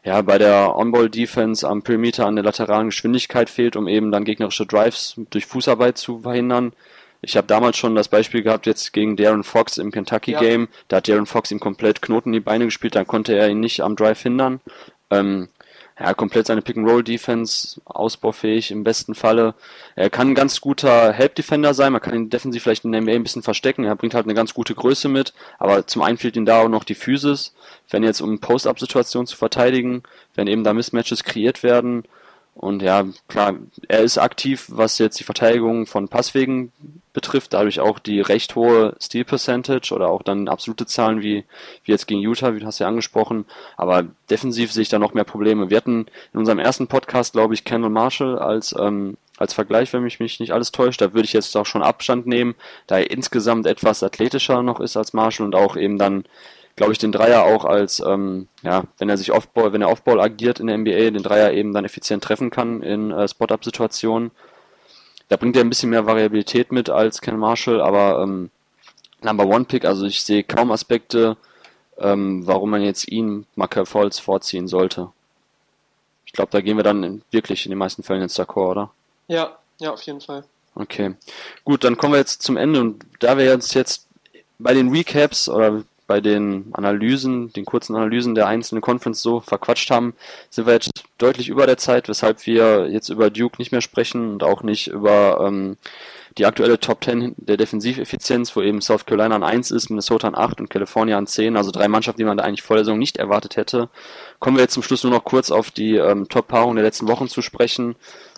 ja, 0.03 0.21
bei 0.21 0.37
der 0.37 0.75
On-Ball-Defense 0.75 1.67
am 1.67 1.81
Perimeter 1.81 2.27
an 2.27 2.35
der 2.35 2.45
lateralen 2.45 2.89
Geschwindigkeit 2.89 3.49
fehlt, 3.49 3.75
um 3.75 3.87
eben 3.87 4.11
dann 4.11 4.25
gegnerische 4.25 4.65
Drives 4.65 5.19
durch 5.31 5.45
Fußarbeit 5.45 5.97
zu 5.97 6.19
verhindern. 6.19 6.73
Ich 7.21 7.35
habe 7.35 7.47
damals 7.47 7.77
schon 7.77 7.95
das 7.95 8.07
Beispiel 8.07 8.43
gehabt, 8.43 8.67
jetzt 8.67 8.93
gegen 8.93 9.17
Darren 9.17 9.43
Fox 9.43 9.77
im 9.77 9.91
Kentucky-Game. 9.91 10.61
Ja. 10.61 10.67
Da 10.87 10.97
hat 10.97 11.07
Darren 11.07 11.25
Fox 11.25 11.51
ihm 11.51 11.59
komplett 11.59 12.01
Knoten 12.01 12.29
in 12.29 12.33
die 12.33 12.39
Beine 12.39 12.65
gespielt, 12.65 12.95
dann 12.95 13.07
konnte 13.07 13.33
er 13.33 13.49
ihn 13.49 13.59
nicht 13.59 13.81
am 13.81 13.95
Drive 13.95 14.21
hindern. 14.21 14.61
Ähm, 15.09 15.49
ja, 15.99 16.13
komplett 16.13 16.45
seine 16.45 16.61
Pick-and-Roll-Defense, 16.61 17.81
ausbaufähig 17.85 18.69
im 18.69 18.83
besten 18.83 19.15
Falle. 19.15 19.55
Er 19.95 20.11
kann 20.11 20.29
ein 20.29 20.35
ganz 20.35 20.61
guter 20.61 21.11
Help-Defender 21.11 21.73
sein, 21.73 21.91
man 21.91 22.01
kann 22.01 22.13
ihn 22.13 22.29
defensiv 22.29 22.61
vielleicht 22.61 22.85
in 22.85 22.91
der 22.91 23.01
NBA 23.01 23.13
ein 23.13 23.23
bisschen 23.23 23.41
verstecken, 23.41 23.83
er 23.83 23.95
bringt 23.95 24.13
halt 24.13 24.25
eine 24.25 24.35
ganz 24.35 24.53
gute 24.53 24.75
Größe 24.75 25.09
mit, 25.09 25.33
aber 25.57 25.87
zum 25.87 26.03
einen 26.03 26.19
fehlt 26.19 26.35
ihm 26.35 26.45
da 26.45 26.61
auch 26.61 26.69
noch 26.69 26.83
die 26.83 26.93
Physis, 26.93 27.55
wenn 27.89 28.03
jetzt 28.03 28.21
um 28.21 28.39
Post-Up-Situationen 28.39 29.25
zu 29.25 29.37
verteidigen, 29.37 30.03
wenn 30.35 30.45
eben 30.45 30.63
da 30.63 30.73
Mismatches 30.73 31.23
kreiert 31.23 31.63
werden, 31.63 32.03
und 32.59 32.81
ja, 32.81 33.05
klar, 33.27 33.55
er 33.87 33.99
ist 33.99 34.17
aktiv, 34.17 34.65
was 34.69 34.97
jetzt 34.97 35.19
die 35.19 35.23
Verteidigung 35.23 35.85
von 35.85 36.07
Passwegen 36.07 36.71
betrifft, 37.13 37.53
dadurch 37.53 37.79
auch 37.79 37.99
die 37.99 38.19
recht 38.19 38.55
hohe 38.55 38.95
Steal 38.99 39.25
Percentage 39.25 39.93
oder 39.93 40.09
auch 40.09 40.23
dann 40.23 40.47
absolute 40.47 40.87
Zahlen 40.87 41.21
wie, 41.21 41.45
wie 41.83 41.91
jetzt 41.91 42.07
gegen 42.07 42.19
Utah, 42.19 42.55
wie 42.55 42.59
du 42.59 42.65
hast 42.65 42.79
ja 42.79 42.87
angesprochen. 42.87 43.45
Aber 43.75 44.05
defensiv 44.31 44.71
sehe 44.71 44.81
ich 44.81 44.89
da 44.89 44.97
noch 44.97 45.13
mehr 45.13 45.23
Probleme. 45.23 45.69
Wir 45.69 45.77
hatten 45.77 46.07
in 46.33 46.39
unserem 46.39 46.57
ersten 46.57 46.87
Podcast, 46.87 47.33
glaube 47.33 47.53
ich, 47.53 47.63
Kendall 47.63 47.91
Marshall 47.91 48.39
als, 48.39 48.75
ähm, 48.79 49.17
als 49.37 49.53
Vergleich, 49.53 49.93
wenn 49.93 50.03
mich, 50.03 50.19
mich 50.19 50.39
nicht 50.39 50.51
alles 50.51 50.71
täuscht. 50.71 51.01
Da 51.01 51.13
würde 51.13 51.25
ich 51.25 51.33
jetzt 51.33 51.55
auch 51.57 51.65
schon 51.67 51.83
Abstand 51.83 52.25
nehmen, 52.25 52.55
da 52.87 52.97
er 52.97 53.11
insgesamt 53.11 53.67
etwas 53.67 54.01
athletischer 54.01 54.63
noch 54.63 54.79
ist 54.79 54.97
als 54.97 55.13
Marshall 55.13 55.45
und 55.45 55.55
auch 55.55 55.77
eben 55.77 55.99
dann 55.99 56.23
glaube 56.77 56.93
ich, 56.93 56.99
den 56.99 57.11
Dreier 57.11 57.43
auch 57.43 57.65
als, 57.65 57.99
ähm, 57.99 58.47
ja, 58.61 58.83
wenn 58.99 59.09
er 59.09 59.17
sich 59.17 59.33
Offball, 59.33 59.73
wenn 59.73 59.81
er 59.81 59.89
Offball 59.89 60.21
agiert 60.21 60.59
in 60.59 60.67
der 60.67 60.77
NBA, 60.77 61.11
den 61.11 61.23
Dreier 61.23 61.51
eben 61.51 61.73
dann 61.73 61.83
effizient 61.83 62.23
treffen 62.23 62.51
kann 62.51 62.83
in 62.83 63.11
äh, 63.11 63.27
Spot-Up-Situationen. 63.27 64.31
Da 65.27 65.35
bringt 65.35 65.57
er 65.57 65.63
ein 65.63 65.69
bisschen 65.69 65.89
mehr 65.89 66.05
Variabilität 66.05 66.71
mit 66.71 66.89
als 66.89 67.19
Ken 67.19 67.37
Marshall, 67.37 67.81
aber 67.81 68.21
ähm, 68.21 68.51
Number 69.21 69.47
One 69.47 69.65
Pick, 69.65 69.85
also 69.85 70.05
ich 70.05 70.23
sehe 70.23 70.43
kaum 70.43 70.71
Aspekte, 70.71 71.35
ähm, 71.97 72.45
warum 72.45 72.69
man 72.69 72.83
jetzt 72.83 73.07
ihn 73.07 73.47
Markel 73.55 73.87
Falls 73.87 74.19
vorziehen 74.19 74.67
sollte. 74.67 75.09
Ich 76.27 76.33
glaube, 76.33 76.51
da 76.51 76.61
gehen 76.61 76.77
wir 76.77 76.83
dann 76.83 77.03
in, 77.03 77.21
wirklich 77.31 77.65
in 77.65 77.71
den 77.71 77.79
meisten 77.79 78.03
Fällen 78.03 78.21
ins 78.21 78.39
D'accord, 78.39 78.69
oder? 78.69 78.91
Ja, 79.27 79.57
ja, 79.79 79.91
auf 79.91 80.01
jeden 80.03 80.21
Fall. 80.21 80.43
Okay. 80.75 81.15
Gut, 81.65 81.83
dann 81.83 81.97
kommen 81.97 82.13
wir 82.13 82.19
jetzt 82.19 82.43
zum 82.43 82.55
Ende 82.55 82.79
und 82.79 83.03
da 83.19 83.35
wir 83.35 83.45
jetzt 83.45 83.73
jetzt 83.73 84.05
bei 84.59 84.75
den 84.75 84.89
Recaps 84.89 85.49
oder 85.49 85.83
bei 86.07 86.21
den 86.21 86.69
Analysen, 86.73 87.51
den 87.53 87.65
kurzen 87.65 87.95
Analysen 87.95 88.33
der 88.33 88.47
einzelnen 88.47 88.81
Conference 88.81 89.21
so 89.21 89.41
verquatscht 89.41 89.91
haben, 89.91 90.13
sind 90.49 90.65
wir 90.65 90.73
jetzt 90.73 91.03
deutlich 91.17 91.49
über 91.49 91.65
der 91.65 91.77
Zeit, 91.77 92.07
weshalb 92.07 92.45
wir 92.45 92.89
jetzt 92.89 93.09
über 93.09 93.29
Duke 93.29 93.57
nicht 93.59 93.71
mehr 93.71 93.81
sprechen 93.81 94.31
und 94.31 94.43
auch 94.43 94.63
nicht 94.63 94.87
über 94.87 95.45
ähm, 95.45 95.77
die 96.37 96.45
aktuelle 96.45 96.79
Top 96.79 97.03
10 97.03 97.35
der 97.37 97.57
Defensiveffizienz, 97.57 98.55
wo 98.55 98.61
eben 98.61 98.81
South 98.81 99.05
Carolina 99.05 99.35
an 99.35 99.43
1 99.43 99.71
ist, 99.71 99.89
Minnesota 99.89 100.27
an 100.27 100.35
8 100.35 100.61
und 100.61 100.69
California 100.69 101.17
an 101.17 101.27
10, 101.27 101.57
also 101.57 101.71
drei 101.71 101.87
Mannschaften, 101.87 102.19
die 102.19 102.25
man 102.25 102.37
da 102.37 102.43
eigentlich 102.43 102.63
vor 102.63 102.75
der 102.77 102.85
Saison 102.85 102.99
nicht 102.99 103.17
erwartet 103.17 103.57
hätte. 103.57 103.89
Kommen 104.39 104.57
wir 104.57 104.63
jetzt 104.63 104.73
zum 104.73 104.83
Schluss 104.83 105.03
nur 105.03 105.11
noch 105.11 105.23
kurz 105.23 105.51
auf 105.51 105.71
die 105.71 105.95
ähm, 105.95 106.29
Top-Paarung 106.29 106.75
der 106.75 106.85
letzten 106.85 107.07
Wochen 107.07 107.27
zu 107.27 107.41
sprechen 107.41 107.95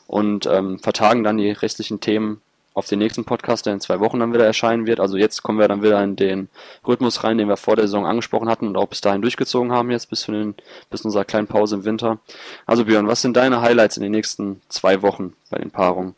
und 0.08 0.46
ähm, 0.48 0.80
vertagen 0.80 1.24
dann 1.24 1.38
die 1.38 1.52
restlichen 1.52 2.00
Themen 2.00 2.42
auf 2.80 2.88
den 2.88 3.00
nächsten 3.00 3.26
Podcast, 3.26 3.66
der 3.66 3.74
in 3.74 3.82
zwei 3.82 4.00
Wochen 4.00 4.20
dann 4.20 4.34
wieder 4.34 4.46
erscheinen 4.46 4.88
wird. 4.88 5.00
Also 5.00 5.18
jetzt 5.18 5.44
kommen 5.44 5.60
wir 5.60 5.68
dann 5.68 5.84
wieder 5.84 6.04
in 6.04 6.16
den 6.16 6.50
Rhythmus 6.88 7.24
rein, 7.24 7.38
den 7.38 7.48
wir 7.48 7.58
vor 7.58 7.76
der 7.76 7.86
Saison 7.86 8.08
angesprochen 8.08 8.50
hatten 8.50 8.68
und 8.68 8.78
auch 8.78 8.88
bis 8.88 9.02
dahin 9.02 9.22
durchgezogen 9.22 9.72
haben 9.72 9.92
jetzt 9.92 10.10
bis, 10.10 10.22
zu 10.22 10.32
den, 10.32 10.56
bis 10.90 11.02
unserer 11.02 11.26
kleinen 11.26 11.48
Pause 11.48 11.76
im 11.76 11.86
Winter. 11.86 12.20
Also 12.66 12.86
Björn, 12.86 13.08
was 13.08 13.22
sind 13.22 13.38
deine 13.38 13.62
Highlights 13.62 13.98
in 13.98 14.04
den 14.04 14.12
nächsten 14.12 14.62
zwei 14.70 15.02
Wochen 15.02 15.34
bei 15.50 15.60
den 15.60 15.70
Paarungen? 15.70 16.16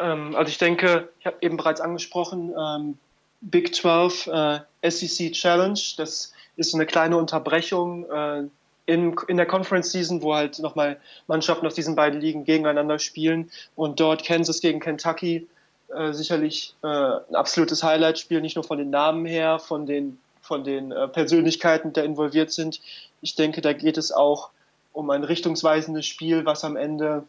Ähm, 0.00 0.34
also 0.34 0.48
ich 0.48 0.58
denke, 0.58 1.08
ich 1.20 1.26
habe 1.26 1.36
eben 1.40 1.56
bereits 1.56 1.80
angesprochen, 1.80 2.52
ähm, 2.58 2.98
Big 3.40 3.74
12 3.74 4.26
äh, 4.26 4.90
SEC 4.90 5.32
Challenge, 5.32 5.78
das 5.98 6.32
ist 6.56 6.74
eine 6.74 6.86
kleine 6.86 7.16
Unterbrechung 7.18 8.10
äh, 8.10 8.44
in, 8.86 9.16
in 9.26 9.36
der 9.36 9.46
Conference 9.46 9.90
Season, 9.90 10.22
wo 10.22 10.34
halt 10.34 10.58
nochmal 10.60 10.98
Mannschaften 11.26 11.66
aus 11.66 11.74
diesen 11.74 11.96
beiden 11.96 12.20
Ligen 12.20 12.44
gegeneinander 12.44 12.98
spielen 12.98 13.50
und 13.74 14.00
dort 14.00 14.24
Kansas 14.24 14.60
gegen 14.60 14.80
Kentucky 14.80 15.46
äh, 15.88 16.12
sicherlich 16.12 16.74
äh, 16.82 16.86
ein 16.86 17.34
absolutes 17.34 17.82
Highlight-Spiel, 17.82 18.40
nicht 18.40 18.56
nur 18.56 18.64
von 18.64 18.78
den 18.78 18.90
Namen 18.90 19.26
her, 19.26 19.58
von 19.58 19.86
den, 19.86 20.18
von 20.40 20.64
den 20.64 20.92
äh, 20.92 21.08
Persönlichkeiten, 21.08 21.92
die 21.92 22.00
da 22.00 22.02
involviert 22.02 22.52
sind. 22.52 22.80
Ich 23.22 23.34
denke, 23.34 23.60
da 23.60 23.72
geht 23.72 23.98
es 23.98 24.12
auch 24.12 24.50
um 24.92 25.10
ein 25.10 25.24
richtungsweisendes 25.24 26.06
Spiel, 26.06 26.44
was 26.44 26.64
am 26.64 26.76
Ende, 26.76 27.24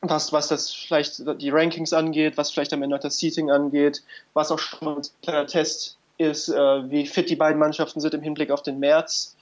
was, 0.00 0.32
was 0.32 0.48
das 0.48 0.72
vielleicht 0.72 1.22
die 1.40 1.50
Rankings 1.50 1.92
angeht, 1.92 2.36
was 2.36 2.50
vielleicht 2.50 2.72
am 2.72 2.82
Ende 2.82 2.96
auch 2.96 3.00
das 3.00 3.18
Seating 3.18 3.50
angeht, 3.50 4.02
was 4.34 4.50
auch 4.50 4.58
schon 4.58 4.88
ein 4.88 5.02
kleiner 5.22 5.46
Test 5.46 5.96
ist, 6.18 6.48
äh, 6.48 6.90
wie 6.90 7.06
fit 7.06 7.30
die 7.30 7.36
beiden 7.36 7.58
Mannschaften 7.58 8.00
sind 8.00 8.14
im 8.14 8.22
Hinblick 8.22 8.50
auf 8.50 8.62
den 8.62 8.78
März 8.78 9.35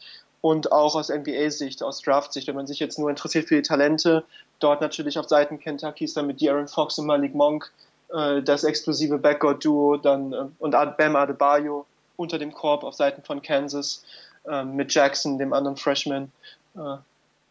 und 0.44 0.72
auch 0.72 0.94
aus 0.94 1.08
NBA-Sicht, 1.08 1.82
aus 1.82 2.02
Draft-Sicht, 2.02 2.48
wenn 2.48 2.54
man 2.54 2.66
sich 2.66 2.78
jetzt 2.78 2.98
nur 2.98 3.08
interessiert 3.08 3.48
für 3.48 3.54
die 3.54 3.62
Talente, 3.62 4.24
dort 4.60 4.82
natürlich 4.82 5.18
auf 5.18 5.26
Seiten 5.26 5.58
Kentuckys 5.58 6.12
dann 6.12 6.26
mit 6.26 6.38
De'Aaron 6.38 6.68
Fox 6.68 6.98
und 6.98 7.06
Malik 7.06 7.34
Monk 7.34 7.72
äh, 8.12 8.42
das 8.42 8.62
explosive 8.62 9.16
Backcourt-Duo 9.16 9.96
dann 9.96 10.34
äh, 10.34 10.44
und 10.58 10.72
Bam 10.72 11.16
Adebayo 11.16 11.86
unter 12.16 12.36
dem 12.38 12.52
Korb 12.52 12.84
auf 12.84 12.92
Seiten 12.92 13.22
von 13.22 13.40
Kansas 13.40 14.04
äh, 14.46 14.64
mit 14.64 14.92
Jackson, 14.92 15.38
dem 15.38 15.54
anderen 15.54 15.78
Freshman. 15.78 16.30
Äh, 16.76 16.96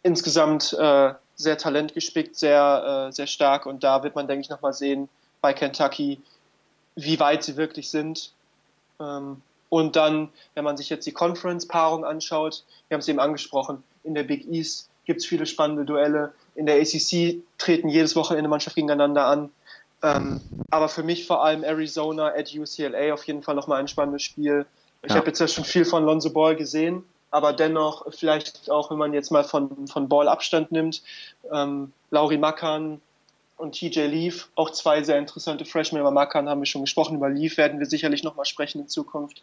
insgesamt 0.04 0.74
äh, 0.74 1.16
sehr 1.34 1.58
talentgespickt, 1.58 2.36
sehr, 2.36 3.08
äh, 3.08 3.12
sehr 3.12 3.26
stark 3.26 3.66
und 3.66 3.84
da 3.84 4.04
wird 4.04 4.14
man, 4.14 4.28
denke 4.28 4.42
ich, 4.42 4.52
nochmal 4.52 4.74
sehen 4.74 5.10
bei 5.42 5.54
Kentucky, 5.54 6.22
wie 6.96 7.20
weit 7.20 7.44
sie 7.44 7.58
wirklich 7.58 7.90
sind. 7.90 8.34
Ähm, 9.00 9.42
und 9.74 9.96
dann, 9.96 10.30
wenn 10.54 10.64
man 10.64 10.78
sich 10.78 10.92
jetzt 10.92 11.08
die 11.08 11.14
Conference-Paarung 11.14 12.06
anschaut, 12.06 12.64
wir 12.88 12.96
haben 12.96 13.00
es 13.00 13.08
eben 13.08 13.20
angesprochen, 13.20 13.84
in 14.04 14.14
der 14.14 14.22
Big 14.22 14.48
East 14.48 14.88
gibt 15.06 15.22
es 15.22 15.26
viele 15.26 15.48
spannende 15.48 15.84
Duelle. 15.84 16.32
In 16.54 16.68
der 16.68 16.76
ACC 16.76 17.42
treten 17.58 17.90
jedes 17.90 18.16
Wochenende 18.16 18.48
Mannschaft 18.48 18.76
gegeneinander 18.76 19.26
an. 19.26 19.50
Ähm, 20.04 20.42
aber 20.70 20.90
für 20.90 21.02
mich 21.02 21.26
vor 21.26 21.44
allem 21.44 21.64
Arizona 21.64 22.28
at 22.36 22.54
UCLA 22.54 23.16
auf 23.16 23.24
jeden 23.24 23.42
Fall 23.42 23.56
nochmal 23.56 23.80
ein 23.80 23.88
spannendes 23.88 24.22
Spiel. 24.22 24.68
Ich 25.02 25.10
ja. 25.10 25.16
habe 25.16 25.26
jetzt 25.26 25.40
ja 25.40 25.48
schon 25.48 25.64
viel 25.64 25.86
von 25.86 26.06
Lonzo 26.06 26.30
Ball 26.30 26.56
gesehen, 26.56 27.04
aber 27.32 27.52
dennoch 27.52 28.06
vielleicht 28.14 28.70
auch, 28.70 28.92
wenn 28.92 29.00
man 29.00 29.12
jetzt 29.12 29.32
mal 29.32 29.44
von, 29.44 29.88
von 29.88 30.08
Ball 30.08 30.28
Abstand 30.28 30.72
nimmt, 30.72 31.02
ähm, 31.52 31.94
Lauri 32.12 32.38
Makan 32.38 33.02
und 33.58 33.74
TJ 33.74 34.02
Leaf, 34.02 34.50
auch 34.54 34.70
zwei 34.70 35.02
sehr 35.02 35.18
interessante 35.18 35.66
Freshmen. 35.66 36.00
Über 36.00 36.12
Makan 36.12 36.48
haben 36.48 36.62
wir 36.62 36.68
schon 36.68 36.82
gesprochen, 36.82 37.16
über 37.16 37.32
Leaf 37.32 37.58
werden 37.58 37.80
wir 37.80 37.88
sicherlich 37.88 38.22
nochmal 38.22 38.46
sprechen 38.46 38.82
in 38.82 38.88
Zukunft 38.88 39.42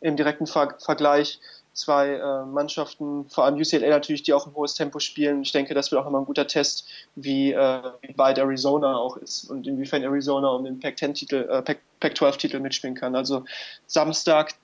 im 0.00 0.16
direkten 0.16 0.46
Ver 0.46 0.76
Vergleich 0.78 1.40
zwei 1.72 2.14
äh, 2.14 2.44
Mannschaften, 2.44 3.28
vor 3.28 3.44
allem 3.44 3.56
UCLA 3.56 3.88
natürlich, 3.88 4.22
die 4.22 4.32
auch 4.32 4.46
ein 4.46 4.54
hohes 4.54 4.74
Tempo 4.74 4.98
spielen. 4.98 5.42
Ich 5.42 5.52
denke, 5.52 5.74
das 5.74 5.90
wird 5.90 6.00
auch 6.00 6.04
nochmal 6.04 6.22
ein 6.22 6.26
guter 6.26 6.46
Test, 6.46 6.88
wie, 7.14 7.52
äh, 7.52 7.82
weit 8.16 8.38
Arizona 8.38 8.96
auch 8.96 9.16
ist 9.16 9.44
und 9.44 9.66
inwiefern 9.66 10.02
Arizona 10.02 10.48
um 10.48 10.64
den 10.64 10.80
Pac-10-Titel, 10.80 11.48
äh, 11.48 11.62
Pac-12-Titel 12.00 12.60
mitspielen 12.60 12.96
kann. 12.96 13.14
Also 13.14 13.44
Samstag, 13.86 14.54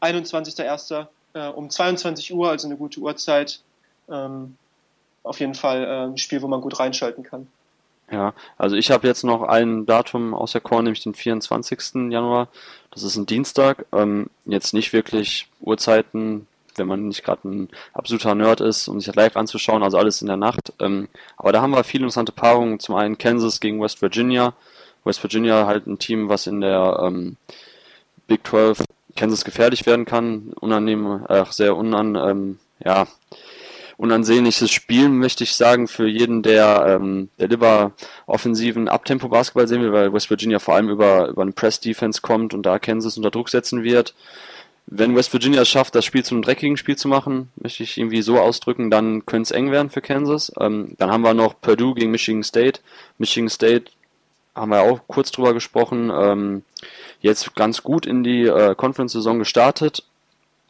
21.01. 0.00 1.06
Äh, 1.34 1.48
um 1.48 1.70
22 1.70 2.32
Uhr, 2.32 2.50
also 2.50 2.68
eine 2.68 2.76
gute 2.76 3.00
Uhrzeit. 3.00 3.60
Ähm, 4.10 4.56
auf 5.22 5.40
jeden 5.40 5.54
Fall 5.54 5.84
äh, 5.84 6.06
ein 6.06 6.18
Spiel, 6.18 6.42
wo 6.42 6.48
man 6.48 6.60
gut 6.60 6.78
reinschalten 6.78 7.24
kann. 7.24 7.48
Ja, 8.10 8.32
also 8.56 8.74
ich 8.76 8.90
habe 8.90 9.06
jetzt 9.06 9.22
noch 9.22 9.42
ein 9.42 9.84
Datum 9.84 10.32
aus 10.32 10.52
der 10.52 10.62
Core, 10.62 10.82
nämlich 10.82 11.02
den 11.02 11.14
24. 11.14 12.10
Januar. 12.10 12.48
Das 12.90 13.02
ist 13.02 13.16
ein 13.16 13.26
Dienstag. 13.26 13.84
Ähm, 13.92 14.30
jetzt 14.46 14.72
nicht 14.72 14.94
wirklich 14.94 15.48
Uhrzeiten, 15.60 16.46
wenn 16.76 16.86
man 16.86 17.08
nicht 17.08 17.22
gerade 17.22 17.46
ein 17.46 17.68
absoluter 17.92 18.34
Nerd 18.34 18.62
ist, 18.62 18.88
um 18.88 18.98
sich 18.98 19.06
das 19.06 19.16
live 19.16 19.36
anzuschauen, 19.36 19.82
also 19.82 19.98
alles 19.98 20.22
in 20.22 20.28
der 20.28 20.38
Nacht. 20.38 20.72
Ähm, 20.80 21.08
aber 21.36 21.52
da 21.52 21.60
haben 21.60 21.72
wir 21.72 21.84
viele 21.84 22.04
interessante 22.04 22.32
Paarungen. 22.32 22.80
Zum 22.80 22.94
einen 22.94 23.18
Kansas 23.18 23.60
gegen 23.60 23.80
West 23.80 24.00
Virginia. 24.00 24.54
West 25.04 25.22
Virginia 25.22 25.66
halt 25.66 25.86
ein 25.86 25.98
Team, 25.98 26.30
was 26.30 26.46
in 26.46 26.62
der 26.62 27.00
ähm, 27.02 27.36
Big 28.26 28.46
12 28.46 28.84
Kansas 29.16 29.44
gefährlich 29.44 29.84
werden 29.84 30.06
kann. 30.06 30.52
Unangenehm, 30.60 31.26
äh, 31.28 31.44
sehr 31.50 31.76
unan, 31.76 32.14
ähm, 32.14 32.58
ja, 32.82 33.06
unansehnliches 33.98 34.70
Spiel, 34.70 35.08
möchte 35.08 35.44
ich 35.44 35.54
sagen, 35.54 35.88
für 35.88 36.06
jeden, 36.06 36.42
der, 36.42 36.86
ähm, 36.88 37.28
der 37.38 37.48
lieber 37.48 37.92
offensiven 38.26 38.88
Abtempo-Basketball 38.88 39.66
sehen 39.66 39.82
will, 39.82 39.92
weil 39.92 40.12
West 40.12 40.30
Virginia 40.30 40.60
vor 40.60 40.76
allem 40.76 40.88
über, 40.88 41.28
über 41.28 41.42
einen 41.42 41.52
Press-Defense 41.52 42.22
kommt 42.22 42.54
und 42.54 42.64
da 42.64 42.78
Kansas 42.78 43.16
unter 43.16 43.32
Druck 43.32 43.50
setzen 43.50 43.82
wird. 43.82 44.14
Wenn 44.86 45.16
West 45.16 45.32
Virginia 45.32 45.62
es 45.62 45.68
schafft, 45.68 45.96
das 45.96 46.04
Spiel 46.04 46.24
zu 46.24 46.34
einem 46.34 46.42
dreckigen 46.42 46.76
Spiel 46.76 46.96
zu 46.96 47.08
machen, 47.08 47.50
möchte 47.56 47.82
ich 47.82 47.98
irgendwie 47.98 48.22
so 48.22 48.38
ausdrücken, 48.38 48.88
dann 48.90 49.26
könnte 49.26 49.48
es 49.48 49.50
eng 49.50 49.72
werden 49.72 49.90
für 49.90 50.00
Kansas. 50.00 50.52
Ähm, 50.58 50.94
dann 50.96 51.10
haben 51.10 51.22
wir 51.22 51.34
noch 51.34 51.60
Purdue 51.60 51.94
gegen 51.94 52.12
Michigan 52.12 52.44
State. 52.44 52.80
Michigan 53.18 53.50
State 53.50 53.90
haben 54.54 54.70
wir 54.70 54.80
auch 54.80 55.00
kurz 55.08 55.32
drüber 55.32 55.54
gesprochen. 55.54 56.10
Ähm, 56.14 56.62
jetzt 57.20 57.54
ganz 57.56 57.82
gut 57.82 58.06
in 58.06 58.22
die 58.22 58.44
äh, 58.44 58.76
Conference-Saison 58.76 59.40
gestartet, 59.40 60.04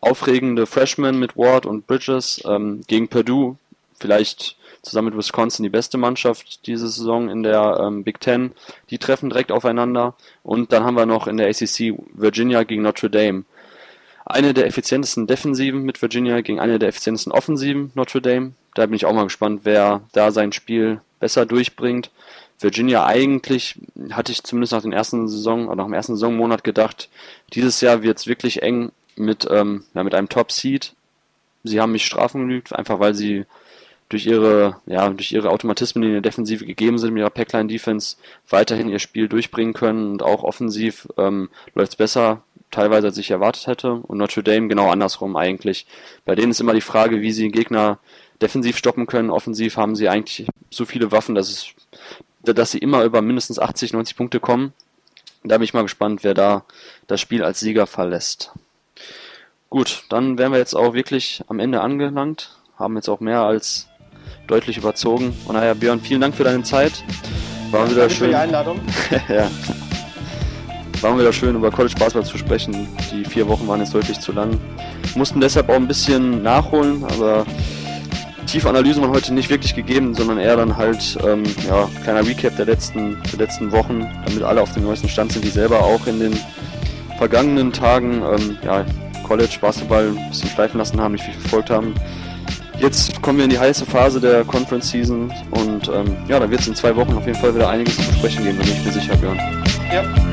aufregende 0.00 0.66
Freshmen 0.66 1.18
mit 1.18 1.36
Ward 1.36 1.66
und 1.66 1.86
Bridges 1.86 2.42
ähm, 2.46 2.82
gegen 2.86 3.08
Purdue, 3.08 3.56
vielleicht 3.98 4.56
zusammen 4.82 5.08
mit 5.08 5.18
Wisconsin 5.18 5.64
die 5.64 5.70
beste 5.70 5.98
Mannschaft 5.98 6.66
diese 6.66 6.88
Saison 6.88 7.28
in 7.28 7.42
der 7.42 7.78
ähm, 7.80 8.04
Big 8.04 8.20
Ten. 8.20 8.52
Die 8.90 8.98
treffen 8.98 9.30
direkt 9.30 9.52
aufeinander. 9.52 10.14
Und 10.42 10.72
dann 10.72 10.84
haben 10.84 10.96
wir 10.96 11.06
noch 11.06 11.26
in 11.26 11.36
der 11.36 11.48
ACC 11.48 11.94
Virginia 12.14 12.62
gegen 12.62 12.82
Notre 12.82 13.10
Dame. 13.10 13.44
Eine 14.24 14.54
der 14.54 14.66
effizientesten 14.66 15.26
Defensiven 15.26 15.82
mit 15.82 16.00
Virginia 16.02 16.40
gegen 16.42 16.60
eine 16.60 16.78
der 16.78 16.90
effizientesten 16.90 17.32
Offensiven 17.32 17.90
Notre 17.94 18.20
Dame. 18.20 18.52
Da 18.74 18.86
bin 18.86 18.94
ich 18.94 19.06
auch 19.06 19.14
mal 19.14 19.24
gespannt, 19.24 19.62
wer 19.64 20.02
da 20.12 20.30
sein 20.30 20.52
Spiel 20.52 21.00
besser 21.18 21.46
durchbringt. 21.46 22.10
Virginia 22.60 23.06
eigentlich, 23.06 23.76
hatte 24.10 24.32
ich 24.32 24.42
zumindest 24.42 24.72
nach 24.72 24.82
den 24.82 24.92
ersten 24.92 25.28
Saison 25.28 25.66
oder 25.66 25.76
nach 25.76 25.84
dem 25.84 25.94
ersten 25.94 26.16
Saisonmonat 26.16 26.64
gedacht, 26.64 27.08
dieses 27.54 27.80
Jahr 27.80 28.02
wird 28.02 28.18
es 28.18 28.26
wirklich 28.26 28.62
eng 28.62 28.90
mit, 29.18 29.46
ähm, 29.50 29.84
ja, 29.94 30.04
mit 30.04 30.14
einem 30.14 30.28
Top-Seed. 30.28 30.94
Sie 31.64 31.80
haben 31.80 31.92
mich 31.92 32.06
strafen 32.06 32.42
genügt, 32.42 32.74
einfach 32.74 33.00
weil 33.00 33.14
sie 33.14 33.44
durch 34.08 34.26
ihre, 34.26 34.80
ja, 34.86 35.08
durch 35.10 35.32
ihre 35.32 35.50
Automatismen, 35.50 36.02
die 36.02 36.08
in 36.08 36.14
der 36.14 36.22
Defensive 36.22 36.64
gegeben 36.64 36.98
sind, 36.98 37.12
mit 37.12 37.20
ihrer 37.20 37.30
Packline-Defense 37.30 38.16
weiterhin 38.48 38.88
ihr 38.88 39.00
Spiel 39.00 39.28
durchbringen 39.28 39.74
können 39.74 40.12
und 40.12 40.22
auch 40.22 40.44
offensiv 40.44 41.08
ähm, 41.18 41.50
läuft 41.74 41.92
es 41.92 41.96
besser, 41.96 42.42
teilweise 42.70 43.08
als 43.08 43.18
ich 43.18 43.30
erwartet 43.30 43.66
hätte. 43.66 43.92
Und 43.92 44.18
Notre 44.18 44.42
Dame 44.42 44.68
genau 44.68 44.90
andersrum 44.90 45.36
eigentlich. 45.36 45.86
Bei 46.24 46.34
denen 46.34 46.52
ist 46.52 46.60
immer 46.60 46.74
die 46.74 46.80
Frage, 46.80 47.20
wie 47.20 47.32
sie 47.32 47.50
Gegner 47.50 47.98
defensiv 48.40 48.78
stoppen 48.78 49.06
können. 49.06 49.30
Offensiv 49.30 49.76
haben 49.76 49.96
sie 49.96 50.08
eigentlich 50.08 50.46
so 50.70 50.84
viele 50.84 51.12
Waffen, 51.12 51.34
dass 51.34 51.50
es, 51.50 51.66
dass 52.42 52.70
sie 52.70 52.78
immer 52.78 53.04
über 53.04 53.20
mindestens 53.20 53.58
80, 53.58 53.92
90 53.92 54.16
Punkte 54.16 54.40
kommen. 54.40 54.72
Da 55.44 55.56
bin 55.58 55.64
ich 55.64 55.74
mal 55.74 55.82
gespannt, 55.82 56.24
wer 56.24 56.34
da 56.34 56.64
das 57.06 57.20
Spiel 57.20 57.44
als 57.44 57.60
Sieger 57.60 57.86
verlässt. 57.86 58.52
Gut, 59.70 60.04
dann 60.08 60.38
wären 60.38 60.52
wir 60.52 60.58
jetzt 60.58 60.74
auch 60.74 60.94
wirklich 60.94 61.42
am 61.48 61.60
Ende 61.60 61.82
angelangt. 61.82 62.56
Haben 62.78 62.96
jetzt 62.96 63.08
auch 63.08 63.20
mehr 63.20 63.42
als 63.42 63.88
deutlich 64.46 64.78
überzogen. 64.78 65.36
Und 65.46 65.56
naja, 65.56 65.74
Björn, 65.74 66.00
vielen 66.00 66.22
Dank 66.22 66.34
für 66.34 66.44
deine 66.44 66.62
Zeit. 66.62 67.04
War 67.70 67.84
ja, 67.84 67.90
wieder 67.90 68.08
schön. 68.08 68.18
Für 68.18 68.28
die 68.28 68.34
Einladung. 68.36 68.80
ja. 69.28 69.50
War 71.02 71.18
wieder 71.18 71.34
schön, 71.34 71.54
über 71.54 71.70
College 71.70 71.94
Basketball 71.98 72.24
zu 72.24 72.38
sprechen. 72.38 72.88
Die 73.12 73.26
vier 73.26 73.46
Wochen 73.46 73.68
waren 73.68 73.80
jetzt 73.80 73.92
deutlich 73.92 74.18
zu 74.20 74.32
lang. 74.32 74.58
Mussten 75.14 75.40
deshalb 75.40 75.68
auch 75.68 75.74
ein 75.74 75.86
bisschen 75.86 76.42
nachholen, 76.42 77.04
aber 77.04 77.44
tiefe 78.46 78.70
Analysen 78.70 79.02
waren 79.02 79.12
heute 79.12 79.34
nicht 79.34 79.50
wirklich 79.50 79.74
gegeben, 79.74 80.14
sondern 80.14 80.38
eher 80.38 80.56
dann 80.56 80.78
halt 80.78 81.18
ähm, 81.24 81.44
ja, 81.68 81.88
kleiner 82.02 82.26
Recap 82.26 82.56
der 82.56 82.64
letzten, 82.64 83.18
der 83.30 83.38
letzten 83.38 83.70
Wochen, 83.70 84.00
damit 84.24 84.42
alle 84.42 84.62
auf 84.62 84.72
dem 84.72 84.84
neuesten 84.84 85.08
Stand 85.10 85.32
sind, 85.32 85.44
die 85.44 85.50
selber 85.50 85.80
auch 85.80 86.06
in 86.06 86.20
den 86.20 86.40
vergangenen 87.18 87.72
Tagen 87.72 88.22
ähm, 88.22 88.58
ja, 88.64 88.84
College 89.28 89.58
Basketball 89.60 90.08
ein 90.08 90.28
bisschen 90.30 90.48
schleifen 90.48 90.78
lassen 90.78 91.00
haben, 91.00 91.12
nicht 91.12 91.24
viel 91.24 91.34
verfolgt 91.34 91.70
haben. 91.70 91.94
Jetzt 92.80 93.20
kommen 93.22 93.38
wir 93.38 93.44
in 93.44 93.50
die 93.50 93.58
heiße 93.58 93.84
Phase 93.84 94.20
der 94.20 94.44
Conference 94.44 94.90
Season 94.90 95.32
und 95.50 95.88
ähm, 95.88 96.16
ja, 96.28 96.40
da 96.40 96.48
wird 96.48 96.60
es 96.60 96.68
in 96.68 96.74
zwei 96.74 96.94
Wochen 96.96 97.12
auf 97.14 97.26
jeden 97.26 97.38
Fall 97.38 97.54
wieder 97.54 97.68
einiges 97.68 97.96
zu 97.96 98.06
besprechen 98.06 98.44
geben, 98.44 98.58
da 98.58 98.64
bin 98.64 98.72
ich 98.72 98.84
mir 98.84 98.92
sicher, 98.92 99.16
Björn. 99.16 99.38
Ja. 99.92 100.27